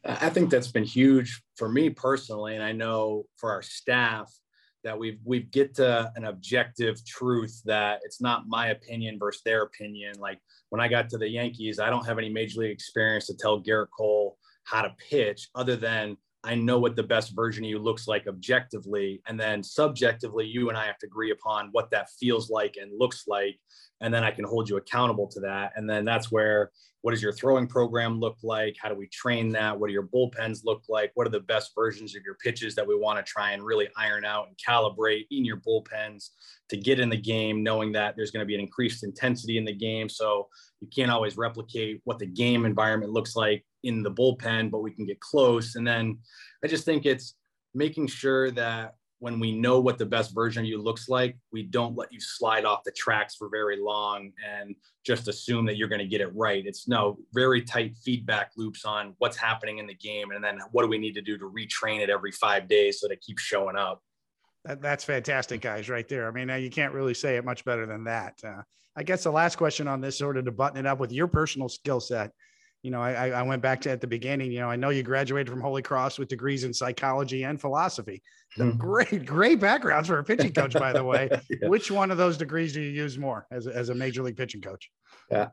I 0.05 0.29
think 0.29 0.51
that's 0.51 0.73
been 0.73 0.85
huge 0.85 1.41
for 1.57 1.69
me 1.69 1.89
personally, 1.89 2.57
and 2.57 2.65
I 2.65 2.73
know 2.73 3.27
for 3.37 3.53
our 3.53 3.63
staff 3.63 4.33
that 4.83 4.99
we 4.99 5.21
we 5.25 5.41
get 5.41 5.77
to 5.77 6.11
an 6.17 6.25
objective 6.25 7.05
truth 7.07 7.63
that 7.65 8.01
it's 8.05 8.21
not 8.21 8.49
my 8.49 8.69
opinion 8.69 9.19
versus 9.21 9.43
their 9.45 9.63
opinion. 9.63 10.15
Like 10.19 10.41
when 10.71 10.81
I 10.81 10.89
got 10.89 11.09
to 11.11 11.19
the 11.19 11.29
Yankees, 11.29 11.79
I 11.79 11.91
don't 11.91 12.07
have 12.07 12.19
any 12.19 12.29
major 12.29 12.61
league 12.61 12.73
experience 12.73 13.27
to 13.29 13.37
tell 13.37 13.63
Gerrit 13.63 13.91
Cole 13.97 14.37
how 14.65 14.83
to 14.83 14.95
pitch, 15.11 15.49
other 15.55 15.77
than 15.77 16.17
I 16.45 16.57
know 16.57 16.79
what 16.79 16.97
the 16.97 17.03
best 17.03 17.37
version 17.37 17.65
of 17.65 17.71
you 17.71 17.79
looks 17.79 18.09
like 18.09 18.27
objectively, 18.27 19.23
and 19.27 19.39
then 19.39 19.63
subjectively, 19.63 20.47
you 20.47 20.69
and 20.69 20.77
I 20.77 20.87
have 20.87 20.99
to 20.99 21.07
agree 21.07 21.31
upon 21.31 21.69
what 21.71 21.91
that 21.91 22.11
feels 22.19 22.51
like 22.51 22.77
and 22.81 22.99
looks 22.99 23.25
like, 23.29 23.59
and 24.01 24.13
then 24.13 24.25
I 24.25 24.33
can 24.33 24.45
hold 24.45 24.69
you 24.69 24.77
accountable 24.77 25.29
to 25.29 25.41
that. 25.41 25.73
And 25.77 25.89
then 25.89 26.05
that's 26.05 26.33
where 26.33 26.73
what 27.03 27.11
does 27.11 27.23
your 27.23 27.33
throwing 27.33 27.67
program 27.67 28.19
look 28.19 28.39
like? 28.43 28.77
How 28.81 28.89
do 28.89 28.95
we 28.95 29.09
train 29.09 29.51
that? 29.51 29.79
What 29.79 29.89
do 29.89 29.93
your 29.93 30.07
bullpens 30.07 30.65
look 30.65 30.85
like? 30.89 31.11
What 31.15 31.27
are 31.27 31.31
the 31.31 31.41
best 31.41 31.73
versions 31.75 32.17
of 32.17 32.23
your 32.25 32.37
pitches 32.37 32.75
that 32.77 32.87
we 32.87 32.97
want 32.97 33.19
to 33.19 33.31
try 33.31 33.53
and 33.53 33.63
really 33.63 33.89
iron 33.97 34.25
out 34.25 34.47
and 34.47 34.57
calibrate 34.57 35.27
in 35.31 35.45
your 35.45 35.59
bullpens 35.59 36.31
to 36.71 36.77
get 36.77 37.01
in 37.01 37.09
the 37.09 37.17
game, 37.17 37.63
knowing 37.63 37.93
that 37.93 38.15
there's 38.17 38.31
going 38.31 38.43
to 38.43 38.47
be 38.47 38.55
an 38.55 38.61
increased 38.61 39.03
intensity 39.03 39.59
in 39.59 39.65
the 39.65 39.75
game. 39.75 40.09
So 40.09 40.49
you 40.81 40.89
can't 40.95 41.11
always 41.11 41.37
replicate 41.37 42.01
what 42.05 42.21
the 42.21 42.27
game 42.27 42.65
environment 42.65 43.13
looks 43.13 43.35
like 43.35 43.65
in 43.83 44.05
the 44.05 44.11
bullpen, 44.11 44.71
but 44.71 44.83
we 44.83 44.93
can 44.93 45.05
get 45.05 45.19
close. 45.21 45.75
And 45.75 45.87
then 45.87 46.19
I 46.65 46.69
just 46.69 46.85
think 46.85 47.05
it's 47.05 47.35
making 47.75 48.07
sure 48.07 48.53
that 48.53 48.95
when 49.23 49.39
we 49.39 49.53
know 49.53 49.79
what 49.79 49.99
the 49.99 50.05
best 50.05 50.35
version 50.35 50.65
of 50.65 50.69
you 50.69 50.83
looks 50.83 51.09
like, 51.09 51.39
we 51.53 51.63
don't 51.63 51.97
let 51.97 52.13
you 52.13 52.19
slide 52.19 52.65
off 52.65 52.83
the 52.83 52.91
tracks 52.91 53.37
for 53.37 53.49
very 53.49 53.81
long 53.81 54.33
and 54.45 54.75
just 55.07 55.29
assume 55.29 55.65
that 55.65 55.77
you're 55.77 55.87
going 55.87 56.01
to 56.01 56.09
get 56.09 56.21
it 56.21 56.35
right. 56.35 56.67
It's 56.67 56.89
no 56.89 57.17
very 57.33 57.63
tight 57.63 57.97
feedback 58.05 58.51
loops 58.57 58.85
on 58.85 59.15
what's 59.19 59.37
happening 59.37 59.79
in 59.79 59.87
the 59.87 59.95
game. 59.95 60.33
And 60.33 60.43
then 60.43 60.59
what 60.73 60.83
do 60.83 60.89
we 60.89 60.99
need 60.99 61.13
to 61.13 61.23
do 61.23 61.39
to 61.39 61.45
retrain 61.45 62.01
it 62.01 62.11
every 62.11 62.33
five 62.33 62.67
days 62.67 62.99
so 62.99 63.07
that 63.07 63.15
it 63.15 63.21
keeps 63.21 63.43
showing 63.45 63.77
up? 63.77 64.03
That, 64.65 64.83
that's 64.83 65.05
fantastic, 65.05 65.61
guys, 65.61 65.89
right 65.89 66.09
there. 66.09 66.27
I 66.27 66.33
mean, 66.33 66.49
you 66.61 66.71
can't 66.71 66.93
really 66.93 67.15
say 67.15 67.37
it 67.37 67.45
much 67.45 67.65
better 67.65 67.87
than 67.87 68.03
that. 68.05 68.41
Uh, 68.45 68.63
I 68.97 69.05
guess 69.05 69.23
the 69.23 69.31
last 69.31 69.55
question 69.55 69.87
on 69.87 70.01
this, 70.01 70.19
sort 70.19 70.37
of 70.37 70.47
to 70.47 70.51
button 70.51 70.79
it 70.79 70.87
up 70.87 70.99
with 70.99 71.13
your 71.13 71.29
personal 71.29 71.69
skill 71.69 72.01
set, 72.01 72.33
you 72.83 72.91
know, 72.91 73.01
I, 73.01 73.31
I 73.31 73.43
went 73.43 73.63
back 73.63 73.81
to 73.83 73.91
at 73.91 74.01
the 74.01 74.09
beginning, 74.09 74.51
you 74.51 74.59
know, 74.59 74.69
I 74.69 74.75
know 74.75 74.91
you 74.91 75.05
graduated 75.05 75.49
from 75.49 75.61
Holy 75.61 75.83
Cross 75.83 76.19
with 76.19 76.29
degrees 76.29 76.65
in 76.65 76.75
psychology 76.75 77.45
and 77.45 77.61
philosophy. 77.61 78.23
Mm-hmm. 78.59 78.77
Great, 78.77 79.25
great 79.25 79.61
backgrounds 79.61 80.09
for 80.09 80.19
a 80.19 80.25
pitching 80.25 80.53
coach, 80.53 80.73
by 80.75 80.93
the 80.93 81.05
way. 81.05 81.31
yeah. 81.51 81.69
Which 81.69 81.93
one 81.93 82.11
of 82.11 82.19
those 82.19 82.37
degrees 82.37 82.73
do 82.73 82.81
you 82.81 82.91
use 82.91 83.17
more 83.17 83.47
as 83.53 83.69
a, 83.69 83.75
as 83.75 83.89
a 83.89 83.95
major 83.95 84.23
league 84.23 84.37
pitching 84.37 84.61
coach? 84.61 84.91
Yeah. 85.31 85.49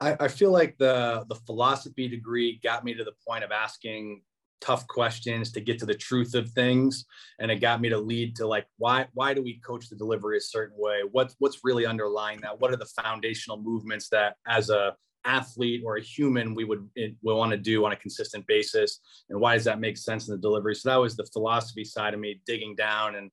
I, 0.00 0.16
I 0.20 0.28
feel 0.28 0.50
like 0.50 0.78
the 0.78 1.26
the 1.28 1.34
philosophy 1.34 2.08
degree 2.08 2.58
got 2.62 2.84
me 2.84 2.94
to 2.94 3.04
the 3.04 3.12
point 3.26 3.44
of 3.44 3.50
asking 3.50 4.22
tough 4.60 4.86
questions 4.86 5.52
to 5.52 5.60
get 5.60 5.78
to 5.78 5.86
the 5.86 5.94
truth 5.94 6.34
of 6.34 6.48
things 6.50 7.06
and 7.38 7.50
it 7.50 7.56
got 7.56 7.80
me 7.80 7.88
to 7.88 7.98
lead 7.98 8.36
to 8.36 8.46
like 8.46 8.66
why 8.76 9.06
why 9.14 9.32
do 9.32 9.42
we 9.42 9.58
coach 9.60 9.88
the 9.88 9.96
delivery 9.96 10.36
a 10.36 10.40
certain 10.40 10.76
way 10.78 11.00
what 11.12 11.34
what's 11.38 11.60
really 11.64 11.86
underlying 11.86 12.38
that 12.42 12.60
what 12.60 12.70
are 12.70 12.76
the 12.76 12.84
foundational 12.84 13.58
movements 13.58 14.10
that 14.10 14.36
as 14.46 14.68
a 14.68 14.94
athlete 15.24 15.82
or 15.84 15.96
a 15.96 16.02
human 16.02 16.54
we 16.54 16.64
would 16.64 16.88
we 16.96 17.16
want 17.22 17.50
to 17.50 17.56
do 17.56 17.84
on 17.84 17.92
a 17.92 17.96
consistent 17.96 18.46
basis 18.46 19.00
and 19.28 19.40
why 19.40 19.54
does 19.54 19.64
that 19.64 19.80
make 19.80 19.96
sense 19.96 20.28
in 20.28 20.34
the 20.34 20.40
delivery 20.40 20.74
so 20.74 20.88
that 20.88 20.96
was 20.96 21.16
the 21.16 21.26
philosophy 21.32 21.84
side 21.84 22.14
of 22.14 22.20
me 22.20 22.40
digging 22.46 22.74
down 22.74 23.16
and 23.16 23.30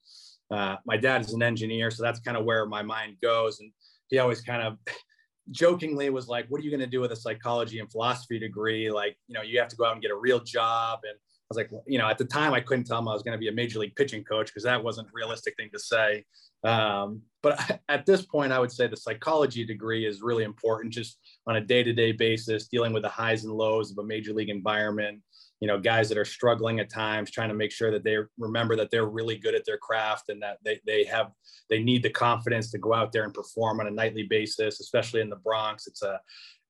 uh, 0.49 0.77
my 0.85 0.97
dad 0.97 1.21
is 1.21 1.33
an 1.33 1.43
engineer 1.43 1.89
so 1.91 2.03
that's 2.03 2.19
kind 2.19 2.37
of 2.37 2.45
where 2.45 2.65
my 2.65 2.81
mind 2.81 3.15
goes 3.21 3.59
and 3.59 3.71
he 4.09 4.19
always 4.19 4.41
kind 4.41 4.61
of 4.61 4.77
jokingly 5.51 6.09
was 6.09 6.27
like 6.27 6.45
what 6.49 6.59
are 6.59 6.63
you 6.63 6.69
going 6.69 6.79
to 6.79 6.87
do 6.87 6.99
with 6.99 7.11
a 7.13 7.15
psychology 7.15 7.79
and 7.79 7.89
philosophy 7.89 8.37
degree 8.37 8.91
like 8.91 9.17
you 9.27 9.33
know 9.33 9.41
you 9.41 9.57
have 9.57 9.69
to 9.69 9.77
go 9.77 9.85
out 9.85 9.93
and 9.93 10.01
get 10.01 10.11
a 10.11 10.15
real 10.15 10.41
job 10.41 10.99
and 11.03 11.17
I 11.49 11.55
was 11.55 11.57
like, 11.57 11.71
you 11.85 11.97
know, 11.97 12.09
at 12.09 12.17
the 12.17 12.25
time 12.25 12.53
I 12.53 12.59
couldn't 12.59 12.83
tell 12.83 12.99
him 12.99 13.07
I 13.07 13.13
was 13.13 13.23
going 13.23 13.31
to 13.31 13.39
be 13.39 13.47
a 13.47 13.53
major 13.53 13.79
league 13.79 13.95
pitching 13.95 14.21
coach 14.25 14.47
because 14.47 14.63
that 14.63 14.83
wasn't 14.83 15.07
a 15.07 15.11
realistic 15.13 15.55
thing 15.55 15.69
to 15.71 15.79
say. 15.79 16.25
Um, 16.65 17.21
but 17.47 17.79
at 17.87 18.05
this 18.05 18.23
point, 18.23 18.51
I 18.51 18.59
would 18.59 18.71
say 18.71 18.87
the 18.87 18.97
psychology 18.97 19.65
degree 19.65 20.05
is 20.05 20.21
really 20.21 20.43
important 20.43 20.93
just 20.93 21.17
on 21.47 21.55
a 21.55 21.61
day 21.61 21.81
to 21.81 21.93
day 21.93 22.11
basis, 22.11 22.67
dealing 22.67 22.91
with 22.91 23.03
the 23.03 23.09
highs 23.09 23.45
and 23.45 23.53
lows 23.53 23.89
of 23.89 23.97
a 23.99 24.03
major 24.03 24.33
league 24.33 24.49
environment. 24.49 25.21
You 25.61 25.67
know, 25.67 25.79
guys 25.79 26.09
that 26.09 26.17
are 26.17 26.25
struggling 26.25 26.79
at 26.81 26.89
times, 26.89 27.31
trying 27.31 27.47
to 27.49 27.55
make 27.55 27.71
sure 27.71 27.89
that 27.89 28.03
they 28.03 28.17
remember 28.37 28.75
that 28.75 28.91
they're 28.91 29.07
really 29.07 29.37
good 29.37 29.55
at 29.55 29.65
their 29.65 29.77
craft 29.77 30.29
and 30.29 30.41
that 30.43 30.57
they, 30.63 30.79
they 30.85 31.03
have, 31.05 31.31
they 31.69 31.81
need 31.81 32.03
the 32.03 32.09
confidence 32.09 32.69
to 32.71 32.77
go 32.77 32.93
out 32.93 33.11
there 33.11 33.23
and 33.23 33.33
perform 33.33 33.79
on 33.79 33.87
a 33.87 33.91
nightly 33.91 34.23
basis, 34.23 34.79
especially 34.81 35.21
in 35.21 35.29
the 35.29 35.37
Bronx. 35.37 35.87
It's 35.87 36.03
a, 36.03 36.19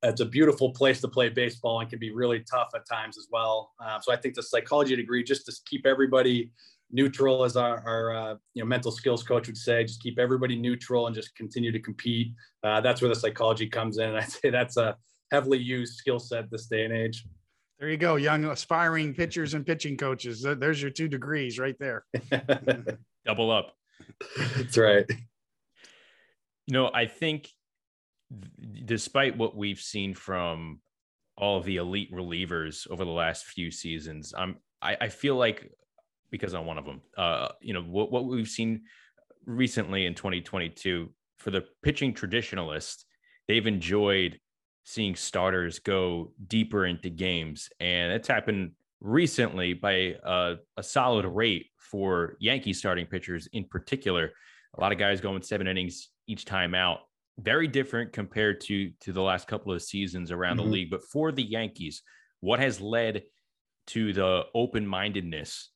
it's 0.04 0.22
a 0.22 0.26
beautiful 0.26 0.72
place 0.72 1.02
to 1.02 1.08
play 1.08 1.28
baseball 1.28 1.82
and 1.82 1.90
can 1.90 2.00
be 2.00 2.12
really 2.12 2.46
tough 2.50 2.70
at 2.76 2.88
times 2.88 3.18
as 3.18 3.28
well. 3.32 3.72
Uh, 3.84 4.00
so 4.00 4.14
I 4.14 4.16
think 4.16 4.36
the 4.36 4.44
psychology 4.44 4.96
degree, 4.96 5.24
just 5.24 5.48
to 5.48 5.54
keep 5.66 5.86
everybody 5.86 6.52
neutral, 6.92 7.44
as 7.44 7.58
our, 7.58 7.84
our 7.86 8.16
uh, 8.16 8.36
you 8.54 8.64
know 8.64 8.68
mental 8.68 8.92
skills 8.92 9.24
coach 9.24 9.48
would 9.48 9.58
say, 9.58 9.84
just 9.84 10.02
keep 10.02 10.20
everybody 10.20 10.56
neutral 10.56 11.08
and 11.08 11.16
just 11.16 11.36
continue 11.36 11.72
to 11.72 11.80
compete. 11.80 12.34
Uh, 12.64 12.82
that's 12.82 13.02
where 13.02 13.10
the 13.10 13.16
psychology 13.16 13.68
comes 13.68 13.98
in, 13.98 14.10
and 14.10 14.18
I'd 14.18 14.32
say 14.32 14.50
that's 14.50 14.78
a 14.78 14.96
heavily 15.32 15.60
used 15.60 15.96
skill 15.96 16.20
set 16.20 16.50
this 16.50 16.68
day 16.68 16.86
and 16.86 16.94
age. 16.94 17.26
There 17.80 17.90
you 17.90 17.98
go, 17.98 18.16
young 18.16 18.46
aspiring 18.46 19.14
pitchers 19.14 19.54
and 19.54 19.66
pitching 19.66 19.98
coaches. 19.98 20.42
There's 20.42 20.82
your 20.82 20.90
two 20.90 21.08
degrees 21.08 21.60
right 21.60 21.76
there. 21.80 22.06
Double 23.26 23.52
up. 23.52 23.76
That's 24.56 24.78
right. 24.78 25.06
You 25.10 26.74
know, 26.74 26.90
I 26.92 27.06
think 27.06 27.50
despite 28.86 29.38
what 29.38 29.56
we've 29.56 29.80
seen 29.80 30.16
from 30.16 30.80
all 31.38 31.58
of 31.58 31.66
the 31.66 31.78
elite 31.78 32.12
relievers 32.12 32.90
over 32.90 33.06
the 33.06 33.12
last 33.12 33.46
few 33.46 33.70
seasons, 33.70 34.34
I'm 34.36 34.58
I, 34.82 34.98
I 35.02 35.10
feel 35.10 35.36
like 35.36 35.72
because 36.32 36.54
I'm 36.54 36.66
one 36.66 36.78
of 36.78 36.86
them, 36.86 37.02
uh, 37.18 37.50
you 37.62 37.74
know, 37.74 37.82
what, 37.82 38.12
what 38.12 38.26
we've 38.26 38.48
seen 38.48 38.84
recently 39.46 40.06
in 40.06 40.14
2022 40.14 41.10
for 41.38 41.52
the 41.52 41.66
pitching 41.84 42.14
traditionalists, 42.14 43.06
they've 43.48 43.68
enjoyed 43.68 44.40
seeing 44.84 45.16
starters 45.16 45.80
go 45.80 46.32
deeper 46.48 46.86
into 46.86 47.10
games, 47.10 47.70
and 47.80 48.12
it's 48.12 48.28
happened 48.28 48.72
recently 49.00 49.74
by 49.74 50.16
a, 50.24 50.56
a 50.78 50.84
solid 50.84 51.26
rate 51.26 51.68
for 51.78 52.36
Yankee 52.40 52.74
starting 52.74 53.06
pitchers 53.06 53.48
in 53.54 53.66
particular. 53.66 54.32
A 54.78 54.82
lot 54.82 54.92
of 54.92 54.98
guys 54.98 55.22
going 55.22 55.42
seven 55.42 55.68
innings 55.68 56.10
each 56.28 56.46
time 56.46 56.74
out 56.74 57.00
very 57.40 57.68
different 57.68 58.14
compared 58.14 58.62
to 58.62 58.92
to 59.02 59.14
the 59.14 59.22
last 59.22 59.48
couple 59.48 59.72
of 59.72 59.82
seasons 59.82 60.32
around 60.32 60.58
mm-hmm. 60.58 60.66
the 60.66 60.74
league. 60.74 60.90
But 60.90 61.04
for 61.04 61.32
the 61.32 61.44
Yankees, 61.44 62.02
what 62.40 62.60
has 62.60 62.82
led 62.82 63.24
to 63.88 64.12
the 64.14 64.44
open-mindedness 64.54 65.70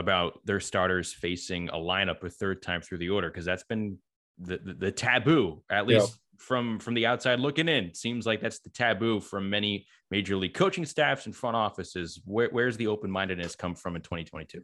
about 0.00 0.40
their 0.44 0.58
starters 0.58 1.12
facing 1.12 1.68
a 1.68 1.76
lineup 1.76 2.22
a 2.24 2.30
third 2.30 2.62
time 2.62 2.80
through 2.82 2.98
the 2.98 3.10
order? 3.10 3.30
Because 3.30 3.44
that's 3.44 3.62
been 3.62 3.98
the, 4.38 4.58
the, 4.58 4.74
the, 4.74 4.90
taboo, 4.90 5.62
at 5.70 5.86
least 5.86 6.18
from 6.38 6.78
from 6.78 6.94
the 6.94 7.06
outside 7.06 7.38
looking 7.38 7.68
in, 7.68 7.94
seems 7.94 8.26
like 8.26 8.40
that's 8.40 8.60
the 8.60 8.70
taboo 8.70 9.20
from 9.20 9.48
many 9.48 9.86
major 10.10 10.36
league 10.36 10.54
coaching 10.54 10.86
staffs 10.86 11.26
and 11.26 11.36
front 11.36 11.56
offices. 11.56 12.20
Where, 12.24 12.48
where's 12.50 12.76
the 12.76 12.86
open 12.86 13.10
mindedness 13.10 13.54
come 13.54 13.74
from 13.74 13.96
in 13.96 14.02
2022? 14.02 14.62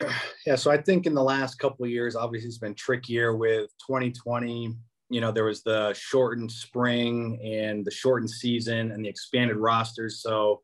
Yeah, 0.44 0.56
so 0.56 0.72
I 0.72 0.76
think 0.76 1.06
in 1.06 1.14
the 1.14 1.22
last 1.22 1.60
couple 1.60 1.84
of 1.84 1.90
years, 1.92 2.16
obviously 2.16 2.48
it's 2.48 2.58
been 2.58 2.74
trickier 2.74 3.36
with 3.36 3.70
2020. 3.86 4.74
You 5.08 5.20
know, 5.20 5.30
there 5.30 5.44
was 5.44 5.62
the 5.62 5.94
shortened 5.94 6.50
spring 6.50 7.38
and 7.44 7.84
the 7.84 7.92
shortened 7.92 8.30
season 8.30 8.90
and 8.90 9.04
the 9.04 9.08
expanded 9.08 9.56
rosters. 9.56 10.20
So 10.20 10.60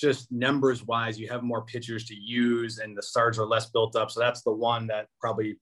just 0.00 0.32
numbers 0.32 0.84
wise, 0.84 1.18
you 1.18 1.28
have 1.28 1.42
more 1.42 1.64
pitchers 1.64 2.04
to 2.06 2.14
use 2.14 2.78
and 2.78 2.96
the 2.96 3.02
stars 3.02 3.38
are 3.38 3.46
less 3.46 3.70
built 3.70 3.96
up. 3.96 4.10
So 4.10 4.20
that's 4.20 4.42
the 4.42 4.52
one 4.52 4.86
that 4.88 5.08
probably 5.20 5.58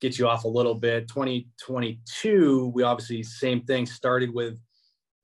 gets 0.00 0.18
you 0.18 0.28
off 0.28 0.44
a 0.44 0.48
little 0.48 0.74
bit. 0.74 1.08
2022, 1.08 2.72
we 2.74 2.82
obviously 2.82 3.22
same 3.22 3.62
thing 3.62 3.86
started 3.86 4.32
with 4.32 4.58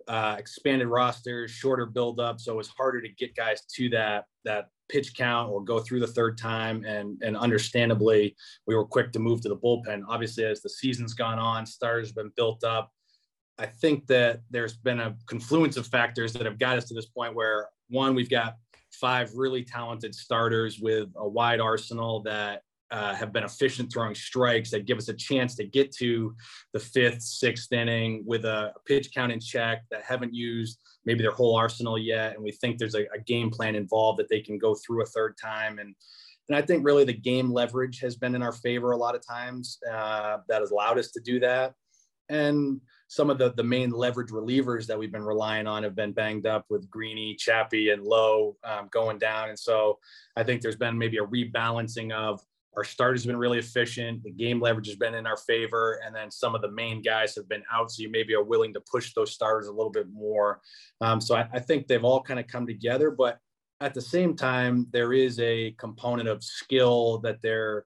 uh, 0.09 0.37
expanded 0.39 0.89
rosters, 0.89 1.51
shorter 1.51 1.87
build 1.87 2.21
up, 2.21 2.41
so 2.41 2.53
it 2.53 2.57
was 2.57 2.69
harder 2.69 3.01
to 3.01 3.09
get 3.09 3.37
guys 3.37 3.63
to 3.75 3.89
that 3.91 4.25
that 4.45 4.69
pitch 4.89 5.15
count 5.15 5.51
or 5.51 5.63
go 5.63 5.79
through 5.81 6.01
the 6.01 6.07
third 6.07 6.37
time. 6.37 6.85
And 6.85 7.23
and 7.23 7.37
understandably, 7.37 8.37
we 8.67 8.75
were 8.75 8.85
quick 8.85 9.13
to 9.13 9.19
move 9.19 9.41
to 9.43 9.49
the 9.49 9.57
bullpen. 9.57 10.03
Obviously, 10.09 10.45
as 10.45 10.63
the 10.63 10.71
season's 10.71 11.15
gone 11.15 11.39
on, 11.39 11.67
starters 11.67 12.09
have 12.09 12.17
been 12.17 12.33
built 12.37 12.65
up. 12.65 12.91
I 13.59 13.67
think 13.67 14.07
that 14.09 14.41
there's 14.51 14.77
been 14.77 15.01
a 15.01 15.15
confluence 15.27 15.77
of 15.77 15.87
factors 15.87 16.33
that 16.33 16.47
have 16.47 16.59
got 16.59 16.79
us 16.79 16.87
to 16.87 16.95
this 16.95 17.07
point 17.07 17.35
where 17.35 17.69
one, 17.93 18.14
we've 18.14 18.30
got 18.30 18.57
five 18.90 19.30
really 19.34 19.64
talented 19.64 20.14
starters 20.14 20.80
with 20.80 21.09
a 21.16 21.28
wide 21.28 21.61
arsenal 21.61 22.22
that 22.22 22.62
uh, 22.90 23.14
have 23.14 23.32
been 23.32 23.43
efficient 23.43 23.90
throwing 23.90 24.14
strikes 24.14 24.70
that 24.70 24.84
give 24.84 24.99
us 24.99 25.09
a 25.09 25.14
chance 25.14 25.55
to 25.57 25.64
get 25.64 25.90
to 25.90 26.34
the 26.74 26.78
fifth, 26.78 27.22
sixth 27.22 27.72
inning 27.72 28.22
with 28.26 28.45
a, 28.45 28.70
pitch 28.84 29.11
count 29.14 29.32
in 29.32 29.40
check 29.40 29.82
that 29.90 30.03
haven't 30.03 30.34
used 30.34 30.78
maybe 31.07 31.22
their 31.22 31.32
whole 31.32 31.57
arsenal 31.57 31.99
yet. 31.99 32.34
And 32.34 32.45
we 32.45 32.53
think 32.53 32.76
there's 32.76 32.95
a, 32.95 33.05
a 33.14 33.18
game 33.26 33.51
plan 33.51 33.74
involved 33.74 34.18
that 34.18 34.28
they 34.28 34.40
can 34.40 34.59
go 34.59 34.74
through 34.74 35.03
a 35.03 35.07
third 35.07 35.36
time. 35.43 35.78
And, 35.78 35.95
and 36.49 36.57
I 36.57 36.61
think 36.61 36.84
really 36.84 37.05
the 37.05 37.14
game 37.14 37.51
leverage 37.51 37.99
has 38.01 38.14
been 38.14 38.34
in 38.34 38.43
our 38.43 38.53
favor 38.53 38.93
a 38.93 38.97
lot 38.99 39.14
of 39.14 39.26
times 39.26 39.78
uh, 39.90 40.38
that 40.49 40.61
has 40.61 40.70
allowed 40.70 40.99
us 40.99 41.11
to 41.12 41.20
do 41.20 41.40
that. 41.40 41.72
And 42.28 42.80
some 43.13 43.29
of 43.29 43.37
the, 43.37 43.53
the 43.53 43.63
main 43.63 43.91
leverage 43.91 44.31
relievers 44.31 44.87
that 44.87 44.99
we've 44.99 45.13
been 45.13 45.23
relying 45.23 45.67
on 45.67 45.83
have 45.83 45.95
been 45.95 46.13
banged 46.13 46.47
up 46.47 46.65
with 46.71 46.89
Greeny, 46.89 47.35
Chappie, 47.35 47.91
and 47.91 48.03
Lowe 48.03 48.57
um, 48.65 48.89
going 48.91 49.19
down. 49.19 49.51
And 49.51 49.59
so 49.59 49.99
I 50.35 50.43
think 50.43 50.63
there's 50.63 50.77
been 50.77 50.97
maybe 50.97 51.19
a 51.19 51.27
rebalancing 51.27 52.11
of 52.11 52.41
our 52.75 52.85
starters 52.85 53.23
have 53.23 53.27
been 53.29 53.37
really 53.37 53.59
efficient. 53.59 54.23
The 54.23 54.31
game 54.31 54.63
leverage 54.63 54.87
has 54.87 54.97
been 54.97 55.15
in 55.15 55.27
our 55.27 55.37
favor. 55.37 56.01
And 56.07 56.17
then 56.17 56.31
some 56.31 56.55
of 56.55 56.63
the 56.63 56.71
main 56.71 57.03
guys 57.03 57.35
have 57.37 57.47
been 57.51 57.63
out. 57.71 57.91
So 57.91 58.01
you 58.01 58.11
maybe 58.11 58.35
are 58.35 58.43
willing 58.43 58.73
to 58.73 58.81
push 58.91 59.13
those 59.13 59.31
starters 59.31 59.67
a 59.67 59.73
little 59.73 59.93
bit 59.93 60.07
more. 60.11 60.63
Um, 61.03 61.21
so 61.21 61.37
I, 61.37 61.47
I 61.53 61.59
think 61.59 61.89
they've 61.89 62.03
all 62.03 62.23
kind 62.23 62.41
of 62.41 62.47
come 62.47 62.67
together. 62.67 63.11
But 63.11 63.39
at 63.83 63.93
the 63.93 64.01
same 64.01 64.35
time, 64.35 64.87
there 64.91 65.13
is 65.13 65.39
a 65.39 65.73
component 65.73 66.31
of 66.31 66.43
skill 66.43 67.19
that 67.19 67.43
they're 67.43 67.85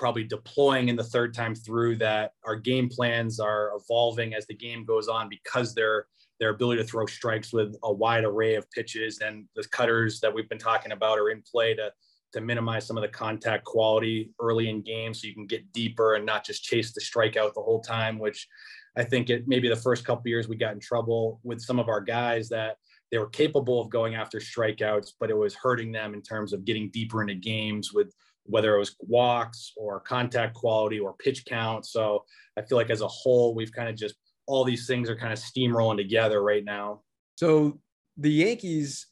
probably 0.00 0.24
deploying 0.24 0.88
in 0.88 0.96
the 0.96 1.04
third 1.04 1.34
time 1.34 1.54
through 1.54 1.94
that 1.94 2.32
our 2.46 2.56
game 2.56 2.88
plans 2.88 3.38
are 3.38 3.72
evolving 3.76 4.34
as 4.34 4.46
the 4.46 4.54
game 4.54 4.84
goes 4.84 5.06
on 5.08 5.28
because 5.28 5.74
their 5.74 6.06
their 6.40 6.50
ability 6.50 6.80
to 6.80 6.88
throw 6.88 7.04
strikes 7.04 7.52
with 7.52 7.76
a 7.84 7.92
wide 7.92 8.24
array 8.24 8.54
of 8.54 8.68
pitches 8.70 9.20
and 9.20 9.44
the 9.54 9.64
cutters 9.64 10.18
that 10.18 10.34
we've 10.34 10.48
been 10.48 10.58
talking 10.58 10.92
about 10.92 11.18
are 11.18 11.28
in 11.28 11.42
play 11.42 11.74
to 11.74 11.92
to 12.32 12.40
minimize 12.40 12.86
some 12.86 12.96
of 12.96 13.02
the 13.02 13.08
contact 13.08 13.64
quality 13.64 14.30
early 14.40 14.70
in 14.70 14.80
games 14.80 15.20
so 15.20 15.28
you 15.28 15.34
can 15.34 15.46
get 15.46 15.70
deeper 15.72 16.14
and 16.14 16.24
not 16.24 16.46
just 16.46 16.64
chase 16.64 16.92
the 16.92 17.00
strikeout 17.00 17.52
the 17.52 17.60
whole 17.60 17.82
time 17.82 18.18
which 18.18 18.48
i 18.96 19.04
think 19.04 19.28
it 19.28 19.46
maybe 19.46 19.68
the 19.68 19.76
first 19.76 20.04
couple 20.04 20.28
years 20.28 20.48
we 20.48 20.56
got 20.56 20.72
in 20.72 20.80
trouble 20.80 21.40
with 21.44 21.60
some 21.60 21.78
of 21.78 21.90
our 21.90 22.00
guys 22.00 22.48
that 22.48 22.76
they 23.12 23.18
were 23.18 23.28
capable 23.28 23.82
of 23.82 23.90
going 23.90 24.14
after 24.14 24.38
strikeouts 24.38 25.12
but 25.20 25.28
it 25.28 25.36
was 25.36 25.54
hurting 25.54 25.92
them 25.92 26.14
in 26.14 26.22
terms 26.22 26.54
of 26.54 26.64
getting 26.64 26.88
deeper 26.90 27.20
into 27.20 27.34
games 27.34 27.92
with 27.92 28.14
whether 28.44 28.74
it 28.74 28.78
was 28.78 28.96
walks 29.00 29.72
or 29.76 30.00
contact 30.00 30.54
quality 30.54 30.98
or 30.98 31.14
pitch 31.14 31.44
count 31.44 31.86
so 31.86 32.24
i 32.58 32.62
feel 32.62 32.78
like 32.78 32.90
as 32.90 33.00
a 33.00 33.08
whole 33.08 33.54
we've 33.54 33.72
kind 33.72 33.88
of 33.88 33.96
just 33.96 34.14
all 34.46 34.64
these 34.64 34.86
things 34.86 35.08
are 35.08 35.16
kind 35.16 35.32
of 35.32 35.38
steamrolling 35.38 35.96
together 35.96 36.42
right 36.42 36.64
now 36.64 37.00
so 37.36 37.80
the 38.16 38.30
yankees 38.30 39.06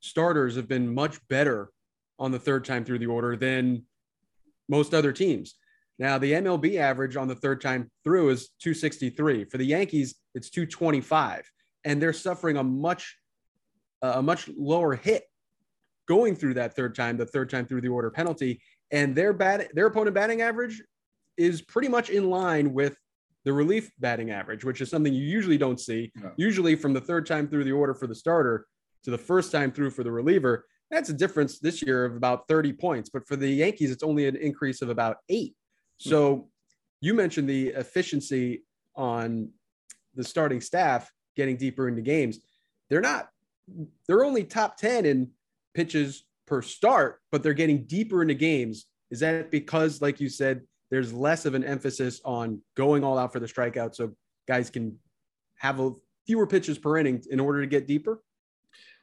starters 0.00 0.56
have 0.56 0.68
been 0.68 0.92
much 0.92 1.18
better 1.28 1.70
on 2.18 2.30
the 2.30 2.38
third 2.38 2.64
time 2.64 2.84
through 2.84 2.98
the 2.98 3.06
order 3.06 3.36
than 3.36 3.82
most 4.68 4.94
other 4.94 5.12
teams. 5.12 5.54
Now, 5.98 6.18
the 6.18 6.32
MLB 6.32 6.76
average 6.76 7.16
on 7.16 7.28
the 7.28 7.34
third 7.34 7.60
time 7.60 7.90
through 8.04 8.30
is 8.30 8.50
263. 8.60 9.44
For 9.44 9.58
the 9.58 9.64
Yankees, 9.64 10.14
it's 10.34 10.48
225, 10.50 11.50
and 11.84 12.00
they're 12.00 12.12
suffering 12.12 12.56
a 12.56 12.64
much 12.64 13.16
a 14.02 14.22
much 14.22 14.48
lower 14.56 14.94
hit 14.94 15.24
going 16.10 16.34
through 16.34 16.54
that 16.54 16.74
third 16.74 16.92
time, 16.92 17.16
the 17.16 17.24
third 17.24 17.48
time 17.48 17.64
through 17.64 17.80
the 17.80 17.88
order 17.88 18.10
penalty, 18.10 18.60
and 18.90 19.14
their 19.14 19.32
bat 19.32 19.68
their 19.74 19.86
opponent 19.86 20.12
batting 20.12 20.42
average 20.42 20.82
is 21.36 21.62
pretty 21.62 21.86
much 21.86 22.10
in 22.10 22.28
line 22.28 22.74
with 22.74 22.96
the 23.44 23.52
relief 23.52 23.88
batting 24.00 24.32
average, 24.32 24.64
which 24.64 24.80
is 24.80 24.90
something 24.90 25.14
you 25.14 25.22
usually 25.22 25.56
don't 25.56 25.78
see. 25.78 26.10
No. 26.16 26.32
Usually, 26.36 26.74
from 26.74 26.92
the 26.94 27.00
third 27.00 27.26
time 27.26 27.46
through 27.46 27.62
the 27.62 27.70
order 27.70 27.94
for 27.94 28.08
the 28.08 28.14
starter 28.14 28.66
to 29.04 29.12
the 29.12 29.18
first 29.18 29.52
time 29.52 29.70
through 29.70 29.90
for 29.90 30.02
the 30.02 30.10
reliever, 30.10 30.66
that's 30.90 31.10
a 31.10 31.12
difference 31.12 31.60
this 31.60 31.80
year 31.80 32.04
of 32.04 32.16
about 32.16 32.48
30 32.48 32.72
points. 32.72 33.08
But 33.08 33.28
for 33.28 33.36
the 33.36 33.48
Yankees, 33.48 33.92
it's 33.92 34.02
only 34.02 34.26
an 34.26 34.34
increase 34.34 34.82
of 34.82 34.88
about 34.90 35.18
eight. 35.28 35.54
Hmm. 36.02 36.10
So 36.10 36.48
you 37.00 37.14
mentioned 37.14 37.48
the 37.48 37.68
efficiency 37.68 38.64
on 38.96 39.50
the 40.16 40.24
starting 40.24 40.60
staff 40.60 41.08
getting 41.36 41.56
deeper 41.56 41.86
into 41.86 42.02
games. 42.02 42.40
They're 42.88 43.00
not, 43.00 43.28
they're 44.08 44.24
only 44.24 44.42
top 44.42 44.76
10 44.76 45.06
in 45.06 45.30
pitches 45.74 46.24
per 46.46 46.62
start, 46.62 47.20
but 47.30 47.42
they're 47.42 47.54
getting 47.54 47.84
deeper 47.84 48.22
into 48.22 48.34
games. 48.34 48.86
Is 49.10 49.20
that 49.20 49.50
because, 49.50 50.00
like 50.02 50.20
you 50.20 50.28
said, 50.28 50.62
there's 50.90 51.12
less 51.12 51.46
of 51.46 51.54
an 51.54 51.64
emphasis 51.64 52.20
on 52.24 52.60
going 52.76 53.04
all 53.04 53.18
out 53.18 53.32
for 53.32 53.40
the 53.40 53.46
strikeout 53.46 53.94
so 53.94 54.14
guys 54.48 54.70
can 54.70 54.98
have 55.56 55.78
a 55.80 55.92
fewer 56.26 56.46
pitches 56.46 56.78
per 56.78 56.96
inning 56.96 57.22
in 57.30 57.40
order 57.40 57.60
to 57.60 57.66
get 57.66 57.86
deeper? 57.86 58.22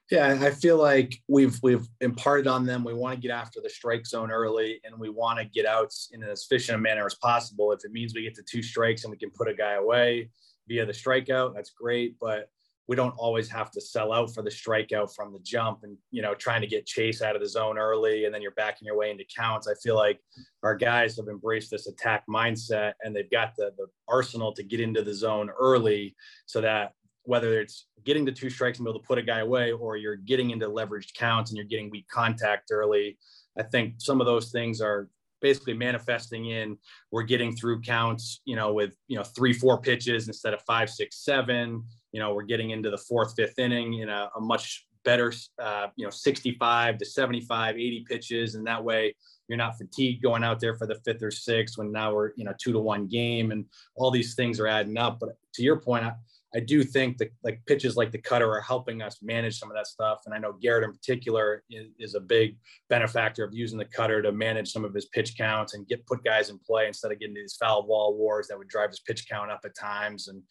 Yeah, 0.10 0.38
I 0.42 0.52
feel 0.52 0.78
like 0.78 1.16
we've 1.28 1.60
we've 1.62 1.86
imparted 2.00 2.48
on 2.48 2.66
them. 2.66 2.86
We 2.86 2.94
want 2.94 3.16
to 3.16 3.20
get 3.20 3.32
after 3.32 3.60
the 3.62 3.70
strike 3.70 4.06
zone 4.06 4.32
early, 4.32 4.80
and 4.86 4.98
we 4.98 5.10
want 5.10 5.38
to 5.40 5.46
get 5.46 5.66
out 5.66 5.94
in 6.14 6.24
as 6.24 6.44
efficient 6.44 6.78
a 6.78 6.82
manner 6.82 7.06
as 7.06 7.16
possible. 7.16 7.74
If 7.74 7.84
it 7.84 7.92
means 7.92 8.14
we 8.16 8.24
get 8.24 8.36
to 8.36 8.44
two 8.44 8.64
strikes 8.64 9.04
and 9.04 9.12
we 9.12 9.18
can 9.18 9.32
put 9.32 9.50
a 9.50 9.54
guy 9.54 9.74
away 9.74 10.30
via 10.70 10.86
the 10.86 10.94
strikeout, 10.94 11.56
that's 11.56 11.72
great. 11.72 12.16
But 12.22 12.50
we 12.88 12.96
don't 12.96 13.16
always 13.18 13.50
have 13.50 13.70
to 13.72 13.82
sell 13.82 14.14
out 14.14 14.34
for 14.34 14.42
the 14.42 14.50
strikeout 14.50 15.14
from 15.14 15.34
the 15.34 15.40
jump, 15.40 15.80
and 15.84 15.98
you 16.12 16.22
know, 16.22 16.34
trying 16.34 16.62
to 16.62 16.68
get 16.68 16.86
chase 16.86 17.22
out 17.22 17.36
of 17.36 17.42
the 17.42 17.50
zone 17.50 17.78
early, 17.78 18.26
and 18.26 18.34
then 18.34 18.42
you're 18.42 18.52
backing 18.52 18.86
your 18.86 18.98
way 18.98 19.12
into 19.12 19.26
counts. 19.36 19.68
I 19.68 19.74
feel 19.84 19.96
like 19.96 20.20
our 20.64 20.76
guys 20.76 21.18
have 21.18 21.28
embraced 21.28 21.72
this 21.72 21.88
attack 21.88 22.24
mindset, 22.30 22.94
and 23.04 23.16
they've 23.16 23.32
got 23.32 23.56
the 23.58 23.72
the 23.78 23.88
arsenal 24.08 24.54
to 24.54 24.64
get 24.64 24.80
into 24.80 25.02
the 25.02 25.14
zone 25.14 25.50
early, 25.60 26.16
so 26.46 26.62
that 26.62 26.94
whether 27.28 27.60
it's 27.60 27.88
getting 28.06 28.26
to 28.26 28.32
two 28.32 28.50
strikes 28.50 28.80
and 28.80 28.86
be 28.86 28.90
able 28.90 29.02
to 29.02 29.06
put 29.06 29.18
a 29.18 29.22
guy 29.22 29.40
away 29.40 29.74
or 29.74 29.98
you're 29.98 30.16
getting 30.16 30.52
into 30.52 30.66
leveraged 30.66 31.14
counts 31.14 31.52
and 31.52 31.58
you're 31.58 31.66
getting 31.66 31.90
weak 31.90 32.08
contact 32.08 32.72
early. 32.72 33.18
I 33.60 33.64
think 33.64 33.96
some 33.98 34.22
of 34.22 34.28
those 34.28 34.50
things 34.50 34.80
are 34.80 35.10
basically 35.42 35.74
manifesting 35.74 36.46
in 36.50 36.78
we're 37.12 37.24
getting 37.24 37.54
through 37.54 37.82
counts, 37.82 38.42
you 38.46 38.56
know, 38.56 38.74
with, 38.74 38.96
you 39.08 39.18
know, 39.18 39.24
three, 39.24 39.52
four 39.52 39.80
pitches 39.80 40.28
instead 40.28 40.54
of 40.54 40.62
five, 40.62 40.90
six, 40.90 41.24
seven. 41.24 41.84
You 42.12 42.20
know, 42.20 42.34
we're 42.34 42.44
getting 42.44 42.72
into 42.72 42.90
the 42.90 42.98
fourth, 42.98 43.34
fifth 43.36 43.60
inning 43.60 43.96
in 43.96 44.10
a, 44.10 44.30
a 44.36 44.42
much 44.42 44.86
better, 45.04 45.32
uh, 45.62 45.88
you 45.96 46.06
know, 46.06 46.10
65 46.10 46.98
to 46.98 47.06
75, 47.06 47.76
80 47.76 48.06
pitches. 48.10 48.56
And 48.56 48.68
that 48.68 48.84
way 48.84 49.16
you're 49.48 49.58
not 49.58 49.78
fatigued 49.78 50.22
going 50.22 50.44
out 50.44 50.60
there 50.60 50.76
for 50.76 50.86
the 50.86 51.00
fifth 51.06 51.24
or 51.24 51.32
sixth 51.32 51.78
when 51.78 51.92
now 51.92 52.14
we're, 52.14 52.32
you 52.36 52.44
know, 52.44 52.54
two 52.62 52.74
to 52.74 52.80
one 52.80 53.08
game 53.08 53.52
and 53.52 53.66
all 53.96 54.12
these 54.12 54.36
things 54.36 54.60
are 54.60 54.68
adding 54.68 54.98
up. 54.98 55.20
But 55.20 55.30
to 55.54 55.64
your 55.64 55.80
point, 55.80 56.04
I, 56.04 56.12
I 56.58 56.60
do 56.60 56.84
think 56.84 57.20
that 57.20 57.30
like 57.44 57.62
pitches 57.68 57.96
like 57.96 58.12
the 58.12 58.18
cutter 58.18 58.52
are 58.52 58.62
helping 58.62 59.04
us 59.04 59.20
manage 59.22 59.60
some 59.60 59.70
of 59.70 59.78
that 59.78 59.86
stuff. 59.86 60.22
And 60.26 60.34
I 60.34 60.40
know 60.40 60.54
Gerrit 60.54 60.84
in 60.84 60.92
particular 60.92 61.64
is, 61.70 61.90
is, 62.00 62.16
a 62.16 62.20
big 62.20 62.58
benefactor 62.90 63.44
of 63.44 63.54
using 63.54 63.78
the 63.78 63.86
cutter 63.86 64.24
to 64.24 64.32
manage 64.32 64.72
some 64.72 64.84
of 64.84 64.92
his 64.92 65.06
pitch 65.06 65.38
counts 65.38 65.76
and 65.76 65.88
get 65.88 66.08
put 66.08 66.24
guys 66.24 66.50
in 66.50 66.58
play 66.58 66.88
instead 66.88 67.12
of 67.12 67.20
getting 67.20 67.36
these 67.36 67.58
foul 67.62 67.84
ball 67.84 68.18
wars 68.18 68.48
that 68.48 68.58
would 68.58 68.70
drive 68.70 68.90
his 68.90 69.02
pitch 69.02 69.30
count 69.30 69.52
up 69.52 69.62
at 69.66 69.78
times. 69.78 70.30
And 70.30 70.42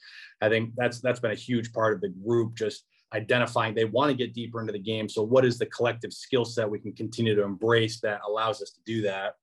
I 0.41 0.49
think 0.49 0.75
that's 0.77 1.01
that's 1.01 1.19
been 1.19 1.33
a 1.33 1.35
huge 1.35 1.73
part 1.73 1.95
of 1.95 2.01
the 2.01 2.15
group 2.25 2.55
just 2.55 2.85
identifying 3.13 3.75
they 3.75 3.85
want 3.85 4.09
to 4.09 4.17
get 4.17 4.33
deeper 4.33 4.61
into 4.61 4.73
the 4.73 4.79
game. 4.79 5.09
So 5.09 5.23
what 5.25 5.45
is 5.45 5.59
the 5.59 5.67
collective 5.67 6.13
skill 6.13 6.45
set 6.45 6.71
we 6.71 6.79
can 6.79 6.93
continue 6.93 7.35
to 7.35 7.43
embrace 7.43 7.99
that 8.03 8.21
allows 8.25 8.63
us 8.63 8.71
to 8.71 8.81
do 8.87 9.03
that? 9.03 9.35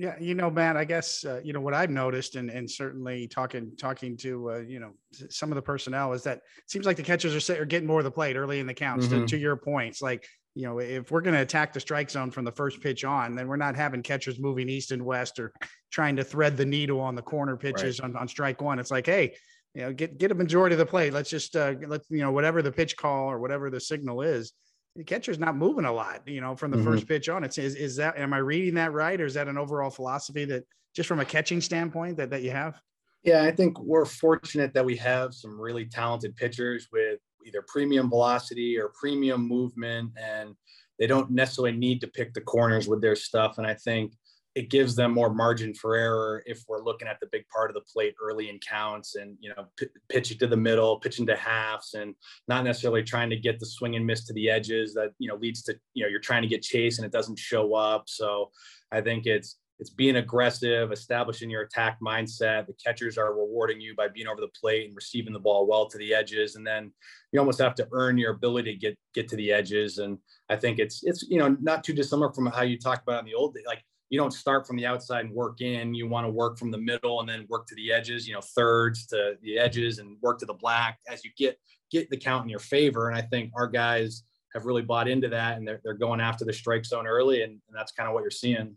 Yeah, 0.00 0.14
you 0.18 0.34
know, 0.34 0.48
Matt, 0.48 0.78
I 0.78 0.86
guess 0.86 1.26
uh, 1.26 1.42
you 1.44 1.52
know 1.52 1.60
what 1.60 1.74
I've 1.74 1.90
noticed, 1.90 2.34
and 2.36 2.48
and 2.48 2.68
certainly 2.70 3.28
talking 3.28 3.76
talking 3.76 4.16
to 4.18 4.52
uh, 4.52 4.58
you 4.60 4.80
know 4.80 4.92
some 5.28 5.52
of 5.52 5.56
the 5.56 5.62
personnel 5.62 6.14
is 6.14 6.22
that 6.22 6.38
it 6.38 6.70
seems 6.70 6.86
like 6.86 6.96
the 6.96 7.02
catchers 7.02 7.50
are, 7.50 7.60
are 7.60 7.66
getting 7.66 7.86
more 7.86 7.98
of 7.98 8.04
the 8.04 8.10
plate 8.10 8.34
early 8.34 8.60
in 8.60 8.66
the 8.66 8.72
counts. 8.72 9.08
Mm-hmm. 9.08 9.20
To, 9.20 9.26
to, 9.26 9.36
your 9.36 9.56
points, 9.56 10.00
like 10.00 10.26
you 10.54 10.64
know, 10.64 10.78
if 10.78 11.10
we're 11.10 11.20
going 11.20 11.34
to 11.34 11.42
attack 11.42 11.74
the 11.74 11.80
strike 11.80 12.08
zone 12.08 12.30
from 12.30 12.46
the 12.46 12.52
first 12.52 12.80
pitch 12.80 13.04
on, 13.04 13.34
then 13.34 13.46
we're 13.46 13.58
not 13.58 13.76
having 13.76 14.02
catchers 14.02 14.40
moving 14.40 14.70
east 14.70 14.90
and 14.90 15.04
west 15.04 15.38
or 15.38 15.52
trying 15.90 16.16
to 16.16 16.24
thread 16.24 16.56
the 16.56 16.64
needle 16.64 17.02
on 17.02 17.14
the 17.14 17.20
corner 17.20 17.58
pitches 17.58 18.00
right. 18.00 18.08
on, 18.08 18.16
on 18.16 18.26
strike 18.26 18.62
one. 18.62 18.78
It's 18.78 18.90
like, 18.90 19.04
hey, 19.04 19.34
you 19.74 19.82
know, 19.82 19.92
get 19.92 20.16
get 20.16 20.32
a 20.32 20.34
majority 20.34 20.72
of 20.72 20.78
the 20.78 20.86
play. 20.86 21.10
Let's 21.10 21.28
just 21.28 21.56
uh, 21.56 21.74
let's 21.86 22.06
you 22.08 22.22
know 22.22 22.32
whatever 22.32 22.62
the 22.62 22.72
pitch 22.72 22.96
call 22.96 23.30
or 23.30 23.38
whatever 23.38 23.68
the 23.68 23.80
signal 23.80 24.22
is. 24.22 24.54
The 25.00 25.04
catcher's 25.04 25.38
not 25.38 25.56
moving 25.56 25.86
a 25.86 25.92
lot, 25.92 26.28
you 26.28 26.42
know, 26.42 26.54
from 26.54 26.70
the 26.70 26.76
mm-hmm. 26.76 26.92
first 26.92 27.08
pitch 27.08 27.30
on. 27.30 27.42
It's 27.42 27.56
is 27.56 27.74
is 27.74 27.96
that 27.96 28.18
am 28.18 28.34
I 28.34 28.36
reading 28.36 28.74
that 28.74 28.92
right, 28.92 29.18
or 29.18 29.24
is 29.24 29.32
that 29.32 29.48
an 29.48 29.56
overall 29.56 29.88
philosophy 29.88 30.44
that 30.44 30.64
just 30.94 31.08
from 31.08 31.20
a 31.20 31.24
catching 31.24 31.62
standpoint 31.62 32.18
that 32.18 32.28
that 32.28 32.42
you 32.42 32.50
have? 32.50 32.78
Yeah, 33.22 33.42
I 33.44 33.50
think 33.50 33.80
we're 33.80 34.04
fortunate 34.04 34.74
that 34.74 34.84
we 34.84 34.96
have 34.96 35.32
some 35.32 35.58
really 35.58 35.86
talented 35.86 36.36
pitchers 36.36 36.88
with 36.92 37.18
either 37.46 37.64
premium 37.66 38.10
velocity 38.10 38.78
or 38.78 38.92
premium 38.94 39.48
movement, 39.48 40.10
and 40.22 40.54
they 40.98 41.06
don't 41.06 41.30
necessarily 41.30 41.74
need 41.74 42.02
to 42.02 42.06
pick 42.06 42.34
the 42.34 42.42
corners 42.42 42.86
with 42.86 43.00
their 43.00 43.16
stuff. 43.16 43.56
And 43.56 43.66
I 43.66 43.72
think 43.72 44.12
it 44.54 44.68
gives 44.68 44.96
them 44.96 45.12
more 45.12 45.32
margin 45.32 45.72
for 45.72 45.94
error 45.94 46.42
if 46.44 46.64
we're 46.68 46.82
looking 46.82 47.06
at 47.06 47.20
the 47.20 47.28
big 47.30 47.46
part 47.48 47.70
of 47.70 47.74
the 47.74 47.80
plate 47.92 48.14
early 48.22 48.48
in 48.48 48.58
counts 48.58 49.14
and 49.14 49.36
you 49.40 49.48
know 49.50 49.66
p- 49.76 49.86
pitching 50.08 50.38
to 50.38 50.46
the 50.46 50.56
middle 50.56 50.98
pitching 50.98 51.26
to 51.26 51.36
halves 51.36 51.94
and 51.94 52.14
not 52.48 52.64
necessarily 52.64 53.02
trying 53.02 53.30
to 53.30 53.36
get 53.36 53.60
the 53.60 53.66
swing 53.66 53.94
and 53.94 54.04
miss 54.04 54.26
to 54.26 54.32
the 54.32 54.50
edges 54.50 54.92
that 54.94 55.12
you 55.18 55.28
know 55.28 55.36
leads 55.36 55.62
to 55.62 55.74
you 55.94 56.02
know 56.02 56.08
you're 56.08 56.20
trying 56.20 56.42
to 56.42 56.48
get 56.48 56.62
chase 56.62 56.98
and 56.98 57.06
it 57.06 57.12
doesn't 57.12 57.38
show 57.38 57.74
up. 57.74 58.04
So 58.08 58.50
i 58.92 59.00
think 59.00 59.26
it's 59.26 59.58
it's 59.78 59.90
being 59.90 60.16
aggressive 60.16 60.92
establishing 60.92 61.48
your 61.48 61.62
attack 61.62 61.98
mindset. 62.06 62.66
The 62.66 62.74
catchers 62.84 63.16
are 63.16 63.32
rewarding 63.32 63.80
you 63.80 63.94
by 63.96 64.08
being 64.08 64.26
over 64.26 64.40
the 64.40 64.50
plate 64.60 64.86
and 64.86 64.94
receiving 64.94 65.32
the 65.32 65.38
ball 65.38 65.66
well 65.66 65.88
to 65.88 65.96
the 65.96 66.12
edges. 66.12 66.56
And 66.56 66.66
then 66.66 66.92
you 67.32 67.40
almost 67.40 67.60
have 67.60 67.74
to 67.76 67.88
earn 67.92 68.18
your 68.18 68.32
ability 68.32 68.74
to 68.74 68.78
get 68.78 68.98
get 69.14 69.26
to 69.28 69.36
the 69.36 69.52
edges. 69.52 69.98
And 69.98 70.18
i 70.50 70.56
think 70.56 70.78
it's 70.78 71.02
it's 71.04 71.22
you 71.28 71.38
know 71.38 71.56
not 71.60 71.84
too 71.84 71.94
dissimilar 71.94 72.32
from 72.32 72.46
how 72.46 72.62
you 72.62 72.78
talked 72.78 73.04
about 73.04 73.20
in 73.20 73.24
the 73.24 73.34
old 73.34 73.54
day 73.54 73.62
like 73.66 73.82
you 74.10 74.18
don't 74.18 74.32
start 74.32 74.66
from 74.66 74.76
the 74.76 74.84
outside 74.84 75.24
and 75.24 75.34
work 75.34 75.60
in. 75.60 75.94
You 75.94 76.08
want 76.08 76.26
to 76.26 76.30
work 76.30 76.58
from 76.58 76.72
the 76.72 76.78
middle 76.78 77.20
and 77.20 77.28
then 77.28 77.46
work 77.48 77.66
to 77.68 77.74
the 77.76 77.92
edges, 77.92 78.26
you 78.26 78.34
know, 78.34 78.40
thirds 78.40 79.06
to 79.06 79.38
the 79.40 79.56
edges 79.56 79.98
and 79.98 80.16
work 80.20 80.40
to 80.40 80.46
the 80.46 80.54
black 80.54 80.98
as 81.08 81.24
you 81.24 81.30
get 81.36 81.58
get 81.90 82.10
the 82.10 82.16
count 82.16 82.44
in 82.44 82.48
your 82.48 82.60
favor. 82.60 83.08
And 83.08 83.16
I 83.16 83.22
think 83.22 83.52
our 83.56 83.66
guys 83.66 84.24
have 84.52 84.66
really 84.66 84.82
bought 84.82 85.08
into 85.08 85.28
that 85.28 85.56
and 85.56 85.66
they're, 85.66 85.80
they're 85.84 85.94
going 85.94 86.20
after 86.20 86.44
the 86.44 86.52
strike 86.52 86.84
zone 86.84 87.06
early. 87.06 87.42
And, 87.42 87.52
and 87.52 87.76
that's 87.76 87.92
kind 87.92 88.08
of 88.08 88.14
what 88.14 88.22
you're 88.22 88.30
seeing. 88.30 88.76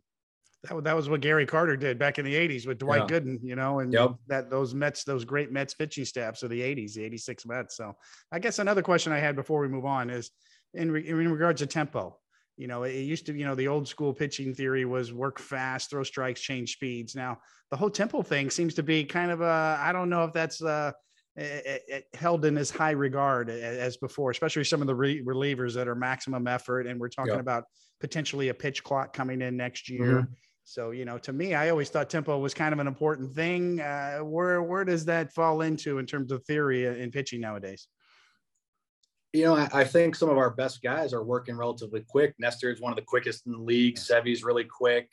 That, 0.63 0.83
that 0.83 0.95
was 0.95 1.09
what 1.09 1.21
Gary 1.21 1.45
Carter 1.45 1.75
did 1.75 1.99
back 1.99 2.19
in 2.19 2.25
the 2.25 2.33
80s 2.33 2.65
with 2.65 2.77
Dwight 2.77 3.09
yeah. 3.09 3.19
Gooden, 3.19 3.39
you 3.43 3.55
know, 3.55 3.79
and 3.79 3.91
yep. 3.91 4.11
that 4.27 4.49
those 4.49 4.73
Mets, 4.73 5.03
those 5.03 5.25
great 5.25 5.51
Mets 5.51 5.73
pitching 5.73 6.05
staffs 6.05 6.41
of 6.41 6.49
the 6.49 6.61
80s, 6.61 6.93
the 6.93 7.03
86 7.03 7.45
Mets. 7.45 7.77
So 7.77 7.95
I 8.31 8.39
guess 8.39 8.59
another 8.59 8.81
question 8.81 9.11
I 9.11 9.19
had 9.19 9.35
before 9.35 9.61
we 9.61 9.67
move 9.67 9.85
on 9.85 10.09
is 10.09 10.31
in, 10.73 10.89
re, 10.91 11.07
in 11.07 11.31
regards 11.31 11.61
to 11.61 11.67
tempo 11.67 12.17
you 12.57 12.67
know, 12.67 12.83
it 12.83 12.93
used 12.93 13.25
to, 13.25 13.33
you 13.33 13.45
know, 13.45 13.55
the 13.55 13.67
old 13.67 13.87
school 13.87 14.13
pitching 14.13 14.53
theory 14.53 14.85
was 14.85 15.11
work 15.11 15.39
fast, 15.39 15.89
throw 15.89 16.03
strikes, 16.03 16.41
change 16.41 16.73
speeds. 16.73 17.15
Now, 17.15 17.39
the 17.71 17.77
whole 17.77 17.89
tempo 17.89 18.21
thing 18.21 18.49
seems 18.49 18.75
to 18.75 18.83
be 18.83 19.03
kind 19.03 19.31
of 19.31 19.41
a, 19.41 19.77
I 19.79 19.91
don't 19.91 20.09
know 20.09 20.23
if 20.25 20.33
that's 20.33 20.61
uh, 20.61 20.91
held 22.13 22.45
in 22.45 22.57
as 22.57 22.69
high 22.69 22.91
regard 22.91 23.49
as 23.49 23.97
before, 23.97 24.29
especially 24.29 24.63
some 24.63 24.81
of 24.81 24.87
the 24.87 24.95
re- 24.95 25.23
relievers 25.23 25.73
that 25.73 25.87
are 25.87 25.95
maximum 25.95 26.47
effort. 26.47 26.85
And 26.85 26.99
we're 26.99 27.09
talking 27.09 27.39
about 27.39 27.63
potentially 27.99 28.49
a 28.49 28.53
pitch 28.53 28.83
clock 28.83 29.13
coming 29.13 29.41
in 29.41 29.57
next 29.57 29.89
year. 29.89 30.21
Mm-hmm. 30.21 30.33
So, 30.65 30.91
you 30.91 31.05
know, 31.05 31.17
to 31.17 31.33
me, 31.33 31.55
I 31.55 31.69
always 31.69 31.89
thought 31.89 32.09
tempo 32.09 32.37
was 32.37 32.53
kind 32.53 32.71
of 32.71 32.79
an 32.79 32.87
important 32.87 33.33
thing. 33.33 33.81
Uh, 33.81 34.19
where 34.19 34.61
where 34.61 34.85
does 34.85 35.05
that 35.05 35.33
fall 35.33 35.61
into 35.61 35.97
in 35.97 36.05
terms 36.05 36.31
of 36.31 36.45
theory 36.45 36.85
in 36.85 37.11
pitching 37.11 37.41
nowadays? 37.41 37.87
You 39.33 39.45
know, 39.45 39.55
I, 39.55 39.67
I, 39.73 39.83
think 39.83 40.15
some 40.15 40.29
of 40.29 40.37
our 40.37 40.51
best 40.51 40.83
guys 40.83 41.11
are 41.11 41.23
working 41.23 41.57
relatively 41.57 42.01
quick. 42.07 42.35
Nestor 42.37 42.71
is 42.71 42.79
one 42.79 42.91
of 42.91 42.95
the 42.95 43.01
quickest 43.03 43.47
in 43.47 43.53
the 43.53 43.57
league. 43.57 43.97
Sevy's 43.97 44.43
really 44.43 44.63
quick. 44.63 45.09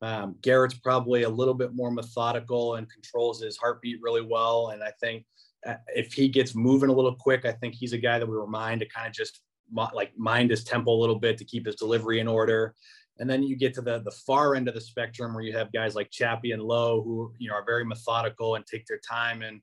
Um, 0.00 0.36
Gerrit's 0.42 0.78
probably 0.78 1.24
a 1.24 1.28
little 1.28 1.54
bit 1.54 1.74
more 1.74 1.90
methodical 1.90 2.76
and 2.76 2.90
controls 2.90 3.42
his 3.42 3.56
heartbeat 3.56 4.00
really 4.00 4.22
well. 4.22 4.68
And 4.68 4.82
I 4.82 4.92
think 5.00 5.24
uh, 5.66 5.74
if 5.88 6.12
he 6.12 6.28
gets 6.28 6.54
moving 6.54 6.90
a 6.90 6.92
little 6.92 7.14
quick, 7.14 7.44
I 7.44 7.52
think 7.52 7.74
he's 7.74 7.92
a 7.92 7.98
guy 7.98 8.18
that 8.18 8.28
we 8.28 8.36
remind 8.36 8.80
to 8.80 8.88
kind 8.88 9.08
of 9.08 9.12
just 9.12 9.40
like 9.72 10.12
mind 10.16 10.50
his 10.50 10.62
tempo 10.62 10.92
a 10.92 11.00
little 11.00 11.18
bit 11.18 11.38
to 11.38 11.44
keep 11.44 11.66
his 11.66 11.76
delivery 11.76 12.20
in 12.20 12.28
order. 12.28 12.74
And 13.18 13.30
then 13.30 13.42
you 13.42 13.56
get 13.56 13.74
to 13.74 13.80
the 13.80 14.00
the 14.00 14.10
far 14.10 14.54
end 14.54 14.68
of 14.68 14.74
the 14.74 14.80
spectrum 14.80 15.34
where 15.34 15.42
you 15.42 15.56
have 15.56 15.72
guys 15.72 15.94
like 15.94 16.10
Chappie 16.10 16.52
and 16.52 16.62
Lowe 16.62 17.02
who 17.02 17.32
you 17.38 17.48
know 17.48 17.54
are 17.54 17.64
very 17.64 17.84
methodical 17.84 18.56
and 18.56 18.66
take 18.66 18.86
their 18.86 18.98
time. 18.98 19.42
And 19.42 19.60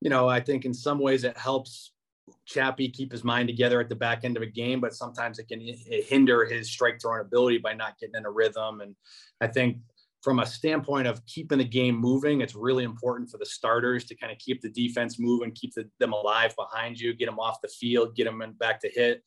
you 0.00 0.10
know, 0.10 0.28
I 0.28 0.40
think 0.40 0.64
in 0.64 0.74
some 0.74 0.98
ways 0.98 1.24
it 1.24 1.36
helps 1.36 1.92
Chappie 2.44 2.88
keep 2.88 3.12
his 3.12 3.24
mind 3.24 3.48
together 3.48 3.80
at 3.80 3.88
the 3.88 3.94
back 3.94 4.24
end 4.24 4.36
of 4.36 4.42
a 4.42 4.46
game, 4.46 4.80
but 4.80 4.94
sometimes 4.94 5.38
it 5.38 5.48
can 5.48 5.60
hinder 5.60 6.44
his 6.44 6.70
strike 6.70 7.00
throwing 7.00 7.20
ability 7.20 7.58
by 7.58 7.72
not 7.72 7.98
getting 7.98 8.16
in 8.16 8.26
a 8.26 8.30
rhythm. 8.30 8.80
And 8.80 8.94
I 9.40 9.46
think 9.46 9.78
from 10.22 10.40
a 10.40 10.46
standpoint 10.46 11.06
of 11.06 11.24
keeping 11.26 11.58
the 11.58 11.64
game 11.64 11.96
moving, 11.96 12.40
it's 12.40 12.54
really 12.54 12.84
important 12.84 13.30
for 13.30 13.38
the 13.38 13.46
starters 13.46 14.04
to 14.04 14.14
kind 14.14 14.30
of 14.30 14.38
keep 14.38 14.60
the 14.60 14.68
defense 14.68 15.18
moving, 15.18 15.52
keep 15.52 15.74
the, 15.74 15.88
them 15.98 16.12
alive 16.12 16.54
behind 16.56 17.00
you, 17.00 17.14
get 17.14 17.26
them 17.26 17.38
off 17.38 17.60
the 17.62 17.68
field, 17.68 18.14
get 18.14 18.24
them 18.24 18.42
back 18.58 18.80
to 18.80 18.88
hit. 18.88 19.22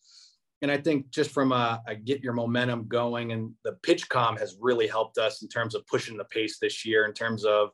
And 0.62 0.72
I 0.72 0.78
think 0.78 1.10
just 1.10 1.32
from 1.32 1.52
a, 1.52 1.82
a, 1.88 1.96
get 1.96 2.22
your 2.22 2.34
momentum 2.34 2.88
going, 2.88 3.34
and 3.34 3.52
the 3.66 3.78
PitchCom 3.86 4.40
has 4.40 4.56
really 4.62 4.88
helped 4.88 5.18
us 5.18 5.42
in 5.42 5.50
terms 5.50 5.76
of 5.76 5.86
pushing 5.88 6.16
the 6.16 6.24
pace 6.26 6.58
this 6.60 6.86
year, 6.86 7.06
in 7.06 7.14
terms 7.14 7.44
of 7.44 7.72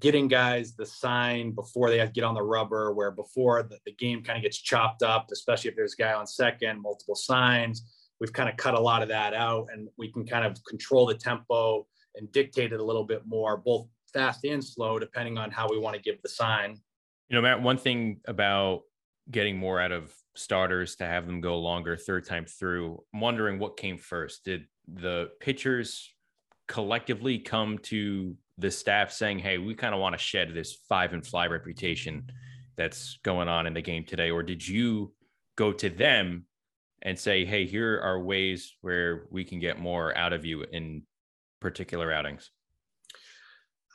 getting 0.00 0.28
guys 0.28 0.74
the 0.74 0.86
sign 0.86 1.52
before 1.52 1.88
they 1.88 2.06
get 2.12 2.24
on 2.24 2.34
the 2.34 2.42
rubber, 2.42 2.92
where 2.92 3.10
before 3.10 3.62
the, 3.62 3.78
the 3.86 3.92
game 3.92 4.22
kind 4.22 4.36
of 4.36 4.42
gets 4.42 4.58
chopped 4.58 5.02
up, 5.02 5.28
especially 5.32 5.70
if 5.70 5.76
there's 5.76 5.94
a 5.94 6.02
guy 6.02 6.12
on 6.12 6.26
second, 6.26 6.82
multiple 6.82 7.14
signs. 7.14 7.84
We've 8.20 8.32
kind 8.32 8.48
of 8.48 8.56
cut 8.56 8.74
a 8.74 8.80
lot 8.80 9.02
of 9.02 9.08
that 9.08 9.34
out 9.34 9.68
and 9.72 9.88
we 9.98 10.10
can 10.10 10.26
kind 10.26 10.44
of 10.44 10.56
control 10.68 11.06
the 11.06 11.14
tempo 11.14 11.86
and 12.16 12.30
dictate 12.32 12.72
it 12.72 12.80
a 12.80 12.84
little 12.84 13.04
bit 13.04 13.22
more, 13.26 13.56
both 13.56 13.88
fast 14.12 14.44
and 14.44 14.64
slow, 14.64 14.98
depending 14.98 15.38
on 15.38 15.50
how 15.50 15.68
we 15.68 15.78
want 15.78 15.96
to 15.96 16.02
give 16.02 16.20
the 16.22 16.28
sign. 16.28 16.80
You 17.28 17.36
know, 17.36 17.42
Matt, 17.42 17.62
one 17.62 17.78
thing 17.78 18.20
about 18.26 18.82
getting 19.30 19.56
more 19.56 19.80
out 19.80 19.92
of 19.92 20.12
starters 20.36 20.96
to 20.96 21.06
have 21.06 21.26
them 21.26 21.40
go 21.40 21.58
longer 21.58 21.96
third 21.96 22.24
time 22.24 22.44
through, 22.46 23.02
I'm 23.12 23.20
wondering 23.20 23.58
what 23.58 23.76
came 23.76 23.98
first. 23.98 24.44
Did 24.44 24.66
the 24.86 25.30
pitchers 25.40 26.10
collectively 26.68 27.38
come 27.38 27.78
to 27.78 28.36
the 28.58 28.70
staff 28.70 29.10
saying, 29.10 29.38
"Hey, 29.40 29.58
we 29.58 29.74
kind 29.74 29.94
of 29.94 30.00
want 30.00 30.14
to 30.14 30.18
shed 30.18 30.54
this 30.54 30.74
five 30.88 31.12
and 31.12 31.26
fly 31.26 31.46
reputation 31.46 32.30
that's 32.76 33.18
going 33.22 33.48
on 33.48 33.66
in 33.66 33.74
the 33.74 33.82
game 33.82 34.04
today," 34.04 34.30
or 34.30 34.42
did 34.42 34.66
you 34.66 35.12
go 35.56 35.72
to 35.72 35.90
them 35.90 36.46
and 37.02 37.18
say, 37.18 37.44
"Hey, 37.44 37.66
here 37.66 38.00
are 38.00 38.20
ways 38.20 38.76
where 38.80 39.26
we 39.30 39.44
can 39.44 39.58
get 39.58 39.78
more 39.78 40.16
out 40.16 40.32
of 40.32 40.44
you 40.44 40.64
in 40.72 41.02
particular 41.60 42.12
outings"? 42.12 42.50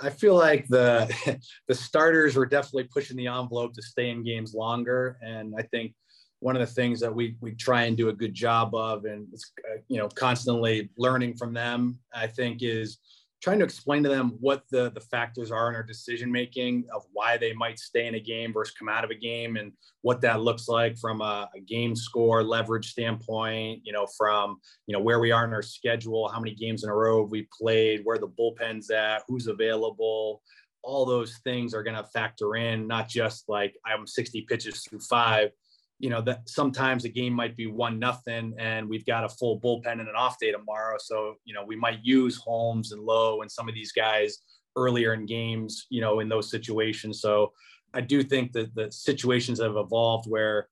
I 0.02 0.10
feel 0.10 0.36
like 0.36 0.68
the 0.68 1.40
the 1.68 1.76
starters 1.76 2.36
were 2.36 2.46
definitely 2.46 2.86
pushing 2.86 3.18
the 3.18 3.28
envelope 3.28 3.74
to 3.74 3.82
stay 3.82 4.10
in 4.10 4.24
games 4.24 4.54
longer, 4.54 5.18
and 5.22 5.54
I 5.58 5.64
think 5.64 5.94
one 6.40 6.56
of 6.56 6.62
the 6.62 6.74
things 6.74 7.00
that 7.02 7.14
we 7.14 7.36
we 7.42 7.54
try 7.54 7.84
and 7.84 7.98
do 7.98 8.10
a 8.10 8.14
good 8.14 8.34
job 8.34 8.74
of, 8.74 9.06
and 9.06 9.28
it's 9.34 9.52
uh, 9.70 9.78
you 9.88 9.98
know 9.98 10.08
constantly 10.10 10.90
learning 10.98 11.36
from 11.36 11.54
them. 11.54 12.00
I 12.14 12.28
think 12.28 12.62
is 12.62 12.98
trying 13.42 13.60
to 13.60 13.66
explain 13.66 14.04
to 14.04 14.10
them 14.10 14.36
what 14.40 14.64
the 14.70 14.92
the 14.92 15.00
factors 15.00 15.52
are 15.52 15.70
in 15.70 15.76
our 15.76 15.84
decision 15.84 16.32
making 16.32 16.86
of 16.94 17.04
why 17.14 17.38
they 17.38 17.54
might 17.54 17.80
stay 17.80 18.08
in 18.08 18.16
a 18.16 18.20
game 18.20 18.52
versus 18.52 18.74
come 18.78 18.90
out 18.90 19.04
of 19.04 19.10
a 19.10 19.16
game 19.16 19.56
and 19.56 19.72
what 20.02 20.22
that 20.22 20.42
looks 20.42 20.68
like 20.68 20.98
from 20.98 21.22
a, 21.22 21.50
a, 21.56 21.60
game 21.62 21.96
score 21.96 22.44
leverage 22.44 22.92
standpoint 22.92 23.82
you 23.84 23.94
know 23.94 24.08
from 24.18 24.58
you 24.88 24.94
know 24.94 25.02
where 25.02 25.20
we 25.20 25.32
are 25.32 25.46
in 25.46 25.54
our 25.54 25.62
schedule 25.62 26.28
how 26.28 26.40
many 26.40 26.54
games 26.54 26.84
in 26.84 26.90
a 26.90 26.94
row 26.94 27.24
we 27.24 27.48
played 27.58 28.02
where 28.04 28.18
the 28.18 28.28
bullpen's 28.28 28.90
at 28.90 29.24
who's 29.28 29.48
available. 29.48 30.42
All 30.82 31.06
those 31.06 31.40
things 31.44 31.74
are 31.74 31.84
going 31.84 31.98
to 31.98 32.06
factor 32.06 32.56
in 32.56 32.88
not 32.88 33.10
just 33.10 33.50
like 33.50 33.76
i'm 33.86 34.08
60 34.08 34.42
pitches 34.44 34.82
through 34.84 35.02
five 35.02 35.52
you 36.00 36.10
know 36.10 36.22
that 36.22 36.48
sometimes 36.48 37.04
the 37.04 37.10
game 37.10 37.34
might 37.34 37.56
be 37.58 37.68
one 37.68 38.00
nothing 38.00 38.54
and 38.58 38.88
we've 38.88 39.06
got 39.06 39.26
a 39.26 39.30
full 39.30 39.60
bullpen 39.60 40.00
and 40.00 40.08
an 40.08 40.16
off 40.16 40.40
day 40.40 40.52
tomorrow. 40.52 40.98
So 41.00 41.36
you 41.44 41.54
know 41.54 41.64
we 41.66 41.76
might 41.76 42.00
use 42.02 42.38
holmes 42.38 42.92
and 42.94 43.02
lowe 43.04 43.42
and 43.42 43.52
some 43.52 43.68
of 43.68 43.76
these 43.76 43.92
guys 43.92 44.40
earlier 44.76 45.14
in 45.14 45.26
games 45.26 45.88
you 45.90 46.02
know 46.02 46.22
in 46.22 46.30
those 46.30 46.50
situations. 46.50 47.22
So 47.22 47.54
i 47.94 48.02
do 48.02 48.22
think 48.22 48.52
that 48.52 48.74
the 48.76 48.92
situations 48.92 49.60
have 49.60 49.76
evolved 49.76 50.30
where 50.30 50.70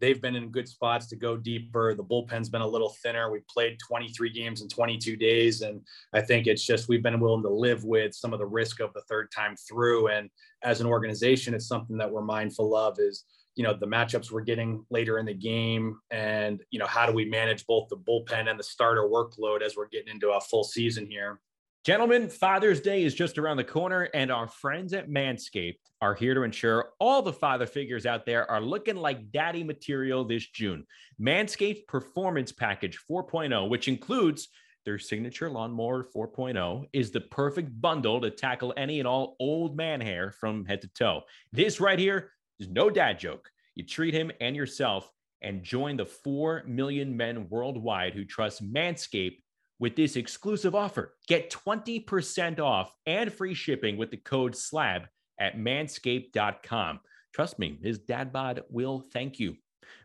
they've 0.00 0.20
been 0.20 0.34
in 0.34 0.50
good 0.50 0.68
spots 0.68 1.06
to 1.06 1.16
go 1.16 1.36
deeper. 1.36 1.94
The 1.94 2.02
bullpen's 2.02 2.48
been 2.48 2.60
a 2.60 2.66
little 2.66 2.92
thinner. 3.02 3.30
We 3.30 3.40
played 3.48 3.78
23 3.86 4.30
games 4.32 4.60
in 4.60 4.68
22 4.68 5.16
days. 5.16 5.62
And 5.62 5.80
i 6.12 6.20
think 6.20 6.46
it's 6.46 6.64
just 6.64 6.88
we've 6.88 7.02
been 7.02 7.20
willing 7.20 7.42
to 7.42 7.48
live 7.48 7.84
with 7.84 8.14
some 8.14 8.32
of 8.32 8.40
the 8.40 8.46
risk 8.46 8.80
of 8.80 8.92
the 8.94 9.02
third 9.02 9.30
time 9.34 9.54
through. 9.68 10.08
And 10.08 10.30
as 10.64 10.80
an 10.80 10.86
organization 10.86 11.54
it's 11.54 11.68
something 11.68 11.96
that 11.98 12.10
we're 12.10 12.22
mindful 12.22 12.74
of 12.76 12.98
is 12.98 13.24
you 13.54 13.62
know 13.62 13.74
the 13.74 13.86
matchups 13.86 14.30
we're 14.30 14.40
getting 14.40 14.84
later 14.90 15.18
in 15.18 15.26
the 15.26 15.34
game 15.34 15.98
and 16.10 16.62
you 16.70 16.78
know 16.78 16.86
how 16.86 17.06
do 17.06 17.12
we 17.12 17.24
manage 17.24 17.66
both 17.66 17.88
the 17.88 17.96
bullpen 17.96 18.48
and 18.48 18.58
the 18.58 18.64
starter 18.64 19.02
workload 19.02 19.62
as 19.62 19.76
we're 19.76 19.88
getting 19.88 20.08
into 20.08 20.30
a 20.30 20.40
full 20.40 20.64
season 20.64 21.06
here 21.06 21.40
gentlemen 21.84 22.28
father's 22.28 22.80
day 22.80 23.02
is 23.02 23.14
just 23.14 23.38
around 23.38 23.56
the 23.56 23.64
corner 23.64 24.08
and 24.14 24.30
our 24.30 24.48
friends 24.48 24.92
at 24.92 25.08
manscaped 25.08 25.78
are 26.00 26.14
here 26.14 26.34
to 26.34 26.42
ensure 26.42 26.90
all 26.98 27.22
the 27.22 27.32
father 27.32 27.66
figures 27.66 28.06
out 28.06 28.24
there 28.24 28.50
are 28.50 28.60
looking 28.60 28.96
like 28.96 29.30
daddy 29.30 29.62
material 29.62 30.24
this 30.24 30.48
june 30.48 30.84
manscaped 31.20 31.86
performance 31.86 32.52
package 32.52 32.98
4.0 33.10 33.68
which 33.68 33.88
includes 33.88 34.48
their 34.84 34.98
signature 34.98 35.48
lawnmower 35.48 36.08
4.0 36.14 36.86
is 36.92 37.10
the 37.10 37.20
perfect 37.20 37.80
bundle 37.80 38.20
to 38.20 38.30
tackle 38.30 38.74
any 38.76 38.98
and 38.98 39.06
all 39.06 39.36
old 39.38 39.76
man 39.76 40.00
hair 40.00 40.32
from 40.32 40.64
head 40.64 40.82
to 40.82 40.88
toe. 40.88 41.22
This 41.52 41.80
right 41.80 41.98
here 41.98 42.32
is 42.62 42.68
no 42.68 42.88
dad 42.88 43.18
joke. 43.18 43.50
You 43.74 43.84
treat 43.84 44.14
him 44.14 44.30
and 44.40 44.56
yourself 44.56 45.10
and 45.42 45.62
join 45.62 45.96
the 45.96 46.06
4 46.06 46.64
million 46.66 47.16
men 47.16 47.48
worldwide 47.48 48.14
who 48.14 48.24
trust 48.24 48.64
Manscaped 48.64 49.38
with 49.78 49.96
this 49.96 50.16
exclusive 50.16 50.74
offer. 50.74 51.14
Get 51.26 51.50
20% 51.50 52.60
off 52.60 52.94
and 53.06 53.32
free 53.32 53.54
shipping 53.54 53.96
with 53.96 54.10
the 54.10 54.16
code 54.16 54.52
SLAB 54.52 55.06
at 55.40 55.56
manscaped.com. 55.56 57.00
Trust 57.34 57.58
me, 57.58 57.78
his 57.82 57.98
dad 57.98 58.32
bod 58.32 58.62
will 58.70 59.06
thank 59.12 59.40
you. 59.40 59.56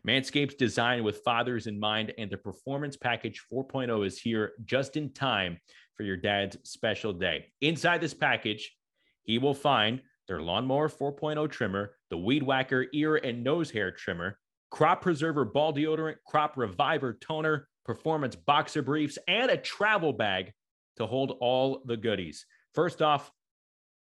Manscaped's 0.06 0.54
designed 0.54 1.04
with 1.04 1.22
fathers 1.22 1.66
in 1.66 1.78
mind, 1.78 2.12
and 2.18 2.30
the 2.30 2.36
Performance 2.36 2.96
Package 2.96 3.42
4.0 3.52 4.06
is 4.06 4.18
here 4.18 4.52
just 4.64 4.96
in 4.96 5.12
time 5.12 5.58
for 5.94 6.02
your 6.02 6.16
dad's 6.16 6.56
special 6.64 7.12
day. 7.12 7.46
Inside 7.60 8.00
this 8.00 8.14
package, 8.14 8.74
he 9.22 9.38
will 9.38 9.54
find 9.54 10.00
their 10.28 10.40
Lawnmower 10.40 10.88
4.0 10.88 11.50
trimmer, 11.50 11.94
the 12.10 12.18
Weed 12.18 12.42
Whacker 12.42 12.86
ear 12.92 13.16
and 13.16 13.42
nose 13.42 13.70
hair 13.70 13.90
trimmer, 13.90 14.38
Crop 14.70 15.00
Preserver 15.00 15.44
ball 15.44 15.72
deodorant, 15.72 16.16
Crop 16.26 16.56
Reviver 16.56 17.14
toner, 17.14 17.68
Performance 17.84 18.36
boxer 18.36 18.82
briefs, 18.82 19.18
and 19.26 19.50
a 19.50 19.56
travel 19.56 20.12
bag 20.12 20.52
to 20.98 21.06
hold 21.06 21.38
all 21.40 21.82
the 21.86 21.96
goodies. 21.96 22.44
First 22.74 23.00
off, 23.00 23.32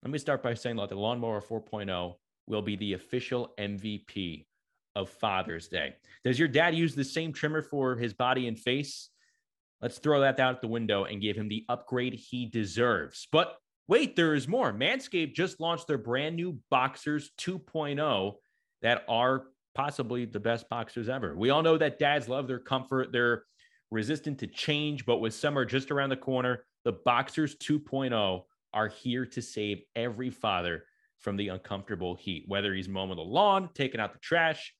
let 0.02 0.12
me 0.12 0.18
start 0.18 0.42
by 0.42 0.56
saying 0.56 0.78
that 0.78 0.90
the 0.90 0.96
Lawnmower 0.96 1.42
4.0 1.42 2.16
will 2.48 2.62
be 2.64 2.76
the 2.76 2.94
official 2.94 3.54
MVP 3.60 4.46
of 4.96 5.10
Father's 5.10 5.68
Day. 5.68 5.96
Does 6.24 6.40
your 6.40 6.48
dad 6.48 6.74
use 6.74 6.96
the 6.96 7.04
same 7.04 7.32
trimmer 7.32 7.62
for 7.62 7.96
his 7.96 8.14
body 8.14 8.48
and 8.48 8.58
face? 8.58 9.10
Let's 9.82 10.00
throw 10.00 10.22
that 10.22 10.40
out 10.40 10.62
the 10.62 10.68
window 10.68 11.04
and 11.04 11.22
give 11.22 11.36
him 11.36 11.48
the 11.48 11.66
upgrade 11.70 12.14
he 12.14 12.48
deserves. 12.48 13.28
But 13.32 13.56
wait, 13.88 14.16
there 14.16 14.34
is 14.34 14.48
more. 14.48 14.74
Manscaped 14.74 15.34
just 15.34 15.60
launched 15.60 15.88
their 15.88 15.98
brand 15.98 16.36
new 16.36 16.60
Boxers 16.70 17.32
2.0 17.40 18.34
that 18.82 19.04
are 19.08 19.46
possibly 19.74 20.26
the 20.26 20.40
best 20.40 20.70
boxers 20.70 21.10
ever. 21.10 21.36
We 21.36 21.50
all 21.50 21.62
know 21.62 21.78
that 21.78 22.00
dads 22.00 22.30
love 22.30 22.48
their 22.48 22.60
comfort, 22.60 23.12
they're 23.12 23.44
resistant 23.92 24.40
to 24.40 24.48
change, 24.48 25.06
but 25.06 25.18
with 25.18 25.34
summer 25.34 25.66
just 25.66 25.92
around 25.92 26.10
the 26.10 26.18
corner, 26.18 26.66
the 26.84 26.94
Boxers 26.94 27.56
2.0 27.58 28.44
are 28.74 28.88
here 28.88 29.26
to 29.26 29.42
save 29.42 29.82
every 29.96 30.30
father 30.30 30.84
from 31.20 31.38
the 31.38 31.50
uncomfortable 31.50 32.16
heat, 32.16 32.44
whether 32.48 32.74
he's 32.74 32.90
mowing 32.90 33.16
the 33.16 33.22
lawn, 33.22 33.70
taking 33.74 34.00
out 34.00 34.14
the 34.14 34.20
trash, 34.20 34.74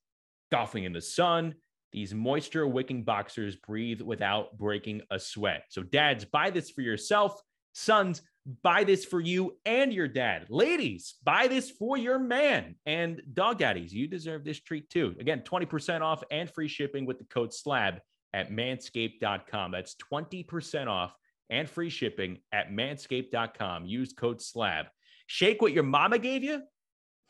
golfing 0.51 0.84
in 0.84 0.93
the 0.93 1.01
sun. 1.01 1.56
These 1.91 2.14
moisture 2.14 2.68
wicking 2.68 3.03
boxers 3.03 3.56
breathe 3.56 4.01
without 4.01 4.58
breaking 4.58 5.01
a 5.10 5.18
sweat. 5.18 5.64
So, 5.70 5.82
dads, 5.82 6.26
buy 6.26 6.49
this 6.49 6.70
for 6.70 6.82
yourself. 6.82 7.41
Sons, 7.74 8.22
buy 8.62 8.84
this 8.84 9.06
for 9.06 9.20
you 9.20 9.58
and 9.66 9.91
your 9.93 10.08
dad. 10.08 10.46
Ladies, 10.50 11.16
buy 11.24 11.48
this 11.48 11.70
for 11.72 11.98
your 11.98 12.20
man. 12.20 12.76
And 12.86 13.22
dog 13.34 13.58
daddies, 13.60 13.93
you 13.93 14.08
deserve 14.08 14.43
this 14.43 14.60
treat 14.60 14.89
too. 14.89 15.16
Again, 15.20 15.41
20% 15.41 16.02
off 16.02 16.24
and 16.32 16.50
free 16.50 16.68
shipping 16.68 17.06
with 17.06 17.18
the 17.18 17.26
code 17.26 17.52
SLAB 17.52 18.00
at 18.34 18.52
manscaped.com. 18.52 19.72
That's 19.72 19.96
20% 20.12 20.88
off 20.88 21.16
and 21.50 21.70
free 21.70 21.89
shipping 21.89 22.39
at 22.52 22.72
manscaped.com. 22.72 23.86
Use 23.86 24.14
code 24.14 24.39
SLAB. 24.39 24.86
Shake 25.28 25.62
what 25.62 25.74
your 25.74 25.84
mama 25.84 26.20
gave 26.20 26.43
you? 26.43 26.62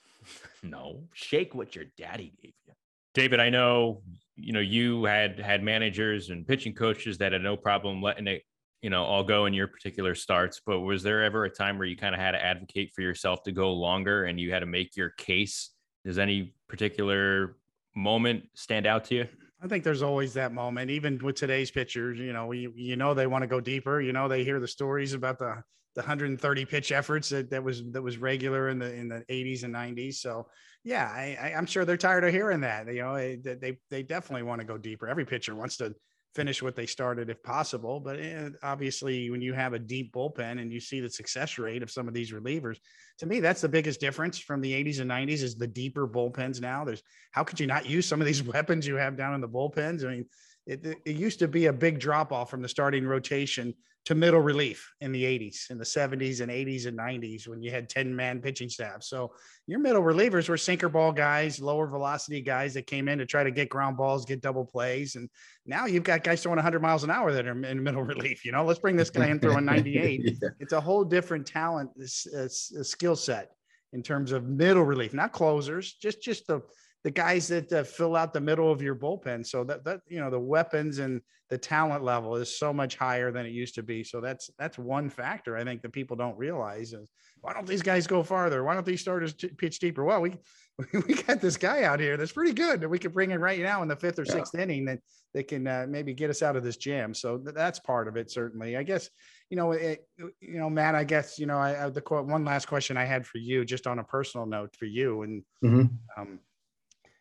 no, 0.63 1.03
shake 1.13 1.55
what 1.55 1.75
your 1.75 1.85
daddy 1.97 2.33
gave 2.41 2.53
you. 2.67 2.73
David, 3.13 3.39
I 3.39 3.49
know 3.49 4.01
you 4.35 4.51
know 4.51 4.59
you 4.59 5.05
had 5.05 5.39
had 5.39 5.63
managers 5.63 6.29
and 6.29 6.45
pitching 6.45 6.73
coaches 6.73 7.19
that 7.19 7.31
had 7.31 7.41
no 7.41 7.55
problem 7.55 8.01
letting 8.01 8.27
it 8.27 8.43
you 8.81 8.89
know 8.89 9.03
all 9.03 9.23
go 9.23 9.45
in 9.45 9.53
your 9.53 9.67
particular 9.67 10.15
starts 10.15 10.61
but 10.65 10.81
was 10.81 11.03
there 11.03 11.23
ever 11.23 11.45
a 11.45 11.49
time 11.49 11.77
where 11.77 11.87
you 11.87 11.97
kind 11.97 12.13
of 12.13 12.21
had 12.21 12.31
to 12.31 12.43
advocate 12.43 12.91
for 12.93 13.01
yourself 13.01 13.43
to 13.43 13.51
go 13.51 13.73
longer 13.73 14.25
and 14.25 14.39
you 14.39 14.51
had 14.51 14.59
to 14.59 14.65
make 14.65 14.95
your 14.95 15.09
case 15.11 15.71
does 16.03 16.17
any 16.17 16.53
particular 16.67 17.57
moment 17.95 18.43
stand 18.53 18.85
out 18.85 19.05
to 19.05 19.15
you 19.15 19.27
I 19.63 19.67
think 19.67 19.83
there's 19.83 20.03
always 20.03 20.33
that 20.33 20.53
moment, 20.53 20.91
even 20.91 21.17
with 21.23 21.37
today's 21.37 21.71
pitchers. 21.71 22.19
You 22.19 22.33
know, 22.33 22.51
you, 22.51 22.71
you 22.75 22.97
know 22.97 23.15
they 23.15 23.25
want 23.25 23.41
to 23.41 23.47
go 23.47 23.59
deeper. 23.59 23.99
You 23.99 24.13
know, 24.13 24.27
they 24.27 24.43
hear 24.43 24.59
the 24.59 24.67
stories 24.67 25.13
about 25.13 25.39
the 25.39 25.63
the 25.95 26.01
130 26.01 26.65
pitch 26.65 26.91
efforts 26.91 27.29
that, 27.29 27.49
that 27.49 27.63
was 27.63 27.81
that 27.91 28.01
was 28.01 28.17
regular 28.17 28.69
in 28.69 28.77
the 28.77 28.93
in 28.93 29.07
the 29.07 29.23
80s 29.29 29.63
and 29.63 29.73
90s. 29.73 30.15
So 30.15 30.47
yeah, 30.83 31.07
I, 31.07 31.53
I'm 31.57 31.65
sure 31.65 31.85
they're 31.85 31.97
tired 31.97 32.25
of 32.25 32.31
hearing 32.31 32.61
that. 32.61 32.87
You 32.87 33.01
know, 33.01 33.15
they 33.15 33.37
they, 33.37 33.77
they 33.89 34.03
definitely 34.03 34.43
want 34.43 34.59
to 34.59 34.67
go 34.67 34.77
deeper. 34.77 35.07
Every 35.07 35.25
pitcher 35.25 35.55
wants 35.55 35.77
to 35.77 35.95
finish 36.35 36.61
what 36.61 36.75
they 36.75 36.85
started 36.85 37.29
if 37.29 37.41
possible. 37.41 37.99
But 37.99 38.19
eh, 38.19 38.49
obviously, 38.61 39.29
when 39.29 39.41
you 39.41 39.53
have 39.53 39.73
a 39.73 39.79
deep 39.79 40.13
bullpen 40.13 40.61
and 40.61 40.71
you 40.71 40.79
see 40.79 40.99
the 40.99 41.09
success 41.09 41.57
rate 41.57 41.81
of 41.81 41.89
some 41.89 42.07
of 42.07 42.13
these 42.13 42.31
relievers, 42.31 42.77
to 43.19 43.25
me, 43.25 43.39
that's 43.39 43.61
the 43.61 43.69
biggest 43.69 43.99
difference 44.01 44.37
from 44.37 44.61
the 44.61 44.71
80s 44.71 44.99
and 44.99 45.09
90s 45.09 45.41
is 45.41 45.55
the 45.55 45.67
deeper 45.67 46.07
bullpens 46.07 46.61
now. 46.61 46.83
There's 46.83 47.01
how 47.31 47.43
could 47.43 47.59
you 47.59 47.67
not 47.67 47.85
use 47.85 48.05
some 48.05 48.21
of 48.21 48.27
these 48.27 48.43
weapons 48.53 48.85
you 48.85 48.95
have 48.97 49.15
down 49.15 49.33
in 49.33 49.41
the 49.41 49.47
bullpens? 49.47 50.05
I 50.05 50.09
mean, 50.09 50.25
it, 50.67 50.85
it 51.05 51.15
used 51.15 51.39
to 51.39 51.47
be 51.47 51.67
a 51.67 51.73
big 51.73 51.99
drop 51.99 52.31
off 52.31 52.49
from 52.49 52.61
the 52.61 52.69
starting 52.69 53.05
rotation 53.05 53.73
to 54.05 54.13
middle 54.15 54.39
relief 54.39 54.93
in 55.01 55.11
the 55.11 55.23
80s, 55.23 55.71
in 55.71 55.79
the 55.79 55.83
70s 55.83 56.41
and 56.41 56.51
80s 56.51 56.85
and 56.85 56.97
90s 56.97 57.47
when 57.47 57.61
you 57.63 57.71
had 57.71 57.89
10 57.89 58.15
man 58.15 58.39
pitching 58.39 58.69
staff. 58.69 59.03
So 59.03 59.33
your 59.65 59.79
middle 59.79 60.03
relievers 60.03 60.47
were 60.47 60.57
sinker 60.57 60.89
ball 60.89 61.11
guys, 61.11 61.59
lower 61.59 61.87
velocity 61.87 62.41
guys 62.41 62.75
that 62.75 62.85
came 62.85 63.07
in 63.07 63.17
to 63.17 63.25
try 63.25 63.43
to 63.43 63.49
get 63.49 63.67
ground 63.67 63.97
balls, 63.97 64.23
get 64.23 64.41
double 64.41 64.63
plays. 64.63 65.15
And 65.15 65.27
now 65.65 65.87
you've 65.87 66.03
got 66.03 66.23
guys 66.23 66.43
throwing 66.43 66.57
100 66.57 66.81
miles 66.81 67.03
an 67.03 67.09
hour 67.09 67.33
that 67.33 67.47
are 67.47 67.65
in 67.65 67.81
middle 67.81 68.03
relief. 68.13 68.45
You 68.45 68.51
know, 68.51 68.63
let's 68.63 68.79
bring 68.79 68.95
this 68.95 69.09
guy 69.09 69.27
in 69.27 69.39
throwing 69.39 69.65
98. 69.75 70.21
yeah. 70.23 70.49
It's 70.59 70.73
a 70.73 70.81
whole 70.81 71.03
different 71.03 71.47
talent, 71.47 71.89
uh, 71.99 72.47
skill 72.47 73.15
set 73.15 73.51
in 73.93 74.03
terms 74.03 74.31
of 74.31 74.43
middle 74.43 74.83
relief, 74.83 75.13
not 75.13 75.31
closers, 75.31 75.93
just 75.93 76.21
just 76.21 76.45
the 76.47 76.61
the 77.05 77.11
guys 77.11 77.47
that 77.47 77.71
uh, 77.71 77.83
fill 77.83 78.15
out 78.15 78.33
the 78.33 78.41
middle 78.41 78.71
of 78.71 78.81
your 78.81 78.95
bullpen. 78.95 79.45
So 79.45 79.63
that 79.65 79.85
that 79.85 80.01
you 80.07 80.19
know 80.19 80.31
the 80.31 80.39
weapons 80.39 80.97
and 80.97 81.21
the 81.51 81.57
talent 81.57 82.03
level 82.03 82.35
is 82.35 82.57
so 82.57 82.73
much 82.73 82.95
higher 82.95 83.31
than 83.31 83.45
it 83.45 83.51
used 83.51 83.75
to 83.75 83.83
be. 83.83 84.03
So 84.03 84.19
that's 84.19 84.49
that's 84.57 84.79
one 84.79 85.11
factor 85.11 85.55
I 85.55 85.63
think 85.63 85.83
that 85.83 85.93
people 85.93 86.17
don't 86.17 86.35
realize 86.35 86.93
is 86.93 87.11
why 87.41 87.53
don't 87.53 87.67
these 87.67 87.83
guys 87.83 88.07
go 88.07 88.23
farther? 88.23 88.63
Why 88.63 88.73
don't 88.73 88.87
these 88.87 89.01
starters 89.01 89.35
t- 89.35 89.49
pitch 89.49 89.77
deeper? 89.77 90.03
Well, 90.03 90.19
we 90.19 90.35
we 91.07 91.13
got 91.13 91.41
this 91.41 91.57
guy 91.57 91.83
out 91.83 91.99
here 91.99 92.17
that's 92.17 92.31
pretty 92.31 92.53
good 92.53 92.81
that 92.81 92.89
we 92.89 92.97
could 92.97 93.13
bring 93.13 93.29
in 93.29 93.39
right 93.39 93.59
now 93.59 93.83
in 93.83 93.87
the 93.87 93.95
fifth 93.95 94.17
or 94.17 94.25
sixth 94.25 94.55
yeah. 94.55 94.61
inning 94.61 94.85
that 94.85 94.97
that 95.35 95.47
can 95.47 95.67
uh, 95.67 95.85
maybe 95.87 96.11
get 96.15 96.31
us 96.31 96.41
out 96.41 96.55
of 96.55 96.63
this 96.63 96.75
jam. 96.75 97.13
So 97.13 97.37
th- 97.37 97.53
that's 97.53 97.77
part 97.77 98.07
of 98.07 98.17
it 98.17 98.31
certainly. 98.31 98.77
I 98.77 98.81
guess 98.81 99.11
you 99.51 99.57
know 99.57 99.73
it, 99.73 100.07
you 100.17 100.57
know 100.57 100.71
Matt. 100.71 100.95
I 100.95 101.03
guess 101.03 101.37
you 101.37 101.45
know 101.45 101.59
I, 101.59 101.85
I 101.85 101.89
the 101.91 102.01
one 102.01 102.45
last 102.45 102.65
question 102.65 102.97
I 102.97 103.05
had 103.05 103.27
for 103.27 103.37
you, 103.37 103.63
just 103.63 103.85
on 103.85 103.99
a 103.99 104.03
personal 104.03 104.47
note 104.47 104.75
for 104.75 104.85
you 104.85 105.21
and. 105.21 105.43
Mm-hmm. 105.63 106.19
Um, 106.19 106.39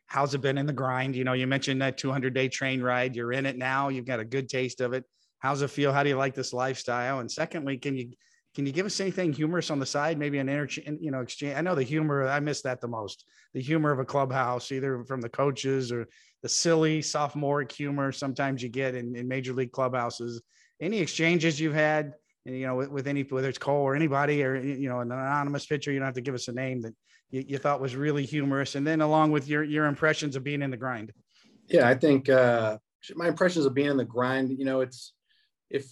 how's 0.07 0.35
it 0.35 0.41
been 0.41 0.59
in 0.59 0.67
the 0.67 0.73
grind? 0.73 1.17
You 1.17 1.25
know, 1.25 1.33
you 1.33 1.47
mentioned 1.47 1.83
that 1.83 1.99
200 1.99 2.35
day 2.35 2.49
train 2.49 2.83
ride. 2.83 3.17
You're 3.17 3.33
in 3.33 3.47
it 3.47 3.57
now. 3.57 3.89
You've 3.89 4.07
got 4.07 4.21
a 4.21 4.25
good 4.25 4.49
taste 4.49 4.81
of 4.81 4.93
it. 4.93 5.05
How's 5.39 5.63
it 5.63 5.69
feel? 5.69 5.93
How 5.93 6.03
do 6.03 6.09
you 6.09 6.17
like 6.17 6.35
this 6.35 6.53
lifestyle? 6.53 7.21
And 7.21 7.31
secondly, 7.31 7.77
can 7.79 7.97
you 7.97 8.13
can 8.55 8.67
you 8.67 8.73
give 8.73 8.87
us 8.87 9.01
anything 9.01 9.33
humorous 9.33 9.71
on 9.71 9.81
the 9.81 9.87
side? 9.87 10.17
Maybe 10.17 10.39
an 10.39 10.49
interchange, 10.49 11.01
you 11.01 11.11
know, 11.11 11.21
exchange. 11.21 11.57
I 11.57 11.61
know 11.61 11.75
the 11.75 11.83
humor. 11.83 12.29
I 12.29 12.39
miss 12.39 12.63
that 12.63 12.81
the 12.81 12.87
most. 12.87 13.25
The 13.53 13.61
humor 13.61 13.91
of 13.91 13.99
a 13.99 14.05
clubhouse, 14.05 14.71
either 14.71 15.05
from 15.05 15.21
the 15.21 15.29
coaches 15.29 15.91
or 15.91 16.07
the 16.43 16.49
silly 16.49 17.03
sophomoric 17.03 17.73
humor 17.73 18.13
sometimes 18.13 18.63
you 18.63 18.69
get 18.69 18.95
in, 18.95 19.17
in 19.17 19.27
major 19.27 19.53
league 19.53 19.73
clubhouses. 19.73 20.41
Any 20.81 20.99
exchanges 21.01 21.59
you've 21.59 21.75
had, 21.75 22.13
you 22.45 22.67
know, 22.67 22.77
with, 22.77 22.91
with 22.91 23.09
any 23.09 23.23
whether 23.23 23.49
it's 23.49 23.59
Cole 23.59 23.83
or 23.83 23.97
anybody 23.97 24.45
or 24.45 24.57
you 24.57 24.89
know 24.89 25.01
an 25.01 25.11
anonymous 25.11 25.67
pitcher, 25.67 25.91
you 25.91 25.99
don't 25.99 26.07
have 26.07 26.15
to 26.15 26.21
give 26.21 26.35
us 26.35 26.49
a 26.49 26.53
name 26.53 26.81
that 26.83 26.95
you, 27.31 27.45
you, 27.47 27.59
thought 27.59 27.81
was 27.81 27.97
really 27.97 28.25
humorous, 28.25 28.75
and 28.75 28.87
then 28.87 29.01
along 29.01 29.33
with 29.33 29.49
your 29.49 29.62
your 29.62 29.87
impressions 29.87 30.37
of 30.37 30.45
being 30.45 30.62
in 30.62 30.70
the 30.70 30.77
grind. 30.77 31.12
Yeah, 31.68 31.89
I 31.89 31.95
think 31.95 32.29
uh, 32.29 32.79
my 33.14 33.29
impressions 33.29 33.66
of 33.66 33.75
being 33.75 33.91
in 33.91 33.97
the 33.97 34.05
grind. 34.05 34.51
You 34.59 34.64
know, 34.64 34.81
it's 34.81 35.12
if 35.70 35.87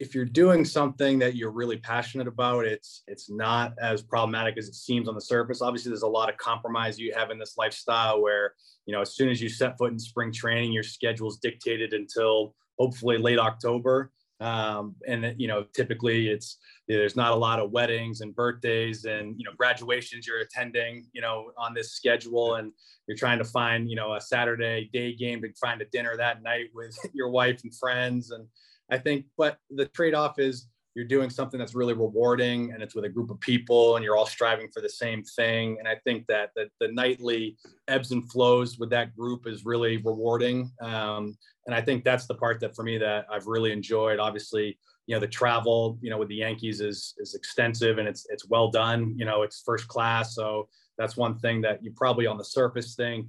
if 0.00 0.14
you're 0.14 0.24
doing 0.24 0.64
something 0.64 1.18
that 1.18 1.36
you're 1.36 1.50
really 1.50 1.76
passionate 1.76 2.26
about, 2.26 2.64
it's 2.64 3.02
it's 3.06 3.30
not 3.30 3.74
as 3.80 4.02
problematic 4.02 4.56
as 4.56 4.66
it 4.66 4.74
seems 4.74 5.08
on 5.08 5.14
the 5.14 5.20
surface. 5.20 5.60
Obviously, 5.60 5.90
there's 5.90 6.02
a 6.02 6.08
lot 6.08 6.30
of 6.30 6.36
compromise 6.38 6.98
you 6.98 7.12
have 7.14 7.30
in 7.30 7.38
this 7.38 7.56
lifestyle 7.58 8.20
where 8.20 8.54
you 8.86 8.94
know 8.94 9.02
as 9.02 9.14
soon 9.14 9.28
as 9.28 9.40
you 9.40 9.48
set 9.48 9.76
foot 9.76 9.92
in 9.92 9.98
spring 9.98 10.32
training, 10.32 10.72
your 10.72 10.82
schedule 10.82 11.28
is 11.28 11.36
dictated 11.36 11.92
until 11.92 12.54
hopefully 12.78 13.18
late 13.18 13.38
October. 13.38 14.10
Um, 14.40 14.96
and 15.06 15.34
you 15.38 15.48
know, 15.48 15.66
typically 15.74 16.28
it's 16.28 16.56
there's 16.96 17.16
not 17.16 17.32
a 17.32 17.36
lot 17.36 17.60
of 17.60 17.70
weddings 17.70 18.20
and 18.20 18.34
birthdays 18.34 19.04
and 19.04 19.34
you 19.38 19.44
know 19.44 19.52
graduations 19.56 20.26
you're 20.26 20.40
attending, 20.40 21.06
you 21.12 21.20
know, 21.20 21.52
on 21.56 21.74
this 21.74 21.92
schedule, 21.92 22.56
and 22.56 22.72
you're 23.06 23.16
trying 23.16 23.38
to 23.38 23.44
find 23.44 23.88
you 23.88 23.96
know 23.96 24.14
a 24.14 24.20
Saturday 24.20 24.90
day 24.92 25.14
game 25.14 25.40
to 25.42 25.48
find 25.60 25.80
a 25.80 25.86
dinner 25.86 26.16
that 26.16 26.42
night 26.42 26.66
with 26.74 26.96
your 27.12 27.30
wife 27.30 27.60
and 27.62 27.74
friends. 27.76 28.30
And 28.30 28.46
I 28.90 28.98
think, 28.98 29.26
but 29.36 29.58
the 29.70 29.86
trade-off 29.86 30.38
is 30.38 30.66
you're 30.94 31.04
doing 31.04 31.30
something 31.30 31.58
that's 31.58 31.74
really 31.74 31.94
rewarding 31.94 32.72
and 32.72 32.82
it's 32.82 32.96
with 32.96 33.04
a 33.04 33.08
group 33.08 33.30
of 33.30 33.38
people 33.38 33.94
and 33.94 34.04
you're 34.04 34.16
all 34.16 34.26
striving 34.26 34.68
for 34.72 34.82
the 34.82 34.88
same 34.88 35.22
thing. 35.22 35.76
And 35.78 35.86
I 35.86 35.94
think 36.04 36.26
that 36.26 36.50
the, 36.56 36.68
the 36.80 36.88
nightly 36.88 37.56
ebbs 37.86 38.10
and 38.10 38.28
flows 38.30 38.78
with 38.78 38.90
that 38.90 39.14
group 39.16 39.46
is 39.46 39.64
really 39.64 39.98
rewarding. 39.98 40.72
Um, 40.82 41.36
and 41.66 41.74
I 41.74 41.80
think 41.80 42.02
that's 42.02 42.26
the 42.26 42.34
part 42.34 42.58
that 42.60 42.74
for 42.74 42.82
me 42.82 42.98
that 42.98 43.26
I've 43.30 43.46
really 43.46 43.70
enjoyed. 43.70 44.18
Obviously, 44.18 44.78
you 45.10 45.16
know, 45.16 45.20
the 45.20 45.26
travel, 45.26 45.98
you 46.00 46.08
know, 46.08 46.18
with 46.18 46.28
the 46.28 46.36
Yankees 46.36 46.80
is 46.80 47.14
is 47.18 47.34
extensive 47.34 47.98
and 47.98 48.06
it's 48.06 48.26
it's 48.30 48.48
well 48.48 48.70
done. 48.70 49.12
You 49.16 49.24
know, 49.24 49.42
it's 49.42 49.60
first 49.66 49.88
class. 49.88 50.36
So 50.36 50.68
that's 50.96 51.16
one 51.16 51.36
thing 51.36 51.60
that 51.62 51.82
you 51.82 51.90
probably 51.96 52.28
on 52.28 52.38
the 52.38 52.44
surface 52.44 52.94
think 52.94 53.26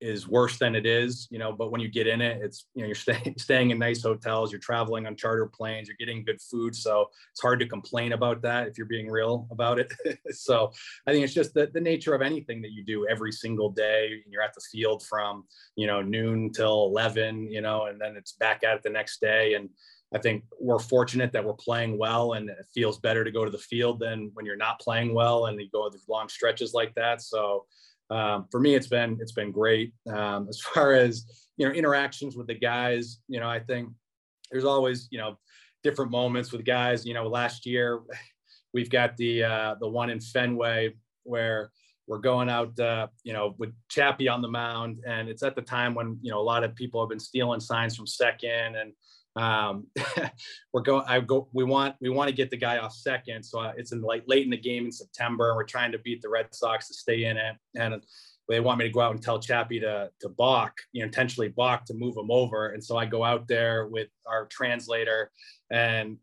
is 0.00 0.26
worse 0.26 0.58
than 0.58 0.74
it 0.74 0.84
is, 0.84 1.28
you 1.30 1.38
know, 1.38 1.52
but 1.52 1.70
when 1.70 1.80
you 1.80 1.88
get 1.88 2.08
in 2.08 2.20
it, 2.20 2.42
it's, 2.42 2.66
you 2.74 2.80
know, 2.82 2.86
you're 2.86 2.94
staying, 2.96 3.34
staying 3.38 3.70
in 3.70 3.78
nice 3.78 4.02
hotels, 4.02 4.50
you're 4.50 4.58
traveling 4.60 5.06
on 5.06 5.14
charter 5.14 5.46
planes, 5.46 5.86
you're 5.86 5.96
getting 5.96 6.24
good 6.24 6.40
food. 6.40 6.74
So 6.74 7.08
it's 7.30 7.40
hard 7.40 7.60
to 7.60 7.66
complain 7.68 8.10
about 8.10 8.42
that 8.42 8.66
if 8.66 8.76
you're 8.76 8.88
being 8.88 9.08
real 9.08 9.46
about 9.52 9.78
it. 9.78 9.92
so 10.32 10.72
I 11.06 11.12
think 11.12 11.22
it's 11.22 11.34
just 11.34 11.54
the, 11.54 11.70
the 11.72 11.80
nature 11.80 12.14
of 12.14 12.20
anything 12.20 12.60
that 12.62 12.72
you 12.72 12.84
do 12.84 13.06
every 13.06 13.30
single 13.30 13.70
day. 13.70 14.20
and 14.24 14.32
You're 14.32 14.42
at 14.42 14.54
the 14.54 14.64
field 14.72 15.04
from, 15.04 15.44
you 15.76 15.86
know, 15.86 16.02
noon 16.02 16.50
till 16.50 16.86
11, 16.86 17.48
you 17.48 17.60
know, 17.60 17.84
and 17.84 18.00
then 18.00 18.16
it's 18.16 18.32
back 18.32 18.64
at 18.64 18.78
it 18.78 18.82
the 18.82 18.90
next 18.90 19.20
day. 19.20 19.54
And 19.54 19.68
I 20.14 20.18
think 20.18 20.44
we're 20.60 20.78
fortunate 20.78 21.32
that 21.32 21.44
we're 21.44 21.54
playing 21.54 21.98
well 21.98 22.34
and 22.34 22.50
it 22.50 22.66
feels 22.74 22.98
better 22.98 23.24
to 23.24 23.30
go 23.30 23.44
to 23.44 23.50
the 23.50 23.58
field 23.58 24.00
than 24.00 24.30
when 24.34 24.44
you're 24.44 24.56
not 24.56 24.80
playing 24.80 25.14
well 25.14 25.46
and 25.46 25.60
you 25.60 25.68
go 25.72 25.88
these 25.88 26.08
long 26.08 26.28
stretches 26.28 26.74
like 26.74 26.94
that. 26.94 27.22
So 27.22 27.64
um, 28.10 28.46
for 28.50 28.60
me, 28.60 28.74
it's 28.74 28.88
been 28.88 29.18
it's 29.20 29.32
been 29.32 29.50
great. 29.50 29.94
Um, 30.12 30.46
as 30.48 30.60
far 30.60 30.92
as 30.92 31.24
you 31.56 31.66
know, 31.66 31.72
interactions 31.72 32.36
with 32.36 32.46
the 32.46 32.54
guys, 32.54 33.20
you 33.28 33.40
know, 33.40 33.48
I 33.48 33.60
think 33.60 33.88
there's 34.50 34.64
always 34.64 35.08
you 35.10 35.18
know 35.18 35.38
different 35.82 36.10
moments 36.10 36.52
with 36.52 36.64
guys. 36.64 37.06
You 37.06 37.14
know, 37.14 37.26
last 37.26 37.64
year 37.64 38.00
we've 38.74 38.90
got 38.90 39.16
the 39.16 39.44
uh, 39.44 39.74
the 39.80 39.88
one 39.88 40.10
in 40.10 40.20
Fenway 40.20 40.94
where 41.24 41.70
we're 42.06 42.18
going 42.18 42.50
out, 42.50 42.78
uh, 42.80 43.06
you 43.22 43.32
know, 43.32 43.54
with 43.58 43.72
Chappie 43.88 44.28
on 44.28 44.42
the 44.42 44.48
mound, 44.48 45.00
and 45.06 45.28
it's 45.28 45.42
at 45.42 45.54
the 45.54 45.62
time 45.62 45.94
when 45.94 46.18
you 46.20 46.30
know 46.30 46.40
a 46.40 46.42
lot 46.42 46.64
of 46.64 46.74
people 46.74 47.00
have 47.00 47.08
been 47.08 47.20
stealing 47.20 47.60
signs 47.60 47.96
from 47.96 48.06
second 48.06 48.76
and 48.76 48.92
um, 49.36 49.86
we're 50.72 50.82
going, 50.82 51.04
I 51.06 51.20
go, 51.20 51.48
we 51.52 51.64
want, 51.64 51.96
we 52.00 52.10
want 52.10 52.28
to 52.28 52.34
get 52.34 52.50
the 52.50 52.56
guy 52.56 52.78
off 52.78 52.94
second. 52.94 53.42
So 53.42 53.60
uh, 53.60 53.72
it's 53.76 53.92
in 53.92 54.02
like 54.02 54.24
late 54.26 54.44
in 54.44 54.50
the 54.50 54.56
game 54.56 54.86
in 54.86 54.92
September 54.92 55.48
and 55.48 55.56
we're 55.56 55.64
trying 55.64 55.92
to 55.92 55.98
beat 55.98 56.22
the 56.22 56.28
Red 56.28 56.54
Sox 56.54 56.88
to 56.88 56.94
stay 56.94 57.24
in 57.24 57.36
it. 57.36 57.56
And 57.76 58.02
they 58.48 58.60
want 58.60 58.78
me 58.78 58.84
to 58.84 58.90
go 58.90 59.00
out 59.00 59.12
and 59.12 59.22
tell 59.22 59.38
Chappie 59.38 59.80
to, 59.80 60.10
to 60.20 60.28
balk, 60.28 60.76
you 60.92 61.00
know, 61.00 61.06
intentionally 61.06 61.48
balk 61.48 61.84
to 61.86 61.94
move 61.94 62.16
him 62.16 62.30
over. 62.30 62.70
And 62.70 62.82
so 62.82 62.96
I 62.96 63.06
go 63.06 63.24
out 63.24 63.48
there 63.48 63.86
with 63.86 64.08
our 64.26 64.46
translator 64.46 65.30
and 65.70 66.18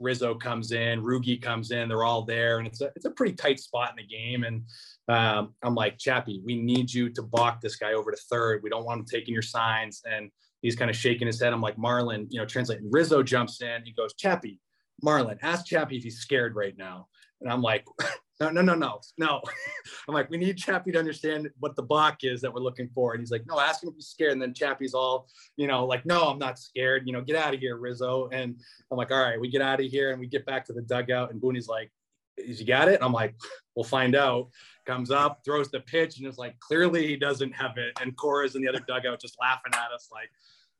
Rizzo 0.00 0.34
comes 0.34 0.72
in, 0.72 1.02
Rugi 1.02 1.40
comes 1.40 1.70
in, 1.70 1.88
they're 1.88 2.04
all 2.04 2.22
there. 2.22 2.58
And 2.58 2.66
it's 2.66 2.80
a, 2.80 2.90
it's 2.96 3.04
a 3.04 3.10
pretty 3.10 3.34
tight 3.34 3.60
spot 3.60 3.90
in 3.90 3.96
the 3.96 4.06
game. 4.06 4.44
And 4.44 4.62
um, 5.08 5.54
I'm 5.62 5.74
like, 5.74 5.98
Chappie, 5.98 6.40
we 6.44 6.60
need 6.60 6.92
you 6.92 7.10
to 7.10 7.22
balk 7.22 7.60
this 7.60 7.76
guy 7.76 7.92
over 7.92 8.10
to 8.10 8.16
third. 8.16 8.62
We 8.62 8.70
don't 8.70 8.84
want 8.84 9.00
him 9.00 9.06
taking 9.06 9.34
your 9.34 9.42
signs. 9.42 10.02
And 10.10 10.30
he's 10.64 10.76
kind 10.76 10.90
of 10.90 10.96
shaking 10.96 11.26
his 11.26 11.40
head. 11.40 11.52
I'm 11.52 11.60
like, 11.60 11.76
Marlon, 11.76 12.26
you 12.30 12.40
know, 12.40 12.46
translating. 12.46 12.88
Rizzo 12.90 13.22
jumps 13.22 13.60
in. 13.60 13.82
He 13.84 13.92
goes, 13.92 14.14
Chappie, 14.14 14.60
Marlon, 15.04 15.36
ask 15.42 15.66
Chappie 15.66 15.98
if 15.98 16.02
he's 16.02 16.20
scared 16.20 16.56
right 16.56 16.74
now. 16.78 17.06
And 17.42 17.52
I'm 17.52 17.60
like, 17.60 17.84
no, 18.40 18.48
no, 18.48 18.62
no, 18.62 18.74
no, 18.74 18.98
no. 19.18 19.42
I'm 20.08 20.14
like, 20.14 20.30
we 20.30 20.38
need 20.38 20.56
Chappie 20.56 20.90
to 20.92 20.98
understand 20.98 21.50
what 21.60 21.76
the 21.76 21.82
block 21.82 22.24
is 22.24 22.40
that 22.40 22.52
we're 22.52 22.62
looking 22.62 22.88
for. 22.94 23.12
And 23.12 23.20
he's 23.20 23.30
like, 23.30 23.44
no, 23.46 23.60
ask 23.60 23.82
him 23.82 23.90
if 23.90 23.94
he's 23.96 24.06
scared. 24.06 24.32
And 24.32 24.40
then 24.40 24.54
Chappie's 24.54 24.94
all, 24.94 25.28
you 25.58 25.66
know, 25.66 25.84
like, 25.84 26.06
no, 26.06 26.30
I'm 26.30 26.38
not 26.38 26.58
scared. 26.58 27.02
You 27.04 27.12
know, 27.12 27.20
get 27.20 27.36
out 27.36 27.52
of 27.52 27.60
here, 27.60 27.76
Rizzo. 27.76 28.30
And 28.32 28.58
I'm 28.90 28.96
like, 28.96 29.10
all 29.10 29.22
right, 29.22 29.38
we 29.38 29.50
get 29.50 29.60
out 29.60 29.80
of 29.80 29.86
here 29.86 30.12
and 30.12 30.18
we 30.18 30.26
get 30.26 30.46
back 30.46 30.64
to 30.64 30.72
the 30.72 30.80
dugout. 30.80 31.30
And 31.30 31.42
Booney's 31.42 31.68
like, 31.68 31.92
is 32.38 32.58
you 32.58 32.66
got 32.66 32.88
it? 32.88 32.94
And 32.94 33.04
I'm 33.04 33.12
like, 33.12 33.34
we'll 33.76 33.84
find 33.84 34.16
out. 34.16 34.48
Comes 34.86 35.10
up, 35.10 35.40
throws 35.44 35.70
the 35.70 35.80
pitch, 35.80 36.18
and 36.18 36.26
it's 36.26 36.36
like, 36.36 36.58
clearly 36.60 37.06
he 37.06 37.16
doesn't 37.16 37.52
have 37.52 37.78
it. 37.78 37.98
And 38.02 38.14
Cora's 38.16 38.54
in 38.54 38.60
the 38.60 38.68
other 38.68 38.84
dugout 38.86 39.18
just 39.18 39.36
laughing 39.40 39.72
at 39.72 39.92
us, 39.94 40.08
like, 40.12 40.30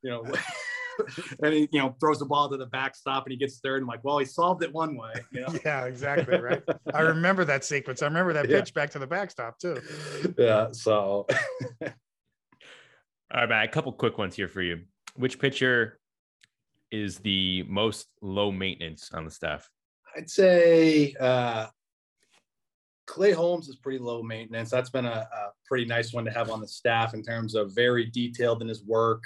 you 0.05 0.11
know, 0.11 0.23
and 1.43 1.53
he, 1.53 1.69
you 1.73 1.81
know, 1.81 1.97
throws 1.99 2.19
the 2.19 2.27
ball 2.27 2.49
to 2.51 2.57
the 2.57 2.67
backstop 2.67 3.25
and 3.25 3.33
he 3.33 3.39
gets 3.39 3.59
third. 3.59 3.77
And 3.77 3.85
I'm 3.85 3.89
like, 3.89 4.05
well, 4.05 4.19
he 4.19 4.25
solved 4.25 4.63
it 4.63 4.73
one 4.73 4.97
way. 4.97 5.15
You 5.33 5.41
know? 5.41 5.55
yeah, 5.65 5.87
exactly. 5.87 6.39
Right. 6.39 6.63
I 6.93 7.01
remember 7.03 7.45
that 7.47 7.65
sequence. 7.65 8.03
I 8.03 8.07
remember 8.07 8.35
that 8.35 8.47
pitch 8.47 8.73
yeah. 8.75 8.83
back 8.83 8.91
to 8.91 8.99
the 8.99 9.07
backstop 9.07 9.59
too. 9.59 9.81
Yeah. 10.39 10.69
So, 10.73 11.27
all 11.83 11.89
right, 13.33 13.49
Matt, 13.49 13.65
a 13.65 13.69
couple 13.69 13.93
quick 13.93 14.19
ones 14.19 14.37
here 14.37 14.49
for 14.49 14.63
you. 14.63 14.83
Which 15.17 15.39
pitcher 15.39 15.99
is 16.91 17.19
the 17.19 17.65
most 17.67 18.07
low 18.21 18.53
maintenance 18.53 19.11
on 19.13 19.25
the 19.25 19.31
staff? 19.31 19.69
I'd 20.17 20.31
say 20.31 21.15
uh, 21.19 21.67
Clay 23.07 23.33
Holmes 23.33 23.69
is 23.69 23.77
pretty 23.77 23.99
low 23.99 24.23
maintenance. 24.23 24.71
That's 24.71 24.91
been 24.91 25.07
a, 25.07 25.29
a, 25.33 25.51
pretty 25.67 25.87
nice 25.87 26.13
one 26.13 26.27
to 26.27 26.31
have 26.31 26.51
on 26.51 26.61
the 26.61 26.69
staff 26.69 27.15
in 27.15 27.23
terms 27.23 27.55
of 27.55 27.75
very 27.75 28.05
detailed 28.05 28.61
in 28.61 28.69
his 28.69 28.85
work 28.85 29.25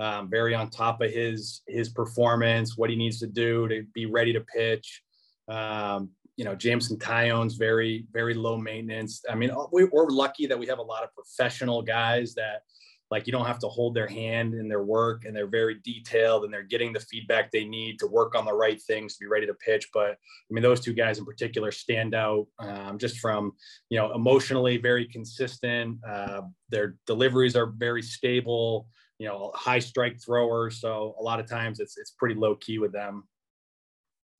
um, 0.00 0.30
very 0.30 0.54
on 0.54 0.70
top 0.70 1.00
of 1.02 1.10
his 1.10 1.62
his 1.68 1.90
performance, 1.90 2.76
what 2.76 2.90
he 2.90 2.96
needs 2.96 3.20
to 3.20 3.26
do 3.26 3.68
to 3.68 3.84
be 3.94 4.06
ready 4.06 4.32
to 4.32 4.40
pitch. 4.40 5.02
Um, 5.48 6.10
you 6.36 6.44
know, 6.44 6.54
Jameson 6.54 6.98
Taillon's 6.98 7.54
very 7.54 8.06
very 8.12 8.34
low 8.34 8.56
maintenance. 8.56 9.22
I 9.30 9.34
mean, 9.34 9.50
we, 9.72 9.84
we're 9.84 10.08
lucky 10.08 10.46
that 10.46 10.58
we 10.58 10.66
have 10.66 10.78
a 10.78 10.82
lot 10.82 11.04
of 11.04 11.14
professional 11.14 11.82
guys 11.82 12.34
that 12.34 12.62
like 13.10 13.26
you 13.26 13.32
don't 13.32 13.46
have 13.46 13.58
to 13.58 13.68
hold 13.68 13.94
their 13.94 14.06
hand 14.06 14.54
in 14.54 14.68
their 14.68 14.84
work 14.84 15.24
and 15.24 15.34
they're 15.34 15.46
very 15.46 15.80
detailed 15.84 16.44
and 16.44 16.54
they're 16.54 16.62
getting 16.62 16.92
the 16.92 17.00
feedback 17.00 17.50
they 17.50 17.64
need 17.64 17.98
to 17.98 18.06
work 18.06 18.34
on 18.36 18.44
the 18.44 18.52
right 18.52 18.80
things 18.82 19.14
to 19.14 19.24
be 19.24 19.26
ready 19.26 19.46
to 19.46 19.54
pitch 19.54 19.88
but 19.92 20.12
i 20.12 20.50
mean 20.50 20.62
those 20.62 20.80
two 20.80 20.92
guys 20.92 21.18
in 21.18 21.24
particular 21.24 21.72
stand 21.72 22.14
out 22.14 22.46
um, 22.60 22.98
just 22.98 23.18
from 23.18 23.52
you 23.88 23.98
know 23.98 24.12
emotionally 24.14 24.76
very 24.76 25.06
consistent 25.06 25.98
uh, 26.08 26.42
their 26.68 26.96
deliveries 27.06 27.56
are 27.56 27.66
very 27.66 28.02
stable 28.02 28.86
you 29.20 29.26
know, 29.26 29.52
high 29.54 29.78
strike 29.78 30.18
thrower. 30.18 30.70
So 30.70 31.14
a 31.20 31.22
lot 31.22 31.40
of 31.40 31.46
times 31.46 31.78
it's 31.78 31.98
it's 31.98 32.12
pretty 32.12 32.34
low 32.34 32.56
key 32.56 32.78
with 32.78 32.90
them. 32.90 33.28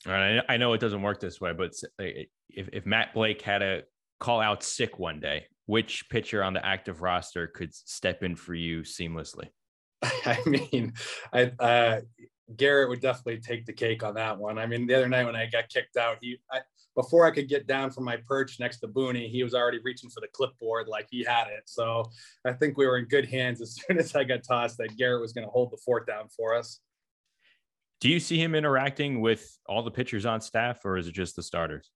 All 0.07 0.15
right, 0.15 0.41
I 0.49 0.57
know 0.57 0.73
it 0.73 0.81
doesn't 0.81 1.03
work 1.03 1.21
this 1.21 1.39
way, 1.39 1.53
but 1.53 1.73
if 1.99 2.69
if 2.73 2.87
Matt 2.87 3.13
Blake 3.13 3.43
had 3.43 3.61
a 3.61 3.83
call 4.21 4.41
out 4.41 4.63
sick 4.63 4.99
one 4.99 5.21
day, 5.21 5.45
which 5.67 6.09
pitcher 6.09 6.43
on 6.43 6.55
the 6.55 6.65
active 6.65 7.03
roster 7.03 7.47
could 7.47 7.75
step 7.75 8.23
in 8.23 8.35
for 8.35 8.55
you 8.55 8.81
seamlessly? 8.81 9.49
I 10.03 10.39
mean, 10.47 10.95
I 11.31 11.53
uh, 11.61 12.01
Gerrit 12.57 12.89
would 12.89 13.03
definitely 13.03 13.43
take 13.43 13.67
the 13.67 13.75
cake 13.75 14.03
on 14.03 14.15
that 14.15 14.39
one. 14.39 14.59
I 14.59 14.65
mean, 14.65 14.87
the 14.87 14.95
other 14.95 15.11
night 15.11 15.25
when 15.25 15.37
I 15.37 15.45
got 15.45 15.69
kicked 15.69 15.99
out, 15.99 16.17
he 16.23 16.41
I, 16.51 16.61
before 16.95 17.27
I 17.27 17.31
could 17.31 17.49
get 17.49 17.67
down 17.67 17.91
from 17.91 18.05
my 18.05 18.17
perch 18.17 18.59
next 18.59 18.81
to 18.81 18.89
Booney, 18.89 19.29
he 19.29 19.43
was 19.43 19.55
already 19.55 19.79
reaching 19.83 20.11
for 20.11 20.21
the 20.21 20.29
clipboard 20.33 20.89
like 20.89 21.07
he 21.11 21.25
had 21.25 21.47
it. 21.49 21.63
So 21.67 22.05
I 22.45 22.53
think 22.53 22.77
we 22.77 22.87
were 22.87 22.99
in 22.99 23.07
good 23.07 23.27
hands 23.27 23.61
as 23.61 23.77
soon 23.87 23.99
as 23.99 24.15
I 24.15 24.25
got 24.25 24.43
tossed 24.43 24.79
that 24.79 24.97
Gerrit 24.99 25.21
was 25.21 25.33
going 25.33 25.47
to 25.47 25.51
hold 25.51 25.71
the 25.71 25.79
fort 25.79 26.07
down 26.07 26.29
for 26.29 26.55
us. 26.55 26.81
Do 28.01 28.09
you 28.09 28.19
see 28.19 28.43
him 28.43 28.55
interacting 28.55 29.21
with 29.21 29.59
all 29.67 29.83
the 29.83 29.91
pitchers 29.91 30.25
on 30.25 30.41
staff, 30.41 30.85
or 30.85 30.97
is 30.97 31.07
it 31.07 31.13
just 31.13 31.37
the 31.37 31.43
starters? 31.43 31.91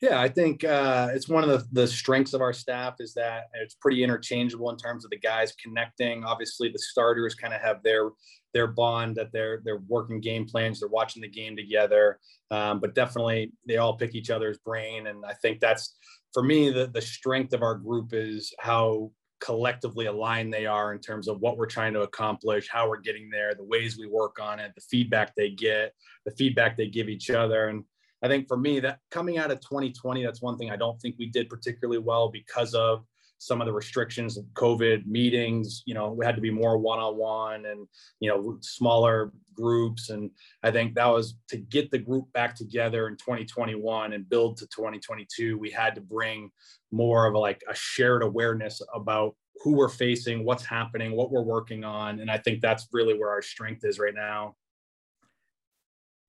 Yeah, 0.00 0.20
I 0.20 0.28
think 0.28 0.62
uh, 0.62 1.08
it's 1.12 1.28
one 1.28 1.42
of 1.42 1.50
the, 1.50 1.66
the 1.72 1.86
strengths 1.88 2.32
of 2.32 2.40
our 2.40 2.52
staff 2.52 2.96
is 3.00 3.14
that 3.14 3.46
it's 3.54 3.74
pretty 3.74 4.04
interchangeable 4.04 4.70
in 4.70 4.76
terms 4.76 5.04
of 5.04 5.10
the 5.10 5.18
guys 5.18 5.52
connecting. 5.62 6.24
Obviously, 6.24 6.68
the 6.68 6.78
starters 6.78 7.34
kind 7.34 7.52
of 7.52 7.60
have 7.60 7.82
their 7.82 8.10
their 8.54 8.68
bond 8.68 9.16
that 9.16 9.32
they're 9.32 9.60
they're 9.64 9.82
working 9.88 10.20
game 10.20 10.46
plans, 10.46 10.78
they're 10.78 10.88
watching 10.88 11.20
the 11.20 11.28
game 11.28 11.56
together. 11.56 12.20
Um, 12.52 12.78
but 12.78 12.94
definitely, 12.94 13.52
they 13.66 13.78
all 13.78 13.96
pick 13.96 14.14
each 14.14 14.30
other's 14.30 14.58
brain, 14.58 15.08
and 15.08 15.24
I 15.26 15.34
think 15.34 15.58
that's 15.58 15.96
for 16.32 16.44
me 16.44 16.70
the 16.70 16.86
the 16.86 17.02
strength 17.02 17.52
of 17.52 17.62
our 17.62 17.74
group 17.74 18.12
is 18.12 18.54
how 18.60 19.10
collectively 19.40 20.06
aligned 20.06 20.52
they 20.52 20.66
are 20.66 20.92
in 20.92 21.00
terms 21.00 21.28
of 21.28 21.40
what 21.40 21.56
we're 21.56 21.66
trying 21.66 21.92
to 21.94 22.02
accomplish, 22.02 22.68
how 22.70 22.88
we're 22.88 23.00
getting 23.00 23.30
there, 23.30 23.54
the 23.54 23.64
ways 23.64 23.96
we 23.98 24.06
work 24.06 24.40
on 24.40 24.58
it, 24.60 24.72
the 24.74 24.80
feedback 24.80 25.34
they 25.34 25.50
get, 25.50 25.92
the 26.24 26.32
feedback 26.32 26.76
they 26.76 26.88
give 26.88 27.08
each 27.08 27.30
other, 27.30 27.68
and 27.68 27.82
I 28.22 28.28
think 28.28 28.48
for 28.48 28.56
me, 28.56 28.80
that 28.80 28.98
coming 29.10 29.38
out 29.38 29.50
of 29.50 29.60
2020, 29.60 30.24
that's 30.24 30.42
one 30.42 30.58
thing 30.58 30.70
I 30.70 30.76
don't 30.76 31.00
think 31.00 31.16
we 31.18 31.26
did 31.26 31.48
particularly 31.48 31.98
well 31.98 32.28
because 32.28 32.74
of 32.74 33.04
some 33.38 33.60
of 33.60 33.66
the 33.66 33.72
restrictions 33.72 34.36
of 34.36 34.44
COVID 34.54 35.06
meetings. 35.06 35.82
You 35.86 35.94
know, 35.94 36.12
we 36.12 36.26
had 36.26 36.34
to 36.34 36.42
be 36.42 36.50
more 36.50 36.76
one 36.76 36.98
on 36.98 37.16
one 37.16 37.66
and, 37.66 37.86
you 38.20 38.28
know, 38.28 38.58
smaller 38.60 39.32
groups. 39.54 40.10
And 40.10 40.30
I 40.62 40.70
think 40.70 40.94
that 40.94 41.06
was 41.06 41.36
to 41.48 41.56
get 41.56 41.90
the 41.90 41.98
group 41.98 42.32
back 42.32 42.54
together 42.54 43.06
in 43.06 43.16
2021 43.16 44.12
and 44.12 44.28
build 44.28 44.56
to 44.58 44.66
2022. 44.66 45.56
We 45.56 45.70
had 45.70 45.94
to 45.94 46.00
bring 46.00 46.50
more 46.90 47.26
of 47.26 47.34
a, 47.34 47.38
like 47.38 47.62
a 47.68 47.74
shared 47.74 48.22
awareness 48.22 48.82
about 48.92 49.36
who 49.62 49.72
we're 49.72 49.88
facing, 49.88 50.44
what's 50.44 50.64
happening, 50.64 51.12
what 51.12 51.30
we're 51.30 51.42
working 51.42 51.84
on. 51.84 52.20
And 52.20 52.30
I 52.30 52.38
think 52.38 52.60
that's 52.60 52.88
really 52.92 53.18
where 53.18 53.30
our 53.30 53.42
strength 53.42 53.84
is 53.84 53.98
right 53.98 54.14
now. 54.14 54.56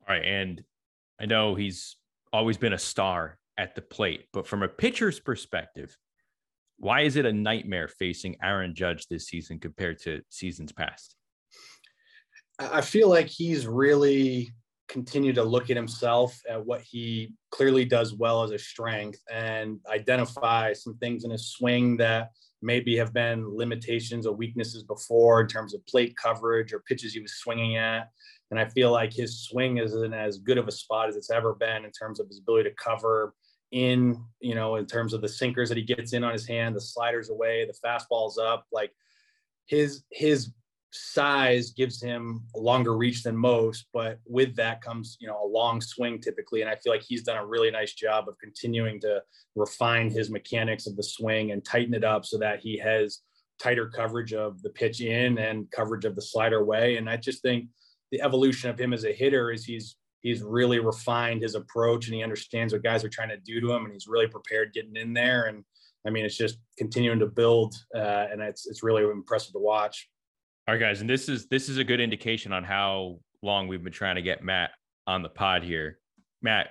All 0.07 0.15
right. 0.15 0.25
And 0.25 0.63
I 1.19 1.25
know 1.25 1.55
he's 1.55 1.97
always 2.31 2.57
been 2.57 2.73
a 2.73 2.77
star 2.77 3.37
at 3.57 3.75
the 3.75 3.81
plate, 3.81 4.25
but 4.31 4.47
from 4.47 4.63
a 4.63 4.67
pitcher's 4.67 5.19
perspective, 5.19 5.97
why 6.77 7.01
is 7.01 7.17
it 7.17 7.25
a 7.25 7.33
nightmare 7.33 7.89
facing 7.89 8.37
Aaron 8.41 8.73
Judge 8.73 9.07
this 9.07 9.27
season 9.27 9.59
compared 9.59 9.99
to 10.03 10.21
seasons 10.29 10.71
past? 10.71 11.15
I 12.57 12.81
feel 12.81 13.09
like 13.09 13.27
he's 13.27 13.67
really 13.67 14.53
continued 14.87 15.35
to 15.35 15.43
look 15.43 15.69
at 15.69 15.75
himself 15.75 16.39
at 16.49 16.65
what 16.65 16.81
he 16.81 17.33
clearly 17.51 17.85
does 17.85 18.13
well 18.13 18.43
as 18.43 18.51
a 18.51 18.57
strength 18.57 19.21
and 19.31 19.79
identify 19.87 20.73
some 20.73 20.97
things 20.97 21.23
in 21.23 21.31
his 21.31 21.51
swing 21.51 21.97
that 21.97 22.31
maybe 22.61 22.97
have 22.97 23.13
been 23.13 23.55
limitations 23.55 24.25
or 24.25 24.35
weaknesses 24.35 24.83
before 24.83 25.41
in 25.41 25.47
terms 25.47 25.73
of 25.73 25.85
plate 25.87 26.15
coverage 26.21 26.73
or 26.73 26.79
pitches 26.81 27.13
he 27.13 27.21
was 27.21 27.33
swinging 27.35 27.77
at. 27.77 28.09
And 28.51 28.59
I 28.59 28.65
feel 28.65 28.91
like 28.91 29.13
his 29.13 29.43
swing 29.43 29.77
is 29.77 29.93
in 29.93 30.13
as 30.13 30.39
good 30.39 30.57
of 30.57 30.67
a 30.67 30.71
spot 30.71 31.09
as 31.09 31.15
it's 31.15 31.29
ever 31.29 31.53
been 31.53 31.85
in 31.85 31.91
terms 31.91 32.19
of 32.19 32.27
his 32.27 32.39
ability 32.39 32.69
to 32.69 32.75
cover 32.75 33.33
in, 33.71 34.23
you 34.39 34.55
know, 34.55 34.75
in 34.77 34.85
terms 34.85 35.13
of 35.13 35.21
the 35.21 35.27
sinkers 35.27 35.69
that 35.69 35.77
he 35.77 35.83
gets 35.83 36.13
in 36.13 36.23
on 36.23 36.33
his 36.33 36.47
hand, 36.47 36.75
the 36.75 36.81
sliders 36.81 37.29
away, 37.29 37.65
the 37.65 37.87
fastballs 37.87 38.39
up. 38.39 38.65
Like 38.71 38.91
his 39.67 40.03
his 40.11 40.51
size 40.91 41.71
gives 41.71 42.01
him 42.01 42.43
a 42.55 42.59
longer 42.59 42.97
reach 42.97 43.23
than 43.23 43.37
most, 43.37 43.85
but 43.93 44.19
with 44.25 44.55
that 44.55 44.81
comes, 44.81 45.17
you 45.19 45.27
know, 45.27 45.39
a 45.43 45.47
long 45.47 45.81
swing 45.81 46.19
typically. 46.19 46.61
And 46.61 46.69
I 46.69 46.75
feel 46.75 46.91
like 46.91 47.03
he's 47.07 47.23
done 47.23 47.37
a 47.37 47.45
really 47.45 47.69
nice 47.69 47.93
job 47.93 48.27
of 48.27 48.39
continuing 48.39 48.99
to 49.01 49.21
refine 49.55 50.09
his 50.09 50.29
mechanics 50.29 50.87
of 50.87 50.95
the 50.95 51.03
swing 51.03 51.51
and 51.51 51.63
tighten 51.63 51.93
it 51.93 52.03
up 52.03 52.25
so 52.25 52.37
that 52.39 52.59
he 52.59 52.77
has 52.79 53.19
tighter 53.59 53.87
coverage 53.87 54.33
of 54.33 54.61
the 54.61 54.69
pitch 54.69 55.01
in 55.01 55.37
and 55.37 55.69
coverage 55.71 56.05
of 56.05 56.15
the 56.15 56.21
slider 56.21 56.63
way. 56.63 56.97
And 56.97 57.09
I 57.09 57.17
just 57.17 57.41
think 57.41 57.67
the 58.11 58.21
evolution 58.21 58.69
of 58.69 58.79
him 58.79 58.93
as 58.93 59.03
a 59.03 59.13
hitter 59.13 59.51
is 59.51 59.65
he's 59.65 59.95
he's 60.21 60.41
really 60.41 60.79
refined 60.79 61.41
his 61.41 61.55
approach 61.55 62.07
and 62.07 62.15
he 62.15 62.23
understands 62.23 62.73
what 62.73 62.83
guys 62.83 63.05
are 63.05 63.09
trying 63.09 63.29
to 63.29 63.37
do 63.37 63.61
to 63.61 63.71
him 63.71 63.85
and 63.85 63.93
he's 63.93 64.07
really 64.07 64.27
prepared 64.27 64.73
getting 64.73 64.95
in 64.95 65.13
there. 65.13 65.45
And 65.45 65.63
I 66.05 66.09
mean, 66.09 66.25
it's 66.25 66.35
just 66.35 66.57
continuing 66.77 67.19
to 67.19 67.27
build 67.27 67.75
uh, 67.95 68.25
and 68.31 68.41
it's 68.41 68.67
it's 68.67 68.83
really 68.83 69.03
impressive 69.03 69.53
to 69.53 69.59
watch. 69.59 70.09
All 70.69 70.73
right, 70.75 70.81
guys, 70.81 71.01
and 71.01 71.09
this 71.09 71.29
is 71.29 71.47
this 71.47 71.67
is 71.67 71.79
a 71.79 71.83
good 71.83 71.99
indication 71.99 72.53
on 72.53 72.63
how 72.63 73.17
long 73.41 73.67
we've 73.67 73.83
been 73.83 73.91
trying 73.91 74.17
to 74.17 74.21
get 74.21 74.43
Matt 74.43 74.69
on 75.07 75.23
the 75.23 75.29
pod 75.29 75.63
here. 75.63 75.97
Matt, 76.43 76.67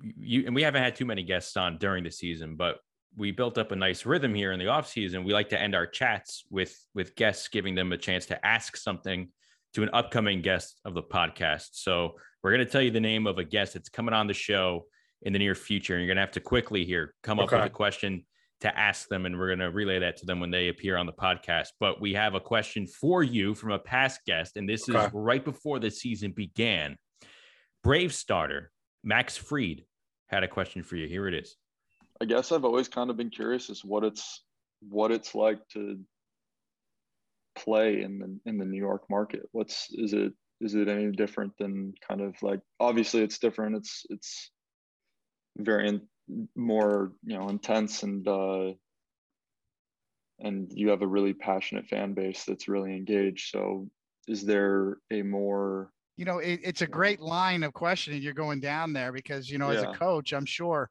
you 0.00 0.44
and 0.46 0.54
we 0.54 0.62
haven't 0.62 0.84
had 0.84 0.94
too 0.94 1.04
many 1.04 1.24
guests 1.24 1.56
on 1.56 1.78
during 1.78 2.04
the 2.04 2.12
season, 2.12 2.54
but 2.54 2.76
we 3.16 3.32
built 3.32 3.58
up 3.58 3.72
a 3.72 3.74
nice 3.74 4.06
rhythm 4.06 4.32
here 4.32 4.52
in 4.52 4.60
the 4.60 4.68
off 4.68 4.88
season. 4.88 5.24
We 5.24 5.32
like 5.32 5.48
to 5.48 5.60
end 5.60 5.74
our 5.74 5.84
chats 5.84 6.44
with 6.48 6.78
with 6.94 7.16
guests, 7.16 7.48
giving 7.48 7.74
them 7.74 7.90
a 7.90 7.98
chance 7.98 8.26
to 8.26 8.46
ask 8.46 8.76
something 8.76 9.30
to 9.74 9.82
an 9.82 9.90
upcoming 9.92 10.40
guest 10.40 10.80
of 10.84 10.94
the 10.94 11.02
podcast. 11.02 11.70
So 11.72 12.12
we're 12.44 12.52
going 12.52 12.64
to 12.64 12.70
tell 12.70 12.82
you 12.82 12.92
the 12.92 13.00
name 13.00 13.26
of 13.26 13.36
a 13.36 13.44
guest 13.44 13.74
that's 13.74 13.88
coming 13.88 14.14
on 14.14 14.28
the 14.28 14.32
show 14.32 14.84
in 15.22 15.32
the 15.32 15.40
near 15.40 15.56
future. 15.56 15.94
And 15.94 16.02
you're 16.02 16.14
going 16.14 16.18
to 16.18 16.22
have 16.22 16.34
to 16.34 16.40
quickly 16.40 16.84
here 16.84 17.14
come 17.24 17.40
up 17.40 17.50
with 17.50 17.64
a 17.64 17.68
question 17.68 18.24
to 18.62 18.78
ask 18.78 19.08
them, 19.08 19.26
and 19.26 19.38
we're 19.38 19.48
going 19.48 19.58
to 19.58 19.70
relay 19.70 19.98
that 19.98 20.16
to 20.18 20.26
them 20.26 20.40
when 20.40 20.50
they 20.50 20.68
appear 20.68 20.96
on 20.96 21.06
the 21.06 21.12
podcast. 21.12 21.68
But 21.80 22.00
we 22.00 22.14
have 22.14 22.34
a 22.34 22.40
question 22.40 22.86
for 22.86 23.22
you 23.22 23.54
from 23.54 23.72
a 23.72 23.78
past 23.78 24.20
guest, 24.26 24.56
and 24.56 24.68
this 24.68 24.88
okay. 24.88 25.04
is 25.04 25.10
right 25.12 25.44
before 25.44 25.78
the 25.78 25.90
season 25.90 26.32
began. 26.32 26.96
Brave 27.82 28.14
starter 28.14 28.70
Max 29.02 29.36
Fried 29.36 29.84
had 30.28 30.44
a 30.44 30.48
question 30.48 30.82
for 30.82 30.96
you. 30.96 31.08
Here 31.08 31.26
it 31.26 31.34
is. 31.34 31.56
I 32.20 32.24
guess 32.24 32.52
I've 32.52 32.64
always 32.64 32.88
kind 32.88 33.10
of 33.10 33.16
been 33.16 33.30
curious 33.30 33.68
as 33.68 33.84
what 33.84 34.04
it's 34.04 34.44
what 34.80 35.10
it's 35.10 35.34
like 35.34 35.58
to 35.70 35.98
play 37.56 38.02
in 38.02 38.18
the 38.18 38.38
in 38.48 38.58
the 38.58 38.64
New 38.64 38.78
York 38.78 39.02
market. 39.10 39.42
What's 39.50 39.88
is 39.90 40.12
it 40.12 40.32
is 40.60 40.76
it 40.76 40.88
any 40.88 41.10
different 41.10 41.52
than 41.58 41.92
kind 42.06 42.20
of 42.20 42.40
like 42.42 42.60
obviously 42.78 43.22
it's 43.22 43.38
different. 43.38 43.76
It's 43.76 44.06
it's 44.08 44.52
very 45.58 45.88
more 46.56 47.12
you 47.24 47.38
know 47.38 47.48
intense 47.48 48.02
and 48.02 48.26
uh, 48.26 48.72
and 50.40 50.70
you 50.72 50.88
have 50.90 51.02
a 51.02 51.06
really 51.06 51.34
passionate 51.34 51.86
fan 51.86 52.14
base 52.14 52.44
that's 52.44 52.68
really 52.68 52.96
engaged. 52.96 53.50
So 53.50 53.88
is 54.28 54.44
there 54.44 54.98
a 55.10 55.22
more 55.22 55.90
you 56.16 56.24
know 56.24 56.38
it, 56.38 56.60
it's 56.62 56.82
a 56.82 56.86
great 56.86 57.20
line 57.20 57.62
of 57.62 57.72
questioning 57.72 58.22
you're 58.22 58.32
going 58.32 58.60
down 58.60 58.92
there 58.92 59.12
because 59.12 59.50
you 59.50 59.58
know 59.58 59.70
yeah. 59.70 59.78
as 59.78 59.82
a 59.82 59.92
coach 59.92 60.32
i'm 60.32 60.44
sure 60.44 60.88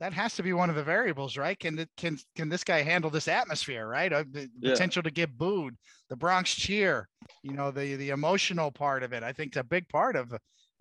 that 0.00 0.12
has 0.12 0.34
to 0.34 0.42
be 0.42 0.52
one 0.52 0.68
of 0.68 0.76
the 0.76 0.82
variables 0.82 1.36
right 1.36 1.58
can 1.58 1.76
the, 1.76 1.88
can 1.96 2.18
can 2.34 2.48
this 2.48 2.64
guy 2.64 2.82
handle 2.82 3.10
this 3.10 3.28
atmosphere 3.28 3.86
right 3.86 4.12
uh, 4.12 4.24
the 4.32 4.50
yeah. 4.60 4.72
potential 4.72 5.02
to 5.02 5.10
get 5.10 5.36
booed 5.38 5.74
the 6.10 6.16
bronx 6.16 6.54
cheer 6.54 7.08
you 7.42 7.52
know 7.52 7.70
the 7.70 7.94
the 7.96 8.10
emotional 8.10 8.70
part 8.70 9.02
of 9.02 9.12
it 9.12 9.22
i 9.22 9.32
think 9.32 9.48
it's 9.48 9.56
a 9.56 9.64
big 9.64 9.88
part 9.88 10.16
of 10.16 10.34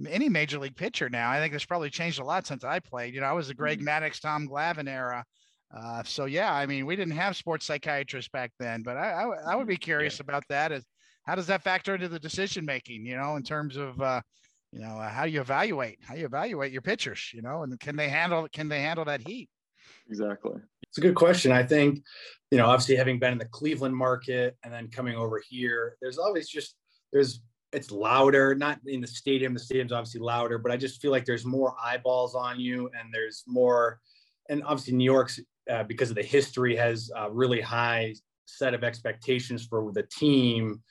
any 0.08 0.30
major 0.30 0.60
league 0.60 0.76
pitcher 0.76 1.10
now. 1.10 1.30
I 1.30 1.40
think 1.40 1.54
it's 1.54 1.66
probably 1.66 1.90
changed 1.90 2.20
a 2.20 2.24
lot 2.24 2.46
since 2.46 2.64
I 2.64 2.80
played. 2.80 3.14
You 3.14 3.22
know, 3.22 3.28
I 3.28 3.34
was 3.34 3.48
the 3.48 3.54
Greg 3.54 3.80
mm-hmm. 3.80 3.88
Maddux, 3.88 4.20
Tom 4.20 4.48
Glavine 4.48 4.90
era. 4.90 5.24
Uh, 5.76 6.04
so 6.04 6.26
yeah, 6.26 6.54
I 6.54 6.66
mean, 6.66 6.86
we 6.86 6.96
didn't 6.96 7.16
have 7.16 7.36
sports 7.36 7.66
psychiatrists 7.66 8.30
back 8.30 8.52
then, 8.60 8.84
but 8.84 8.98
I, 8.98 9.12
I, 9.12 9.54
I 9.54 9.56
would 9.56 9.68
be 9.68 9.78
curious 9.78 10.20
yeah. 10.20 10.24
about 10.24 10.44
that. 10.50 10.72
Is 10.72 10.86
how 11.24 11.36
does 11.36 11.48
that 11.48 11.64
factor 11.64 11.96
into 11.96 12.08
the 12.08 12.20
decision 12.20 12.66
making? 12.66 13.06
You 13.06 13.18
know, 13.18 13.36
in 13.36 13.44
terms 13.44 13.78
of 13.78 14.00
uh, 14.00 14.22
you 14.72 14.80
know 14.80 15.00
uh, 15.00 15.10
how 15.10 15.24
you 15.24 15.42
evaluate 15.42 16.00
how 16.02 16.16
you 16.16 16.26
evaluate 16.26 16.72
your 16.72 16.82
pitchers. 16.82 17.32
You 17.34 17.42
know, 17.42 17.64
and 17.64 17.80
can 17.80 17.96
they 17.96 18.10
handle 18.10 18.48
can 18.52 18.70
they 18.70 18.82
handle 18.82 19.06
that 19.06 19.28
heat? 19.28 19.50
Exactly. 20.10 20.62
It's 20.84 20.98
a 20.98 21.02
good 21.02 21.16
question. 21.16 21.52
I 21.52 21.64
think, 21.64 22.04
you 22.52 22.58
know, 22.58 22.68
obviously 22.68 22.96
having 22.96 23.20
been 23.20 23.34
in 23.34 23.38
the 23.38 23.46
Cleveland 23.46 23.96
market 23.96 24.56
and 24.64 24.74
then 24.74 24.88
coming 24.88 25.16
over 25.16 25.42
here, 25.46 25.98
there's 26.02 26.18
always 26.18 26.48
just 26.48 26.76
there's 27.12 27.42
it's 27.76 27.92
louder, 27.92 28.56
not 28.56 28.80
in 28.88 29.02
the 29.02 29.08
stadium. 29.08 29.54
The 29.54 29.60
stadium's 29.60 29.92
obviously 29.92 30.22
louder, 30.22 30.58
but 30.58 30.72
I 30.72 30.78
just 30.78 31.02
feel 31.02 31.12
like 31.12 31.26
there's 31.26 31.46
more 31.46 31.76
eyeballs 31.84 32.34
on 32.34 32.60
you 32.60 32.90
and 32.98 33.14
there's 33.14 33.44
more, 33.48 34.00
and 34.50 34.64
obviously 34.64 34.94
New 34.94 35.04
York's 35.04 35.40
uh, 35.70 35.84
because 35.84 36.10
of 36.10 36.16
the 36.16 36.24
history 36.24 36.76
has 36.76 37.12
a 37.16 37.30
really 37.30 37.62
high 37.62 38.14
set 38.46 38.74
of 38.74 38.84
expectations 38.84 39.66
for 39.66 39.92
the 39.92 40.04
team. 40.04 40.82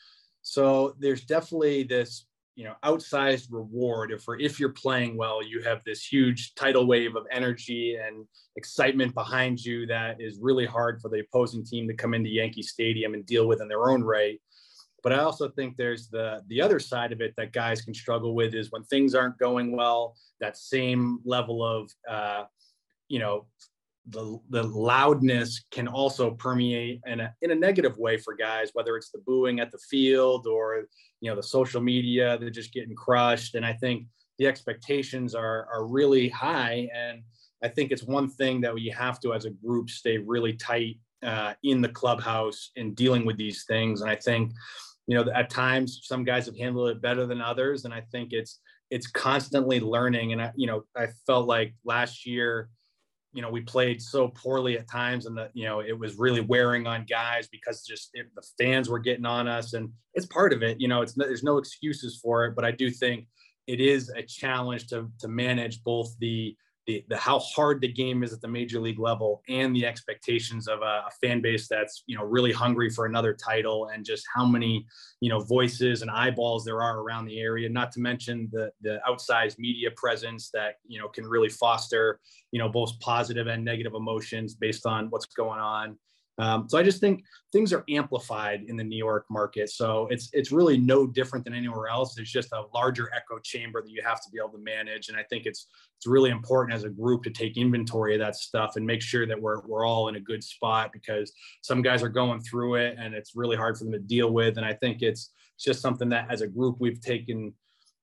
So 0.42 0.94
there's 0.98 1.24
definitely 1.24 1.84
this, 1.84 2.26
you 2.56 2.64
know, 2.64 2.74
outsized 2.84 3.46
reward 3.50 4.12
if 4.12 4.22
for 4.22 4.38
if 4.38 4.60
you're 4.60 4.70
playing 4.70 5.16
well, 5.16 5.42
you 5.42 5.62
have 5.62 5.80
this 5.86 6.04
huge 6.04 6.54
tidal 6.54 6.86
wave 6.86 7.16
of 7.16 7.26
energy 7.30 7.96
and 7.96 8.26
excitement 8.56 9.14
behind 9.14 9.64
you 9.64 9.86
that 9.86 10.20
is 10.20 10.38
really 10.40 10.66
hard 10.66 11.00
for 11.00 11.08
the 11.08 11.20
opposing 11.20 11.64
team 11.64 11.88
to 11.88 11.94
come 11.94 12.14
into 12.14 12.30
Yankee 12.30 12.62
Stadium 12.62 13.14
and 13.14 13.24
deal 13.24 13.48
with 13.48 13.62
in 13.62 13.68
their 13.68 13.90
own 13.90 14.02
right. 14.02 14.40
But 15.04 15.12
I 15.12 15.18
also 15.18 15.50
think 15.50 15.76
there's 15.76 16.08
the 16.08 16.42
the 16.48 16.62
other 16.62 16.80
side 16.80 17.12
of 17.12 17.20
it 17.20 17.34
that 17.36 17.52
guys 17.52 17.82
can 17.82 17.92
struggle 17.92 18.34
with 18.34 18.54
is 18.54 18.72
when 18.72 18.82
things 18.84 19.14
aren't 19.14 19.38
going 19.38 19.76
well. 19.76 20.16
That 20.40 20.56
same 20.56 21.20
level 21.26 21.62
of 21.62 21.90
uh, 22.10 22.44
you 23.08 23.18
know 23.18 23.46
the 24.08 24.40
the 24.48 24.62
loudness 24.62 25.62
can 25.70 25.88
also 25.88 26.30
permeate 26.30 27.02
in 27.06 27.20
a 27.20 27.34
in 27.42 27.50
a 27.50 27.54
negative 27.54 27.98
way 27.98 28.16
for 28.16 28.34
guys, 28.34 28.70
whether 28.72 28.96
it's 28.96 29.10
the 29.10 29.20
booing 29.26 29.60
at 29.60 29.70
the 29.70 29.78
field 29.90 30.46
or 30.46 30.86
you 31.20 31.30
know 31.30 31.36
the 31.36 31.42
social 31.42 31.82
media. 31.82 32.38
They're 32.38 32.48
just 32.48 32.72
getting 32.72 32.96
crushed, 32.96 33.56
and 33.56 33.64
I 33.64 33.74
think 33.74 34.06
the 34.38 34.46
expectations 34.46 35.34
are 35.34 35.68
are 35.72 35.86
really 35.86 36.30
high 36.30 36.88
and. 36.94 37.22
I 37.62 37.68
think 37.68 37.92
it's 37.92 38.02
one 38.02 38.28
thing 38.28 38.60
that 38.60 38.74
we 38.74 38.90
have 38.90 39.20
to, 39.20 39.32
as 39.32 39.46
a 39.46 39.50
group, 39.50 39.88
stay 39.88 40.18
really 40.18 40.52
tight 40.52 40.98
uh, 41.22 41.54
in 41.62 41.80
the 41.80 41.88
clubhouse 41.88 42.70
in 42.76 42.92
dealing 42.92 43.24
with 43.24 43.38
these 43.38 43.64
things. 43.64 44.02
And 44.02 44.10
I 44.10 44.16
think 44.16 44.52
you 45.06 45.14
know 45.14 45.30
at 45.32 45.50
times 45.50 46.00
some 46.02 46.24
guys 46.24 46.46
have 46.46 46.56
handled 46.56 46.90
it 46.90 47.02
better 47.02 47.26
than 47.26 47.40
others. 47.40 47.84
And 47.84 47.94
i 47.94 48.02
think 48.12 48.32
it's 48.32 48.60
it's 48.90 49.06
constantly 49.06 49.80
learning. 49.80 50.32
And 50.32 50.42
i 50.42 50.52
you 50.56 50.66
know 50.66 50.84
i 50.96 51.08
felt 51.26 51.46
like 51.46 51.74
last 51.84 52.26
year 52.26 52.68
you 53.32 53.42
know 53.42 53.50
we 53.50 53.60
played 53.60 54.00
so 54.00 54.28
poorly 54.28 54.78
at 54.78 54.88
times 54.88 55.26
and 55.26 55.36
that 55.36 55.50
you 55.54 55.64
know 55.64 55.80
it 55.80 55.98
was 55.98 56.18
really 56.18 56.40
wearing 56.40 56.86
on 56.86 57.04
guys 57.04 57.48
because 57.48 57.84
just 57.84 58.10
it, 58.14 58.26
the 58.36 58.46
fans 58.58 58.88
were 58.88 59.00
getting 59.00 59.26
on 59.26 59.48
us. 59.48 59.74
And 59.74 59.90
it's 60.14 60.26
part 60.26 60.52
of 60.52 60.62
it 60.62 60.80
you 60.80 60.88
know 60.88 61.02
it's 61.02 61.14
there's 61.14 61.42
no 61.42 61.58
excuses 61.58 62.18
for 62.22 62.46
it 62.46 62.54
but 62.54 62.64
i 62.64 62.70
do 62.70 62.90
think 62.90 63.26
it 63.66 63.80
is 63.80 64.10
a 64.10 64.22
challenge 64.22 64.86
to 64.88 65.10
to 65.18 65.28
manage 65.28 65.82
both 65.82 66.14
the 66.18 66.56
the, 66.86 67.04
the 67.08 67.16
how 67.16 67.38
hard 67.38 67.80
the 67.80 67.88
game 67.88 68.22
is 68.22 68.32
at 68.32 68.40
the 68.40 68.48
major 68.48 68.80
league 68.80 68.98
level 68.98 69.42
and 69.48 69.74
the 69.74 69.86
expectations 69.86 70.68
of 70.68 70.80
a, 70.82 71.04
a, 71.06 71.10
fan 71.22 71.40
base 71.40 71.66
that's 71.68 72.02
you 72.06 72.16
know 72.16 72.24
really 72.24 72.52
hungry 72.52 72.90
for 72.90 73.06
another 73.06 73.32
title 73.32 73.88
and 73.92 74.04
just 74.04 74.24
how 74.34 74.44
many 74.44 74.86
you 75.20 75.28
know 75.28 75.40
voices 75.40 76.02
and 76.02 76.10
eyeballs 76.10 76.64
there 76.64 76.82
are 76.82 77.00
around 77.00 77.24
the 77.24 77.40
area 77.40 77.68
not 77.68 77.90
to 77.92 78.00
mention 78.00 78.48
the 78.52 78.70
the 78.82 79.00
outsized 79.08 79.58
media 79.58 79.90
presence 79.96 80.50
that 80.52 80.74
you 80.86 80.98
know 80.98 81.08
can 81.08 81.26
really 81.26 81.48
foster 81.48 82.20
you 82.52 82.58
know 82.58 82.68
both 82.68 82.98
positive 83.00 83.46
and 83.46 83.64
negative 83.64 83.94
emotions 83.94 84.54
based 84.54 84.86
on 84.86 85.08
what's 85.10 85.26
going 85.26 85.60
on 85.60 85.96
um, 86.38 86.68
so 86.68 86.78
I 86.78 86.82
just 86.82 87.00
think 87.00 87.24
things 87.52 87.72
are 87.72 87.84
amplified 87.88 88.64
in 88.66 88.76
the 88.76 88.82
New 88.82 88.96
York 88.96 89.24
market. 89.30 89.70
So 89.70 90.08
it's 90.10 90.28
it's 90.32 90.50
really 90.50 90.76
no 90.76 91.06
different 91.06 91.44
than 91.44 91.54
anywhere 91.54 91.88
else. 91.88 92.18
It's 92.18 92.30
just 92.30 92.52
a 92.52 92.64
larger 92.74 93.08
echo 93.14 93.38
chamber 93.38 93.82
that 93.82 93.90
you 93.90 94.02
have 94.04 94.20
to 94.22 94.30
be 94.30 94.38
able 94.38 94.50
to 94.50 94.58
manage. 94.58 95.08
And 95.08 95.16
I 95.16 95.22
think 95.22 95.46
it's 95.46 95.68
it's 95.96 96.06
really 96.06 96.30
important 96.30 96.74
as 96.74 96.84
a 96.84 96.88
group 96.88 97.22
to 97.24 97.30
take 97.30 97.56
inventory 97.56 98.14
of 98.14 98.20
that 98.20 98.34
stuff 98.34 98.76
and 98.76 98.84
make 98.84 99.00
sure 99.00 99.26
that 99.26 99.40
we're 99.40 99.60
we're 99.66 99.86
all 99.86 100.08
in 100.08 100.16
a 100.16 100.20
good 100.20 100.42
spot 100.42 100.90
because 100.92 101.32
some 101.62 101.82
guys 101.82 102.02
are 102.02 102.08
going 102.08 102.40
through 102.40 102.76
it 102.76 102.96
and 102.98 103.14
it's 103.14 103.36
really 103.36 103.56
hard 103.56 103.78
for 103.78 103.84
them 103.84 103.92
to 103.92 104.00
deal 104.00 104.32
with. 104.32 104.56
And 104.56 104.66
I 104.66 104.72
think 104.72 105.02
it's 105.02 105.30
just 105.58 105.80
something 105.80 106.08
that 106.08 106.26
as 106.30 106.40
a 106.40 106.48
group 106.48 106.76
we've 106.80 107.00
taken 107.00 107.54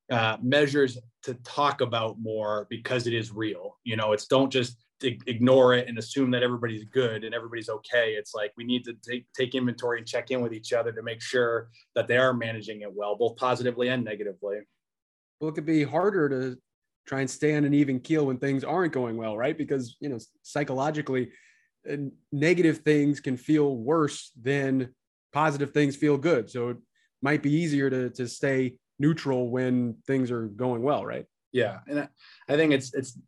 uh, 0.10 0.38
measures 0.42 0.98
to 1.24 1.34
talk 1.46 1.82
about 1.82 2.18
more 2.20 2.68
because 2.70 3.08
it 3.08 3.14
is 3.14 3.32
real. 3.32 3.78
You 3.84 3.98
know, 3.98 4.14
it's 4.14 4.28
don't 4.28 4.52
just 4.52 4.78
ignore 5.04 5.74
it 5.74 5.88
and 5.88 5.98
assume 5.98 6.32
that 6.32 6.44
everybody's 6.44 6.86
good 6.86 7.24
and 7.24 7.34
everybody's 7.34 7.70
okay. 7.70 8.14
It's 8.14 8.34
like 8.34 8.52
we 8.58 8.64
need 8.64 8.84
to 8.86 8.94
take 9.08 9.26
take 9.34 9.56
inventory 9.56 10.00
and 10.00 10.08
check 10.08 10.32
in 10.32 10.42
with 10.42 10.54
each 10.54 10.74
other 10.74 10.92
to 10.92 11.04
make 11.04 11.22
sure 11.22 11.70
that 11.96 12.08
they 12.08 12.18
are 12.18 12.34
managing 12.34 12.82
it 12.82 12.94
well, 12.94 13.16
both 13.16 13.38
positively 13.38 13.90
and 13.90 14.04
negatively. 14.04 14.60
well, 15.40 15.50
it 15.50 15.54
could 15.54 15.66
be 15.66 15.84
harder 15.84 16.30
to 16.30 16.58
try 17.08 17.22
and 17.22 17.30
stay 17.30 17.56
on 17.56 17.66
an 17.66 17.74
even 17.74 18.00
keel 18.00 18.26
when 18.26 18.38
things 18.38 18.64
aren't 18.64 18.94
going 18.94 19.18
well, 19.18 19.38
right? 19.38 19.58
Because 19.58 19.98
you 20.00 20.10
know, 20.10 20.20
psychologically, 20.44 21.32
uh, 21.92 21.98
negative 22.32 22.80
things 22.80 23.20
can 23.20 23.38
feel 23.38 23.76
worse 23.78 24.32
than 24.42 24.94
positive 25.34 25.72
things 25.72 25.96
feel 25.96 26.18
good. 26.18 26.50
So 26.50 26.70
it 26.70 26.78
might 27.22 27.42
be 27.42 27.54
easier 27.54 27.90
to 27.90 28.10
to 28.12 28.28
stay 28.28 28.76
neutral 29.00 29.50
when 29.50 29.96
things 30.06 30.32
are 30.32 30.48
going 30.48 30.84
well, 30.84 31.06
right? 31.06 31.26
Yeah, 31.52 31.80
and 31.88 32.02
I, 32.02 32.08
I 32.48 32.56
think 32.56 32.72
it's 32.72 32.94
it's 32.94 33.20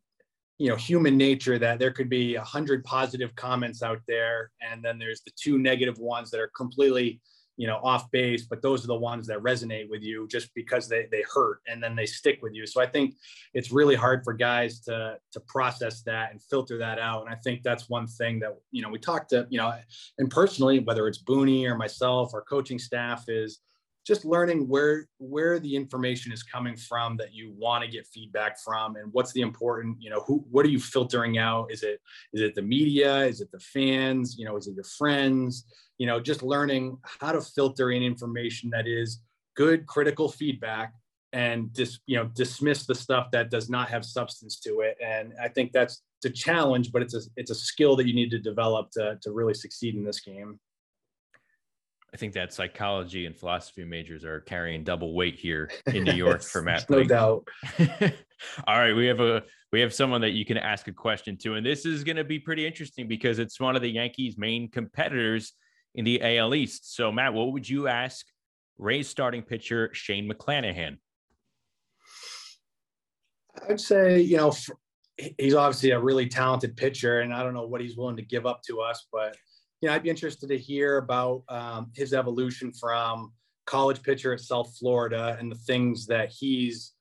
you 0.58 0.70
know 0.70 0.76
human 0.76 1.18
nature 1.18 1.58
that 1.60 1.80
there 1.80 1.92
could 1.92 2.10
be 2.10 2.36
a 2.36 2.44
hundred 2.44 2.84
positive 2.84 3.36
comments 3.36 3.82
out 3.84 4.00
there, 4.08 4.52
and 4.62 4.84
then 4.84 5.00
there's 5.00 5.22
the 5.22 5.32
two 5.36 5.58
negative 5.58 5.98
ones 5.98 6.30
that 6.32 6.40
are 6.40 6.52
completely 6.56 7.22
you 7.58 7.68
know 7.68 7.80
off 7.84 8.10
base 8.12 8.46
but 8.46 8.62
those 8.62 8.84
are 8.84 8.88
the 8.88 8.96
ones 8.96 9.28
that 9.28 9.38
resonate 9.40 9.88
with 9.90 10.02
you 10.02 10.28
just 10.28 10.54
because 10.56 10.88
they 10.90 11.08
they 11.12 11.24
hurt 11.34 11.60
and 11.68 11.84
then 11.84 11.96
they 11.96 12.06
stick 12.06 12.40
with 12.42 12.54
you. 12.54 12.66
So 12.66 12.82
i 12.82 12.88
think 12.88 13.16
it's 13.54 13.72
really 13.72 13.96
hard 13.96 14.24
for 14.24 14.34
guys 14.34 14.80
to 14.82 15.18
to 15.32 15.40
process 15.42 16.02
that 16.04 16.32
and 16.32 16.42
filter 16.42 16.78
that 16.80 17.00
out. 17.00 17.26
And 17.26 17.34
i 17.34 17.38
think 17.44 17.62
that's 17.64 17.90
one 17.90 18.08
thing 18.08 18.40
that 18.40 18.56
you 18.72 18.82
know 18.82 18.90
we 18.90 19.00
talked 19.00 19.30
to 19.32 19.48
you 19.50 19.60
know 19.60 19.74
and 20.18 20.30
personally 20.30 20.80
whether 20.80 21.08
it's 21.08 21.22
booney 21.24 21.66
or 21.70 21.76
myself 21.76 22.32
or 22.34 22.42
coaching 22.42 22.80
staff 22.80 23.26
is 23.28 23.60
just 24.06 24.26
learning 24.26 24.68
where 24.68 25.08
where 25.18 25.60
the 25.60 25.76
information 25.76 26.32
is 26.32 26.44
coming 26.44 26.76
from 26.76 27.16
that 27.18 27.34
you 27.34 27.54
want 27.58 27.84
to 27.84 27.90
get 27.90 28.06
feedback 28.08 28.60
from 28.60 28.96
and 28.96 29.12
what's 29.14 29.32
the 29.34 29.42
important 29.42 29.98
you 30.00 30.10
know 30.10 30.22
who 30.22 30.44
what 30.52 30.66
are 30.66 30.70
you 30.70 30.80
filtering 30.80 31.38
out? 31.38 31.72
Is 31.72 31.84
it 31.84 32.00
is 32.34 32.42
it 32.42 32.56
the 32.56 32.62
media? 32.62 33.26
Is 33.26 33.42
it 33.42 33.52
the 33.52 33.60
fans? 33.60 34.36
You 34.38 34.46
know 34.46 34.58
is 34.58 34.68
it 34.68 34.76
your 34.76 34.84
friends? 34.84 35.66
You 35.98 36.08
know 36.08 36.20
just 36.20 36.44
learning 36.44 36.98
how 37.04 37.32
to 37.32 37.42
filter 37.42 37.92
in 37.92 38.04
information 38.04 38.70
that 38.72 38.88
is 38.88 39.22
good 39.56 39.86
critical 39.86 40.30
feedback 40.30 40.94
and 41.32 41.74
just 41.74 42.02
you 42.06 42.18
know 42.18 42.26
dismiss 42.36 42.86
the 42.86 42.96
stuff 42.96 43.32
that 43.32 43.50
does 43.50 43.70
not 43.70 43.90
have 43.90 44.04
substance 44.04 44.60
to 44.60 44.82
it. 44.82 44.98
And 45.04 45.34
i 45.42 45.48
think 45.48 45.72
that's 45.72 46.02
a 46.26 46.30
challenge 46.30 46.92
but 46.94 47.02
it's 47.02 47.14
a 47.14 47.22
it's 47.36 47.52
a 47.52 47.56
skill 47.56 47.98
that 47.98 48.08
you 48.08 48.14
need 48.14 48.32
to 48.32 48.40
develop 48.40 48.90
to 48.92 49.18
to 49.22 49.32
really 49.32 49.54
succeed 49.54 49.96
in 49.96 50.06
this 50.06 50.22
game 50.22 50.58
I 52.14 52.18
think 52.18 52.34
that 52.34 52.54
psychology 52.54 53.26
and 53.26 53.36
philosophy 53.36 53.84
majors 53.84 54.24
are 54.24 54.42
carrying 54.42 54.84
double 54.84 55.16
weight 55.16 55.36
here 55.36 55.72
in 55.88 56.04
New 56.04 56.14
York 56.14 56.44
for 56.44 56.62
Matt. 56.62 56.90
no 56.90 57.04
doubt. 57.04 57.48
All 58.68 58.78
right, 58.78 58.94
we 58.94 59.08
have 59.08 59.20
a 59.20 59.44
we 59.72 59.82
have 59.82 59.94
someone 59.94 60.22
that 60.22 60.32
you 60.32 60.46
can 60.46 60.58
ask 60.58 60.88
a 60.88 60.94
question 60.94 61.36
to, 61.38 61.56
and 61.56 61.66
this 61.66 61.86
is 61.86 62.04
going 62.04 62.18
to 62.18 62.24
be 62.24 62.38
pretty 62.38 62.68
interesting 62.68 63.08
because 63.08 63.40
it's 63.40 63.60
one 63.60 63.76
of 63.76 63.82
the 63.82 63.90
Yankees' 63.90 64.38
main 64.38 64.70
competitors 64.70 65.54
in 65.96 66.06
the 66.06 66.22
AL 66.22 66.54
East. 66.54 66.96
So, 66.96 67.12
Matt, 67.12 67.34
what 67.34 67.52
would 67.54 67.68
you 67.68 67.88
ask 67.88 68.24
Rays 68.78 69.08
starting 69.10 69.42
pitcher 69.42 69.90
Shane 69.94 70.30
McClanahan? 70.30 70.98
I'd 73.68 73.82
say, 73.82 74.22
you 74.22 74.38
know, 74.38 74.54
he's 75.40 75.56
obviously 75.56 75.92
a 75.92 76.00
really 76.00 76.28
talented 76.28 76.78
pitcher, 76.78 77.22
and 77.22 77.34
I 77.34 77.42
don't 77.42 77.56
know 77.56 77.66
what 77.66 77.82
he's 77.82 77.98
willing 77.98 78.18
to 78.18 78.24
give 78.24 78.46
up 78.46 78.62
to 78.68 78.82
us, 78.82 79.08
but 79.12 79.36
you 79.84 79.90
know, 79.90 79.96
I'd 79.96 80.04
be 80.04 80.10
interested 80.10 80.48
to 80.48 80.58
hear 80.58 80.96
about 80.96 81.44
um, 81.50 81.92
his 81.94 82.14
evolution 82.14 82.72
from 82.72 83.34
college 83.66 84.02
pitcher 84.02 84.32
at 84.32 84.40
South 84.40 84.74
Florida 84.80 85.36
and 85.38 85.52
the 85.52 85.58
things 85.58 86.08
that 86.08 86.30
he's 86.30 86.94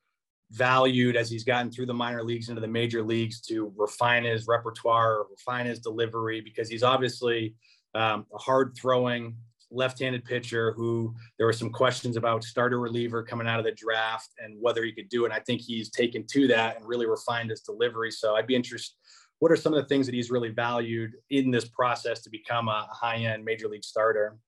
valued 0.51 1.15
as 1.15 1.31
he's 1.31 1.45
gotten 1.45 1.71
through 1.71 1.87
the 1.87 1.95
minor 1.95 2.25
leagues 2.25 2.49
into 2.49 2.61
the 2.61 2.67
major 2.67 3.01
leagues 3.01 3.41
to 3.43 3.73
refine 3.77 4.25
his 4.25 4.49
repertoire, 4.49 5.27
refine 5.31 5.67
his 5.67 5.79
delivery, 5.79 6.41
because 6.41 6.69
he's 6.69 6.83
obviously 6.83 7.55
um, 7.95 8.27
a 8.35 8.39
hard 8.39 8.77
throwing 8.77 9.37
left-handed 9.71 10.25
pitcher 10.25 10.73
who 10.73 11.15
there 11.39 11.47
were 11.47 11.53
some 11.53 11.71
questions 11.71 12.17
about 12.17 12.43
starter 12.43 12.81
reliever 12.81 13.23
coming 13.23 13.47
out 13.47 13.61
of 13.61 13.65
the 13.65 13.73
draft 13.73 14.31
and 14.43 14.57
whether 14.61 14.83
he 14.83 14.91
could 14.91 15.09
do 15.09 15.23
it. 15.23 15.27
And 15.27 15.35
I 15.35 15.39
think 15.39 15.61
he's 15.61 15.89
taken 15.89 16.27
to 16.33 16.49
that 16.49 16.79
and 16.79 16.89
really 16.89 17.07
refined 17.07 17.51
his 17.51 17.61
delivery. 17.61 18.11
So 18.11 18.35
I'd 18.35 18.49
be 18.49 18.57
interested 18.57 18.97
what 19.43 19.51
are 19.51 19.57
some 19.57 19.75
of 19.75 19.83
the 19.83 19.89
things 19.89 20.07
that 20.07 20.15
he's 20.15 20.31
really 20.31 20.51
valued 20.51 21.15
in 21.31 21.51
this 21.51 21.65
process 21.65 22.23
to 22.23 22.31
become 22.31 22.69
a 22.69 22.87
high-end 22.93 23.45
major 23.45 23.67
league 23.67 23.83
starter? 23.83 24.39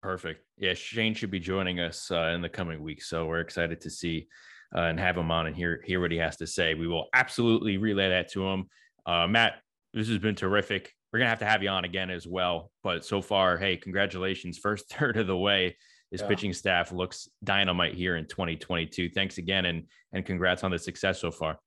Perfect. 0.00 0.44
Yeah, 0.58 0.74
Shane 0.74 1.12
should 1.12 1.32
be 1.32 1.40
joining 1.40 1.80
us 1.80 2.08
uh, 2.12 2.30
in 2.36 2.40
the 2.40 2.48
coming 2.48 2.80
weeks, 2.80 3.08
so 3.08 3.26
we're 3.26 3.40
excited 3.40 3.80
to 3.80 3.90
see 3.90 4.28
uh, 4.76 4.82
and 4.82 5.00
have 5.00 5.18
him 5.18 5.32
on 5.32 5.48
and 5.48 5.56
hear 5.56 5.82
hear 5.84 6.00
what 6.00 6.12
he 6.12 6.18
has 6.18 6.36
to 6.36 6.46
say. 6.46 6.74
We 6.74 6.86
will 6.86 7.08
absolutely 7.12 7.78
relay 7.78 8.10
that 8.10 8.30
to 8.30 8.46
him. 8.46 8.66
Uh, 9.04 9.26
Matt, 9.26 9.54
this 9.92 10.06
has 10.06 10.18
been 10.18 10.36
terrific. 10.36 10.92
We're 11.12 11.18
gonna 11.18 11.30
have 11.30 11.40
to 11.40 11.46
have 11.46 11.64
you 11.64 11.70
on 11.70 11.84
again 11.84 12.10
as 12.10 12.28
well. 12.28 12.70
But 12.84 13.04
so 13.04 13.20
far, 13.20 13.58
hey, 13.58 13.76
congratulations! 13.76 14.56
First 14.56 14.88
third 14.92 15.16
of 15.16 15.26
the 15.26 15.36
way. 15.36 15.76
His 16.12 16.20
yeah. 16.20 16.28
pitching 16.28 16.52
staff 16.52 16.92
looks 16.92 17.28
dynamite 17.42 17.94
here 17.94 18.14
in 18.14 18.26
2022. 18.26 19.08
Thanks 19.08 19.38
again, 19.38 19.64
and 19.64 19.88
and 20.12 20.24
congrats 20.24 20.62
on 20.62 20.70
the 20.70 20.78
success 20.78 21.20
so 21.20 21.32
far. 21.32 21.58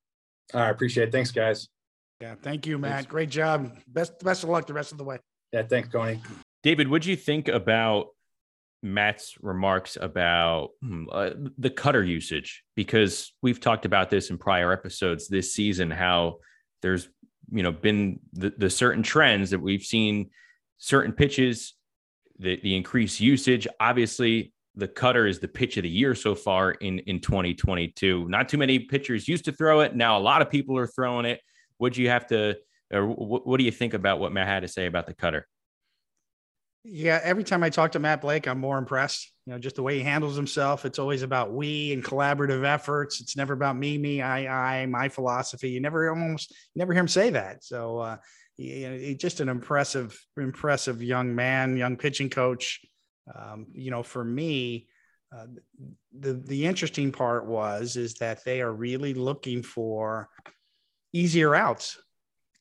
I 0.54 0.70
appreciate 0.70 1.10
it. 1.10 1.12
Thanks, 1.12 1.32
guys. 1.32 1.68
Yeah, 2.22 2.36
thank 2.42 2.66
you, 2.66 2.78
Matt. 2.78 2.94
Thanks. 2.94 3.12
Great 3.12 3.30
job. 3.30 3.78
Best 3.88 4.24
best 4.24 4.44
of 4.44 4.50
luck 4.50 4.66
the 4.66 4.74
rest 4.74 4.92
of 4.92 4.98
the 4.98 5.04
way. 5.04 5.20
Yeah, 5.54 5.64
thanks, 5.64 5.90
Tony. 5.90 6.22
David, 6.64 6.90
what 6.90 7.04
do 7.04 7.10
you 7.10 7.16
think 7.16 7.48
about 7.48 8.08
Matt's 8.82 9.36
remarks 9.42 9.98
about 10.00 10.72
hmm, 10.82 11.06
uh, 11.12 11.32
the 11.58 11.70
cutter 11.70 12.04
usage? 12.04 12.64
Because 12.76 13.34
we've 13.42 13.60
talked 13.60 13.86
about 13.86 14.10
this 14.10 14.30
in 14.30 14.38
prior 14.38 14.72
episodes 14.72 15.28
this 15.28 15.54
season, 15.54 15.92
how 15.92 16.38
there's 16.82 17.08
you 17.52 17.64
know 17.64 17.72
been 17.72 18.20
the, 18.34 18.54
the 18.58 18.70
certain 18.70 19.04
trends 19.04 19.52
that 19.52 19.60
we've 19.60 19.84
seen 19.84 20.32
certain 20.78 21.14
pitches, 21.14 21.76
the, 22.40 22.60
the 22.62 22.76
increased 22.76 23.20
usage. 23.20 23.68
Obviously, 23.80 24.54
the 24.78 24.88
cutter 24.88 25.26
is 25.26 25.40
the 25.40 25.48
pitch 25.48 25.76
of 25.78 25.84
the 25.84 25.90
year 25.90 26.16
so 26.16 26.36
far 26.36 26.72
in 26.72 27.00
in 27.00 27.20
2022. 27.20 28.30
Not 28.30 28.48
too 28.48 28.58
many 28.58 28.80
pitchers 28.80 29.28
used 29.28 29.46
to 29.46 29.52
throw 29.52 29.82
it. 29.82 29.96
Now 29.96 30.18
a 30.18 30.22
lot 30.22 30.42
of 30.42 30.50
people 30.50 30.78
are 30.78 30.88
throwing 30.88 31.26
it. 31.26 31.42
What 31.80 31.94
do 31.94 32.02
you 32.02 32.10
have 32.10 32.28
to, 32.28 32.56
or 32.94 33.06
what, 33.06 33.46
what 33.46 33.58
do 33.58 33.64
you 33.64 33.72
think 33.72 33.94
about 33.94 34.20
what 34.20 34.32
Matt 34.32 34.48
had 34.48 34.62
to 34.62 34.68
say 34.68 34.86
about 34.86 35.08
the 35.08 35.14
cutter? 35.14 35.48
Yeah, 36.84 37.20
every 37.22 37.44
time 37.44 37.64
I 37.64 37.70
talk 37.70 37.92
to 37.94 38.00
Matt 38.00 38.22
Blake, 38.22 38.48
I'm 38.48 38.60
more 38.60 38.78
impressed. 38.78 39.34
You 39.46 39.54
know, 39.54 39.60
just 39.60 39.76
the 39.76 39.84
way 39.84 39.98
he 39.98 40.04
handles 40.04 40.38
himself. 40.38 40.86
It's 40.86 41.00
always 41.00 41.22
about 41.22 41.52
we 41.52 41.92
and 41.92 42.04
collaborative 42.04 42.64
efforts. 42.64 43.20
It's 43.20 43.36
never 43.36 43.54
about 43.54 43.76
me, 43.76 43.98
me, 43.98 44.22
I, 44.22 44.82
I, 44.82 44.86
my 44.86 45.10
philosophy. 45.10 45.72
You 45.72 45.82
never 45.82 46.10
almost 46.10 46.52
you 46.52 46.80
never 46.80 46.94
hear 46.94 47.02
him 47.02 47.08
say 47.08 47.32
that. 47.32 47.64
So, 47.64 48.00
uh, 48.00 48.18
he, 48.56 49.16
just 49.20 49.40
an 49.40 49.50
impressive, 49.50 50.20
impressive 50.38 51.04
young 51.04 51.36
man, 51.36 51.78
young 51.78 51.96
pitching 51.96 52.30
coach. 52.30 52.82
Um, 53.34 53.68
you 53.74 53.92
know, 53.92 54.04
for 54.04 54.24
me, 54.24 54.88
uh, 55.36 55.46
the 56.18 56.34
the 56.34 56.66
interesting 56.66 57.12
part 57.12 57.46
was 57.46 57.98
is 57.98 58.16
that 58.16 58.44
they 58.46 58.62
are 58.62 58.72
really 58.72 59.14
looking 59.14 59.62
for 59.62 60.30
easier 61.14 61.54
outs, 61.54 62.00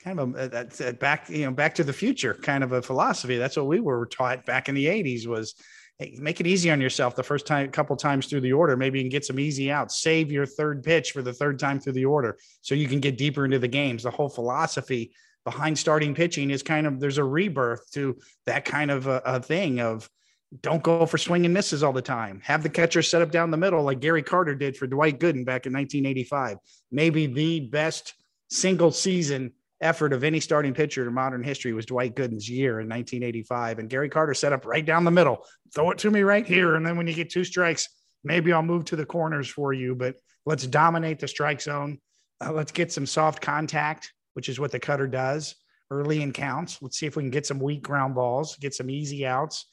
kind 0.03 0.19
of 0.19 0.35
a, 0.35 0.69
a 0.81 0.93
back 0.93 1.29
you 1.29 1.45
know 1.45 1.53
back 1.53 1.75
to 1.77 1.85
the 1.85 1.93
future 1.93 2.35
kind 2.35 2.65
of 2.65 2.73
a 2.73 2.83
philosophy. 2.83 3.37
That's 3.37 3.57
what 3.57 3.67
we 3.67 3.81
were 3.81 4.07
taught 4.07 4.47
back 4.47 4.69
in 4.69 4.75
the 4.75 4.87
'80s 4.87 5.27
was. 5.27 5.55
Hey, 5.99 6.15
make 6.21 6.41
it 6.41 6.47
easy 6.47 6.71
on 6.71 6.79
yourself 6.79 7.17
the 7.17 7.23
first 7.23 7.47
time, 7.47 7.65
a 7.65 7.71
couple 7.71 7.97
times 7.97 8.27
through 8.27 8.43
the 8.43 8.53
order. 8.53 8.77
Maybe 8.77 8.99
you 8.99 9.05
can 9.05 9.09
get 9.09 9.25
some 9.25 9.41
easy 9.41 9.71
outs. 9.71 10.03
Save 10.03 10.31
your 10.31 10.45
third 10.45 10.83
pitch 10.83 11.13
for 11.13 11.23
the 11.23 11.33
third 11.33 11.59
time 11.59 11.81
through 11.81 11.95
the 11.95 12.05
order, 12.05 12.37
so 12.61 12.75
you 12.75 12.87
can 12.87 13.01
get 13.01 13.17
deeper 13.17 13.47
into 13.47 13.59
the 13.59 13.67
games. 13.67 14.03
The 14.03 14.11
whole 14.11 14.29
philosophy 14.29 15.15
behind 15.47 15.79
starting 15.79 16.15
pitching 16.15 16.51
is 16.51 16.63
kind 16.63 16.87
of 16.87 17.01
there's 17.01 17.17
a 17.17 17.25
rebirth 17.25 17.91
to 17.93 18.19
that 18.45 18.67
kind 18.67 18.91
of 18.91 19.07
a, 19.07 19.23
a 19.25 19.41
thing 19.41 19.81
of 19.81 20.11
don't 20.61 20.83
go 20.83 21.07
for 21.07 21.19
swing 21.19 21.45
and 21.45 21.53
misses 21.53 21.83
all 21.83 21.93
the 21.93 22.03
time. 22.03 22.41
Have 22.45 22.63
the 22.63 22.69
catcher 22.69 23.03
set 23.03 23.23
up 23.23 23.31
down 23.31 23.51
the 23.51 23.57
middle 23.57 23.83
like 23.83 24.01
Gary 24.01 24.23
Carter 24.23 24.55
did 24.55 24.77
for 24.77 24.87
Dwight 24.87 25.19
Gooden 25.19 25.45
back 25.45 25.67
in 25.67 25.73
1985. 25.73 26.59
Maybe 26.91 27.27
the 27.27 27.61
best 27.61 28.15
single 28.49 28.93
season 28.93 29.53
effort 29.81 30.13
of 30.13 30.25
any 30.25 30.41
starting 30.41 30.73
pitcher 30.73 31.07
in 31.07 31.13
modern 31.13 31.43
history 31.43 31.73
was 31.73 31.85
Dwight 31.85 32.15
Gooden's 32.15 32.49
year 32.49 32.81
in 32.81 32.89
1985. 32.89 33.81
And 33.81 33.91
Gary 33.91 34.09
Carter 34.09 34.35
set 34.35 34.53
up 34.53 34.65
right 34.65 34.85
down 34.85 35.05
the 35.05 35.11
middle. 35.11 35.45
Throw 35.75 35.91
it 35.91 35.99
to 35.99 36.11
me 36.11 36.23
right 36.23 36.47
here. 36.47 36.77
And 36.77 36.87
then 36.87 36.97
when 36.97 37.07
you 37.07 37.15
get 37.15 37.29
two 37.29 37.45
strikes, 37.45 37.89
maybe 38.25 38.53
I'll 38.53 38.63
move 38.63 38.85
to 38.87 38.97
the 38.97 39.05
corners 39.05 39.49
for 39.49 39.73
you, 39.73 39.95
but 39.95 40.17
let's 40.47 40.67
dominate 40.67 41.19
the 41.19 41.29
strike 41.29 41.61
zone. 41.61 41.99
Uh, 42.45 42.53
let's 42.53 42.73
get 42.73 42.93
some 42.93 43.07
soft 43.07 43.43
contact, 43.43 44.13
which 44.35 44.49
is 44.49 44.61
what 44.61 44.71
the 44.71 44.79
cutter 44.79 45.07
does 45.07 45.57
early 45.91 46.23
in 46.23 46.33
counts. 46.33 46.81
Let's 46.81 46.99
see 46.99 47.07
if 47.07 47.17
we 47.17 47.23
can 47.23 47.31
get 47.31 47.47
some 47.47 47.61
weak 47.61 47.83
ground 47.83 48.15
balls, 48.15 48.57
get 48.57 48.75
some 48.75 48.91
easy 48.91 49.27
outs 49.27 49.67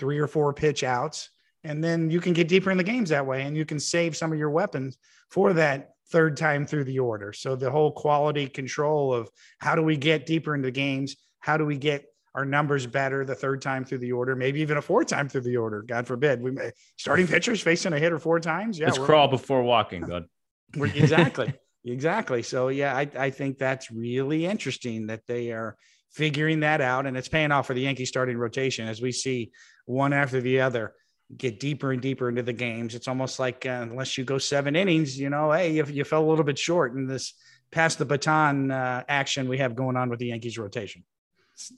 three 0.00 0.18
or 0.18 0.26
four 0.26 0.52
pitch 0.52 0.82
outs. 0.82 1.30
And 1.62 1.84
then 1.84 2.10
you 2.10 2.20
can 2.20 2.32
get 2.32 2.48
deeper 2.48 2.70
in 2.70 2.78
the 2.78 2.84
games 2.84 3.10
that 3.10 3.26
way 3.26 3.42
and 3.42 3.54
you 3.54 3.66
can 3.66 3.78
save 3.78 4.16
some 4.16 4.32
of 4.32 4.38
your 4.38 4.50
weapons 4.50 4.96
for 5.28 5.52
that 5.52 5.90
third 6.10 6.36
time 6.36 6.66
through 6.66 6.84
the 6.84 6.98
order. 6.98 7.32
So 7.32 7.54
the 7.54 7.70
whole 7.70 7.92
quality 7.92 8.48
control 8.48 9.12
of 9.12 9.28
how 9.58 9.74
do 9.74 9.82
we 9.82 9.96
get 9.96 10.26
deeper 10.26 10.54
into 10.54 10.70
games? 10.70 11.16
How 11.38 11.58
do 11.58 11.66
we 11.66 11.76
get 11.76 12.06
our 12.34 12.44
numbers 12.44 12.86
better 12.86 13.24
the 13.24 13.34
third 13.34 13.60
time 13.60 13.84
through 13.84 13.98
the 13.98 14.12
order, 14.12 14.36
maybe 14.36 14.60
even 14.60 14.76
a 14.76 14.82
fourth 14.82 15.08
time 15.08 15.28
through 15.28 15.40
the 15.40 15.56
order. 15.56 15.82
God 15.82 16.06
forbid. 16.06 16.40
We 16.40 16.52
may, 16.52 16.70
starting 16.96 17.26
pitchers 17.26 17.60
facing 17.60 17.92
a 17.92 17.98
hitter 17.98 18.18
four 18.18 18.38
times. 18.40 18.78
Yeah. 18.78 18.86
Let's 18.86 18.98
crawl 18.98 19.28
before 19.28 19.62
walking, 19.62 20.06
bud. 20.06 20.26
exactly. 20.76 21.52
exactly. 21.84 22.42
So 22.42 22.68
yeah, 22.68 22.96
I, 22.96 23.08
I 23.18 23.30
think 23.30 23.58
that's 23.58 23.90
really 23.90 24.46
interesting 24.46 25.08
that 25.08 25.26
they 25.26 25.50
are 25.50 25.76
figuring 26.12 26.60
that 26.60 26.80
out 26.80 27.06
and 27.06 27.16
it's 27.16 27.28
paying 27.28 27.52
off 27.52 27.66
for 27.66 27.74
the 27.74 27.82
Yankee 27.82 28.04
starting 28.04 28.36
rotation 28.36 28.88
as 28.88 29.00
we 29.00 29.12
see 29.12 29.50
one 29.90 30.12
after 30.12 30.40
the 30.40 30.60
other 30.60 30.94
get 31.36 31.60
deeper 31.60 31.92
and 31.92 32.02
deeper 32.02 32.28
into 32.28 32.42
the 32.42 32.52
games. 32.52 32.94
It's 32.94 33.08
almost 33.08 33.38
like 33.38 33.66
uh, 33.66 33.80
unless 33.82 34.18
you 34.18 34.24
go 34.24 34.38
seven 34.38 34.74
innings, 34.74 35.18
you 35.18 35.30
know, 35.30 35.52
hey, 35.52 35.72
you, 35.72 35.84
you 35.84 36.04
fell 36.04 36.24
a 36.24 36.28
little 36.28 36.44
bit 36.44 36.58
short 36.58 36.94
in 36.94 37.06
this 37.06 37.34
pass 37.70 37.94
the 37.94 38.04
baton 38.04 38.70
uh, 38.70 39.04
action 39.08 39.48
we 39.48 39.58
have 39.58 39.76
going 39.76 39.96
on 39.96 40.10
with 40.10 40.18
the 40.18 40.26
Yankees 40.26 40.58
rotation. 40.58 41.04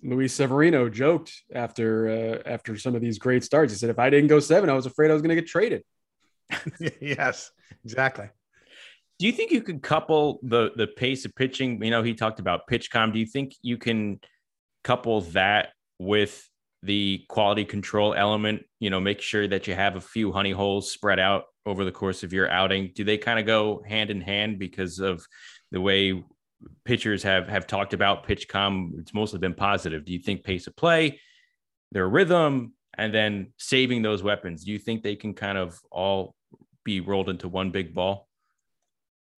Luis 0.03 0.33
Severino 0.33 0.89
joked 0.89 1.33
after 1.53 2.09
uh, 2.09 2.49
after 2.49 2.77
some 2.79 2.95
of 2.95 3.01
these 3.01 3.19
great 3.19 3.43
starts. 3.43 3.73
He 3.73 3.79
said, 3.79 3.91
"If 3.91 3.99
I 3.99 4.11
didn't 4.11 4.29
go 4.29 4.39
seven, 4.39 4.71
I 4.71 4.75
was 4.75 4.87
afraid 4.87 5.11
I 5.11 5.15
was 5.15 5.23
going 5.23 5.35
to 5.35 5.43
get 5.43 5.49
traded." 5.49 5.83
yes, 7.01 7.51
exactly. 7.85 8.29
Do 9.19 9.27
you 9.27 9.33
think 9.33 9.51
you 9.51 9.61
could 9.61 9.83
couple 9.83 10.39
the 10.45 10.71
the 10.77 10.87
pace 10.87 11.25
of 11.25 11.35
pitching? 11.35 11.83
You 11.83 11.91
know, 11.91 12.03
he 12.03 12.15
talked 12.15 12.39
about 12.39 12.69
PitchCom. 12.71 13.13
Do 13.13 13.19
you 13.19 13.27
think 13.27 13.55
you 13.61 13.77
can 13.77 14.21
couple 14.85 15.23
that 15.23 15.71
with 15.99 16.49
the 16.83 17.25
quality 17.29 17.65
control 17.65 18.15
element? 18.15 18.65
You 18.81 18.91
know, 18.91 19.01
make 19.01 19.21
sure 19.21 19.47
that 19.49 19.67
you 19.67 19.75
have 19.75 19.97
a 19.97 20.01
few 20.01 20.33
honey 20.33 20.53
holes 20.53 20.91
spread 20.91 21.19
out 21.19 21.45
over 21.65 21.85
the 21.85 21.93
course 21.93 22.23
of 22.23 22.33
your 22.33 22.51
outing. 22.51 22.93
Do 22.95 23.05
they 23.05 23.19
kind 23.19 23.39
of 23.39 23.47
go 23.47 23.83
hand 23.87 24.11
in 24.11 24.21
hand 24.21 24.59
because 24.59 24.99
of 24.99 25.27
the 25.71 25.81
way 25.81 26.25
pitchers 26.85 27.23
have 27.23 27.49
have 27.49 27.67
talked 27.67 27.95
about 27.95 28.27
PitchCom? 28.27 28.99
It's 28.99 29.15
mostly 29.15 29.39
been 29.39 29.55
positive. 29.55 30.05
Do 30.05 30.13
you 30.13 30.19
think 30.19 30.45
pace 30.45 30.67
of 30.67 30.77
play, 30.77 31.21
their 31.93 32.09
rhythm, 32.09 32.75
and 32.97 33.15
then 33.15 33.53
saving 33.59 34.03
those 34.03 34.23
weapons? 34.23 34.65
Do 34.65 34.73
you 34.73 34.79
think 34.79 35.03
they 35.03 35.17
can 35.17 35.35
kind 35.35 35.59
of 35.59 35.79
all 35.91 36.35
be 36.85 37.01
rolled 37.01 37.29
into 37.29 37.49
one 37.49 37.71
big 37.71 37.95
ball? 37.95 38.29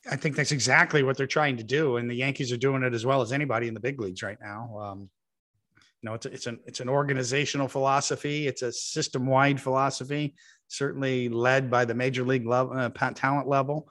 I 0.10 0.18
think 0.18 0.36
that's 0.36 0.52
exactly 0.52 1.02
what 1.02 1.16
they're 1.16 1.28
trying 1.28 1.58
to 1.58 1.64
do, 1.64 1.98
and 1.98 2.10
the 2.10 2.16
Yankees 2.16 2.52
are 2.52 2.58
doing 2.58 2.84
it 2.84 2.94
as 2.94 3.06
well 3.06 3.22
as 3.22 3.32
anybody 3.32 3.68
in 3.68 3.74
the 3.74 3.80
big 3.80 4.02
leagues 4.02 4.22
right 4.22 4.38
now. 4.42 4.78
Um, 4.78 5.10
you 6.04 6.10
know, 6.10 6.16
it's 6.16 6.26
it's 6.26 6.48
an 6.48 6.60
it's 6.66 6.82
an 6.82 6.90
organizational 6.90 7.70
philosophy. 7.70 8.46
It's 8.46 8.62
a 8.62 8.74
system 8.74 9.26
wide 9.26 9.62
philosophy, 9.62 10.36
certainly 10.68 11.30
led 11.30 11.72
by 11.72 11.86
the 11.86 11.94
major 11.94 12.24
league 12.24 12.46
level, 12.46 12.78
uh, 12.78 12.90
talent 12.90 13.48
level. 13.48 13.88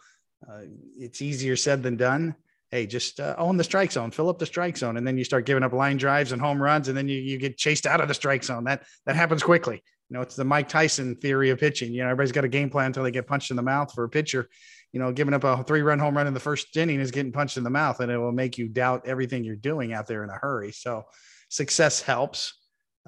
Uh, 0.46 0.62
it's 0.98 1.22
easier 1.22 1.56
said 1.56 1.82
than 1.82 1.96
done. 1.96 2.34
Hey, 2.70 2.86
just 2.86 3.18
uh, 3.18 3.34
own 3.38 3.56
the 3.56 3.64
strike 3.64 3.92
zone, 3.92 4.10
fill 4.10 4.28
up 4.28 4.38
the 4.38 4.46
strike 4.46 4.76
zone, 4.76 4.98
and 4.98 5.06
then 5.06 5.16
you 5.16 5.24
start 5.24 5.46
giving 5.46 5.62
up 5.62 5.72
line 5.72 5.96
drives 5.96 6.32
and 6.32 6.40
home 6.40 6.62
runs, 6.62 6.88
and 6.88 6.96
then 6.96 7.08
you, 7.08 7.18
you 7.18 7.38
get 7.38 7.56
chased 7.56 7.86
out 7.86 8.00
of 8.00 8.08
the 8.08 8.14
strike 8.14 8.44
zone. 8.44 8.64
That 8.64 8.84
that 9.06 9.16
happens 9.16 9.42
quickly. 9.42 9.82
You 10.10 10.18
know, 10.18 10.20
it's 10.20 10.36
the 10.36 10.44
Mike 10.44 10.68
Tyson 10.68 11.16
theory 11.16 11.48
of 11.48 11.58
pitching. 11.58 11.92
You 11.94 12.02
know, 12.02 12.10
everybody's 12.10 12.32
got 12.32 12.44
a 12.44 12.48
game 12.48 12.68
plan 12.68 12.86
until 12.86 13.04
they 13.04 13.10
get 13.10 13.26
punched 13.26 13.50
in 13.50 13.56
the 13.56 13.62
mouth 13.62 13.90
for 13.94 14.04
a 14.04 14.08
pitcher. 14.10 14.50
You 14.92 15.00
know, 15.00 15.12
giving 15.12 15.32
up 15.32 15.44
a 15.44 15.64
three 15.64 15.80
run 15.80 15.98
home 15.98 16.14
run 16.14 16.26
in 16.26 16.34
the 16.34 16.40
first 16.40 16.76
inning 16.76 17.00
is 17.00 17.10
getting 17.10 17.32
punched 17.32 17.56
in 17.56 17.64
the 17.64 17.70
mouth, 17.70 18.00
and 18.00 18.12
it 18.12 18.18
will 18.18 18.32
make 18.32 18.58
you 18.58 18.68
doubt 18.68 19.06
everything 19.06 19.44
you're 19.44 19.56
doing 19.56 19.94
out 19.94 20.06
there 20.06 20.22
in 20.22 20.28
a 20.28 20.34
hurry. 20.34 20.72
So, 20.72 21.04
success 21.53 22.00
helps. 22.00 22.55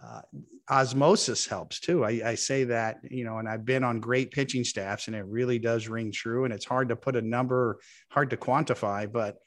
Uh, 0.03 0.20
osmosis 0.68 1.47
helps 1.47 1.80
too. 1.80 2.05
I, 2.05 2.20
I, 2.24 2.34
say 2.34 2.64
that, 2.64 3.01
you 3.11 3.24
know, 3.24 3.38
and 3.38 3.49
I've 3.49 3.64
been 3.64 3.84
on 3.84 4.01
great 4.01 4.32
pitching 4.32 4.64
staffs 4.64 5.07
and 5.07 5.16
it 5.16 5.24
really 5.26 5.59
does 5.59 5.88
ring 5.88 6.12
true. 6.12 6.45
And 6.45 6.53
it's 6.53 6.64
hard 6.64 6.90
to 6.90 6.97
put 6.97 7.16
a 7.16 7.22
number, 7.22 7.78
hard 8.11 8.30
to 8.30 8.36
quantify, 8.36 9.11
but 9.11 9.38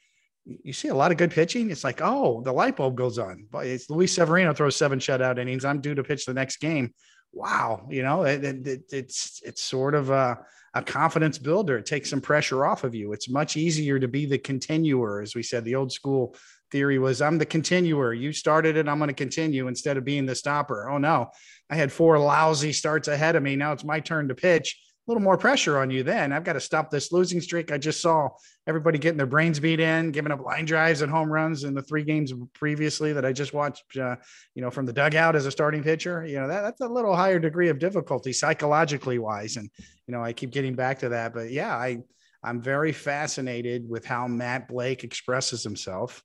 you 0.45 0.73
see 0.73 0.87
a 0.87 0.95
lot 0.95 1.11
of 1.11 1.17
good 1.17 1.31
pitching. 1.31 1.69
It's 1.69 1.83
like, 1.83 2.01
oh, 2.01 2.41
the 2.41 2.51
light 2.51 2.75
bulb 2.75 2.95
goes 2.95 3.19
on. 3.19 3.45
But 3.51 3.67
it's 3.67 3.89
Luis 3.89 4.15
Severino 4.15 4.53
throws 4.53 4.75
seven 4.75 4.97
shutout 4.97 5.37
innings. 5.37 5.65
I'm 5.65 5.81
due 5.81 5.95
to 5.95 6.03
pitch 6.03 6.25
the 6.25 6.33
next 6.33 6.57
game. 6.57 6.93
Wow, 7.33 7.87
you 7.91 8.01
know, 8.01 8.23
it, 8.23 8.43
it, 8.43 8.83
it's 8.91 9.41
it's 9.43 9.61
sort 9.61 9.93
of 9.93 10.09
a, 10.09 10.39
a 10.73 10.81
confidence 10.81 11.37
builder. 11.37 11.77
It 11.77 11.85
takes 11.85 12.09
some 12.09 12.21
pressure 12.21 12.65
off 12.65 12.85
of 12.85 12.95
you. 12.95 13.11
It's 13.11 13.29
much 13.29 13.57
easier 13.57 13.99
to 13.99 14.07
be 14.07 14.25
the 14.25 14.37
continuer, 14.37 15.21
as 15.21 15.35
we 15.35 15.43
said. 15.43 15.65
The 15.65 15.75
old 15.75 15.91
school 15.91 16.35
theory 16.71 16.99
was 16.99 17.21
I'm 17.21 17.37
the 17.37 17.45
continuer. 17.45 18.13
You 18.13 18.33
started 18.33 18.77
it, 18.77 18.87
I'm 18.87 18.99
going 18.99 19.09
to 19.09 19.13
continue 19.13 19.67
instead 19.67 19.97
of 19.97 20.05
being 20.05 20.25
the 20.25 20.35
stopper. 20.35 20.89
Oh 20.89 20.97
no, 20.97 21.31
I 21.69 21.75
had 21.75 21.91
four 21.91 22.19
lousy 22.19 22.73
starts 22.73 23.07
ahead 23.07 23.35
of 23.35 23.43
me. 23.43 23.55
Now 23.55 23.71
it's 23.73 23.83
my 23.83 23.99
turn 23.99 24.27
to 24.27 24.35
pitch. 24.35 24.79
A 25.07 25.09
little 25.09 25.23
more 25.23 25.37
pressure 25.37 25.79
on 25.79 25.89
you 25.89 26.03
then. 26.03 26.33
I've 26.33 26.43
got 26.43 26.53
to 26.53 26.59
stop 26.59 26.91
this 26.91 27.13
losing 27.13 27.39
streak. 27.39 27.71
I 27.71 27.77
just 27.77 28.01
saw 28.01 28.27
everybody 28.67 28.97
getting 28.97 29.17
their 29.17 29.25
brains 29.25 29.57
beat 29.57 29.79
in, 29.79 30.11
giving 30.11 30.33
up 30.33 30.41
line 30.41 30.65
drives 30.65 31.01
and 31.01 31.09
home 31.09 31.31
runs 31.31 31.63
in 31.63 31.73
the 31.73 31.81
three 31.81 32.03
games 32.03 32.33
previously 32.53 33.13
that 33.13 33.23
I 33.23 33.31
just 33.31 33.53
watched, 33.53 33.95
uh, 33.95 34.17
you 34.53 34.61
know, 34.61 34.69
from 34.69 34.85
the 34.85 34.91
dugout 34.91 35.37
as 35.37 35.45
a 35.45 35.51
starting 35.51 35.81
pitcher. 35.81 36.25
You 36.25 36.41
know, 36.41 36.49
that, 36.49 36.59
that's 36.59 36.81
a 36.81 36.89
little 36.89 37.15
higher 37.15 37.39
degree 37.39 37.69
of 37.69 37.79
difficulty 37.79 38.33
psychologically 38.33 39.17
wise. 39.17 39.55
And, 39.55 39.69
you 40.07 40.13
know, 40.13 40.21
I 40.21 40.33
keep 40.33 40.51
getting 40.51 40.75
back 40.75 40.99
to 40.99 41.09
that. 41.09 41.33
But 41.33 41.51
yeah, 41.51 41.73
I, 41.73 41.99
I'm 42.43 42.61
very 42.61 42.91
fascinated 42.91 43.87
with 43.87 44.05
how 44.05 44.27
Matt 44.27 44.67
Blake 44.67 45.05
expresses 45.05 45.63
himself 45.63 46.21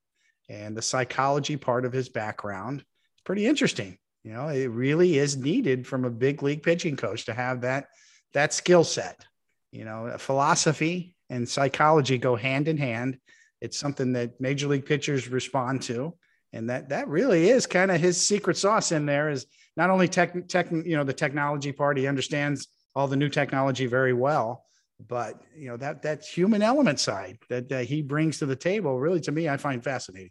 and 0.49 0.76
the 0.76 0.82
psychology 0.82 1.57
part 1.57 1.84
of 1.84 1.93
his 1.93 2.09
background. 2.09 2.80
It's 3.14 3.22
pretty 3.24 3.47
interesting. 3.47 3.99
You 4.24 4.32
know, 4.32 4.49
it 4.49 4.70
really 4.70 5.18
is 5.18 5.36
needed 5.36 5.86
from 5.86 6.05
a 6.05 6.11
big 6.11 6.43
league 6.43 6.62
pitching 6.62 6.97
coach 6.97 7.24
to 7.26 7.34
have 7.34 7.62
that 7.62 7.88
that 8.34 8.53
skill 8.53 8.84
set. 8.84 9.24
You 9.72 9.84
know, 9.84 10.14
philosophy 10.18 11.16
and 11.30 11.49
psychology 11.49 12.18
go 12.18 12.36
hand 12.36 12.68
in 12.68 12.76
hand. 12.76 13.18
It's 13.61 13.78
something 13.78 14.12
that 14.12 14.40
major 14.40 14.68
league 14.68 14.86
pitchers 14.86 15.28
respond 15.28 15.82
to, 15.82 16.14
and 16.53 16.70
that 16.70 16.90
that 16.90 17.09
really 17.09 17.49
is 17.49 17.66
kind 17.66 17.90
of 17.90 18.01
his 18.01 18.24
secret 18.24 18.57
sauce 18.57 18.93
in 18.93 19.07
there. 19.07 19.30
Is 19.30 19.47
not 19.76 19.90
only 19.90 20.09
tech, 20.09 20.49
tech, 20.49 20.70
you 20.70 20.97
know, 20.97 21.05
the 21.05 21.12
technology 21.12 21.72
part. 21.72 21.99
He 21.99 22.07
understands 22.07 22.68
all 22.95 23.09
the 23.09 23.16
new 23.16 23.28
technology 23.28 23.86
very 23.86 24.12
well, 24.12 24.64
but 25.09 25.43
you 25.57 25.68
know 25.68 25.76
that 25.76 26.03
that 26.03 26.24
human 26.24 26.62
element 26.62 27.01
side 27.01 27.38
that, 27.49 27.68
that 27.68 27.86
he 27.86 28.03
brings 28.03 28.38
to 28.38 28.47
the 28.47 28.57
table 28.57 28.99
really 28.99 29.20
to 29.20 29.32
me 29.32 29.49
i 29.49 29.57
find 29.57 29.82
fascinating. 29.82 30.30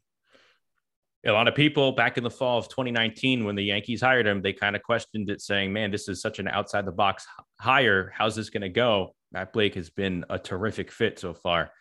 A 1.24 1.32
lot 1.32 1.48
of 1.48 1.54
people 1.54 1.92
back 1.92 2.18
in 2.18 2.24
the 2.24 2.32
fall 2.32 2.58
of 2.58 2.68
2019 2.68 3.46
when 3.46 3.56
the 3.56 3.64
yankees 3.64 4.02
hired 4.02 4.26
him 4.26 4.42
they 4.42 4.54
kind 4.54 4.76
of 4.76 4.82
questioned 4.82 5.30
it 5.30 5.40
saying 5.40 5.72
man 5.72 5.92
this 5.92 6.10
is 6.10 6.20
such 6.20 6.40
an 6.40 6.48
outside 6.48 6.86
the 6.86 6.92
box 6.92 7.28
hire. 7.60 8.12
How's 8.16 8.36
this 8.36 8.50
going 8.50 8.62
to 8.62 8.70
go? 8.70 9.14
Matt 9.32 9.54
blake 9.54 9.76
has 9.76 9.92
been 9.92 10.26
a 10.32 10.40
terrific 10.40 10.92
fit 10.92 11.20
so 11.20 11.36
far 11.36 11.72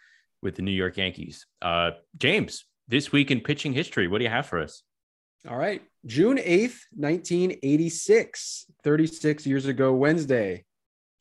with 0.42 0.56
the 0.56 0.62
new 0.62 0.70
york 0.70 0.98
yankees. 0.98 1.46
Uh, 1.62 1.92
james 2.18 2.66
this 2.88 3.12
week 3.12 3.30
in 3.30 3.40
pitching 3.40 3.72
history 3.72 4.08
what 4.08 4.18
do 4.18 4.24
you 4.24 4.30
have 4.30 4.46
for 4.46 4.60
us? 4.60 4.82
All 5.48 5.56
right. 5.56 5.80
June 6.04 6.36
8th 6.36 6.80
1986 6.94 8.66
36 8.84 9.46
years 9.46 9.64
ago 9.64 9.94
wednesday. 9.94 10.64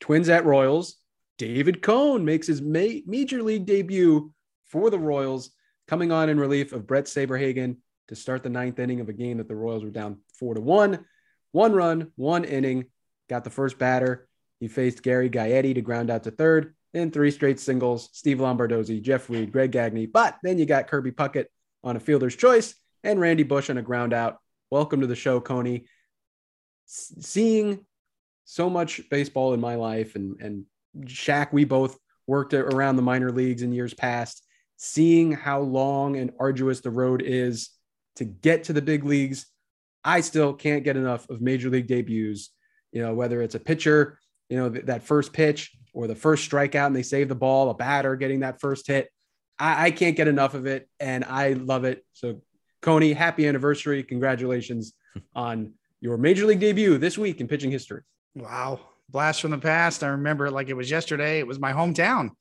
Twins 0.02 0.28
at 0.28 0.46
royals 0.46 0.98
David 1.40 1.82
Cone 1.82 2.24
makes 2.26 2.46
his 2.46 2.62
ma- 2.62 3.02
major 3.08 3.42
league 3.42 3.66
debut 3.66 4.32
for 4.68 4.92
the 4.92 5.00
Royals, 5.00 5.50
coming 5.88 6.12
on 6.12 6.30
in 6.30 6.40
relief 6.40 6.74
of 6.74 6.86
Bret 6.86 7.06
Saberhagen 7.06 7.78
to 8.10 8.16
start 8.16 8.44
the 8.44 8.50
ninth 8.50 8.78
inning 8.78 9.00
of 9.00 9.10
a 9.10 9.14
game 9.14 9.38
that 9.38 9.48
the 9.48 9.56
Royals 9.56 9.84
were 9.84 9.90
down 9.90 10.20
four 10.38 10.54
to 10.54 10.62
one. 10.62 11.06
One 11.52 11.74
run, 11.74 12.12
one 12.16 12.44
inning, 12.44 12.86
got 13.30 13.44
the 13.44 13.50
first 13.50 13.80
batter. 13.80 14.28
He 14.60 14.68
faced 14.68 15.02
Gary 15.02 15.30
Gaetti 15.30 15.74
to 15.74 15.82
ground 15.82 16.12
out 16.12 16.24
to 16.26 16.32
third, 16.32 16.76
then 16.94 17.10
three 17.10 17.32
straight 17.32 17.60
singles, 17.60 18.10
Steve 18.12 18.38
Lombardozzi, 18.38 19.02
Jeff 19.02 19.30
Reed, 19.30 19.52
Greg 19.52 19.72
Gagne. 19.72 20.06
But 20.08 20.38
then 20.44 20.60
you 20.60 20.66
got 20.66 20.88
Kirby 20.88 21.12
Puckett 21.12 21.46
on 21.84 21.96
a 21.96 22.00
fielder's 22.00 22.36
choice 22.36 22.76
and 23.04 23.20
Randy 23.20 23.44
Bush 23.44 23.70
on 23.70 23.78
a 23.78 23.82
ground 23.82 24.14
out. 24.14 24.40
Welcome 24.70 25.02
to 25.02 25.08
the 25.08 25.16
show, 25.16 25.40
Coney. 25.40 25.86
S- 26.88 27.14
seeing 27.22 27.86
so 28.44 28.70
much 28.70 29.10
baseball 29.10 29.54
in 29.54 29.62
my 29.62 29.76
life 29.76 30.16
and, 30.16 30.40
and 30.42 30.66
Shaq, 30.98 31.52
we 31.52 31.66
both 31.66 31.98
worked 32.28 32.54
around 32.54 32.96
the 32.96 33.02
minor 33.02 33.32
leagues 33.32 33.64
in 33.64 33.74
years 33.74 33.94
past, 33.94 34.46
seeing 34.78 35.32
how 35.32 35.60
long 35.62 36.16
and 36.16 36.32
arduous 36.40 36.80
the 36.80 36.92
road 36.92 37.22
is 37.22 37.72
to 38.16 38.26
get 38.26 38.66
to 38.66 38.74
the 38.74 38.82
big 38.82 39.04
leagues. 39.04 39.48
I 40.04 40.22
still 40.22 40.54
can't 40.54 40.84
get 40.84 40.96
enough 40.96 41.30
of 41.30 41.42
major 41.42 41.70
league 41.70 41.88
debuts. 41.88 42.52
You 42.92 43.02
know, 43.02 43.14
whether 43.14 43.42
it's 43.42 43.56
a 43.56 43.60
pitcher, 43.60 44.20
you 44.50 44.58
know, 44.58 44.70
th- 44.70 44.86
that 44.86 45.04
first 45.04 45.34
pitch 45.34 45.72
or 45.94 46.08
the 46.08 46.16
first 46.16 46.50
strikeout 46.50 46.88
and 46.88 46.96
they 46.96 47.04
save 47.04 47.30
the 47.30 47.36
ball, 47.36 47.70
a 47.70 47.74
batter 47.74 48.16
getting 48.16 48.40
that 48.40 48.60
first 48.60 48.88
hit. 48.88 49.10
I, 49.60 49.88
I 49.88 49.92
can't 49.92 50.16
get 50.16 50.28
enough 50.28 50.54
of 50.54 50.66
it 50.66 50.88
and 51.00 51.24
I 51.26 51.54
love 51.54 51.84
it. 51.84 52.04
So, 52.14 52.42
Coney, 52.82 53.14
happy 53.14 53.48
anniversary. 53.48 54.04
Congratulations 54.04 54.94
on 55.36 55.74
your 56.00 56.18
major 56.18 56.46
league 56.46 56.60
debut 56.60 56.98
this 56.98 57.18
week 57.18 57.42
in 57.42 57.48
pitching 57.48 57.72
history. 57.72 58.02
Wow 58.36 58.80
blast 59.10 59.42
from 59.42 59.52
the 59.52 59.58
past. 59.58 60.04
I 60.04 60.08
remember 60.08 60.48
it 60.48 60.52
like 60.52 60.70
it 60.70 60.76
was 60.76 60.92
yesterday. 60.92 61.40
It 61.40 61.48
was 61.48 61.60
my 61.60 61.74
hometown 61.74 62.32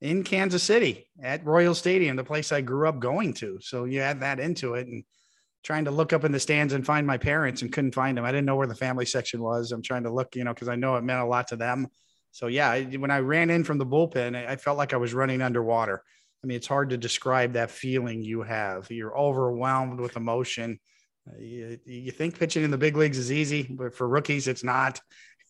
in 0.00 0.22
Kansas 0.24 0.62
City 0.62 1.08
at 1.22 1.44
Royal 1.44 1.74
Stadium, 1.74 2.16
the 2.16 2.24
place 2.24 2.52
I 2.52 2.60
grew 2.60 2.88
up 2.88 3.00
going 3.00 3.34
to. 3.34 3.58
So 3.60 3.84
you 3.84 4.00
add 4.00 4.20
that 4.20 4.40
into 4.40 4.74
it 4.74 4.86
and 4.86 5.04
trying 5.62 5.84
to 5.84 5.90
look 5.90 6.12
up 6.12 6.24
in 6.24 6.32
the 6.32 6.40
stands 6.40 6.72
and 6.72 6.86
find 6.86 7.06
my 7.06 7.18
parents 7.18 7.62
and 7.62 7.72
couldn't 7.72 7.94
find 7.94 8.16
them. 8.16 8.24
I 8.24 8.32
didn't 8.32 8.46
know 8.46 8.56
where 8.56 8.66
the 8.66 8.74
family 8.74 9.04
section 9.04 9.42
was. 9.42 9.72
I'm 9.72 9.82
trying 9.82 10.04
to 10.04 10.12
look, 10.12 10.34
you 10.34 10.44
know, 10.44 10.54
because 10.54 10.68
I 10.68 10.76
know 10.76 10.96
it 10.96 11.04
meant 11.04 11.20
a 11.20 11.26
lot 11.26 11.48
to 11.48 11.56
them. 11.56 11.88
So 12.32 12.46
yeah, 12.46 12.78
when 12.80 13.10
I 13.10 13.18
ran 13.18 13.50
in 13.50 13.64
from 13.64 13.78
the 13.78 13.86
bullpen, 13.86 14.34
I 14.34 14.56
felt 14.56 14.78
like 14.78 14.94
I 14.94 14.98
was 14.98 15.12
running 15.12 15.42
underwater. 15.42 16.02
I 16.42 16.46
mean, 16.46 16.56
it's 16.56 16.66
hard 16.66 16.90
to 16.90 16.96
describe 16.96 17.52
that 17.52 17.70
feeling 17.70 18.22
you 18.22 18.42
have. 18.42 18.90
You're 18.90 19.18
overwhelmed 19.18 20.00
with 20.00 20.16
emotion. 20.16 20.78
Uh, 21.28 21.38
you, 21.38 21.78
you 21.84 22.10
think 22.12 22.38
pitching 22.38 22.64
in 22.64 22.70
the 22.70 22.78
big 22.78 22.96
leagues 22.96 23.18
is 23.18 23.30
easy, 23.30 23.64
but 23.68 23.94
for 23.94 24.08
rookies, 24.08 24.48
it's 24.48 24.64
not. 24.64 25.00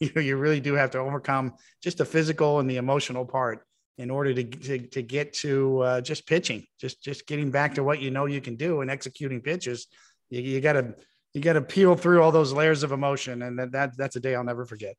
you 0.06 0.10
know, 0.16 0.22
you 0.22 0.36
really 0.36 0.60
do 0.60 0.74
have 0.74 0.90
to 0.92 0.98
overcome 0.98 1.54
just 1.82 1.98
the 1.98 2.04
physical 2.04 2.58
and 2.58 2.68
the 2.68 2.78
emotional 2.78 3.24
part 3.24 3.64
in 3.98 4.10
order 4.10 4.32
to 4.32 4.44
to, 4.44 4.78
to 4.78 5.02
get 5.02 5.34
to 5.34 5.80
uh, 5.80 6.00
just 6.00 6.26
pitching, 6.26 6.64
just 6.80 7.02
just 7.02 7.26
getting 7.26 7.50
back 7.50 7.74
to 7.74 7.84
what 7.84 8.00
you 8.00 8.10
know 8.10 8.24
you 8.24 8.40
can 8.40 8.56
do 8.56 8.80
and 8.80 8.90
executing 8.90 9.42
pitches. 9.42 9.86
You, 10.30 10.40
you 10.40 10.60
got 10.60 10.72
to 10.72 10.94
you 11.34 11.42
got 11.42 11.52
to 11.52 11.62
peel 11.62 11.94
through 11.94 12.22
all 12.22 12.32
those 12.32 12.52
layers 12.52 12.82
of 12.82 12.92
emotion, 12.92 13.42
and 13.42 13.58
that, 13.58 13.72
that 13.72 13.96
that's 13.96 14.16
a 14.16 14.20
day 14.20 14.34
I'll 14.34 14.42
never 14.42 14.64
forget. 14.64 14.96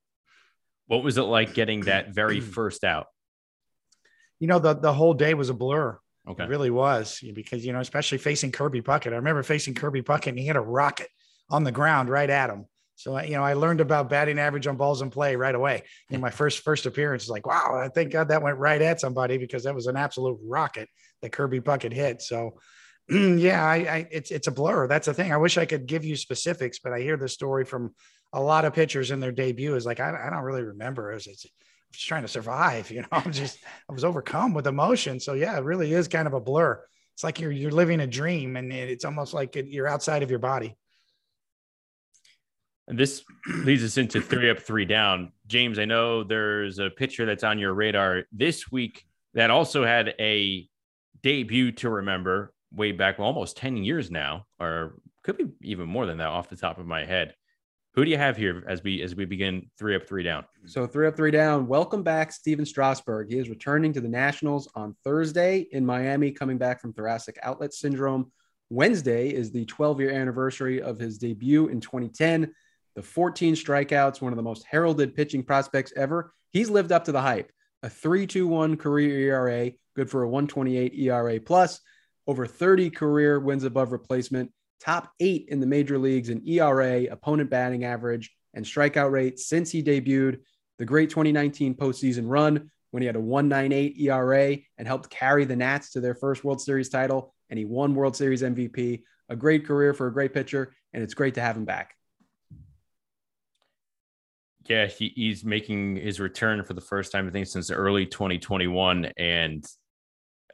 What 0.85 1.03
was 1.03 1.17
it 1.17 1.23
like 1.23 1.53
getting 1.55 1.81
that 1.81 2.13
very 2.13 2.39
first 2.39 2.83
out? 2.83 3.07
You 4.39 4.47
know, 4.47 4.59
the 4.59 4.75
the 4.75 4.93
whole 4.93 5.15
day 5.15 5.33
was 5.33 5.49
a 5.49 5.55
blur. 5.55 5.97
Okay. 6.29 6.43
It 6.43 6.49
really 6.49 6.69
was 6.69 7.23
because 7.33 7.65
you 7.65 7.73
know, 7.73 7.79
especially 7.79 8.19
facing 8.19 8.51
Kirby 8.51 8.83
Puckett. 8.83 9.13
I 9.13 9.15
remember 9.15 9.41
facing 9.41 9.73
Kirby 9.73 10.03
Puckett 10.03 10.27
and 10.27 10.39
he 10.39 10.45
had 10.45 10.55
a 10.55 10.61
rocket 10.61 11.07
on 11.49 11.63
the 11.63 11.71
ground 11.71 12.09
right 12.09 12.29
at 12.29 12.51
him. 12.51 12.65
So 13.01 13.19
you 13.21 13.35
know, 13.35 13.43
I 13.43 13.53
learned 13.53 13.81
about 13.81 14.09
batting 14.09 14.39
average 14.39 14.67
on 14.67 14.77
balls 14.77 15.01
in 15.01 15.09
play 15.09 15.35
right 15.35 15.55
away. 15.55 15.83
In 16.09 16.21
my 16.21 16.29
first 16.29 16.59
first 16.59 16.85
appearance, 16.85 17.27
like, 17.29 17.45
wow, 17.45 17.79
I 17.83 17.89
thank 17.89 18.11
God 18.11 18.29
that 18.29 18.43
went 18.43 18.57
right 18.57 18.81
at 18.81 18.99
somebody 18.99 19.37
because 19.37 19.63
that 19.63 19.75
was 19.75 19.87
an 19.87 19.97
absolute 19.97 20.39
rocket 20.43 20.89
that 21.21 21.31
Kirby 21.31 21.61
Puckett 21.61 21.93
hit. 21.93 22.21
So 22.21 22.59
yeah, 23.09 23.65
I, 23.65 23.75
I 23.75 24.07
it's 24.11 24.31
it's 24.31 24.47
a 24.47 24.51
blur. 24.51 24.87
That's 24.87 25.07
the 25.07 25.13
thing. 25.13 25.31
I 25.33 25.37
wish 25.37 25.57
I 25.57 25.65
could 25.65 25.85
give 25.85 26.05
you 26.05 26.15
specifics, 26.15 26.79
but 26.79 26.93
I 26.93 26.99
hear 26.99 27.17
the 27.17 27.27
story 27.27 27.65
from 27.65 27.93
a 28.33 28.41
lot 28.41 28.65
of 28.65 28.73
pitchers 28.73 29.11
in 29.11 29.19
their 29.19 29.31
debut 29.31 29.75
is 29.75 29.85
like 29.85 29.99
I, 29.99 30.27
I 30.27 30.29
don't 30.29 30.43
really 30.43 30.63
remember. 30.63 31.11
It 31.11 31.15
was, 31.15 31.27
it's 31.27 31.45
just 31.91 32.07
trying 32.07 32.21
to 32.21 32.27
survive. 32.27 32.89
You 32.91 33.01
know, 33.01 33.07
I'm 33.11 33.31
just 33.31 33.59
I 33.89 33.93
was 33.93 34.05
overcome 34.05 34.53
with 34.53 34.67
emotion. 34.67 35.19
So 35.19 35.33
yeah, 35.33 35.57
it 35.57 35.63
really 35.63 35.93
is 35.93 36.07
kind 36.07 36.27
of 36.27 36.33
a 36.33 36.39
blur. 36.39 36.81
It's 37.15 37.23
like 37.23 37.39
you're 37.39 37.51
you're 37.51 37.71
living 37.71 37.99
a 37.99 38.07
dream, 38.07 38.55
and 38.55 38.71
it's 38.71 39.05
almost 39.05 39.33
like 39.33 39.55
you're 39.55 39.87
outside 39.87 40.23
of 40.23 40.29
your 40.29 40.39
body. 40.39 40.77
And 42.87 42.97
this 42.97 43.23
leads 43.63 43.83
us 43.83 43.97
into 43.97 44.21
three 44.21 44.49
up, 44.49 44.59
three 44.59 44.85
down. 44.85 45.31
James, 45.47 45.79
I 45.79 45.85
know 45.85 46.23
there's 46.23 46.79
a 46.79 46.89
pitcher 46.89 47.25
that's 47.25 47.43
on 47.43 47.59
your 47.59 47.73
radar 47.73 48.23
this 48.31 48.71
week 48.71 49.05
that 49.33 49.49
also 49.49 49.85
had 49.85 50.13
a 50.19 50.67
debut 51.21 51.71
to 51.73 51.89
remember 51.89 52.53
way 52.73 52.91
back, 52.91 53.19
well, 53.19 53.27
almost 53.27 53.57
10 53.57 53.77
years 53.77 54.09
now, 54.09 54.45
or 54.59 54.99
could 55.23 55.37
be 55.37 55.45
even 55.61 55.87
more 55.87 56.05
than 56.05 56.17
that 56.17 56.27
off 56.27 56.49
the 56.49 56.55
top 56.55 56.79
of 56.79 56.85
my 56.85 57.05
head. 57.05 57.35
Who 57.93 58.05
do 58.05 58.11
you 58.11 58.17
have 58.17 58.37
here 58.37 58.63
as 58.67 58.81
we 58.83 59.01
as 59.01 59.15
we 59.15 59.25
begin 59.25 59.69
three 59.77 59.97
up, 59.97 60.07
three 60.07 60.23
down? 60.23 60.45
So 60.65 60.87
three 60.87 61.07
up, 61.07 61.17
three 61.17 61.29
down. 61.29 61.67
Welcome 61.67 62.03
back, 62.03 62.31
Stephen 62.31 62.65
Strasburg. 62.65 63.29
He 63.29 63.37
is 63.37 63.49
returning 63.49 63.91
to 63.91 63.99
the 63.99 64.07
Nationals 64.07 64.69
on 64.75 64.95
Thursday 65.03 65.67
in 65.71 65.85
Miami, 65.85 66.31
coming 66.31 66.57
back 66.57 66.79
from 66.79 66.93
thoracic 66.93 67.37
outlet 67.43 67.73
syndrome. 67.73 68.31
Wednesday 68.69 69.27
is 69.29 69.51
the 69.51 69.65
12 69.65 69.99
year 69.99 70.11
anniversary 70.11 70.81
of 70.81 70.99
his 70.99 71.17
debut 71.17 71.67
in 71.67 71.81
2010 71.81 72.53
the 72.95 73.01
14 73.01 73.55
strikeouts, 73.55 74.21
one 74.21 74.33
of 74.33 74.37
the 74.37 74.43
most 74.43 74.65
heralded 74.69 75.15
pitching 75.15 75.43
prospects 75.43 75.93
ever. 75.95 76.33
He's 76.51 76.69
lived 76.69 76.91
up 76.91 77.05
to 77.05 77.11
the 77.11 77.21
hype. 77.21 77.51
A 77.83 77.87
3.21 77.87 78.77
career 78.77 79.31
ERA, 79.31 79.71
good 79.95 80.09
for 80.09 80.23
a 80.23 80.29
128 80.29 80.93
ERA 80.93 81.39
plus, 81.39 81.79
over 82.27 82.45
30 82.45 82.91
career 82.91 83.39
wins 83.39 83.63
above 83.63 83.91
replacement, 83.91 84.51
top 84.79 85.11
eight 85.19 85.45
in 85.49 85.59
the 85.59 85.65
major 85.65 85.97
leagues 85.97 86.29
in 86.29 86.47
ERA, 86.47 87.05
opponent 87.05 87.49
batting 87.49 87.83
average, 87.83 88.31
and 88.53 88.65
strikeout 88.65 89.11
rate 89.11 89.39
since 89.39 89.71
he 89.71 89.81
debuted. 89.81 90.39
The 90.77 90.85
great 90.85 91.09
2019 91.09 91.75
postseason 91.75 92.25
run 92.27 92.69
when 92.91 93.01
he 93.01 93.07
had 93.07 93.15
a 93.15 93.19
198 93.19 93.97
ERA 93.99 94.57
and 94.77 94.87
helped 94.87 95.09
carry 95.09 95.45
the 95.45 95.55
Nats 95.55 95.91
to 95.91 96.01
their 96.01 96.15
first 96.15 96.43
World 96.43 96.61
Series 96.61 96.89
title, 96.89 97.33
and 97.49 97.57
he 97.57 97.65
won 97.65 97.95
World 97.95 98.15
Series 98.15 98.43
MVP. 98.43 99.01
A 99.29 99.35
great 99.35 99.65
career 99.65 99.93
for 99.93 100.07
a 100.07 100.13
great 100.13 100.33
pitcher, 100.33 100.75
and 100.93 101.01
it's 101.01 101.13
great 101.13 101.35
to 101.35 101.41
have 101.41 101.57
him 101.57 101.65
back 101.65 101.95
yeah, 104.67 104.87
he, 104.87 105.11
he's 105.15 105.43
making 105.43 105.95
his 105.95 106.19
return 106.19 106.63
for 106.63 106.73
the 106.73 106.81
first 106.81 107.11
time, 107.11 107.27
I 107.27 107.31
think, 107.31 107.47
since 107.47 107.71
early 107.71 108.05
2021. 108.05 109.05
And 109.17 109.65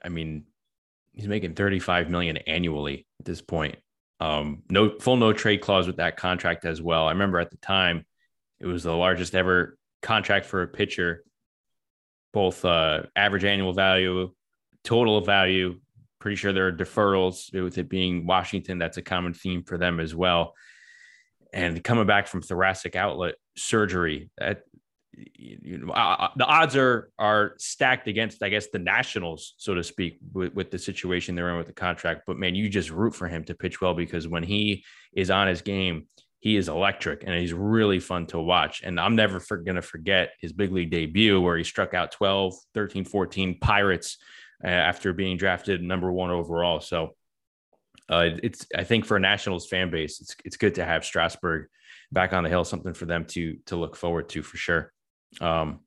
I 0.04 0.10
mean, 0.10 0.46
he's 1.14 1.28
making 1.28 1.56
35 1.56 2.10
million 2.10 2.38
annually 2.38 3.06
at 3.20 3.26
this 3.26 3.42
point. 3.42 3.76
Um, 4.20 4.64
no 4.70 4.98
full 5.00 5.18
no 5.18 5.34
trade 5.34 5.62
clause 5.62 5.86
with 5.86 5.98
that 5.98 6.18
contract 6.18 6.66
as 6.66 6.82
well. 6.82 7.08
I 7.08 7.12
remember 7.12 7.40
at 7.40 7.52
the 7.52 7.58
time 7.58 8.06
it 8.60 8.66
was 8.66 8.84
the 8.84 8.96
largest 8.96 9.36
ever 9.36 9.78
contract 10.02 10.46
for 10.48 10.64
a 10.64 10.68
pitcher, 10.68 11.24
both 12.34 12.66
uh, 12.66 13.04
average 13.16 13.46
annual 13.46 13.74
value, 13.74 14.32
total 14.84 15.22
value. 15.22 15.80
Pretty 16.20 16.36
sure 16.36 16.52
there 16.52 16.68
are 16.68 16.74
deferrals 16.74 17.54
with 17.54 17.78
it 17.78 17.90
being 17.90 18.26
Washington. 18.26 18.80
That's 18.80 18.98
a 18.98 19.04
common 19.04 19.34
theme 19.34 19.64
for 19.64 19.78
them 19.78 20.00
as 20.00 20.16
well 20.16 20.56
and 21.58 21.84
coming 21.84 22.06
back 22.06 22.28
from 22.28 22.42
thoracic 22.42 22.96
outlet 22.96 23.36
surgery 23.56 24.30
that 24.38 24.62
you 25.34 25.80
know, 25.80 25.92
uh, 25.94 26.30
the 26.36 26.46
odds 26.46 26.76
are 26.76 27.10
are 27.18 27.56
stacked 27.58 28.08
against, 28.08 28.44
I 28.44 28.50
guess, 28.50 28.68
the 28.68 28.78
Nationals, 28.78 29.56
so 29.58 29.74
to 29.74 29.84
speak, 29.84 30.20
with, 30.32 30.54
with, 30.54 30.70
the 30.70 30.78
situation 30.78 31.34
they're 31.34 31.50
in 31.50 31.58
with 31.58 31.66
the 31.66 31.74
contract. 31.74 32.22
But 32.28 32.38
man, 32.38 32.54
you 32.54 32.70
just 32.70 32.92
root 32.92 33.16
for 33.16 33.28
him 33.28 33.44
to 33.46 33.56
pitch 33.56 33.82
well 33.82 33.96
because 33.96 34.28
when 34.28 34.44
he 34.44 34.86
is 35.14 35.32
on 35.32 35.48
his 35.48 35.64
game, 35.64 36.06
he 36.40 36.56
is 36.56 36.70
electric 36.70 37.24
and 37.24 37.34
he's 37.34 37.54
really 37.54 38.00
fun 38.00 38.28
to 38.28 38.40
watch. 38.40 38.84
And 38.84 39.00
I'm 39.00 39.16
never 39.16 39.40
for, 39.40 39.58
going 39.58 39.76
to 39.76 39.82
forget 39.82 40.34
his 40.40 40.54
big 40.54 40.72
league 40.72 40.92
debut 40.92 41.42
where 41.42 41.58
he 41.58 41.64
struck 41.64 41.96
out 41.96 42.12
12, 42.12 42.54
13, 42.76 43.04
14 43.04 43.58
Pirates 43.60 44.20
uh, 44.64 44.68
after 44.68 45.14
being 45.14 45.38
drafted 45.38 45.82
number 45.82 46.12
one 46.12 46.30
overall. 46.30 46.80
So 46.80 47.16
uh, 48.10 48.30
it's 48.42 48.66
I 48.76 48.84
think 48.84 49.06
for 49.06 49.18
a 49.18 49.20
Nationals 49.20 49.68
fan 49.68 49.90
base, 49.90 50.22
it's 50.22 50.36
it's 50.46 50.58
good 50.58 50.76
to 50.76 50.86
have 50.86 51.04
Strasburg 51.04 51.68
back 52.12 52.34
on 52.34 52.44
the 52.44 52.50
hill, 52.50 52.64
something 52.64 52.94
for 52.94 53.06
them 53.06 53.26
to 53.26 53.58
to 53.68 53.76
look 53.76 53.96
forward 53.96 54.30
to 54.30 54.42
for 54.42 54.58
sure. 54.58 54.94
Um, 55.42 55.80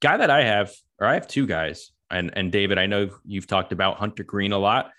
guy 0.00 0.16
that 0.16 0.30
I 0.30 0.44
have, 0.44 0.72
or 0.98 1.06
I 1.06 1.14
have 1.14 1.28
two 1.28 1.46
guys, 1.46 1.92
and 2.10 2.30
and 2.34 2.50
David, 2.50 2.78
I 2.78 2.86
know 2.86 3.10
you've 3.24 3.46
talked 3.46 3.72
about 3.72 3.98
Hunter 3.98 4.24
Greene 4.24 4.52
a 4.52 4.58
lot 4.58 4.90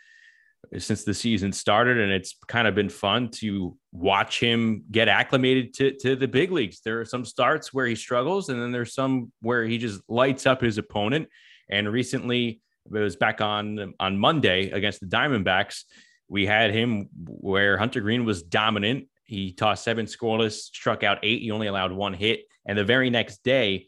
since 0.78 1.04
the 1.04 1.14
season 1.14 1.52
started, 1.52 1.98
and 1.98 2.12
it's 2.12 2.38
kind 2.48 2.68
of 2.68 2.76
been 2.76 2.90
fun 2.90 3.30
to 3.30 3.76
watch 3.92 4.40
him 4.40 4.84
get 4.92 5.08
acclimated 5.08 5.74
to 5.76 5.92
to 6.02 6.16
the 6.16 6.28
big 6.28 6.52
leagues. 6.52 6.82
There 6.82 7.02
are 7.02 7.06
some 7.06 7.26
starts 7.26 7.74
where 7.74 7.88
he 7.88 7.96
struggles, 7.96 8.50
and 8.50 8.62
then 8.62 8.72
there's 8.72 8.94
some 8.94 9.32
where 9.42 9.66
he 9.66 9.80
just 9.80 10.02
lights 10.08 10.46
up 10.46 10.62
his 10.62 10.78
opponent. 10.78 11.30
And 11.70 11.92
recently, 11.92 12.62
it 12.86 13.00
was 13.00 13.16
back 13.16 13.42
on 13.42 13.96
on 14.00 14.20
Monday 14.20 14.70
against 14.70 15.00
the 15.00 15.08
Diamondbacks 15.08 15.84
we 16.32 16.46
had 16.46 16.72
him 16.72 17.10
where 17.28 17.78
Hunter 17.78 18.00
Greene 18.00 18.24
was 18.24 18.42
dominant. 18.42 19.10
He 19.26 19.52
tossed 19.52 19.84
seven 19.84 20.06
scoreless, 20.06 20.54
struck 20.54 21.04
out 21.04 21.20
eight. 21.24 21.42
He 21.42 21.52
only 21.52 21.68
allowed 21.68 21.92
one 21.92 22.14
hit. 22.14 22.44
And 22.66 22.78
the 22.78 22.86
very 22.86 23.10
next 23.10 23.44
day, 23.44 23.88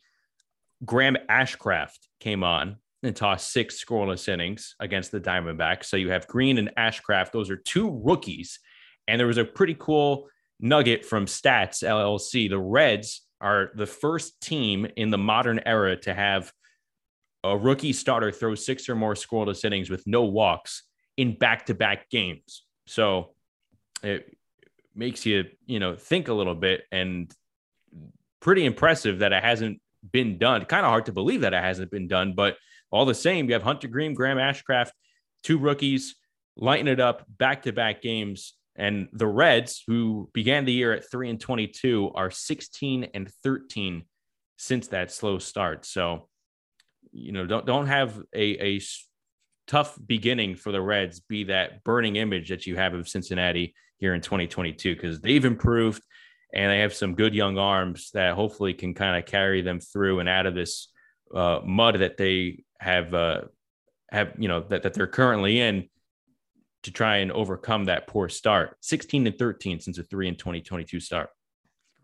Graham 0.83 1.15
Ashcraft 1.29 1.99
came 2.19 2.43
on 2.43 2.75
and 3.01 3.15
tossed 3.15 3.53
six 3.53 3.81
scoreless 3.81 4.27
innings 4.27 4.75
against 4.81 5.13
the 5.13 5.21
Diamondbacks. 5.21 5.85
So 5.85 5.95
you 5.95 6.11
have 6.11 6.27
Greene 6.27 6.57
and 6.57 6.69
Ashcraft. 6.77 7.31
Those 7.31 7.49
are 7.49 7.55
two 7.55 8.01
rookies. 8.03 8.59
And 9.07 9.17
there 9.17 9.27
was 9.27 9.37
a 9.37 9.45
pretty 9.45 9.77
cool 9.79 10.27
nugget 10.59 11.05
from 11.05 11.27
Stats 11.27 11.81
LLC. 11.81 12.49
The 12.49 12.59
Reds 12.59 13.21
are 13.39 13.71
the 13.73 13.87
first 13.87 14.41
team 14.41 14.85
in 14.97 15.11
the 15.11 15.17
modern 15.17 15.61
era 15.65 15.95
to 16.01 16.13
have 16.13 16.51
a 17.45 17.57
rookie 17.57 17.93
starter 17.93 18.33
throw 18.33 18.53
six 18.53 18.89
or 18.89 18.95
more 18.95 19.13
scoreless 19.13 19.63
innings 19.63 19.89
with 19.89 20.03
no 20.05 20.23
walks 20.23 20.83
in 21.17 21.37
back-to-back 21.37 22.09
games. 22.09 22.63
So 22.87 23.33
it 24.01 24.35
makes 24.95 25.25
you, 25.25 25.45
you 25.65 25.79
know, 25.79 25.95
think 25.95 26.27
a 26.27 26.33
little 26.33 26.55
bit 26.55 26.83
and 26.91 27.33
pretty 28.39 28.65
impressive 28.65 29.19
that 29.19 29.33
it 29.33 29.43
hasn't 29.43 29.81
been 30.11 30.37
done. 30.37 30.65
Kind 30.65 30.85
of 30.85 30.89
hard 30.89 31.05
to 31.05 31.11
believe 31.11 31.41
that 31.41 31.53
it 31.53 31.63
hasn't 31.63 31.91
been 31.91 32.07
done, 32.07 32.33
but 32.35 32.57
all 32.91 33.05
the 33.05 33.15
same, 33.15 33.47
you 33.47 33.53
have 33.53 33.63
Hunter 33.63 33.87
Greene, 33.87 34.13
Graham 34.13 34.37
Ashcraft, 34.37 34.91
two 35.43 35.57
rookies 35.57 36.15
lighting 36.55 36.87
it 36.87 36.99
up 36.99 37.25
back-to-back 37.27 38.01
games. 38.01 38.53
And 38.75 39.07
the 39.13 39.27
Reds, 39.27 39.83
who 39.87 40.29
began 40.33 40.65
the 40.65 40.73
year 40.73 40.93
at 40.93 41.09
three 41.09 41.29
and 41.29 41.39
22, 41.39 42.11
are 42.15 42.31
16 42.31 43.09
and 43.13 43.31
13 43.43 44.03
since 44.57 44.87
that 44.87 45.11
slow 45.11 45.39
start. 45.39 45.85
So, 45.85 46.27
you 47.11 47.31
know, 47.31 47.45
don't 47.45 47.65
don't 47.65 47.87
have 47.87 48.19
a, 48.33 48.75
a 48.75 48.81
tough 49.67 49.97
beginning 50.05 50.55
for 50.55 50.71
the 50.71 50.81
Reds 50.81 51.19
be 51.19 51.45
that 51.45 51.83
burning 51.83 52.15
image 52.15 52.49
that 52.49 52.65
you 52.67 52.75
have 52.75 52.93
of 52.93 53.07
Cincinnati 53.07 53.73
here 53.97 54.13
in 54.13 54.21
2022 54.21 54.95
because 54.95 55.21
they've 55.21 55.45
improved 55.45 56.03
and 56.53 56.71
they 56.71 56.79
have 56.79 56.93
some 56.93 57.15
good 57.15 57.33
young 57.33 57.57
arms 57.57 58.11
that 58.13 58.35
hopefully 58.35 58.73
can 58.73 58.93
kind 58.93 59.17
of 59.17 59.25
carry 59.25 59.61
them 59.61 59.79
through 59.79 60.19
and 60.19 60.29
out 60.29 60.45
of 60.45 60.53
this 60.53 60.89
uh, 61.33 61.59
mud 61.65 61.99
that 61.99 62.17
they 62.17 62.63
have 62.79 63.13
uh, 63.13 63.41
have 64.11 64.33
you 64.37 64.47
know 64.47 64.61
that, 64.61 64.83
that 64.83 64.93
they're 64.93 65.07
currently 65.07 65.59
in 65.59 65.89
to 66.83 66.91
try 66.91 67.17
and 67.17 67.31
overcome 67.31 67.85
that 67.85 68.07
poor 68.07 68.29
start. 68.29 68.77
16 68.81 69.25
and 69.25 69.39
13 69.39 69.79
since 69.79 69.97
a 69.97 70.03
3 70.03 70.27
and 70.27 70.37
2022 70.37 70.99
start. 70.99 71.29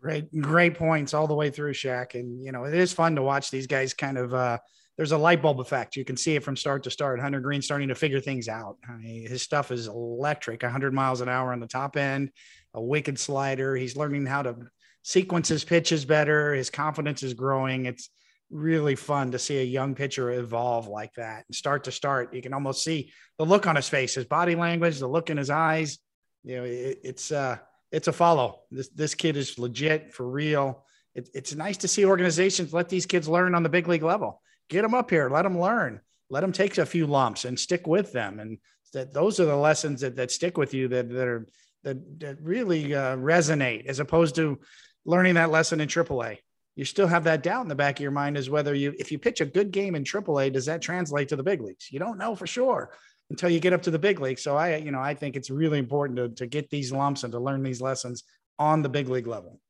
Great 0.00 0.40
great 0.40 0.74
points 0.74 1.12
all 1.14 1.26
the 1.26 1.34
way 1.34 1.50
through 1.50 1.74
Shaq. 1.74 2.18
And 2.18 2.42
you 2.42 2.52
know 2.52 2.64
it 2.64 2.74
is 2.74 2.92
fun 2.92 3.14
to 3.16 3.22
watch 3.22 3.50
these 3.50 3.66
guys 3.66 3.94
kind 3.94 4.18
of 4.18 4.34
uh 4.34 4.58
there's 5.00 5.12
a 5.12 5.16
light 5.16 5.40
bulb 5.40 5.60
effect. 5.60 5.96
You 5.96 6.04
can 6.04 6.18
see 6.18 6.36
it 6.36 6.44
from 6.44 6.58
start 6.58 6.82
to 6.82 6.90
start. 6.90 7.20
Hunter 7.20 7.40
Greene 7.40 7.62
starting 7.62 7.88
to 7.88 7.94
figure 7.94 8.20
things 8.20 8.48
out. 8.48 8.76
I 8.86 8.98
mean, 8.98 9.26
his 9.26 9.40
stuff 9.40 9.72
is 9.72 9.86
electric, 9.86 10.62
100 10.62 10.92
miles 10.92 11.22
an 11.22 11.28
hour 11.30 11.54
on 11.54 11.60
the 11.60 11.66
top 11.66 11.96
end, 11.96 12.30
a 12.74 12.82
wicked 12.82 13.18
slider. 13.18 13.74
He's 13.74 13.96
learning 13.96 14.26
how 14.26 14.42
to 14.42 14.56
sequence 15.02 15.48
his 15.48 15.64
pitches 15.64 16.04
better. 16.04 16.52
His 16.52 16.68
confidence 16.68 17.22
is 17.22 17.32
growing. 17.32 17.86
It's 17.86 18.10
really 18.50 18.94
fun 18.94 19.30
to 19.30 19.38
see 19.38 19.56
a 19.60 19.64
young 19.64 19.94
pitcher 19.94 20.32
evolve 20.32 20.86
like 20.86 21.14
that 21.14 21.46
and 21.48 21.54
start 21.54 21.84
to 21.84 21.92
start. 21.92 22.34
You 22.34 22.42
can 22.42 22.52
almost 22.52 22.84
see 22.84 23.10
the 23.38 23.46
look 23.46 23.66
on 23.66 23.76
his 23.76 23.88
face, 23.88 24.16
his 24.16 24.26
body 24.26 24.54
language, 24.54 24.98
the 24.98 25.08
look 25.08 25.30
in 25.30 25.38
his 25.38 25.48
eyes. 25.48 25.98
You 26.44 26.56
know, 26.56 26.64
it, 26.64 26.98
it's 27.02 27.32
uh, 27.32 27.56
it's 27.90 28.08
a 28.08 28.12
follow. 28.12 28.64
This 28.70 28.90
this 28.90 29.14
kid 29.14 29.38
is 29.38 29.58
legit 29.58 30.12
for 30.12 30.28
real 30.28 30.84
it, 31.14 31.28
it's 31.34 31.54
nice 31.54 31.78
to 31.78 31.88
see 31.88 32.04
organizations 32.04 32.72
let 32.72 32.88
these 32.88 33.06
kids 33.06 33.28
learn 33.28 33.54
on 33.54 33.62
the 33.62 33.68
big 33.68 33.88
league 33.88 34.02
level. 34.02 34.40
Get 34.70 34.82
them 34.82 34.94
up 34.94 35.10
here, 35.10 35.28
let 35.28 35.42
them 35.42 35.60
learn, 35.60 36.00
let 36.30 36.40
them 36.40 36.52
take 36.52 36.78
a 36.78 36.86
few 36.86 37.06
lumps 37.06 37.44
and 37.44 37.58
stick 37.58 37.86
with 37.86 38.12
them. 38.12 38.40
And 38.40 38.58
that 38.94 39.12
those 39.12 39.38
are 39.38 39.44
the 39.44 39.56
lessons 39.56 40.00
that, 40.00 40.16
that 40.16 40.30
stick 40.30 40.56
with 40.56 40.72
you 40.72 40.88
that, 40.88 41.10
that 41.10 41.28
are 41.28 41.46
that, 41.82 42.20
that 42.20 42.40
really 42.42 42.94
uh, 42.94 43.16
resonate 43.16 43.86
as 43.86 44.00
opposed 44.00 44.34
to 44.36 44.58
learning 45.04 45.34
that 45.34 45.50
lesson 45.50 45.80
in 45.80 45.88
AAA. 45.88 46.38
You 46.76 46.84
still 46.84 47.06
have 47.06 47.24
that 47.24 47.42
doubt 47.42 47.62
in 47.62 47.68
the 47.68 47.74
back 47.74 47.98
of 47.98 48.02
your 48.02 48.10
mind 48.10 48.36
as 48.36 48.48
whether 48.48 48.74
you, 48.74 48.94
if 48.98 49.10
you 49.10 49.18
pitch 49.18 49.40
a 49.40 49.46
good 49.46 49.70
game 49.70 49.94
in 49.94 50.04
AAA, 50.04 50.52
does 50.52 50.66
that 50.66 50.80
translate 50.82 51.28
to 51.28 51.36
the 51.36 51.42
big 51.42 51.60
leagues? 51.60 51.90
You 51.90 51.98
don't 51.98 52.18
know 52.18 52.34
for 52.34 52.46
sure 52.46 52.90
until 53.28 53.50
you 53.50 53.60
get 53.60 53.72
up 53.72 53.82
to 53.82 53.90
the 53.90 53.98
big 53.98 54.20
league. 54.20 54.38
So 54.38 54.56
I, 54.56 54.76
you 54.76 54.90
know, 54.90 55.00
I 55.00 55.14
think 55.14 55.36
it's 55.36 55.50
really 55.50 55.78
important 55.78 56.16
to, 56.18 56.28
to 56.30 56.46
get 56.46 56.70
these 56.70 56.92
lumps 56.92 57.24
and 57.24 57.32
to 57.32 57.38
learn 57.38 57.62
these 57.62 57.80
lessons 57.80 58.24
on 58.58 58.82
the 58.82 58.88
big 58.88 59.08
league 59.08 59.26
level. 59.26 59.60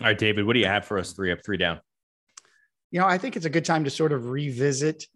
All 0.00 0.06
right, 0.06 0.18
David, 0.18 0.46
what 0.46 0.54
do 0.54 0.60
you 0.60 0.66
have 0.66 0.84
for 0.84 0.98
us? 0.98 1.12
Three 1.12 1.30
up, 1.30 1.40
three 1.44 1.58
down. 1.58 1.80
You 2.92 3.00
know, 3.00 3.06
I 3.06 3.18
think 3.18 3.36
it's 3.36 3.46
a 3.46 3.50
good 3.50 3.64
time 3.64 3.84
to 3.84 3.90
sort 3.90 4.12
of 4.12 4.28
revisit 4.28 5.06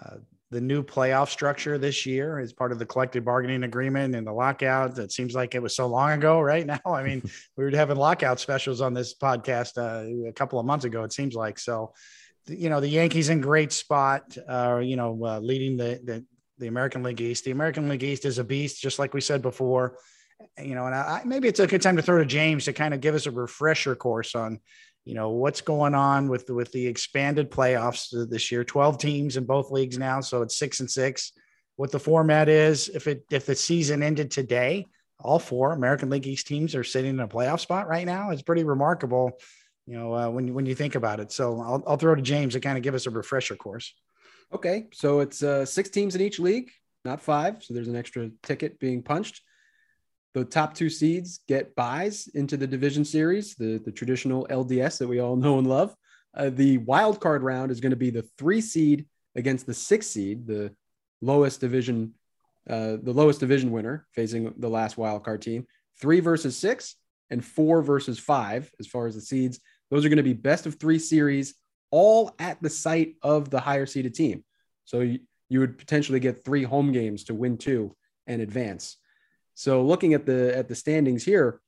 uh, 0.00 0.16
the 0.50 0.60
new 0.60 0.82
playoff 0.82 1.30
structure 1.30 1.78
this 1.78 2.04
year 2.04 2.38
as 2.38 2.52
part 2.52 2.72
of 2.72 2.78
the 2.78 2.84
collective 2.84 3.24
bargaining 3.24 3.64
agreement 3.64 4.14
and 4.14 4.26
the 4.26 4.32
lockout. 4.32 4.98
It 4.98 5.10
seems 5.10 5.34
like 5.34 5.54
it 5.54 5.62
was 5.62 5.74
so 5.74 5.86
long 5.86 6.12
ago, 6.12 6.40
right 6.40 6.66
now. 6.74 6.80
I 6.86 7.02
mean, 7.02 7.22
we 7.56 7.64
were 7.64 7.70
having 7.70 7.96
lockout 7.96 8.38
specials 8.38 8.80
on 8.80 8.94
this 8.94 9.14
podcast 9.14 9.78
uh, 9.78 10.28
a 10.28 10.32
couple 10.32 10.60
of 10.60 10.66
months 10.66 10.84
ago. 10.84 11.02
It 11.02 11.12
seems 11.12 11.34
like 11.34 11.58
so. 11.58 11.94
You 12.46 12.70
know, 12.70 12.80
the 12.80 12.88
Yankees 12.88 13.28
in 13.28 13.40
great 13.40 13.72
spot. 13.72 14.36
Uh, 14.48 14.80
you 14.82 14.96
know, 14.96 15.18
uh, 15.24 15.38
leading 15.38 15.76
the, 15.76 16.00
the 16.04 16.24
the 16.58 16.66
American 16.68 17.02
League 17.02 17.20
East. 17.20 17.44
The 17.44 17.50
American 17.50 17.88
League 17.88 18.02
East 18.02 18.24
is 18.24 18.38
a 18.38 18.44
beast, 18.44 18.80
just 18.80 18.98
like 18.98 19.14
we 19.14 19.20
said 19.20 19.42
before. 19.42 19.96
You 20.58 20.74
know, 20.74 20.86
and 20.86 20.94
I, 20.94 21.22
maybe 21.24 21.48
it's 21.48 21.60
a 21.60 21.66
good 21.66 21.82
time 21.82 21.96
to 21.96 22.02
throw 22.02 22.18
to 22.18 22.26
James 22.26 22.64
to 22.64 22.72
kind 22.72 22.92
of 22.92 23.00
give 23.00 23.14
us 23.14 23.26
a 23.26 23.30
refresher 23.30 23.94
course 23.94 24.34
on, 24.34 24.60
you 25.04 25.14
know, 25.14 25.30
what's 25.30 25.60
going 25.60 25.94
on 25.94 26.28
with 26.28 26.46
the, 26.46 26.54
with 26.54 26.70
the 26.72 26.86
expanded 26.86 27.50
playoffs 27.50 28.08
this 28.30 28.52
year. 28.52 28.64
Twelve 28.64 28.98
teams 28.98 29.36
in 29.36 29.44
both 29.44 29.70
leagues 29.70 29.98
now, 29.98 30.20
so 30.20 30.42
it's 30.42 30.56
six 30.56 30.80
and 30.80 30.90
six. 30.90 31.32
What 31.76 31.90
the 31.90 31.98
format 31.98 32.48
is, 32.48 32.88
if 32.88 33.06
it 33.06 33.24
if 33.30 33.46
the 33.46 33.54
season 33.54 34.02
ended 34.02 34.30
today, 34.30 34.86
all 35.18 35.38
four 35.38 35.72
American 35.72 36.10
League 36.10 36.26
East 36.26 36.46
teams 36.46 36.74
are 36.74 36.84
sitting 36.84 37.10
in 37.10 37.20
a 37.20 37.28
playoff 37.28 37.60
spot 37.60 37.88
right 37.88 38.06
now. 38.06 38.30
It's 38.30 38.42
pretty 38.42 38.64
remarkable, 38.64 39.32
you 39.86 39.96
know, 39.96 40.14
uh, 40.14 40.28
when 40.28 40.54
when 40.54 40.66
you 40.66 40.74
think 40.74 40.94
about 40.94 41.18
it. 41.20 41.32
So 41.32 41.60
I'll 41.60 41.82
I'll 41.86 41.96
throw 41.96 42.14
to 42.14 42.22
James 42.22 42.54
to 42.54 42.60
kind 42.60 42.76
of 42.76 42.84
give 42.84 42.94
us 42.94 43.06
a 43.06 43.10
refresher 43.10 43.56
course. 43.56 43.94
Okay, 44.52 44.86
so 44.92 45.20
it's 45.20 45.42
uh, 45.42 45.64
six 45.64 45.88
teams 45.88 46.14
in 46.14 46.20
each 46.20 46.38
league, 46.38 46.70
not 47.04 47.22
five. 47.22 47.64
So 47.64 47.72
there's 47.72 47.88
an 47.88 47.96
extra 47.96 48.30
ticket 48.42 48.78
being 48.78 49.02
punched. 49.02 49.40
The 50.34 50.44
top 50.44 50.74
two 50.74 50.88
seeds 50.88 51.40
get 51.46 51.74
buys 51.74 52.28
into 52.34 52.56
the 52.56 52.66
division 52.66 53.04
series, 53.04 53.54
the, 53.54 53.78
the 53.84 53.92
traditional 53.92 54.46
LDS 54.48 54.98
that 54.98 55.08
we 55.08 55.20
all 55.20 55.36
know 55.36 55.58
and 55.58 55.66
love. 55.66 55.94
Uh, 56.34 56.50
the 56.50 56.78
wild 56.78 57.20
card 57.20 57.42
round 57.42 57.70
is 57.70 57.80
going 57.80 57.90
to 57.90 57.96
be 57.96 58.10
the 58.10 58.26
three 58.38 58.60
seed 58.60 59.06
against 59.36 59.66
the 59.66 59.74
six 59.74 60.06
seed, 60.06 60.46
the 60.46 60.74
lowest 61.20 61.60
division, 61.60 62.14
uh, 62.68 62.96
the 63.02 63.12
lowest 63.12 63.40
division 63.40 63.70
winner 63.70 64.06
facing 64.12 64.54
the 64.58 64.68
last 64.68 64.96
wild 64.96 65.24
card 65.24 65.42
team. 65.42 65.66
Three 66.00 66.20
versus 66.20 66.56
six 66.56 66.96
and 67.30 67.44
four 67.44 67.82
versus 67.82 68.18
five 68.18 68.70
as 68.80 68.86
far 68.86 69.06
as 69.06 69.14
the 69.14 69.20
seeds. 69.20 69.60
Those 69.90 70.04
are 70.04 70.08
going 70.08 70.16
to 70.16 70.22
be 70.22 70.32
best 70.32 70.64
of 70.66 70.76
three 70.76 70.98
series 70.98 71.54
all 71.90 72.34
at 72.38 72.60
the 72.62 72.70
site 72.70 73.16
of 73.22 73.50
the 73.50 73.60
higher 73.60 73.86
seeded 73.86 74.14
team. 74.14 74.42
So 74.84 75.00
you, 75.00 75.20
you 75.48 75.60
would 75.60 75.78
potentially 75.78 76.18
get 76.18 76.44
three 76.44 76.64
home 76.64 76.92
games 76.92 77.24
to 77.24 77.34
win 77.34 77.58
two 77.58 77.94
and 78.26 78.40
advance. 78.40 78.96
So 79.62 79.82
looking 79.82 80.12
at 80.12 80.26
the 80.26 80.56
at 80.56 80.66
the 80.66 80.74
standings 80.74 81.22
here, 81.24 81.60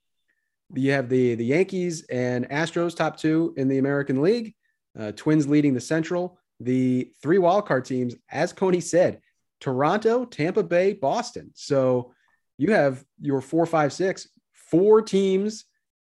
you 0.75 0.91
have 0.91 1.09
the 1.09 1.37
the 1.37 1.45
Yankees 1.45 2.05
and 2.11 2.49
Astros 2.49 2.97
top 2.97 3.17
two 3.17 3.55
in 3.57 3.69
the 3.69 3.79
American 3.79 4.21
League, 4.21 4.57
uh, 4.99 5.13
Twins 5.13 5.47
leading 5.47 5.75
the 5.75 5.81
Central. 5.81 6.41
The 6.59 7.13
three 7.23 7.39
wildcard 7.39 7.85
teams, 7.85 8.17
as 8.29 8.53
Coney 8.53 8.81
said, 8.81 9.21
Toronto, 9.61 10.25
Tampa 10.25 10.65
Bay, 10.65 10.95
Boston. 10.95 11.53
So 11.55 12.13
you 12.59 12.73
have 12.73 13.05
your 13.21 13.41
four, 13.41 13.65
five, 13.65 13.93
six, 13.93 14.27
four 14.53 15.01
teams 15.01 15.65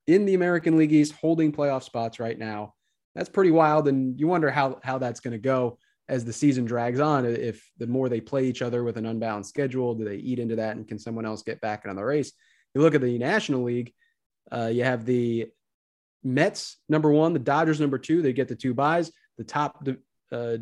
in 0.07 0.25
the 0.25 0.33
American 0.33 0.79
League 0.79 0.93
East 0.93 1.13
holding 1.13 1.53
playoff 1.53 1.83
spots 1.83 2.19
right 2.19 2.39
now 2.39 2.73
that's 3.15 3.29
pretty 3.29 3.51
wild. 3.51 3.89
And 3.89 4.19
you 4.19 4.27
wonder 4.27 4.51
how 4.51 4.81
how 4.83 4.99
that's 4.99 5.21
going 5.21 5.33
to 5.33 5.39
go 5.39 5.79
as 6.09 6.25
the 6.25 6.33
season 6.33 6.65
drags 6.65 7.01
on. 7.01 7.25
If 7.25 7.67
the 7.79 7.87
more 7.87 8.09
they 8.09 8.21
play 8.21 8.45
each 8.45 8.63
other 8.63 8.85
with 8.85 8.97
an 8.97 9.07
unbalanced 9.07 9.51
schedule, 9.51 9.95
do 9.95 10.05
they 10.05 10.17
eat 10.17 10.39
into 10.39 10.57
that, 10.57 10.77
and 10.77 10.87
can 10.87 10.99
someone 10.99 11.27
else 11.27 11.43
get 11.43 11.61
back 11.61 11.85
in 11.85 11.91
on 11.91 11.97
the 11.97 12.05
race? 12.05 12.33
You 12.75 12.81
look 12.81 12.95
at 12.95 13.01
the 13.01 13.19
National 13.19 13.63
League. 13.63 13.93
Uh, 14.51 14.67
you 14.67 14.85
have 14.85 15.07
the 15.07 15.49
Mets 16.23 16.77
number 16.89 17.11
one, 17.11 17.33
the 17.33 17.39
Dodgers 17.39 17.81
number 17.81 17.99
two. 17.99 18.23
They 18.23 18.33
get 18.33 18.49
the 18.49 18.57
two 18.57 18.75
buys. 18.75 19.11
The 19.39 19.45
top 19.45 19.87
uh, 20.33 20.57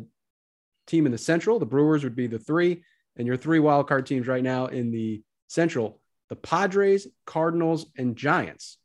team 0.87 1.05
in 1.05 1.11
the 1.11 1.17
Central, 1.17 1.59
the 1.59 1.65
Brewers, 1.65 2.03
would 2.03 2.15
be 2.15 2.27
the 2.27 2.39
three, 2.39 2.83
and 3.17 3.27
your 3.27 3.37
three 3.37 3.59
wild 3.59 3.87
card 3.87 4.05
teams 4.05 4.27
right 4.27 4.43
now 4.43 4.67
in 4.67 4.91
the 4.91 5.23
Central, 5.47 6.01
the 6.29 6.35
Padres, 6.35 7.07
Cardinals, 7.25 7.85
and 7.97 8.15
Giants. 8.15 8.77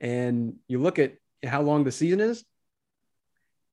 And 0.00 0.56
you 0.68 0.80
look 0.80 0.98
at 0.98 1.14
how 1.44 1.62
long 1.62 1.84
the 1.84 1.92
season 1.92 2.20
is. 2.20 2.44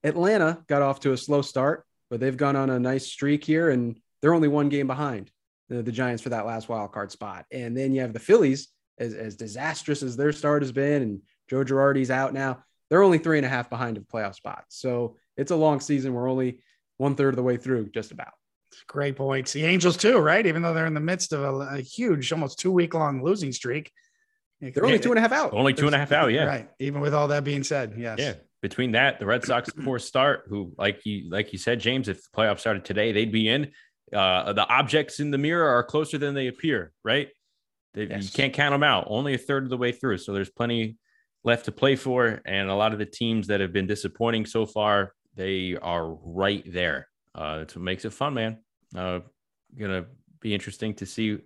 Atlanta 0.04 0.64
got 0.68 0.82
off 0.82 1.00
to 1.02 1.14
a 1.14 1.18
slow 1.18 1.42
start, 1.42 1.86
but 2.16 2.22
they've 2.22 2.38
gone 2.38 2.56
on 2.56 2.70
a 2.70 2.80
nice 2.80 3.08
streak 3.08 3.44
here, 3.44 3.72
and 3.72 4.00
they're 4.22 4.34
only 4.34 4.48
one 4.48 4.70
game 4.70 4.88
behind 4.88 5.30
the, 5.68 5.84
the 5.84 5.92
Giants 5.92 6.24
for 6.24 6.30
that 6.30 6.46
last 6.46 6.70
wild 6.70 6.94
card 6.94 7.12
spot. 7.12 7.46
And 7.52 7.76
then 7.76 7.94
you 7.94 8.00
have 8.00 8.14
the 8.14 8.20
Phillies, 8.20 8.70
as, 8.98 9.14
as 9.14 9.36
disastrous 9.36 10.02
as 10.02 10.16
their 10.16 10.32
start 10.32 10.62
has 10.62 10.72
been, 10.72 11.02
and 11.02 11.22
Joe 11.50 11.66
Girardi's 11.66 12.10
out 12.10 12.34
now. 12.34 12.64
They're 12.90 13.04
only 13.04 13.18
three 13.18 13.36
and 13.36 13.46
a 13.46 13.50
half 13.50 13.70
behind 13.70 13.98
of 13.98 14.08
playoff 14.08 14.34
spots. 14.36 14.80
So 14.80 15.18
it's 15.36 15.52
a 15.52 15.58
long 15.58 15.82
season. 15.82 16.14
We're 16.14 16.30
only 16.30 16.62
one 16.96 17.16
third 17.16 17.34
of 17.34 17.36
the 17.36 17.44
way 17.44 17.58
through, 17.58 17.90
just 17.90 18.14
about. 18.14 18.32
Great 18.88 19.18
points. 19.18 19.52
The 19.52 19.66
Angels 19.66 19.98
too, 19.98 20.18
right? 20.20 20.46
Even 20.46 20.62
though 20.62 20.74
they're 20.74 20.86
in 20.86 20.94
the 20.94 21.02
midst 21.02 21.34
of 21.34 21.44
a, 21.44 21.76
a 21.76 21.82
huge, 21.82 22.32
almost 22.32 22.60
two 22.60 22.72
week 22.72 22.94
long 22.94 23.26
losing 23.26 23.52
streak. 23.52 23.92
They're 24.62 24.86
only 24.86 25.00
two 25.00 25.12
and 25.12 25.20
a 25.20 25.22
half 25.22 25.34
out. 25.34 25.52
Only 25.52 25.74
two 25.74 25.88
and 25.88 25.94
a 25.94 25.98
half 25.98 26.14
out. 26.14 26.32
Yeah. 26.32 26.46
Right. 26.46 26.70
Even 26.80 27.02
with 27.02 27.14
all 27.14 27.28
that 27.28 27.44
being 27.44 27.66
said. 27.66 27.96
Yes. 27.98 28.20
Yeah 28.20 28.34
between 28.68 28.94
that, 28.94 29.20
the 29.20 29.28
Red 29.28 29.46
Sox 29.46 29.70
poor 29.84 30.00
start, 30.00 30.46
who 30.48 30.74
like 30.76 31.06
you 31.06 31.30
like 31.30 31.54
you 31.54 31.60
said, 31.60 31.80
James, 31.80 32.08
if 32.08 32.18
the 32.18 32.36
playoffs 32.36 32.62
started 32.62 32.84
today, 32.84 33.12
they'd 33.12 33.32
be 33.32 33.48
in. 33.48 33.72
Uh, 34.12 34.54
the 34.54 34.68
objects 34.68 35.20
in 35.20 35.30
the 35.30 35.38
mirror 35.38 35.70
are 35.70 35.84
closer 35.84 36.18
than 36.18 36.34
they 36.34 36.48
appear, 36.48 36.92
right? 37.04 37.28
They, 37.94 38.06
yes. 38.06 38.24
You 38.24 38.32
can't 38.32 38.54
count 38.54 38.74
them 38.74 38.82
out. 38.82 39.06
Only 39.08 39.36
a 39.36 39.38
third 39.38 39.66
of 39.66 39.70
the 39.70 39.78
way 39.78 39.92
through, 39.92 40.18
so 40.18 40.34
there's 40.34 40.50
plenty 40.50 40.98
left 41.44 41.66
to 41.66 41.72
play 41.72 41.96
for, 41.96 42.42
and 42.44 42.72
a 42.72 42.74
lot 42.74 42.92
of 42.92 42.98
the 42.98 43.06
teams 43.06 43.46
that 43.48 43.62
have 43.62 43.72
been 43.72 43.86
disappointing 43.86 44.48
so 44.48 44.66
far, 44.66 45.14
they 45.36 45.78
are 45.80 46.10
right 46.24 46.64
there. 46.66 47.08
Uh, 47.36 47.60
that's 47.60 47.76
what 47.76 47.84
makes 47.84 48.04
it 48.04 48.14
fun, 48.14 48.34
man. 48.34 48.58
Uh, 48.98 49.20
gonna 49.78 50.06
be 50.40 50.56
interesting 50.56 50.96
to 50.96 51.06
see 51.06 51.38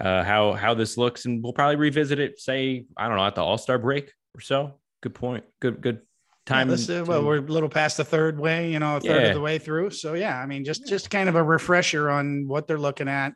uh, 0.00 0.22
how 0.22 0.52
how 0.52 0.74
this 0.74 0.96
looks, 0.96 1.24
and 1.24 1.42
we'll 1.42 1.52
probably 1.52 1.74
revisit 1.74 2.20
it. 2.20 2.38
Say 2.38 2.86
I 2.96 3.08
don't 3.08 3.16
know 3.16 3.26
at 3.26 3.34
the 3.34 3.42
All 3.42 3.58
Star 3.58 3.78
break 3.78 4.12
or 4.32 4.40
so. 4.40 4.78
Good 5.02 5.14
point. 5.14 5.44
Good 5.60 5.80
good 5.80 6.05
time. 6.46 6.70
Yeah, 6.70 6.76
to, 6.76 7.02
well, 7.02 7.24
we're 7.24 7.38
a 7.38 7.40
little 7.40 7.68
past 7.68 7.96
the 7.96 8.04
third 8.04 8.38
way, 8.38 8.72
you 8.72 8.78
know, 8.78 8.96
a 8.96 9.00
third 9.00 9.22
yeah. 9.22 9.28
of 9.28 9.34
the 9.34 9.40
way 9.40 9.58
through. 9.58 9.90
So 9.90 10.14
yeah, 10.14 10.40
I 10.40 10.46
mean, 10.46 10.64
just 10.64 10.86
just 10.86 11.10
kind 11.10 11.28
of 11.28 11.34
a 11.34 11.42
refresher 11.42 12.08
on 12.08 12.48
what 12.48 12.66
they're 12.66 12.78
looking 12.78 13.08
at. 13.08 13.34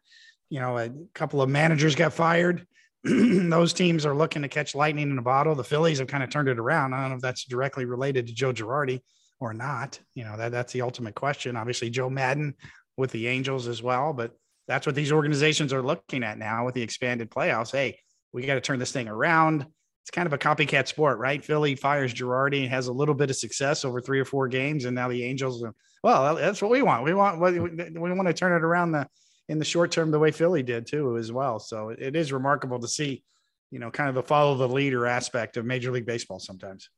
You 0.48 0.60
know, 0.60 0.78
a 0.78 0.90
couple 1.14 1.42
of 1.42 1.48
managers 1.48 1.94
got 1.94 2.12
fired. 2.12 2.66
Those 3.04 3.72
teams 3.72 4.06
are 4.06 4.14
looking 4.14 4.42
to 4.42 4.48
catch 4.48 4.74
lightning 4.74 5.10
in 5.10 5.18
a 5.18 5.22
bottle. 5.22 5.54
The 5.54 5.64
Phillies 5.64 5.98
have 5.98 6.08
kind 6.08 6.22
of 6.22 6.30
turned 6.30 6.48
it 6.48 6.58
around. 6.58 6.94
I 6.94 7.00
don't 7.00 7.10
know 7.10 7.16
if 7.16 7.22
that's 7.22 7.44
directly 7.44 7.84
related 7.84 8.26
to 8.26 8.34
Joe 8.34 8.52
Girardi 8.52 9.00
or 9.38 9.52
not. 9.54 9.98
You 10.14 10.24
know, 10.24 10.36
that 10.36 10.52
that's 10.52 10.72
the 10.72 10.82
ultimate 10.82 11.14
question. 11.14 11.56
Obviously, 11.56 11.90
Joe 11.90 12.10
Maddon 12.10 12.54
with 12.96 13.10
the 13.10 13.28
Angels 13.28 13.68
as 13.68 13.82
well, 13.82 14.12
but 14.12 14.32
that's 14.68 14.86
what 14.86 14.94
these 14.94 15.12
organizations 15.12 15.72
are 15.72 15.82
looking 15.82 16.22
at 16.22 16.38
now 16.38 16.64
with 16.64 16.74
the 16.74 16.82
expanded 16.82 17.30
playoffs. 17.30 17.72
Hey, 17.72 17.98
we 18.32 18.46
got 18.46 18.54
to 18.54 18.60
turn 18.60 18.78
this 18.78 18.92
thing 18.92 19.08
around 19.08 19.66
it's 20.02 20.10
kind 20.10 20.26
of 20.26 20.32
a 20.32 20.38
copycat 20.38 20.88
sport, 20.88 21.18
right? 21.18 21.44
Philly 21.44 21.74
fires 21.74 22.14
Girardi, 22.14 22.62
and 22.62 22.70
has 22.70 22.86
a 22.86 22.92
little 22.92 23.14
bit 23.14 23.30
of 23.30 23.36
success 23.36 23.84
over 23.84 24.00
three 24.00 24.20
or 24.20 24.24
four 24.24 24.48
games, 24.48 24.84
and 24.84 24.94
now 24.94 25.08
the 25.08 25.22
Angels. 25.24 25.64
Well, 26.02 26.34
that's 26.36 26.62
what 26.62 26.70
we 26.70 26.82
want. 26.82 27.04
We 27.04 27.14
want 27.14 27.40
we, 27.40 27.60
we 27.60 28.12
want 28.12 28.26
to 28.26 28.32
turn 28.32 28.52
it 28.52 28.64
around 28.64 28.92
the 28.92 29.06
in 29.48 29.58
the 29.58 29.64
short 29.64 29.90
term 29.90 30.10
the 30.10 30.18
way 30.18 30.30
Philly 30.30 30.62
did 30.62 30.86
too 30.86 31.18
as 31.18 31.32
well. 31.32 31.58
So 31.58 31.90
it 31.90 32.16
is 32.16 32.32
remarkable 32.32 32.78
to 32.78 32.88
see, 32.88 33.22
you 33.70 33.78
know, 33.78 33.90
kind 33.90 34.08
of 34.08 34.14
the 34.14 34.22
follow 34.22 34.56
the 34.56 34.68
leader 34.68 35.06
aspect 35.06 35.56
of 35.56 35.66
Major 35.66 35.90
League 35.90 36.06
Baseball 36.06 36.38
sometimes. 36.38 36.88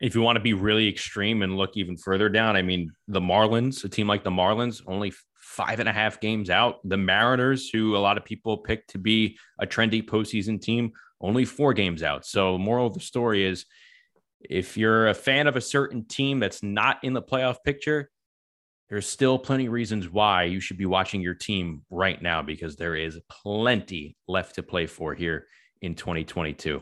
If 0.00 0.14
you 0.14 0.22
want 0.22 0.36
to 0.36 0.40
be 0.40 0.54
really 0.54 0.88
extreme 0.88 1.42
and 1.42 1.56
look 1.56 1.76
even 1.76 1.96
further 1.96 2.28
down, 2.28 2.56
I 2.56 2.62
mean, 2.62 2.92
the 3.08 3.20
Marlins, 3.20 3.84
a 3.84 3.88
team 3.88 4.06
like 4.06 4.22
the 4.22 4.30
Marlins, 4.30 4.80
only 4.86 5.12
five 5.34 5.80
and 5.80 5.88
a 5.88 5.92
half 5.92 6.20
games 6.20 6.50
out. 6.50 6.76
The 6.88 6.96
Mariners, 6.96 7.68
who 7.68 7.96
a 7.96 7.98
lot 7.98 8.16
of 8.16 8.24
people 8.24 8.58
pick 8.58 8.86
to 8.88 8.98
be 8.98 9.38
a 9.58 9.66
trendy 9.66 10.06
postseason 10.06 10.60
team, 10.60 10.92
only 11.20 11.44
four 11.44 11.74
games 11.74 12.02
out. 12.02 12.24
So, 12.24 12.58
moral 12.58 12.86
of 12.86 12.94
the 12.94 13.00
story 13.00 13.44
is 13.44 13.66
if 14.40 14.76
you're 14.76 15.08
a 15.08 15.14
fan 15.14 15.46
of 15.46 15.56
a 15.56 15.60
certain 15.60 16.04
team 16.04 16.38
that's 16.38 16.62
not 16.62 16.98
in 17.02 17.12
the 17.12 17.22
playoff 17.22 17.56
picture, 17.64 18.10
there's 18.88 19.06
still 19.06 19.38
plenty 19.38 19.66
of 19.66 19.72
reasons 19.72 20.08
why 20.08 20.44
you 20.44 20.60
should 20.60 20.78
be 20.78 20.86
watching 20.86 21.20
your 21.20 21.34
team 21.34 21.82
right 21.90 22.20
now 22.20 22.42
because 22.42 22.76
there 22.76 22.96
is 22.96 23.18
plenty 23.28 24.16
left 24.26 24.54
to 24.54 24.62
play 24.62 24.86
for 24.86 25.14
here 25.14 25.46
in 25.82 25.94
2022. 25.94 26.80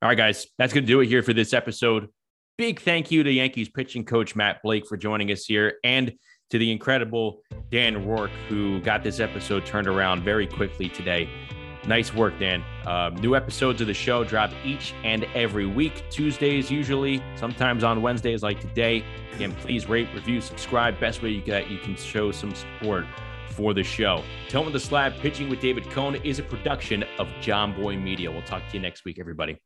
All 0.00 0.08
right, 0.08 0.16
guys, 0.16 0.46
that's 0.58 0.72
going 0.72 0.84
to 0.84 0.92
do 0.92 1.00
it 1.00 1.06
here 1.06 1.22
for 1.24 1.32
this 1.32 1.52
episode. 1.52 2.08
Big 2.56 2.80
thank 2.80 3.10
you 3.10 3.24
to 3.24 3.32
Yankees 3.32 3.68
pitching 3.68 4.04
coach 4.04 4.36
Matt 4.36 4.62
Blake 4.62 4.86
for 4.86 4.96
joining 4.96 5.32
us 5.32 5.44
here 5.44 5.74
and 5.82 6.12
to 6.50 6.58
the 6.58 6.70
incredible 6.70 7.40
Dan 7.70 8.06
Rourke, 8.06 8.30
who 8.48 8.80
got 8.80 9.02
this 9.02 9.20
episode 9.20 9.66
turned 9.66 9.88
around 9.88 10.22
very 10.22 10.46
quickly 10.46 10.88
today. 10.88 11.28
Nice 11.88 12.12
work, 12.12 12.38
Dan. 12.38 12.62
Um, 12.86 13.14
new 13.16 13.34
episodes 13.34 13.80
of 13.80 13.86
the 13.86 13.94
show 13.94 14.22
drop 14.22 14.50
each 14.62 14.92
and 15.04 15.24
every 15.34 15.64
week, 15.64 16.04
Tuesdays 16.10 16.70
usually, 16.70 17.22
sometimes 17.34 17.82
on 17.82 18.02
Wednesdays 18.02 18.42
like 18.42 18.60
today. 18.60 19.02
Again, 19.34 19.52
please 19.52 19.88
rate, 19.88 20.06
review, 20.14 20.42
subscribe. 20.42 21.00
Best 21.00 21.22
way 21.22 21.30
you 21.30 21.40
can, 21.40 21.66
you 21.70 21.78
can 21.78 21.96
show 21.96 22.30
some 22.30 22.54
support 22.54 23.06
for 23.52 23.72
the 23.72 23.82
show. 23.82 24.22
Toeing 24.50 24.70
the 24.70 24.78
Slab 24.78 25.14
Pitching 25.14 25.48
with 25.48 25.60
David 25.60 25.88
Cone 25.88 26.16
is 26.16 26.38
a 26.38 26.42
production 26.42 27.04
of 27.18 27.26
Jomboy 27.40 27.98
Media. 28.00 28.30
We'll 28.30 28.42
talk 28.42 28.68
to 28.68 28.74
you 28.74 28.80
next 28.80 29.06
week, 29.06 29.18
everybody. 29.18 29.58